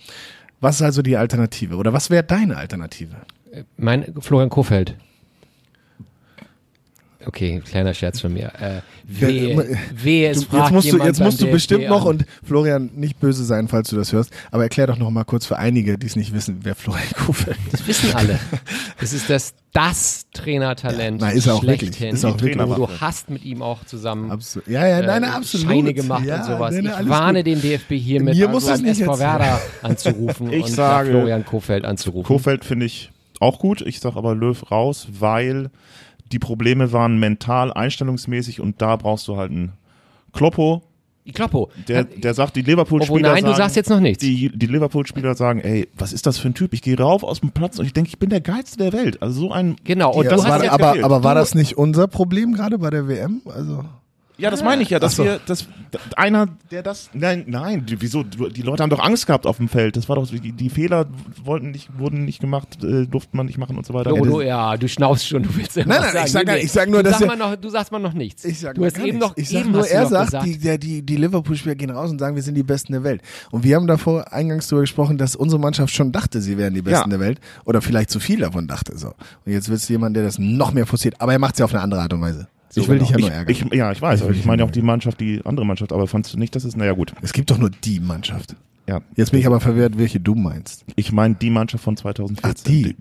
Was 0.61 0.77
ist 0.77 0.83
also 0.83 1.03
die 1.03 1.17
Alternative? 1.17 1.75
Oder 1.77 1.93
was 1.93 2.09
wäre 2.11 2.23
deine 2.23 2.57
Alternative? 2.57 3.17
Mein 3.77 4.15
Florian 4.21 4.49
Kofeld. 4.49 4.97
Okay, 7.27 7.63
kleiner 7.65 7.95
Scherz 7.95 8.21
von 8.21 8.33
mir. 8.33 8.53
Äh, 8.61 8.81
wehe, 9.05 9.55
Ja, 9.55 9.63
wehe, 9.95 10.31
es 10.31 10.41
Du, 10.41 10.47
fragt 10.57 10.65
jetzt 10.65 10.73
musst 10.73 10.87
du, 10.87 10.93
jemand 10.93 11.09
jetzt 11.09 11.21
musst 11.21 11.41
du 11.41 11.45
DFB 11.45 11.53
bestimmt 11.55 11.89
noch 11.89 12.03
an. 12.03 12.09
und 12.09 12.25
Florian 12.45 12.91
nicht 12.95 13.21
böse 13.21 13.45
sein, 13.45 13.69
falls 13.69 13.89
du 13.91 13.97
das 13.97 14.13
hörst, 14.13 14.31
aber 14.51 14.63
erklär 14.65 14.87
doch 14.87 14.99
noch 14.99 15.11
mal 15.11 15.25
kurz 15.25 15.47
für 15.47 15.59
einige, 15.59 15.99
die 15.99 16.07
es 16.07 16.17
nicht 16.17 16.33
wissen, 16.35 16.61
wer 16.63 16.75
Florian 16.75 17.07
Kofeld 17.27 17.57
ist. 17.67 17.73
Das 17.75 17.87
wissen 17.87 18.15
alle. 18.15 18.39
Das 19.01 19.13
ist 19.13 19.29
das, 19.31 19.55
das 19.73 20.27
Trainertalent. 20.33 21.21
Na, 21.21 21.31
ist 21.31 21.47
er 21.47 21.55
auch 21.55 21.63
wirklich. 21.63 21.81
schlechthin. 21.97 22.15
Ist 22.15 22.25
auch 22.25 22.41
wirklich. 22.41 22.57
Du 22.57 22.89
hast 23.01 23.31
mit 23.31 23.45
ihm 23.45 23.63
auch 23.63 23.85
zusammen 23.85 24.31
Absolut. 24.31 24.69
Ja, 24.69 24.87
ja, 24.87 25.03
nein, 25.03 25.23
äh, 25.23 25.27
absolut. 25.27 25.67
Scheine 25.67 25.95
gemacht 25.95 26.25
ja, 26.25 26.37
und 26.41 26.45
sowas. 26.45 26.75
nein, 26.75 26.85
nein, 26.85 27.03
ich 27.05 27.09
warne 27.09 27.39
gut. 27.39 27.47
den 27.47 27.61
DFB 27.63 27.91
hiermit 27.95 28.35
an, 28.35 28.41
beim 28.41 28.53
du's 28.53 28.81
nicht 28.81 29.01
SV. 29.01 29.19
Werder 29.19 29.61
anzurufen 29.83 30.53
Ich 30.53 30.65
und 30.65 30.71
sage- 30.71 31.11
Florian 31.11 31.45
Kofeld 31.45 31.85
anzurufen. 31.85 32.27
Kofeld 32.27 32.65
finde 32.65 32.87
ich 32.87 33.11
auch 33.41 33.59
gut. 33.59 33.81
Ich 33.81 34.01
sage 34.01 34.17
aber 34.17 34.35
Löw 34.35 34.71
raus, 34.71 35.09
weil 35.19 35.71
die 36.33 36.39
Probleme 36.39 36.93
waren 36.93 37.19
mental, 37.19 37.73
einstellungsmäßig 37.73 38.61
und 38.61 38.81
da 38.83 38.97
brauchst 38.97 39.29
du 39.29 39.37
halt 39.37 39.51
einen 39.51 39.73
Kloppo, 40.33 40.83
Kloppo. 41.35 41.71
der, 41.87 41.99
Hat- 42.01 42.09
der 42.17 42.35
sagt, 42.35 42.57
die 42.57 42.63
Liverpool-Spieler 42.63 43.33
nein, 43.33 43.43
sagen, 43.43 43.53
du 43.53 43.57
sagst 43.57 43.77
jetzt 43.77 43.91
noch 43.91 44.01
nichts. 44.01 44.21
Die, 44.25 44.51
die 44.53 44.67
Liverpool-Spieler 44.67 45.35
sagen, 45.35 45.61
ey, 45.61 45.89
was 45.97 46.13
ist 46.13 46.27
das 46.27 46.39
für 46.39 46.49
ein 46.49 46.55
Typ? 46.55 46.73
Ich 46.75 46.83
gehe 46.83 46.99
rauf 46.99 47.23
aus 47.23 47.41
dem 47.41 47.51
Platz 47.53 47.79
und 47.79 47.87
ich 47.87 47.93
denke, 47.93 48.09
ich 48.09 48.19
bin 48.19 48.31
der 48.31 48.41
Geilste 48.41 48.79
der 48.79 48.93
Welt. 48.93 49.23
Also 49.23 49.41
so 49.43 49.53
ein, 49.53 49.77
Genau, 49.85 50.13
und 50.13 50.25
Ja, 50.25 50.31
das 50.31 50.45
war, 50.45 50.63
aber, 50.73 50.97
aber 51.05 51.23
war 51.23 51.35
das 51.35 51.55
nicht 51.55 51.77
unser 51.79 52.09
Problem 52.09 52.55
gerade 52.55 52.79
bei 52.79 52.91
der 52.91 53.07
WM? 53.07 53.43
Also 53.47 53.85
ja, 54.43 54.51
das 54.51 54.63
meine 54.63 54.83
ich 54.83 54.91
ja, 54.91 54.99
dass 54.99 55.13
Ach 55.15 55.17
so. 55.19 55.25
wir, 55.25 55.41
dass 55.47 55.67
einer, 56.17 56.49
der 56.71 56.83
das, 56.83 57.11
nein, 57.13 57.45
nein, 57.47 57.87
die, 57.87 58.01
wieso? 58.01 58.23
Die 58.23 58.63
Leute 58.63 58.83
haben 58.83 58.91
doch 58.91 58.99
Angst 59.03 59.27
gehabt 59.27 59.47
auf 59.47 59.57
dem 59.59 59.69
Feld. 59.69 59.97
Das 59.97 60.09
war 60.09 60.17
doch, 60.17 60.27
die, 60.29 60.53
die 60.53 60.71
Fehler 60.71 61.07
wollten 61.45 61.71
nicht, 61.71 61.99
wurden 61.99 62.25
nicht 62.25 62.41
gemacht, 62.41 62.83
äh, 62.83 63.07
durfte 63.07 63.37
man 63.37 63.47
nicht 63.47 63.59
machen 63.59 63.77
und 63.77 63.87
so 63.87 63.95
weiter. 63.95 64.13
Oh, 64.13 64.25
du, 64.25 64.41
ja, 64.41 64.77
du 64.77 64.89
schnaufst 64.89 65.29
schon, 65.29 65.43
du 65.45 65.55
willst 65.57 65.77
ja 65.77 65.85
Nein, 65.87 65.99
was 66.03 66.15
nein, 66.15 66.27
sagen. 66.27 66.27
ich 66.27 66.33
sag 66.33 66.47
Nee, 66.47 66.53
nee. 66.55 66.59
ich 66.65 66.73
sag 66.73 66.89
nur, 66.91 67.03
du 67.03 67.11
dass 67.11 67.19
sag 67.21 67.29
mal 67.29 67.37
noch, 67.37 67.57
Du 67.57 67.69
sagst 67.69 67.93
mal 67.93 67.99
noch 67.99 68.13
nichts. 68.15 68.45
Ich 68.45 68.59
sag 68.61 68.75
du 68.75 68.85
hast 68.85 68.97
eben 68.99 69.05
nichts. 69.05 69.21
noch, 69.21 69.37
ich 69.37 69.49
sag 69.49 69.61
eben 69.61 69.73
nur, 69.73 69.87
er 69.87 70.07
sagt, 70.07 70.27
gesagt, 70.33 70.47
die, 70.47 70.59
der, 70.59 70.79
die, 70.79 71.03
die 71.03 71.17
Liverpool-Spieler 71.17 71.75
gehen 71.77 71.91
raus 71.91 72.11
und 72.11 72.19
sagen, 72.19 72.35
wir 72.37 72.43
sind 72.43 72.55
die 72.57 72.63
Besten 72.63 72.93
der 72.93 73.05
Welt. 73.05 73.23
Und 73.51 73.63
wir 73.65 73.77
haben 73.77 73.87
davor 73.87 74.33
eingangs 74.33 74.67
darüber 74.69 74.83
gesprochen, 74.83 75.19
dass 75.19 75.37
unsere 75.37 75.61
Mannschaft 75.61 75.95
schon 75.95 76.11
dachte, 76.11 76.41
sie 76.41 76.59
wären 76.59 76.75
die 76.75 76.83
Besten 76.83 77.11
Ja. 77.11 77.17
der 77.17 77.21
Welt. 77.21 77.39
Oder 77.65 77.81
vielleicht 77.83 78.11
zu 78.11 78.19
viel 78.19 78.41
davon 78.41 78.67
dachte. 78.67 78.97
So. 78.99 79.09
Und 79.45 79.53
jetzt 79.53 79.69
willst 79.69 79.89
du 79.89 79.93
jemanden, 79.93 80.15
der 80.15 80.25
das 80.25 80.39
noch 80.39 80.73
mehr 80.73 80.87
forciert. 80.87 81.21
Aber 81.21 81.33
er 81.33 81.39
macht 81.39 81.55
es 81.55 81.59
ja 81.61 81.65
auf 81.67 81.73
eine 81.75 81.83
andere 81.83 82.01
Art 82.03 82.13
und 82.13 82.21
Weise. 82.23 82.49
Ich 82.75 82.89
will 82.89 82.99
dich 82.99 83.11
ja 83.11 83.17
ich, 83.19 83.23
nur 83.23 83.31
ärgern. 83.33 83.51
ich, 83.71 83.75
ja, 83.75 83.93
ich 83.93 84.01
weiß, 84.03 84.23
aber 84.23 84.33
ich 84.33 84.45
meine 84.45 84.65
auch 84.65 84.71
die 84.71 84.83
Mannschaft, 84.83 85.21
die 85.21 85.41
andere 85.45 85.67
Mannschaft, 85.67 85.93
aber 85.93 86.07
fandst 86.07 86.33
du 86.35 86.39
nicht, 86.39 86.55
dass 86.57 86.65
es, 86.65 86.77
naja 86.77 86.93
gut. 86.93 87.13
es 87.23 87.33
gibt 87.33 87.51
doch 87.51 87.59
nur 87.59 87.71
die 87.71 88.01
Mannschaft. 88.01 88.57
Ja. 88.89 89.01
Jetzt 89.17 89.31
bin 89.31 89.41
ich 89.41 89.47
aber 89.47 89.61
verwirrt, 89.61 89.99
welche 89.99 90.19
du 90.21 90.35
meinst. 90.35 90.85
Ich 90.97 91.13
meine 91.13 91.35
die 91.37 91.51
Mannschaft 91.51 91.85
von 91.85 91.97
2014. 91.97 92.43
Ach, 92.51 92.65
die. 92.69 92.97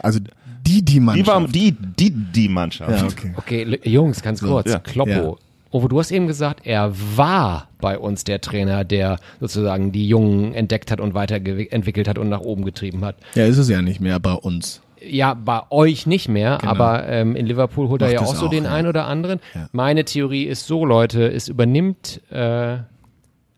Also 0.00 0.18
die, 0.66 0.82
die 0.82 0.84
Die 0.84 1.00
Mannschaft. 1.00 1.28
war 1.28 1.46
die, 1.46 1.72
die, 1.72 2.10
die 2.10 2.48
Mannschaft. 2.48 2.90
ja, 2.90 3.06
okay. 3.06 3.32
Okay, 3.36 3.80
Jungs, 3.88 4.22
ganz 4.22 4.40
kurz. 4.40 4.70
ja. 4.70 4.78
Kloppo. 4.80 5.10
Ja. 5.10 5.34
Ovo, 5.70 5.88
du 5.88 5.98
hast 5.98 6.12
eben 6.12 6.26
gesagt, 6.28 6.60
er 6.64 6.92
war 7.16 7.68
bei 7.80 7.98
uns 7.98 8.22
der 8.24 8.40
Trainer, 8.40 8.84
der 8.84 9.18
sozusagen 9.40 9.90
die 9.92 10.06
Jungen 10.08 10.54
entdeckt 10.54 10.90
hat 10.92 11.00
und 11.00 11.14
weiterentwickelt 11.14 12.06
hat 12.06 12.16
und 12.16 12.28
nach 12.28 12.40
oben 12.40 12.64
getrieben 12.64 13.04
hat. 13.04 13.16
Ja, 13.34 13.44
ist 13.44 13.58
es 13.58 13.68
ja 13.68 13.82
nicht 13.82 14.00
mehr 14.00 14.20
bei 14.20 14.34
uns. 14.34 14.80
Ja, 15.06 15.34
bei 15.34 15.62
euch 15.70 16.06
nicht 16.06 16.28
mehr, 16.28 16.58
Genau. 16.60 16.70
aber 16.72 17.06
ähm, 17.08 17.36
in 17.36 17.46
Liverpool 17.46 17.88
holt 17.88 18.02
er 18.02 18.06
Macht 18.08 18.14
ja 18.14 18.20
das 18.20 18.30
auch 18.30 18.34
so 18.36 18.46
auch, 18.46 18.50
den 18.50 18.64
ja. 18.64 18.72
einen 18.72 18.88
oder 18.88 19.06
anderen. 19.06 19.40
Ja. 19.54 19.68
Meine 19.72 20.04
Theorie 20.04 20.44
ist 20.44 20.66
so, 20.66 20.84
Leute, 20.84 21.30
es 21.32 21.48
übernimmt, 21.48 22.20
äh, 22.30 22.78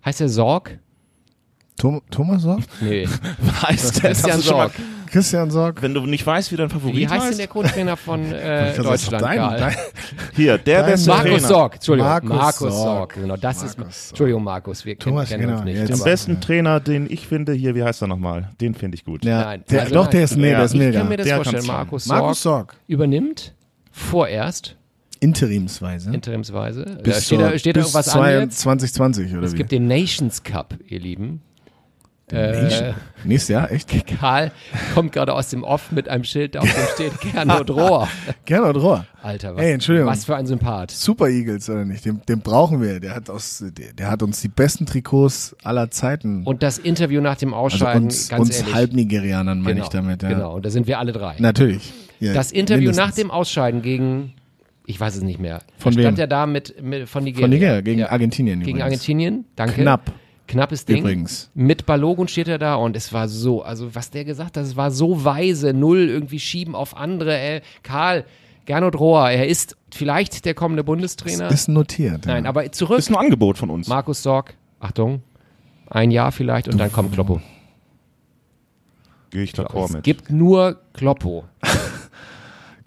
heißt 0.04 0.20
der 0.20 0.28
Sorg? 0.28 0.78
Tom, 1.78 2.00
Thomas 2.10 2.42
Sorg? 2.42 2.60
Nee, 2.80 3.06
Weißt 3.62 3.96
du, 3.96 4.00
Christian 4.00 4.40
Sorg. 4.40 4.72
Christian 5.16 5.50
Sorg? 5.50 5.80
Wenn 5.82 5.94
du 5.94 6.04
nicht 6.06 6.26
weißt, 6.26 6.52
wie 6.52 6.56
dein 6.56 6.68
Favorit 6.68 6.94
Wie 6.96 7.08
heißt 7.08 7.30
denn 7.30 7.38
der 7.38 7.46
Co-Trainer 7.48 7.96
von 7.96 8.20
äh, 8.32 8.74
Das 8.76 8.78
ist 8.78 8.84
Deutschland? 8.84 9.24
dein- 9.24 9.38
Karl? 9.38 9.58
dein- 9.58 9.76
hier, 10.34 10.58
der 10.58 10.82
Dein 10.82 10.90
beste 10.90 11.08
Markus 11.10 11.24
Trainer. 11.30 11.40
Sorg, 11.48 11.74
Entschuldigung, 11.76 12.08
Markus 12.10 12.30
Markus, 12.30 12.58
Sorg. 12.58 12.72
Sorg. 12.74 13.14
Genau, 13.14 13.36
das 13.36 13.62
ist. 13.62 13.78
Markus 13.78 13.94
Sorg. 14.02 14.10
Entschuldigung, 14.10 14.44
Markus, 14.44 14.84
wir 14.84 14.96
kennen, 14.96 15.14
Thomas, 15.14 15.28
kennen 15.30 15.42
uns 15.44 15.52
genau, 15.52 15.64
nicht. 15.64 15.78
jetzt- 15.78 15.98
Den 16.00 16.04
besten 16.04 16.40
Trainer, 16.40 16.80
den 16.80 17.10
ich 17.10 17.26
finde, 17.26 17.52
hier, 17.54 17.74
wie 17.74 17.82
heißt 17.82 18.02
er 18.02 18.08
nochmal? 18.08 18.50
Den 18.60 18.74
finde 18.74 18.96
ich 18.96 19.04
gut. 19.04 19.24
Ja, 19.24 19.40
Nein, 19.44 19.64
der, 19.70 19.80
also 19.82 19.94
doch, 19.94 20.02
nein. 20.04 20.10
der 20.12 20.24
ist, 20.24 20.36
nee, 20.36 20.50
Ja, 20.50 20.56
der 20.56 20.64
ist 20.66 20.74
ich 20.74 20.78
mega. 20.80 20.98
kann 21.00 21.08
mir 21.08 21.16
das 21.16 21.26
Der 21.26 21.36
vorstellen. 21.36 21.66
Markus 21.66 22.04
Sorg, 22.04 22.20
Markus 22.20 22.42
Sorg. 22.42 22.76
übernimmt 22.86 23.54
vorerst 23.92 24.76
Interimsweise. 25.20 26.12
interimsweise. 26.12 26.84
Da 26.84 26.92
bis 27.02 27.24
steht, 27.24 27.38
zur- 27.38 27.50
da, 27.50 27.58
steht 27.58 27.76
da 27.76 27.80
bis 27.80 27.86
irgendwas 27.88 28.06
zwei- 28.06 28.36
an 28.36 28.42
jetzt? 28.42 28.58
2020 28.60 29.32
oder 29.34 29.42
Es 29.44 29.52
wie? 29.52 29.56
gibt 29.56 29.72
den 29.72 29.86
Nations 29.86 30.42
Cup, 30.42 30.74
ihr 30.86 31.00
Lieben. 31.00 31.40
Äh, 32.32 32.92
Nächstes 33.24 33.48
Jahr, 33.48 33.70
echt? 33.70 33.88
Karl 34.18 34.50
kommt 34.94 35.12
gerade 35.12 35.32
aus 35.32 35.50
dem 35.50 35.62
Off 35.62 35.92
mit 35.92 36.08
einem 36.08 36.24
Schild, 36.24 36.56
auf 36.56 36.64
dem 36.64 36.84
steht 36.94 37.20
Gernot 37.32 37.70
Rohr. 37.70 38.08
Gernot 38.44 38.76
Rohr. 38.76 39.06
Alter, 39.22 39.54
was, 39.54 39.62
Ey, 39.62 39.72
Entschuldigung. 39.72 40.08
was 40.10 40.24
für 40.24 40.34
ein 40.34 40.44
Sympath. 40.46 40.90
Super 40.90 41.28
Eagles, 41.28 41.70
oder 41.70 41.84
nicht? 41.84 42.04
Den, 42.04 42.20
den 42.28 42.40
brauchen 42.40 42.82
wir. 42.82 42.98
Der 42.98 43.14
hat, 43.14 43.30
aus, 43.30 43.62
der, 43.76 43.92
der 43.92 44.10
hat 44.10 44.24
uns 44.24 44.40
die 44.40 44.48
besten 44.48 44.86
Trikots 44.86 45.54
aller 45.62 45.90
Zeiten. 45.92 46.42
Und 46.44 46.64
das 46.64 46.78
Interview 46.78 47.20
nach 47.20 47.36
dem 47.36 47.54
also 47.54 47.76
Ausscheiden, 47.76 48.04
uns, 48.04 48.28
ganz 48.28 48.40
uns 48.40 48.58
ehrlich. 48.58 48.74
Halbnigerianern 48.74 49.60
meine 49.60 49.74
genau, 49.76 49.86
ich 49.86 49.90
damit. 49.90 50.22
Ja. 50.24 50.28
Genau, 50.30 50.56
und 50.56 50.66
da 50.66 50.70
sind 50.70 50.88
wir 50.88 50.98
alle 50.98 51.12
drei. 51.12 51.36
Natürlich. 51.38 51.92
Ja, 52.18 52.34
das 52.34 52.50
Interview 52.50 52.90
nach 52.90 52.96
mindestens. 52.96 53.16
dem 53.16 53.30
Ausscheiden 53.30 53.82
gegen, 53.82 54.32
ich 54.84 54.98
weiß 54.98 55.14
es 55.14 55.22
nicht 55.22 55.38
mehr. 55.38 55.60
Von 55.78 55.94
da 55.94 56.00
stand 56.00 56.16
wem? 56.18 56.22
er 56.22 56.26
da 56.26 56.46
mit, 56.46 56.82
mit 56.82 57.08
von 57.08 57.22
Nigeria. 57.22 57.44
Von 57.44 57.50
Nigeria, 57.50 57.80
gegen 57.82 58.00
Ja. 58.00 58.10
Argentinien 58.10 58.58
Gegen 58.60 58.70
übrigens. 58.78 58.84
Argentinien, 58.84 59.44
danke. 59.54 59.82
Knapp. 59.82 60.10
Knappes 60.46 60.84
Ding. 60.84 60.98
Übrigens. 60.98 61.50
Mit 61.54 61.86
Balogun 61.86 62.28
steht 62.28 62.48
er 62.48 62.58
da 62.58 62.76
und 62.76 62.96
es 62.96 63.12
war 63.12 63.28
so, 63.28 63.62
also 63.62 63.94
was 63.94 64.10
der 64.10 64.24
gesagt 64.24 64.56
hat, 64.56 64.64
es 64.64 64.76
war 64.76 64.90
so 64.90 65.24
weise, 65.24 65.72
null 65.72 66.08
irgendwie 66.08 66.38
schieben 66.38 66.74
auf 66.74 66.96
andere. 66.96 67.36
Ey, 67.36 67.62
Karl, 67.82 68.24
Gernot 68.64 68.98
Rohr, 68.98 69.30
er 69.30 69.46
ist 69.46 69.76
vielleicht 69.92 70.44
der 70.44 70.54
kommende 70.54 70.84
Bundestrainer. 70.84 71.50
Ist 71.50 71.68
notiert. 71.68 72.26
Nein, 72.26 72.44
ja. 72.44 72.50
aber 72.50 72.70
zurück. 72.72 72.98
Ist 72.98 73.10
ein 73.10 73.16
Angebot 73.16 73.58
von 73.58 73.70
uns. 73.70 73.88
Markus 73.88 74.22
Sorg, 74.22 74.54
Achtung, 74.80 75.22
ein 75.88 76.10
Jahr 76.10 76.32
vielleicht 76.32 76.68
und 76.68 76.78
dann 76.78 76.92
kommt 76.92 77.12
Kloppo. 77.12 77.40
Gehe 79.30 79.42
ich 79.42 79.52
d'accord 79.52 79.84
Es 79.86 79.92
mit. 79.92 80.04
gibt 80.04 80.30
nur 80.30 80.80
Kloppo. 80.92 81.44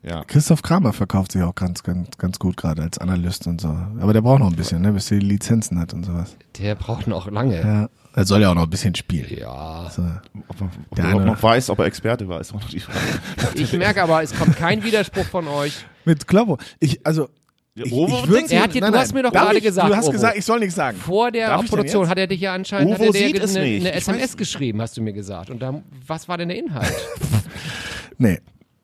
Ja. 0.02 0.24
Christoph 0.26 0.62
Kramer 0.62 0.94
verkauft 0.94 1.34
sich 1.34 1.42
auch 1.44 1.56
ganz, 1.56 1.84
ganz, 1.84 2.18
ganz 2.18 2.40
gut 2.40 2.56
gerade 2.56 2.82
als 2.84 2.98
Analyst 3.00 3.48
und 3.48 3.60
so. 3.60 3.68
Aber 4.00 4.14
der 4.14 4.22
braucht 4.22 4.40
noch 4.40 4.50
ein 4.50 4.56
bisschen, 4.56 4.82
ne, 4.82 4.94
bis 4.94 5.12
er 5.12 5.20
die 5.20 5.26
Lizenzen 5.26 5.78
hat 5.78 5.94
und 5.94 6.06
sowas. 6.06 6.38
Der 6.58 6.76
braucht 6.76 7.06
noch 7.08 7.30
lange. 7.30 7.60
Ja. 7.62 7.90
Er 8.16 8.26
soll 8.26 8.42
ja 8.42 8.50
auch 8.52 8.56
noch 8.56 8.64
ein 8.64 8.70
bisschen 8.70 8.96
spielen. 8.96 9.28
Ja. 9.38 9.90
So. 9.90 10.02
Ob 10.48 10.60
man 10.62 10.70
ob 10.90 10.96
Der 10.96 11.06
er 11.06 11.20
noch 11.20 11.44
weiß, 11.44 11.70
ob 11.70 11.80
er 11.80 11.86
Experte 11.86 12.28
war, 12.30 12.40
ist 12.40 12.54
auch 12.54 12.62
noch 12.62 12.70
die 12.70 12.80
Frage. 12.80 13.00
Ich 13.56 13.74
merke 13.74 14.02
aber, 14.02 14.24
es 14.24 14.34
kommt 14.34 14.56
kein 14.56 14.84
Widerspruch 14.84 15.26
von 15.26 15.48
euch. 15.48 15.86
Mit 16.06 16.28
Kloppo. 16.28 16.58
Ich, 16.80 17.06
also. 17.06 17.30
Ich, 17.76 17.92
Uwe, 17.94 18.08
ich 18.08 18.14
was 18.14 18.22
würd- 18.30 18.34
denkst 18.36 18.52
Er 18.54 18.64
hat 18.64 18.74
dir- 18.74 18.82
du 18.82 18.92
hast 18.94 19.14
mir 19.14 19.24
doch 19.24 19.32
gerade 19.32 19.58
ich? 19.58 19.64
gesagt, 19.64 19.90
Du 19.90 19.96
hast 19.96 20.06
Ovo. 20.06 20.12
gesagt, 20.14 20.38
ich 20.38 20.44
soll 20.46 20.60
nichts 20.60 20.76
sagen. 20.76 20.98
Vor 20.98 21.32
der 21.32 21.48
Darf 21.50 21.68
Produktion 21.70 22.10
hat 22.10 22.18
er 22.18 22.28
dich 22.28 22.42
ja 22.42 22.54
anscheinend 22.54 22.90
Uwe 22.98 23.08
hat 23.08 23.16
er 23.16 23.32
dir 23.32 23.42
eine, 23.44 23.60
eine 23.60 23.94
SMS 23.94 24.34
weiß- 24.34 24.38
geschrieben, 24.38 24.82
hast 24.82 24.98
du 24.98 25.02
mir 25.02 25.14
gesagt. 25.14 25.50
Und 25.50 25.62
da, 25.62 25.82
was 26.08 26.28
war 26.28 26.38
denn 26.38 26.50
der 26.50 26.58
Inhalt? 26.58 26.92
Nee. 28.18 28.40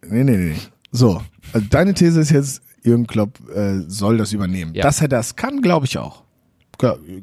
Nee, 0.08 0.24
nee, 0.24 0.38
nee. 0.38 0.56
So. 0.96 1.22
Also 1.54 1.68
deine 1.70 1.94
These 1.94 2.20
ist 2.22 2.32
jetzt, 2.32 2.62
Jürgen 2.84 3.08
Klopp 3.08 3.40
äh, 3.56 3.82
soll 3.88 4.18
das 4.18 4.32
übernehmen. 4.34 4.74
Ja. 4.76 4.84
Dass 4.84 5.02
er 5.02 5.08
das 5.08 5.36
kann, 5.36 5.62
glaube 5.62 5.86
ich 5.86 5.98
auch. 5.98 6.24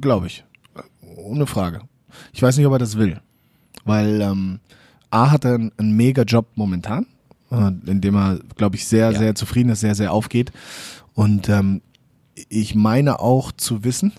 Glaube 0.00 0.26
ich. 0.26 0.44
Ohne 1.16 1.46
Frage. 1.46 1.80
Ich 2.32 2.42
weiß 2.42 2.56
nicht, 2.56 2.66
ob 2.66 2.72
er 2.72 2.78
das 2.78 2.96
will. 2.96 3.20
Weil 3.84 4.20
ähm, 4.20 4.60
A 5.10 5.30
hat 5.30 5.44
er 5.44 5.54
einen, 5.54 5.72
einen 5.76 5.96
mega 5.96 6.22
Job 6.22 6.46
momentan, 6.54 7.06
äh, 7.50 7.70
in 7.86 8.00
dem 8.00 8.14
er, 8.16 8.40
glaube 8.56 8.76
ich, 8.76 8.86
sehr, 8.86 9.12
Ja. 9.12 9.18
sehr 9.18 9.34
zufrieden 9.34 9.70
ist, 9.70 9.80
sehr, 9.80 9.94
sehr 9.94 10.12
aufgeht. 10.12 10.52
Und 11.14 11.48
ähm, 11.48 11.82
ich 12.48 12.74
meine 12.74 13.20
auch 13.20 13.52
zu 13.52 13.84
wissen, 13.84 14.12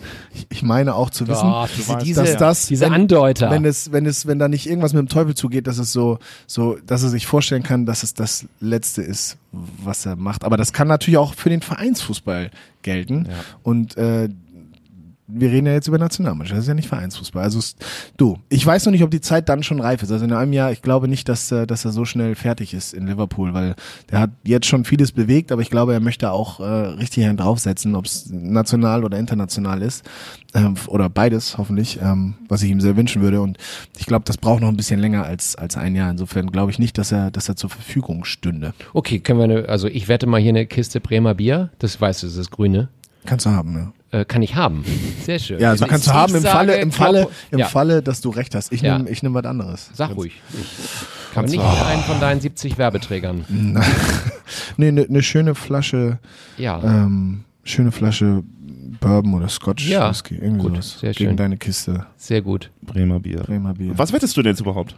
ich 0.50 0.62
meine 0.62 0.94
auch 0.94 1.10
zu 1.10 1.28
wissen, 1.28 1.46
Oh, 1.46 1.66
diese, 1.76 1.88
weißt, 1.88 2.06
diese, 2.06 2.22
dass 2.22 2.36
das, 2.36 2.66
diese 2.66 2.86
wenn, 2.86 2.92
Andeuter. 2.92 3.50
wenn 3.50 3.64
es, 3.64 3.92
wenn 3.92 4.06
es, 4.06 4.26
wenn 4.26 4.38
da 4.38 4.48
nicht 4.48 4.66
irgendwas 4.66 4.92
mit 4.92 5.00
dem 5.00 5.08
Teufel 5.08 5.34
zugeht, 5.34 5.66
dass 5.66 5.78
es 5.78 5.92
so, 5.92 6.18
so, 6.46 6.78
dass 6.86 7.02
er 7.02 7.10
sich 7.10 7.26
vorstellen 7.26 7.62
kann, 7.62 7.86
dass 7.86 8.02
es 8.02 8.14
das 8.14 8.46
Letzte 8.60 9.02
ist, 9.02 9.36
was 9.52 10.06
er 10.06 10.16
macht. 10.16 10.44
Aber 10.44 10.56
das 10.56 10.72
kann 10.72 10.88
natürlich 10.88 11.18
auch 11.18 11.34
für 11.34 11.48
den 11.48 11.62
Vereinsfußball 11.62 12.50
gelten. 12.82 13.26
Ja. 13.28 13.36
Und 13.62 13.96
äh, 13.96 14.28
wir 15.32 15.50
reden 15.50 15.66
ja 15.66 15.72
jetzt 15.72 15.88
über 15.88 15.98
Nationalmannschaft, 15.98 16.56
das 16.56 16.64
ist 16.64 16.68
ja 16.68 16.74
nicht 16.74 16.88
Vereinsfußball. 16.88 17.42
Also 17.42 17.60
du, 18.16 18.38
ich 18.48 18.64
weiß 18.64 18.86
noch 18.86 18.92
nicht, 18.92 19.02
ob 19.02 19.10
die 19.10 19.20
Zeit 19.20 19.48
dann 19.48 19.62
schon 19.62 19.80
reif 19.80 20.02
ist. 20.02 20.12
Also 20.12 20.24
in 20.24 20.32
einem 20.32 20.52
Jahr, 20.52 20.72
ich 20.72 20.82
glaube 20.82 21.08
nicht, 21.08 21.28
dass, 21.28 21.50
äh, 21.52 21.66
dass 21.66 21.84
er 21.84 21.92
so 21.92 22.04
schnell 22.04 22.34
fertig 22.34 22.74
ist 22.74 22.94
in 22.94 23.06
Liverpool, 23.06 23.54
weil 23.54 23.74
der 24.10 24.20
hat 24.20 24.30
jetzt 24.44 24.66
schon 24.66 24.84
vieles 24.84 25.12
bewegt, 25.12 25.52
aber 25.52 25.62
ich 25.62 25.70
glaube, 25.70 25.92
er 25.92 26.00
möchte 26.00 26.32
auch 26.32 26.60
äh, 26.60 26.64
richtig 26.64 27.24
einen 27.24 27.36
draufsetzen, 27.36 27.94
ob 27.94 28.06
es 28.06 28.30
national 28.30 29.04
oder 29.04 29.18
international 29.18 29.82
ist. 29.82 30.04
Ähm, 30.52 30.74
oder 30.88 31.08
beides, 31.08 31.58
hoffentlich, 31.58 32.00
ähm, 32.02 32.34
was 32.48 32.62
ich 32.62 32.70
ihm 32.70 32.80
sehr 32.80 32.96
wünschen 32.96 33.22
würde. 33.22 33.40
Und 33.40 33.58
ich 33.98 34.06
glaube, 34.06 34.24
das 34.24 34.36
braucht 34.36 34.60
noch 34.60 34.68
ein 34.68 34.76
bisschen 34.76 35.00
länger 35.00 35.24
als, 35.24 35.54
als 35.54 35.76
ein 35.76 35.94
Jahr. 35.94 36.10
Insofern 36.10 36.50
glaube 36.50 36.70
ich 36.72 36.78
nicht, 36.78 36.98
dass 36.98 37.12
er, 37.12 37.30
dass 37.30 37.48
er 37.48 37.56
zur 37.56 37.70
Verfügung 37.70 38.24
stünde. 38.24 38.74
okay, 38.92 39.20
können 39.20 39.38
wir 39.38 39.44
eine, 39.44 39.68
also 39.68 39.86
ich 39.86 40.08
wette 40.08 40.26
mal 40.26 40.40
hier 40.40 40.50
eine 40.50 40.66
Kiste 40.66 41.00
Bremer 41.00 41.34
Bier. 41.34 41.70
Das 41.78 42.00
weißt 42.00 42.22
du, 42.22 42.26
das 42.26 42.36
ist 42.36 42.50
grüne. 42.50 42.88
Kannst 43.26 43.46
du 43.46 43.50
haben, 43.50 43.76
ja. 43.76 43.92
Äh, 44.12 44.24
kann 44.24 44.42
ich 44.42 44.56
haben. 44.56 44.84
Sehr 45.24 45.38
schön. 45.38 45.60
Ja, 45.60 45.70
also 45.70 45.84
Ich- 45.84 45.90
kannst 45.90 46.06
du 46.08 46.12
haben 46.12 46.34
im 46.34 46.42
Falle, 46.42 46.80
im 46.80 46.90
Falle, 46.90 47.28
im 47.52 47.58
ja, 47.60 47.66
Falle, 47.66 48.02
dass 48.02 48.20
du 48.20 48.30
recht 48.30 48.54
hast. 48.56 48.72
Ich 48.72 48.80
Ja. 48.80 48.98
nehme, 48.98 49.08
ich 49.10 49.22
nehme 49.22 49.36
was 49.36 49.44
anderes. 49.44 49.90
Sag 49.94 50.16
ruhig. 50.16 50.32
Ich 50.52 50.66
kann 51.34 51.44
nicht 51.44 51.56
du- 51.56 51.86
einen 51.86 52.02
von 52.02 52.18
deinen 52.20 52.40
70 52.40 52.76
Werbeträgern. 52.78 53.44
Nee, 54.76 54.88
eine 54.88 55.06
ne 55.08 55.22
schöne 55.22 55.54
Flasche, 55.54 56.18
Ja. 56.58 56.82
ähm, 56.82 57.44
schöne 57.62 57.92
Flasche 57.92 58.42
Bourbon 59.00 59.34
oder 59.34 59.48
Scotch 59.48 59.86
Ja, 59.88 60.10
Whisky, 60.10 60.34
irgendwie 60.36 60.62
gut, 60.62 60.72
sowas. 60.72 60.98
sehr 61.00 61.12
Gegen 61.12 61.30
schön. 61.30 61.36
deine 61.36 61.56
Kiste 61.56 62.06
Sehr 62.16 62.42
gut. 62.42 62.70
Bremer 62.82 63.20
Bier. 63.20 63.40
Bremer 63.42 63.74
Bier. 63.74 63.92
Was 63.96 64.12
wettest 64.12 64.36
du 64.36 64.42
denn 64.42 64.52
jetzt 64.52 64.60
überhaupt? 64.60 64.96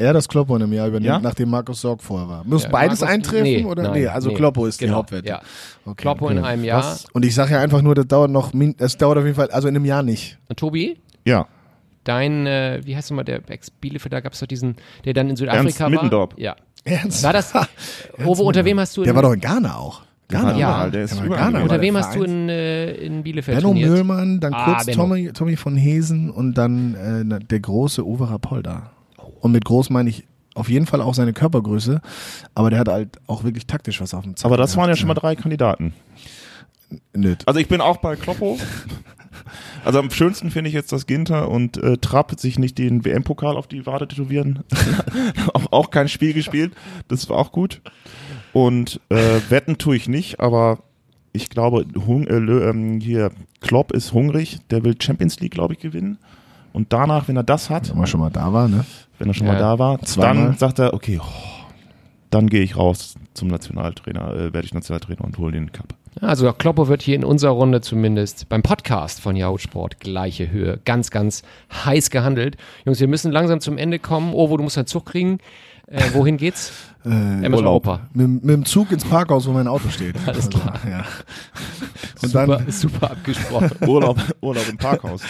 Er 0.00 0.12
das 0.12 0.28
Kloppo 0.28 0.56
in 0.56 0.62
einem 0.62 0.72
Jahr 0.72 0.88
übernimmt, 0.88 1.06
Ja? 1.06 1.18
nachdem 1.20 1.50
Markus 1.50 1.80
Sorg 1.80 2.02
vorher 2.02 2.28
war. 2.28 2.44
Muss 2.44 2.64
Ja, 2.64 2.70
beides 2.70 3.00
Markus- 3.00 3.14
eintreffen 3.14 3.42
nee, 3.44 3.64
oder? 3.64 3.82
nein, 3.84 3.92
nee, 3.92 4.06
also 4.06 4.30
nee. 4.30 4.34
Kloppo 4.34 4.66
ist 4.66 4.80
die 4.80 4.86
Genau, 4.86 4.98
Hauptwette. 4.98 5.28
ja. 5.28 5.40
Okay. 5.84 5.94
Kloppo 6.02 6.28
in 6.28 6.38
einem 6.38 6.64
Jahr. 6.64 6.78
Was? 6.82 7.04
Und 7.12 7.24
ich 7.24 7.34
sage 7.34 7.52
ja 7.52 7.60
einfach 7.60 7.82
nur, 7.82 7.94
das 7.94 8.06
dauert 8.06 8.30
noch, 8.30 8.52
min- 8.54 8.74
das 8.78 8.96
dauert 8.96 9.18
auf 9.18 9.24
jeden 9.24 9.36
Fall, 9.36 9.50
also 9.50 9.68
in 9.68 9.76
einem 9.76 9.84
Jahr 9.84 10.02
nicht. 10.02 10.38
Und 10.48 10.58
Tobi, 10.58 10.98
Ja. 11.24 11.46
dein, 12.04 12.46
äh, 12.46 12.80
wie 12.84 12.96
heißt 12.96 13.10
nochmal 13.10 13.24
der 13.24 13.48
Ex-Bielefelder, 13.48 14.22
gab 14.22 14.32
es 14.32 14.40
doch 14.40 14.46
diesen, 14.46 14.76
der 15.04 15.12
dann 15.12 15.28
in 15.30 15.36
Südafrika 15.36 15.84
war? 15.84 15.90
Middendorp. 15.90 16.34
Ja. 16.38 16.56
Ernst? 16.84 17.22
War 17.22 17.32
das, 17.34 17.52
Ove, 18.24 18.42
unter 18.42 18.64
wem 18.64 18.80
hast 18.80 18.96
du 18.96 19.02
Der 19.04 19.14
war 19.14 19.22
doch 19.22 19.32
in 19.34 19.40
Ghana 19.40 19.76
auch. 19.76 20.02
Ghana. 20.28 20.56
Ja. 20.56 20.88
der 20.88 21.02
ist 21.02 21.20
überall. 21.20 21.52
Ghana, 21.52 21.62
unter 21.62 21.80
wem 21.80 21.96
hast 21.96 22.14
du 22.14 22.22
in, 22.22 22.48
äh, 22.48 22.92
in 22.92 23.24
Bielefeld 23.24 23.58
Benno 23.58 23.70
trainiert? 23.72 23.90
Müllmann, 23.90 24.38
dann 24.40 24.54
Ah, 24.54 24.76
kurz. 24.76 24.86
Tommy, 24.94 25.32
Tommy 25.32 25.56
von 25.56 25.76
Hesen 25.76 26.30
und 26.30 26.54
dann 26.54 26.94
äh, 26.94 27.44
der 27.44 27.58
große 27.60 28.06
Uwe 28.06 28.30
Rapolda. 28.30 28.92
Und 29.40 29.52
mit 29.52 29.64
groß 29.64 29.90
meine 29.90 30.10
ich 30.10 30.24
auf 30.54 30.68
jeden 30.68 30.86
Fall 30.86 31.00
auch 31.00 31.14
seine 31.14 31.32
Körpergröße, 31.32 32.00
aber 32.54 32.70
der 32.70 32.80
hat 32.80 32.88
halt 32.88 33.18
auch 33.26 33.44
wirklich 33.44 33.66
taktisch 33.66 34.00
was 34.00 34.14
auf 34.14 34.24
dem 34.24 34.36
Zettel. 34.36 34.52
Aber 34.52 34.56
das 34.56 34.76
waren 34.76 34.88
ja 34.88 34.96
schon 34.96 35.08
mal 35.08 35.14
drei 35.14 35.36
Kandidaten. 35.36 35.94
Nicht. 37.14 37.46
Also 37.46 37.60
ich 37.60 37.68
bin 37.68 37.80
auch 37.80 37.98
bei 37.98 38.16
Kloppo. 38.16 38.58
Also 39.84 39.98
am 39.98 40.10
schönsten 40.10 40.50
finde 40.50 40.68
ich 40.68 40.74
jetzt, 40.74 40.92
dass 40.92 41.06
Ginter 41.06 41.48
und 41.48 41.78
äh, 41.78 41.96
Trapp 41.96 42.38
sich 42.38 42.58
nicht 42.58 42.76
den 42.78 43.04
WM-Pokal 43.04 43.56
auf 43.56 43.66
die 43.66 43.86
Wade 43.86 44.06
tätowieren. 44.06 44.64
auch, 45.54 45.72
auch 45.72 45.90
kein 45.90 46.08
Spiel 46.08 46.34
gespielt. 46.34 46.74
Das 47.08 47.28
war 47.30 47.38
auch 47.38 47.52
gut. 47.52 47.80
Und 48.52 49.00
äh, 49.08 49.40
wetten 49.48 49.78
tue 49.78 49.96
ich 49.96 50.08
nicht, 50.08 50.40
aber 50.40 50.80
ich 51.32 51.48
glaube, 51.48 51.86
hung, 52.06 52.26
äh, 52.26 52.36
ähm, 52.36 53.00
hier 53.00 53.30
Klopp 53.60 53.92
ist 53.92 54.12
hungrig. 54.12 54.58
Der 54.70 54.84
will 54.84 54.96
Champions 55.00 55.40
League, 55.40 55.52
glaube 55.52 55.74
ich, 55.74 55.80
gewinnen. 55.80 56.18
Und 56.72 56.92
danach, 56.92 57.28
wenn 57.28 57.36
er 57.36 57.42
das 57.42 57.68
hat, 57.70 57.90
Wenn 57.90 57.98
man 57.98 58.06
schon 58.06 58.20
mal 58.20 58.30
da 58.30 58.52
war, 58.52 58.68
ne? 58.68 58.84
wenn 59.18 59.28
er 59.28 59.34
schon 59.34 59.46
Ja. 59.46 59.54
mal 59.54 59.58
da 59.58 59.78
war, 59.78 60.00
Zweimal. 60.02 60.46
dann 60.46 60.56
sagt 60.58 60.78
er, 60.78 60.94
okay, 60.94 61.18
oh, 61.22 61.26
dann 62.30 62.48
gehe 62.48 62.62
ich 62.62 62.76
raus 62.76 63.14
zum 63.34 63.48
Nationaltrainer, 63.48 64.32
äh, 64.34 64.52
werde 64.52 64.64
ich 64.64 64.74
Nationaltrainer 64.74 65.24
und 65.24 65.36
hole 65.38 65.52
den 65.52 65.72
Cup. 65.72 65.94
Also 66.20 66.52
Kloppo 66.52 66.88
wird 66.88 67.02
hier 67.02 67.14
in 67.14 67.24
unserer 67.24 67.52
Runde 67.52 67.80
zumindest 67.80 68.48
beim 68.48 68.62
Podcast 68.62 69.20
von 69.20 69.36
Yahoo 69.36 69.58
Sport 69.58 70.00
gleiche 70.00 70.50
Höhe. 70.50 70.80
Ganz, 70.84 71.10
ganz 71.12 71.42
heiß 71.72 72.10
gehandelt. 72.10 72.56
Jungs, 72.84 72.98
wir 73.00 73.06
müssen 73.08 73.30
langsam 73.30 73.60
zum 73.60 73.78
Ende 73.78 73.98
kommen. 74.00 74.34
Ovo, 74.34 74.56
du 74.56 74.62
musst 74.64 74.76
einen 74.76 74.88
Zug 74.88 75.06
kriegen. 75.06 75.38
Äh, 75.90 76.02
wohin 76.14 76.36
geht's? 76.36 76.72
Äh, 77.02 77.46
MS 77.46 77.60
Europa. 77.60 78.00
mit, 78.12 78.28
mit 78.44 78.54
dem 78.54 78.64
Zug 78.66 78.92
ins 78.92 79.06
Parkhaus, 79.06 79.46
wo 79.46 79.52
mein 79.52 79.66
Auto 79.66 79.88
steht. 79.88 80.16
Alles 80.26 80.50
klar. 80.50 80.74
Also, 80.74 80.88
ja. 80.88 80.98
Und 82.22 82.28
Super, 82.28 82.46
dann, 82.46 82.70
super 82.70 83.10
abgesprochen. 83.12 83.70
Urlaub, 83.88 84.18
Urlaub 84.42 84.68
im 84.68 84.76
Parkhaus. 84.76 85.22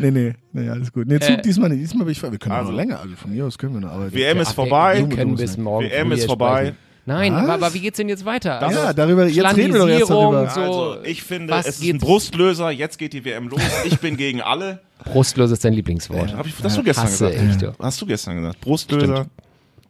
nee, 0.00 0.10
nee, 0.10 0.32
nee, 0.52 0.68
alles 0.68 0.92
gut. 0.92 1.06
Nee, 1.06 1.20
Zug 1.20 1.38
Äh, 1.38 1.42
diesmal 1.42 1.68
nicht. 1.68 1.82
Diesmal 1.82 2.06
bin 2.06 2.10
ich 2.12 2.18
frei. 2.18 2.32
Wir 2.32 2.40
können 2.40 2.56
also- 2.56 2.72
noch 2.72 2.76
länger, 2.76 2.98
also 2.98 3.14
von 3.14 3.30
mir 3.30 3.46
aus 3.46 3.56
können 3.56 3.74
wir 3.74 3.82
noch 3.82 3.92
arbeiten. 3.92 4.16
WM 4.16 4.38
ist 4.40 4.50
vorbei. 4.52 5.06
Wir 5.08 5.16
können 5.16 5.36
bis 5.36 5.56
morgen 5.56 5.88
WM 5.88 6.10
ist 6.10 6.26
vorbei. 6.26 6.74
Nein, 7.04 7.34
aber, 7.34 7.54
aber 7.54 7.74
wie 7.74 7.80
geht's 7.80 7.96
denn 7.96 8.08
jetzt 8.08 8.24
weiter? 8.24 8.62
Also, 8.62 8.78
ja, 8.78 8.92
darüber, 8.92 9.26
jetzt 9.26 9.36
reden 9.56 9.72
wir 9.72 9.80
doch 9.80 9.86
Schlandisierung, 9.86 10.32
darüber. 10.32 10.50
so. 10.50 10.60
Also, 10.60 10.96
ich 11.04 11.22
finde, 11.22 11.52
was 11.52 11.66
es 11.66 11.80
ist 11.80 11.88
ein 11.88 11.98
Brustlöser. 11.98 12.70
Jetzt 12.70 12.96
geht 12.98 13.12
die 13.12 13.24
WM 13.24 13.48
los. 13.48 13.60
Ich 13.84 13.98
bin 13.98 14.16
gegen 14.16 14.40
alle. 14.40 14.80
Brustlos 15.04 15.50
ist 15.50 15.64
dein 15.64 15.72
Lieblingswort. 15.72 16.32
Hab 16.36 16.46
ich, 16.46 16.54
hast 16.62 16.76
du 16.76 16.82
gestern 16.84 17.04
Hasse 17.06 17.28
gesagt. 17.30 17.50
ich, 17.50 17.56
du. 17.58 17.74
Hast 17.78 18.00
du 18.00 18.06
gestern 18.06 18.36
gesagt. 18.36 18.60
Brustlöser 18.60 19.26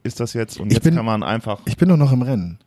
ist 0.02 0.20
das 0.20 0.32
jetzt. 0.32 0.58
Und 0.58 0.68
Ich 0.68 0.74
jetzt 0.74 0.84
bin- 0.84 0.94
kann 0.94 1.04
man 1.04 1.22
einfach. 1.22 1.58
Ich 1.66 1.76
bin 1.76 1.88
doch 1.90 1.98
noch 1.98 2.12
im 2.12 2.22
Rennen. 2.22 2.58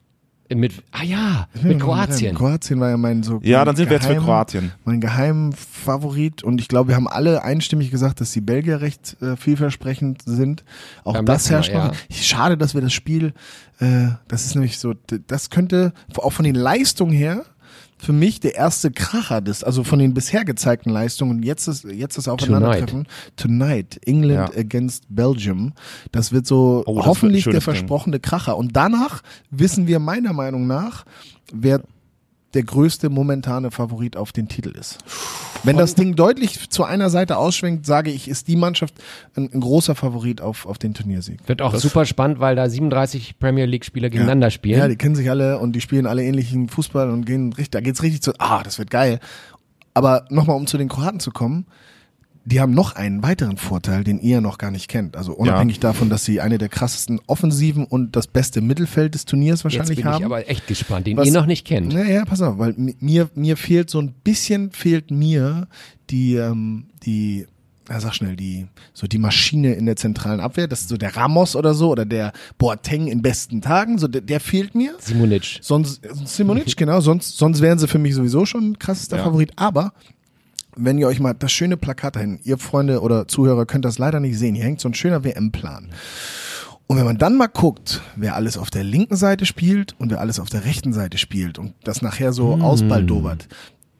Mit, 0.53 0.73
ah 0.91 1.03
ja, 1.03 1.47
mit. 1.63 1.79
Kroatien. 1.79 2.35
Kroatien 2.35 2.79
war 2.79 2.89
ja 2.91 2.97
mein 2.97 3.23
so. 3.23 3.39
Ja, 3.43 3.65
dann 3.65 3.75
sind 3.75 3.89
wir 3.89 3.95
jetzt 3.97 4.05
für 4.05 4.13
geheim- 4.13 4.23
Kroatien. 4.23 4.71
Mein 4.83 5.01
Geheimfavorit 5.01 6.43
und 6.43 6.61
ich 6.61 6.67
glaube, 6.67 6.89
wir 6.89 6.95
haben 6.95 7.07
alle 7.07 7.43
einstimmig 7.43 7.91
gesagt, 7.91 8.21
dass 8.21 8.31
die 8.31 8.41
Belgier 8.41 8.81
recht 8.81 9.17
äh, 9.21 9.35
vielversprechend 9.37 10.21
sind. 10.25 10.63
Auch 11.03 11.13
Beim 11.13 11.25
das 11.25 11.49
herrscht 11.49 11.73
noch. 11.73 11.93
ja. 11.93 11.93
Schade, 12.11 12.57
dass 12.57 12.73
wir 12.75 12.81
das 12.81 12.93
Spiel, 12.93 13.33
äh, 13.79 14.09
das 14.27 14.45
ist 14.45 14.55
nämlich 14.55 14.77
so, 14.77 14.93
das 15.27 15.49
könnte 15.49 15.93
auch 16.17 16.31
von 16.31 16.45
den 16.45 16.55
Leistungen 16.55 17.13
her 17.13 17.43
für 17.97 18.13
mich 18.13 18.39
der 18.39 18.55
erste 18.55 18.91
Kracher 18.91 19.41
des, 19.41 19.63
also 19.63 19.83
von 19.83 19.99
den 19.99 20.13
bisher 20.13 20.43
gezeigten 20.45 20.89
Leistungen, 20.89 21.41
jetzt 21.43 21.67
ist, 21.67 21.85
jetzt 21.85 22.17
das 22.17 22.27
Aufeinandertreffen. 22.27 23.07
Tonight. 23.37 23.99
England 24.05 24.53
Ja. 24.53 24.59
against 24.59 25.05
Belgium. 25.09 25.73
Das 26.11 26.31
wird 26.31 26.45
so 26.45 26.83
Oh, 26.85 26.89
das 26.89 26.95
wird 26.97 27.05
hoffentlich 27.05 27.43
der 27.45 27.51
schönes 27.51 27.63
Ding. 27.63 27.73
versprochene 27.73 28.19
Kracher. 28.19 28.57
Und 28.57 28.75
danach 28.75 29.21
wissen 29.49 29.87
wir 29.87 29.99
meiner 29.99 30.33
Meinung 30.33 30.67
nach, 30.67 31.05
wer 31.53 31.81
der 32.55 32.63
größte 32.63 33.09
momentane 33.09 33.69
Favorit 33.71 34.17
auf 34.17 34.31
den 34.31 34.47
Titel 34.47 34.69
ist. 34.69 34.97
Wenn 35.63 35.77
das 35.77 35.95
Ding 35.95 36.15
deutlich 36.15 36.69
zu 36.69 36.83
einer 36.83 37.09
Seite 37.09 37.37
ausschwenkt, 37.37 37.85
sage 37.85 38.11
ich, 38.11 38.27
ist 38.27 38.47
die 38.47 38.55
Mannschaft 38.55 38.95
ein, 39.35 39.49
ein 39.53 39.61
großer 39.61 39.95
Favorit 39.95 40.41
auf, 40.41 40.65
auf 40.65 40.77
den 40.77 40.93
Turniersieg. 40.93 41.39
Wird 41.47 41.61
auch 41.61 41.75
super 41.75 42.05
spannend, 42.05 42.39
weil 42.39 42.55
da 42.55 42.69
37 42.69 43.39
Premier 43.39 43.65
League 43.65 43.85
Spieler 43.85 44.09
gegeneinander 44.09 44.51
spielen. 44.51 44.79
Ja, 44.79 44.87
die 44.87 44.95
kennen 44.95 45.15
sich 45.15 45.29
alle 45.29 45.59
und 45.59 45.73
die 45.73 45.81
spielen 45.81 46.05
alle 46.07 46.23
ähnlichen 46.23 46.69
Fußball 46.69 47.09
und 47.09 47.25
gehen 47.25 47.53
richtig, 47.53 47.71
da 47.71 47.81
geht's 47.81 48.03
richtig 48.03 48.21
zu, 48.21 48.33
ah, 48.39 48.63
das 48.63 48.79
wird 48.79 48.89
geil. 48.89 49.19
Aber 49.93 50.25
nochmal, 50.29 50.55
um 50.57 50.67
zu 50.67 50.77
den 50.77 50.89
Kroaten 50.89 51.19
zu 51.19 51.31
kommen, 51.31 51.65
die 52.47 52.61
haben 52.61 52.73
noch 52.73 52.95
einen 52.95 53.23
weiteren 53.23 53.57
Vorteil, 53.57 54.03
den 54.03 54.19
ihr 54.19 54.39
noch 54.39 54.57
gar 54.59 54.69
nicht 54.71 54.87
kennt. 54.87 55.17
Also 55.17 55.33
unabhängig 55.33 55.79
davon, 55.79 56.09
dass 56.09 56.25
sie 56.25 56.41
eine 56.41 56.57
der 56.59 56.69
krassesten 56.69 57.19
Offensiven 57.27 57.85
und 57.85 58.15
das 58.15 58.27
beste 58.27 58.61
Mittelfeld 58.61 59.15
des 59.15 59.25
Turniers 59.25 59.59
Jetzt 59.59 59.63
wahrscheinlich 59.63 59.95
bin 59.97 60.05
haben. 60.05 60.19
ich 60.19 60.25
aber 60.25 60.47
echt 60.49 60.67
gespannt, 60.67 61.07
den 61.07 61.17
Was- 61.17 61.25
ihr 61.27 61.33
noch 61.33 61.47
nicht 61.47 61.65
kennt. 61.65 61.93
Naja, 61.93 62.23
pass 62.25 62.41
auf, 62.41 62.57
weil 62.59 62.73
mi- 62.73 62.95
mir, 62.99 63.29
mir 63.35 63.57
fehlt 63.57 63.89
so 63.89 63.99
ein 63.99 64.13
bisschen, 64.23 64.71
fehlt 64.71 65.09
mir 65.11 65.67
die, 66.11 66.35
ähm, 66.35 66.85
die, 67.03 67.47
na, 67.89 67.99
sag 67.99 68.13
schnell, 68.13 68.35
die, 68.35 68.67
so 68.93 69.07
die 69.07 69.17
Maschine 69.17 69.73
in 69.73 69.85
der 69.87 69.95
zentralen 69.95 70.39
Abwehr, 70.39 70.67
das 70.67 70.81
ist 70.81 70.89
so 70.89 70.97
der 70.97 71.15
Ramos 71.15 71.55
oder 71.55 71.73
so, 71.73 71.89
oder 71.89 72.05
der 72.05 72.31
Boateng 72.59 73.07
in 73.07 73.21
besten 73.23 73.61
Tagen, 73.61 73.97
so 73.97 74.07
der, 74.07 74.21
der 74.21 74.39
fehlt 74.39 74.75
mir. 74.75 74.95
Simonic. 74.99 75.59
Sonst, 75.61 76.01
Simonic, 76.25 76.75
genau, 76.77 77.01
sonst, 77.01 77.37
sonst 77.37 77.61
wären 77.61 77.79
sie 77.79 77.87
für 77.87 77.99
mich 77.99 78.13
sowieso 78.13 78.45
schon 78.45 78.77
krassester 78.77 79.17
Ja. 79.17 79.23
Favorit, 79.23 79.51
aber 79.55 79.93
wenn 80.75 80.97
ihr 80.97 81.07
euch 81.07 81.19
mal 81.19 81.33
das 81.33 81.51
schöne 81.51 81.77
Plakat 81.77 82.15
dahin, 82.15 82.39
ihr 82.43 82.57
Freunde 82.57 83.01
oder 83.01 83.27
Zuhörer 83.27 83.65
könnt 83.65 83.85
das 83.85 83.97
leider 83.97 84.19
nicht 84.19 84.37
sehen, 84.37 84.55
hier 84.55 84.63
hängt 84.65 84.81
so 84.81 84.89
ein 84.89 84.93
schöner 84.93 85.23
WM-Plan. 85.23 85.89
Und 86.87 86.97
wenn 86.97 87.05
man 87.05 87.17
dann 87.17 87.35
mal 87.35 87.47
guckt, 87.47 88.01
wer 88.15 88.35
alles 88.35 88.57
auf 88.57 88.69
der 88.69 88.83
linken 88.83 89.15
Seite 89.15 89.45
spielt 89.45 89.95
und 89.99 90.11
wer 90.11 90.19
alles 90.19 90.39
auf 90.39 90.49
der 90.49 90.65
rechten 90.65 90.93
Seite 90.93 91.17
spielt 91.17 91.57
und 91.57 91.73
das 91.83 92.01
nachher 92.03 92.31
so 92.31 92.53
ausbaldobert, 92.55 93.47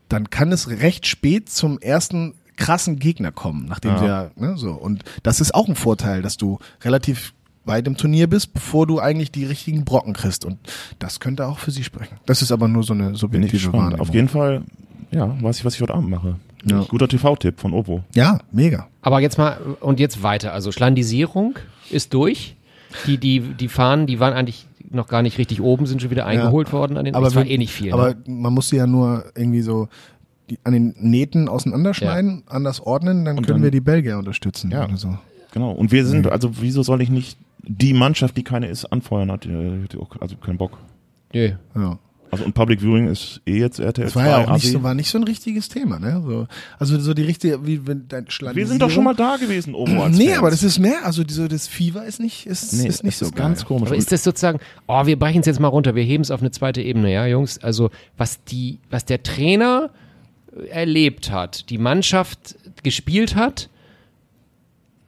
dann 0.08 0.30
kann 0.30 0.52
es 0.52 0.70
recht 0.70 1.08
spät 1.08 1.50
zum 1.50 1.80
ersten 1.80 2.36
krassen 2.58 3.00
Gegner 3.00 3.32
kommen, 3.32 3.66
nachdem 3.68 3.96
Ja. 3.96 4.02
wir, 4.02 4.32
ne, 4.36 4.58
so. 4.58 4.72
Und 4.72 5.04
das 5.24 5.42
ist 5.42 5.56
auch 5.56 5.68
ein 5.68 5.76
Vorteil, 5.76 6.22
dass 6.22 6.38
du 6.38 6.60
relativ 6.84 7.34
weit 7.66 7.88
im 7.88 7.98
Turnier 7.98 8.28
bist, 8.28 8.54
bevor 8.54 8.86
du 8.86 9.00
eigentlich 9.00 9.32
die 9.32 9.46
richtigen 9.46 9.84
Brocken 9.84 10.14
kriegst. 10.14 10.46
Und 10.46 10.60
das 11.00 11.20
könnte 11.20 11.48
auch 11.48 11.58
für 11.58 11.72
sie 11.72 11.84
sprechen. 11.84 12.18
Das 12.28 12.44
ist 12.44 12.52
aber 12.52 12.68
nur 12.68 12.84
so 12.84 12.94
eine 12.94 13.16
subjektive. 13.16 13.74
Wahrnehmung. 13.74 14.00
Auf 14.00 14.14
jeden 14.14 14.30
Fall, 14.30 14.62
ja, 15.10 15.36
weiß 15.42 15.58
ich, 15.58 15.66
was 15.66 15.74
ich 15.74 15.82
heute 15.82 15.96
Abend 15.96 16.10
mache. 16.12 16.36
Ja. 16.66 16.84
Guter 16.88 17.08
TV-Tipp 17.08 17.60
von 17.60 17.74
Ovo. 17.74 18.04
Ja, 18.16 18.40
mega. 18.52 18.88
Aber 19.02 19.20
jetzt 19.20 19.38
mal, 19.38 19.58
und 19.82 20.00
jetzt 20.00 20.24
weiter. 20.24 20.54
Also 20.54 20.72
Schlandisierung 20.72 21.56
ist 21.90 22.14
durch. 22.14 22.56
Die, 23.06 23.18
die, 23.18 23.40
die 23.40 23.68
Fahnen, 23.68 24.08
die 24.08 24.20
waren 24.20 24.34
eigentlich 24.34 24.68
noch 24.90 25.08
gar 25.08 25.22
nicht 25.22 25.38
richtig 25.38 25.62
oben, 25.62 25.86
sind 25.86 26.02
schon 26.02 26.12
wieder 26.12 26.26
eingeholt 26.26 26.72
worden 26.72 26.98
an 26.98 27.06
den, 27.06 27.14
Aber 27.16 27.26
das 27.26 27.36
war 27.36 27.46
eh 27.46 27.58
nicht 27.58 27.74
viel. 27.74 27.92
Aber 27.94 28.10
ne? 28.12 28.16
man 28.28 28.54
muss 28.54 28.70
sie 28.70 28.78
ja 28.78 28.88
nur 28.88 29.26
irgendwie 29.36 29.62
so 29.62 29.90
die, 30.50 30.58
an 30.64 30.74
den 30.74 30.96
Nähten 31.00 31.50
auseinanderschneiden, 31.50 32.44
anders 32.48 32.80
ordnen, 32.80 33.26
dann 33.26 33.38
Und 33.38 33.46
können 33.46 33.58
dann- 33.58 33.64
wir 33.64 33.72
die 33.72 33.82
Belgier 33.82 34.18
unterstützen. 34.18 34.72
Ja. 34.72 34.86
Oder 34.86 34.98
so. 34.98 35.18
Genau. 35.52 35.72
Und 35.72 35.92
wir 35.92 36.06
sind, 36.06 36.28
also 36.28 36.52
wieso 36.62 36.84
soll 36.84 37.02
ich 37.02 37.10
nicht 37.10 37.38
die 37.60 37.94
Mannschaft, 37.94 38.38
die 38.38 38.44
keine 38.44 38.68
ist, 38.68 38.86
anfeuern 38.86 39.32
hat, 39.32 39.46
die, 39.46 39.88
also 40.20 40.36
keinen 40.38 40.58
Bock. 40.58 40.78
Nö. 41.34 41.52
Ja. 41.76 41.98
Also 42.32 42.44
und 42.46 42.54
Public 42.54 42.82
Viewing 42.82 43.08
ist 43.08 43.42
eh 43.46 43.60
jetzt 43.60 43.80
RTL 43.80 44.06
Das 44.06 44.16
war 44.16 44.26
ja 44.28 44.44
2, 44.44 44.48
auch 44.48 44.54
nicht 44.56 44.72
so, 44.72 44.84
war 44.84 44.94
nicht 44.94 45.10
so 45.10 45.18
ein 45.18 45.24
richtiges 45.24 45.70
Thema, 45.70 46.00
ne? 46.00 46.22
So, 46.26 46.48
also 46.80 47.00
so 47.00 47.14
die 47.14 47.24
richtige, 47.24 47.66
wie 47.66 47.86
wenn 47.88 48.08
dein 48.08 48.26
Wir 48.54 48.68
sind 48.68 48.82
doch 48.82 48.90
schon 48.90 49.04
mal 49.04 49.16
da 49.16 49.38
gewesen, 49.38 49.74
Ovo 49.76 50.04
als 50.04 50.18
Nee, 50.18 50.28
Fans. 50.28 50.38
aber 50.40 50.50
das 50.50 50.64
ist 50.64 50.80
mehr, 50.80 51.06
also 51.06 51.24
diese, 51.24 51.48
das 51.48 51.68
Fieber 51.68 52.06
ist 52.06 52.20
nicht, 52.20 52.46
ist, 52.46 52.74
nee, 52.74 52.88
ist 52.88 53.04
nicht 53.04 53.18
so 53.18 53.26
ist 53.26 53.36
ganz 53.36 53.66
komisch. 53.66 53.88
Aber 53.90 53.96
ist 53.98 54.12
das 54.12 54.24
sozusagen, 54.24 54.60
oh, 54.88 55.06
wir 55.06 55.18
brechen 55.18 55.42
es 55.42 55.46
jetzt 55.46 55.60
mal 55.60 55.68
runter, 55.70 55.96
wir 55.96 56.04
heben 56.04 56.22
es 56.24 56.32
auf 56.32 56.42
eine 56.42 56.52
zweite 56.52 56.82
Ebene, 56.82 57.12
ja, 57.14 57.26
Jungs? 57.26 57.58
Also, 57.60 57.90
was 58.18 58.44
die, 58.44 58.80
was 58.90 59.06
der 59.06 59.24
Trainer 59.24 59.92
erlebt 60.70 61.32
hat, 61.32 61.70
die 61.70 61.78
Mannschaft 61.78 62.56
gespielt 62.84 63.36
hat, 63.36 63.70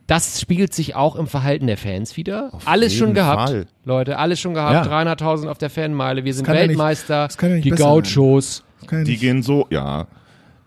das 0.07 0.39
spiegelt 0.41 0.73
sich 0.73 0.95
auch 0.95 1.15
im 1.15 1.27
Verhalten 1.27 1.67
der 1.67 1.77
Fans 1.77 2.17
wieder. 2.17 2.51
alles 2.65 2.93
schon 2.95 3.13
gehabt, 3.13 3.49
Fall. 3.49 3.67
Leute, 3.85 4.17
alles 4.17 4.39
schon 4.39 4.53
gehabt. 4.53 4.85
Ja. 4.87 5.01
300.000 5.01 5.47
auf 5.49 5.57
der 5.57 5.69
Fanmeile, 5.69 6.23
wir 6.25 6.33
sind 6.33 6.45
kann 6.45 6.55
ja 6.55 6.61
nicht- 6.61 6.69
Weltmeister, 6.69 7.27
das 7.27 7.37
kann 7.37 7.49
ja 7.49 7.55
nicht 7.57 7.65
die. 7.65 7.69
Gauchos. 7.71 8.63
Das 8.79 8.87
kann 8.87 8.99
ja 8.99 9.05
die 9.05 9.17
gehen 9.17 9.43
so, 9.43 9.67
ja. 9.69 10.07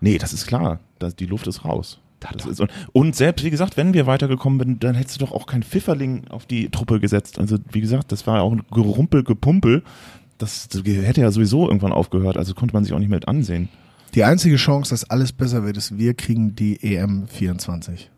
Nee, 0.01 0.18
das 0.18 0.32
ist 0.32 0.47
klar. 0.47 0.80
Das, 0.99 1.16
die 1.16 1.26
Luft 1.26 1.47
ist 1.47 1.64
raus. 1.64 2.01
Das 2.20 2.45
ist, 2.45 2.61
und, 2.61 2.70
und 2.93 3.16
selbst, 3.16 3.45
wie 3.47 3.51
gesagt, 3.51 3.78
wenn 3.78 3.95
wir 3.95 4.07
weitergekommen 4.07 4.61
sind, 4.61 4.84
dann 4.84 4.95
hättest 4.95 5.20
du 5.20 5.24
doch 5.24 5.32
auch 5.32 5.47
kein 5.47 5.62
Pfifferling 5.62 6.28
auf 6.28 6.45
die 6.45 6.68
Truppe 6.68 7.01
gesetzt. 7.01 7.38
Also, 7.38 7.57
wie 7.72 7.80
gesagt, 7.80 8.12
das 8.12 8.26
war 8.26 8.36
ja 8.36 8.43
auch 8.43 8.53
ein 8.53 8.62
Gerumpel, 8.70 9.24
Gepumpel. 9.24 9.82
Das, 10.36 10.68
das 10.68 10.82
hätte 10.84 11.22
ja 11.22 11.30
sowieso 11.30 11.66
irgendwann 11.66 11.93
aufgehört. 11.93 12.36
Also 12.36 12.53
konnte 12.55 12.74
man 12.74 12.84
sich 12.84 12.93
auch 12.93 12.99
nicht 12.99 13.09
mehr 13.09 13.16
mit 13.16 13.28
ansehen. 13.28 13.70
Die 14.14 14.24
einzige 14.24 14.57
Chance, 14.57 14.91
dass 14.91 15.09
alles 15.09 15.32
besser 15.32 15.64
wird, 15.64 15.78
ist, 15.78 15.97
wir 15.97 16.12
kriegen 16.14 16.55
die 16.55 16.82
EM 16.82 17.26
24. 17.28 18.11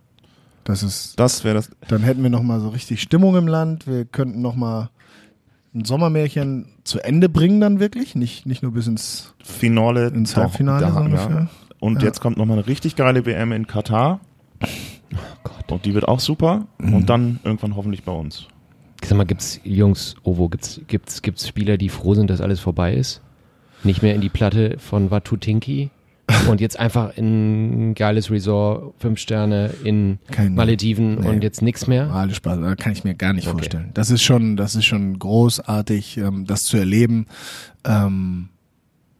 Das 0.64 0.82
ist, 0.82 1.18
Das 1.18 1.42
wäre 1.44 1.54
das. 1.56 1.70
dann 1.88 2.02
hätten 2.02 2.22
wir 2.22 2.30
nochmal 2.30 2.60
so 2.60 2.68
richtig 2.68 3.02
Stimmung 3.02 3.36
im 3.36 3.48
Land. 3.48 3.86
Wir 3.86 4.04
könnten 4.04 4.40
nochmal 4.42 4.90
ein 5.74 5.84
Sommermärchen 5.84 6.66
zu 6.84 7.00
Ende 7.00 7.28
bringen 7.28 7.60
dann 7.60 7.80
wirklich. 7.80 8.14
Nicht, 8.14 8.46
nicht 8.46 8.62
nur 8.62 8.72
bis 8.72 8.86
ins, 8.86 9.34
Finale. 9.42 10.08
ins 10.08 10.34
doch, 10.34 10.42
Halbfinale 10.42 10.86
da, 10.86 10.92
so 10.92 11.00
ungefähr. 11.00 11.48
Und 11.80 12.00
Ja. 12.02 12.08
jetzt 12.08 12.20
kommt 12.20 12.36
nochmal 12.36 12.58
eine 12.58 12.66
richtig 12.66 12.94
geile 12.94 13.26
WM 13.26 13.52
in 13.52 13.66
Katar. 13.66 14.20
Gott. 15.42 15.70
Und 15.72 15.84
die 15.84 15.94
wird 15.94 16.06
auch 16.06 16.20
super. 16.20 16.66
Mhm. 16.78 16.94
Und 16.94 17.10
dann 17.10 17.40
irgendwann 17.44 17.74
hoffentlich 17.76 18.04
bei 18.04 18.12
uns. 18.12 18.46
Sag 19.04 19.18
mal, 19.18 19.24
gibt's, 19.24 19.60
Jungs, 19.64 20.14
Ovo, 20.22 20.48
gibt's, 20.48 20.80
gibt's, 20.86 21.22
gibt's 21.22 21.48
Spieler, 21.48 21.76
die 21.76 21.88
froh 21.88 22.14
sind, 22.14 22.30
dass 22.30 22.40
alles 22.40 22.60
vorbei 22.60 22.94
ist? 22.94 23.20
Nicht 23.82 24.00
mehr 24.02 24.14
in 24.14 24.20
die 24.20 24.28
Platte 24.28 24.76
von 24.78 25.10
Watutinki? 25.10 25.90
Und 26.48 26.60
jetzt 26.60 26.78
einfach 26.78 27.16
in 27.16 27.90
ein 27.90 27.94
geiles 27.94 28.30
Resort, 28.30 28.94
fünf 28.98 29.18
Sterne 29.18 29.70
in 29.84 30.18
Kein- 30.30 30.54
Malediven 30.54 31.20
nee. 31.20 31.28
und 31.28 31.42
jetzt 31.42 31.62
nichts 31.62 31.86
mehr? 31.86 32.10
Alles 32.12 32.36
Spaß, 32.36 32.58
da 32.60 32.74
kann 32.74 32.92
ich 32.92 33.04
mir 33.04 33.14
gar 33.14 33.32
nicht 33.32 33.46
Okay. 33.46 33.58
vorstellen. 33.58 33.90
Das 33.94 34.10
ist 34.10 34.22
schon, 34.22 34.56
das 34.56 34.74
ist 34.74 34.84
schon 34.84 35.18
großartig, 35.18 36.18
ähm, 36.18 36.44
das 36.46 36.64
zu 36.64 36.76
erleben. 36.76 37.26
Ähm, 37.84 38.48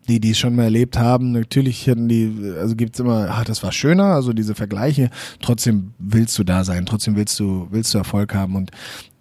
die, 0.09 0.19
die 0.19 0.31
es 0.31 0.39
schon 0.39 0.57
mal 0.57 0.65
erlebt 0.65 0.99
haben, 0.99 1.31
natürlich 1.31 1.87
hätten 1.87 2.09
die, 2.09 2.53
also 2.59 2.75
gibt's 2.75 2.99
immer, 2.99 3.29
ach, 3.31 3.45
das 3.45 3.63
war 3.63 3.71
schöner, 3.71 4.07
also 4.07 4.33
diese 4.33 4.57
Vergleiche. 4.57 5.11
Trotzdem 5.41 5.93
willst 6.01 6.37
du 6.41 6.45
da 6.45 6.65
sein, 6.65 6.87
trotzdem 6.87 7.15
willst 7.15 7.39
du, 7.39 7.69
willst 7.71 7.95
du 7.95 7.99
Erfolg 7.99 8.35
haben 8.35 8.57
und 8.57 8.73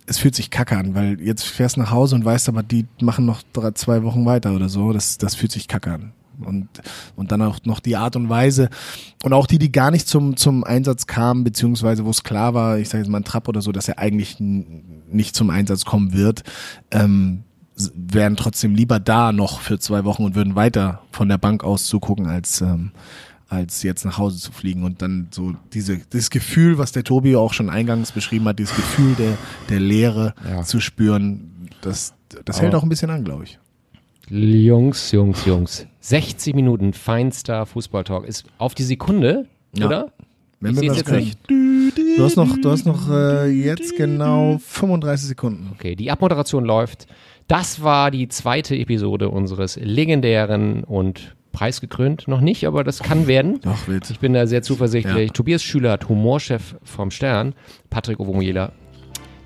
es 0.08 0.18
fühlt 0.18 0.34
sich 0.34 0.50
kacke 0.50 0.76
an, 0.76 0.96
weil 0.96 1.22
jetzt 1.22 1.44
fährst 1.44 1.78
nach 1.78 1.92
Hause 1.92 2.16
und 2.16 2.26
weißt 2.26 2.50
aber, 2.50 2.64
die 2.64 2.88
machen 3.00 3.26
noch 3.28 3.44
drei, 3.54 3.72
zwei 3.72 4.02
Wochen 4.02 4.26
weiter 4.26 4.54
oder 4.56 4.70
so. 4.70 4.92
Das, 4.92 5.20
das 5.20 5.36
fühlt 5.36 5.52
sich 5.52 5.68
kacke 5.68 5.92
an. 5.92 6.14
Und, 6.44 6.68
und 7.16 7.32
dann 7.32 7.42
auch 7.42 7.60
noch 7.66 7.80
die 7.80 7.96
Art 7.98 8.16
und 8.16 8.30
Weise 8.30 8.70
und 9.24 9.34
auch 9.34 9.46
die, 9.46 9.60
die 9.60 9.72
gar 9.72 9.92
nicht 9.92 10.08
zum, 10.08 10.38
zum 10.38 10.64
Einsatz 10.64 11.06
kamen, 11.06 11.44
beziehungsweise 11.44 12.06
wo 12.06 12.10
es 12.10 12.24
klar 12.24 12.54
war, 12.54 12.80
ich 12.80 12.90
sage 12.90 13.04
jetzt 13.04 13.12
mal 13.12 13.20
ein 13.20 13.24
Trapp 13.24 13.48
oder 13.48 13.62
so, 13.62 13.72
dass 13.72 13.88
er 13.88 14.00
eigentlich 14.00 14.38
nicht 14.40 15.36
zum 15.36 15.50
Einsatz 15.50 15.86
kommen 15.86 16.14
wird, 16.14 16.44
ähm, 16.92 17.44
wären 17.96 18.36
trotzdem 18.38 18.76
lieber 18.76 19.00
da 19.00 19.32
noch 19.32 19.60
für 19.60 19.80
zwei 19.80 20.04
Wochen 20.04 20.24
und 20.24 20.36
würden 20.36 20.56
weiter 20.56 21.02
von 21.12 21.30
der 21.30 21.38
Bank 21.38 21.64
aus 21.64 21.86
zugucken, 21.86 22.28
als, 22.28 22.62
ähm, 22.62 22.92
als 23.50 23.84
jetzt 23.84 24.06
nach 24.06 24.18
Hause 24.18 24.38
zu 24.40 24.52
fliegen 24.52 24.84
und 24.84 25.02
dann 25.02 25.28
so 25.32 25.54
diese, 25.74 26.00
das 26.10 26.30
Gefühl, 26.30 26.78
was 26.78 26.92
der 26.92 27.04
Tobi 27.04 27.36
auch 27.36 27.54
schon 27.54 27.70
eingangs 27.70 28.12
beschrieben 28.12 28.46
hat, 28.48 28.60
dieses 28.60 28.76
Gefühl 28.76 29.14
der, 29.16 29.38
der 29.70 29.80
Leere 29.80 30.34
Ja. 30.50 30.64
zu 30.64 30.80
spüren, 30.80 31.70
das, 31.82 32.14
das 32.46 32.62
hält 32.62 32.76
auch 32.76 32.84
ein 32.84 32.90
bisschen 32.90 33.10
an, 33.10 33.24
glaube 33.24 33.44
ich. 33.44 33.60
Jungs, 34.34 35.12
Jungs, 35.12 35.46
Jungs. 35.46 35.88
60 36.00 36.56
Minuten 36.56 36.94
feinster 36.94 37.66
Fußballtalk 37.66 38.26
ist 38.26 38.46
auf 38.60 38.74
die 38.74 38.84
Sekunde, 38.84 39.46
Ja. 39.76 39.86
oder? 39.88 40.12
Wenn 40.62 40.76
Ich 40.76 40.82
wir 40.82 40.88
das 40.90 40.98
jetzt 41.00 41.08
können. 41.08 41.24
nicht. 41.26 41.50
Du 42.18 42.24
hast 42.24 42.38
noch, 42.38 42.56
du 42.62 42.70
hast 42.72 42.86
noch 42.86 43.10
äh, 43.10 43.48
jetzt 43.50 43.98
genau 43.98 44.58
35 44.66 45.28
Sekunden. 45.28 45.72
Okay, 45.74 45.96
die 45.98 46.12
Abmoderation 46.12 46.64
läuft. 46.64 47.08
Das 47.50 47.84
war 47.84 48.10
die 48.10 48.30
zweite 48.30 48.76
Episode 48.78 49.28
unseres 49.30 49.76
legendären 49.76 50.84
und 50.86 51.36
preisgekrönt 51.52 52.30
noch 52.30 52.40
nicht, 52.40 52.66
aber 52.66 52.86
das 52.86 53.00
kann 53.04 53.28
werden. 53.28 53.60
Doch, 53.62 53.88
wild. 53.90 54.10
Ich 54.10 54.20
bin 54.20 54.32
da 54.34 54.48
sehr 54.48 54.62
zuversichtlich. 54.62 55.28
Ja. 55.28 55.34
Tobias 55.34 55.62
Schülert, 55.62 56.08
Humorchef 56.08 56.76
vom 56.84 57.12
Stern, 57.12 57.54
Patrick 57.90 58.20
Ovomuela. 58.22 58.72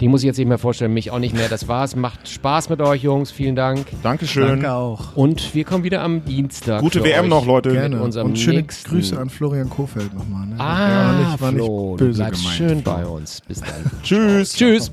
Die 0.01 0.09
muss 0.09 0.21
ich 0.21 0.27
jetzt 0.27 0.37
nicht 0.37 0.47
mehr 0.47 0.57
vorstellen, 0.57 0.93
mich 0.93 1.11
auch 1.11 1.19
nicht 1.19 1.33
mehr. 1.35 1.47
Das 1.47 1.67
war's. 1.69 1.95
Macht 1.95 2.27
Spaß 2.27 2.69
mit 2.69 2.81
euch, 2.81 3.03
Jungs. 3.03 3.31
Vielen 3.31 3.55
Dank. 3.55 3.85
Dankeschön. 4.03 4.47
Danke 4.47 4.71
auch. 4.73 5.15
Und 5.15 5.55
wir 5.55 5.63
kommen 5.63 5.83
wieder 5.85 6.01
am 6.01 6.25
Dienstag. 6.25 6.81
Gute 6.81 6.99
für 6.99 7.05
WM 7.05 7.23
euch. 7.25 7.29
noch, 7.29 7.45
Leute. 7.45 7.71
Gerne. 7.71 8.01
unserem 8.01 8.27
Und 8.27 8.37
schöne 8.37 8.57
nächsten- 8.61 8.89
Grüße 8.89 9.17
an 9.17 9.29
Florian 9.29 9.69
Kofeld 9.69 10.13
nochmal. 10.13 10.47
Ne? 10.47 10.55
Ah, 10.57 10.65
war 10.67 11.13
nicht, 11.31 11.41
war 11.41 11.51
Flo, 11.51 11.91
nicht 11.91 12.01
du 12.01 12.05
böse 12.07 12.19
bleibst 12.19 12.41
gemeint. 12.41 12.57
schön 12.57 12.83
bei 12.83 13.05
uns. 13.05 13.41
Bis 13.47 13.61
dann. 13.61 13.69
Tschüss. 14.03 14.53
Tschüss. 14.53 14.91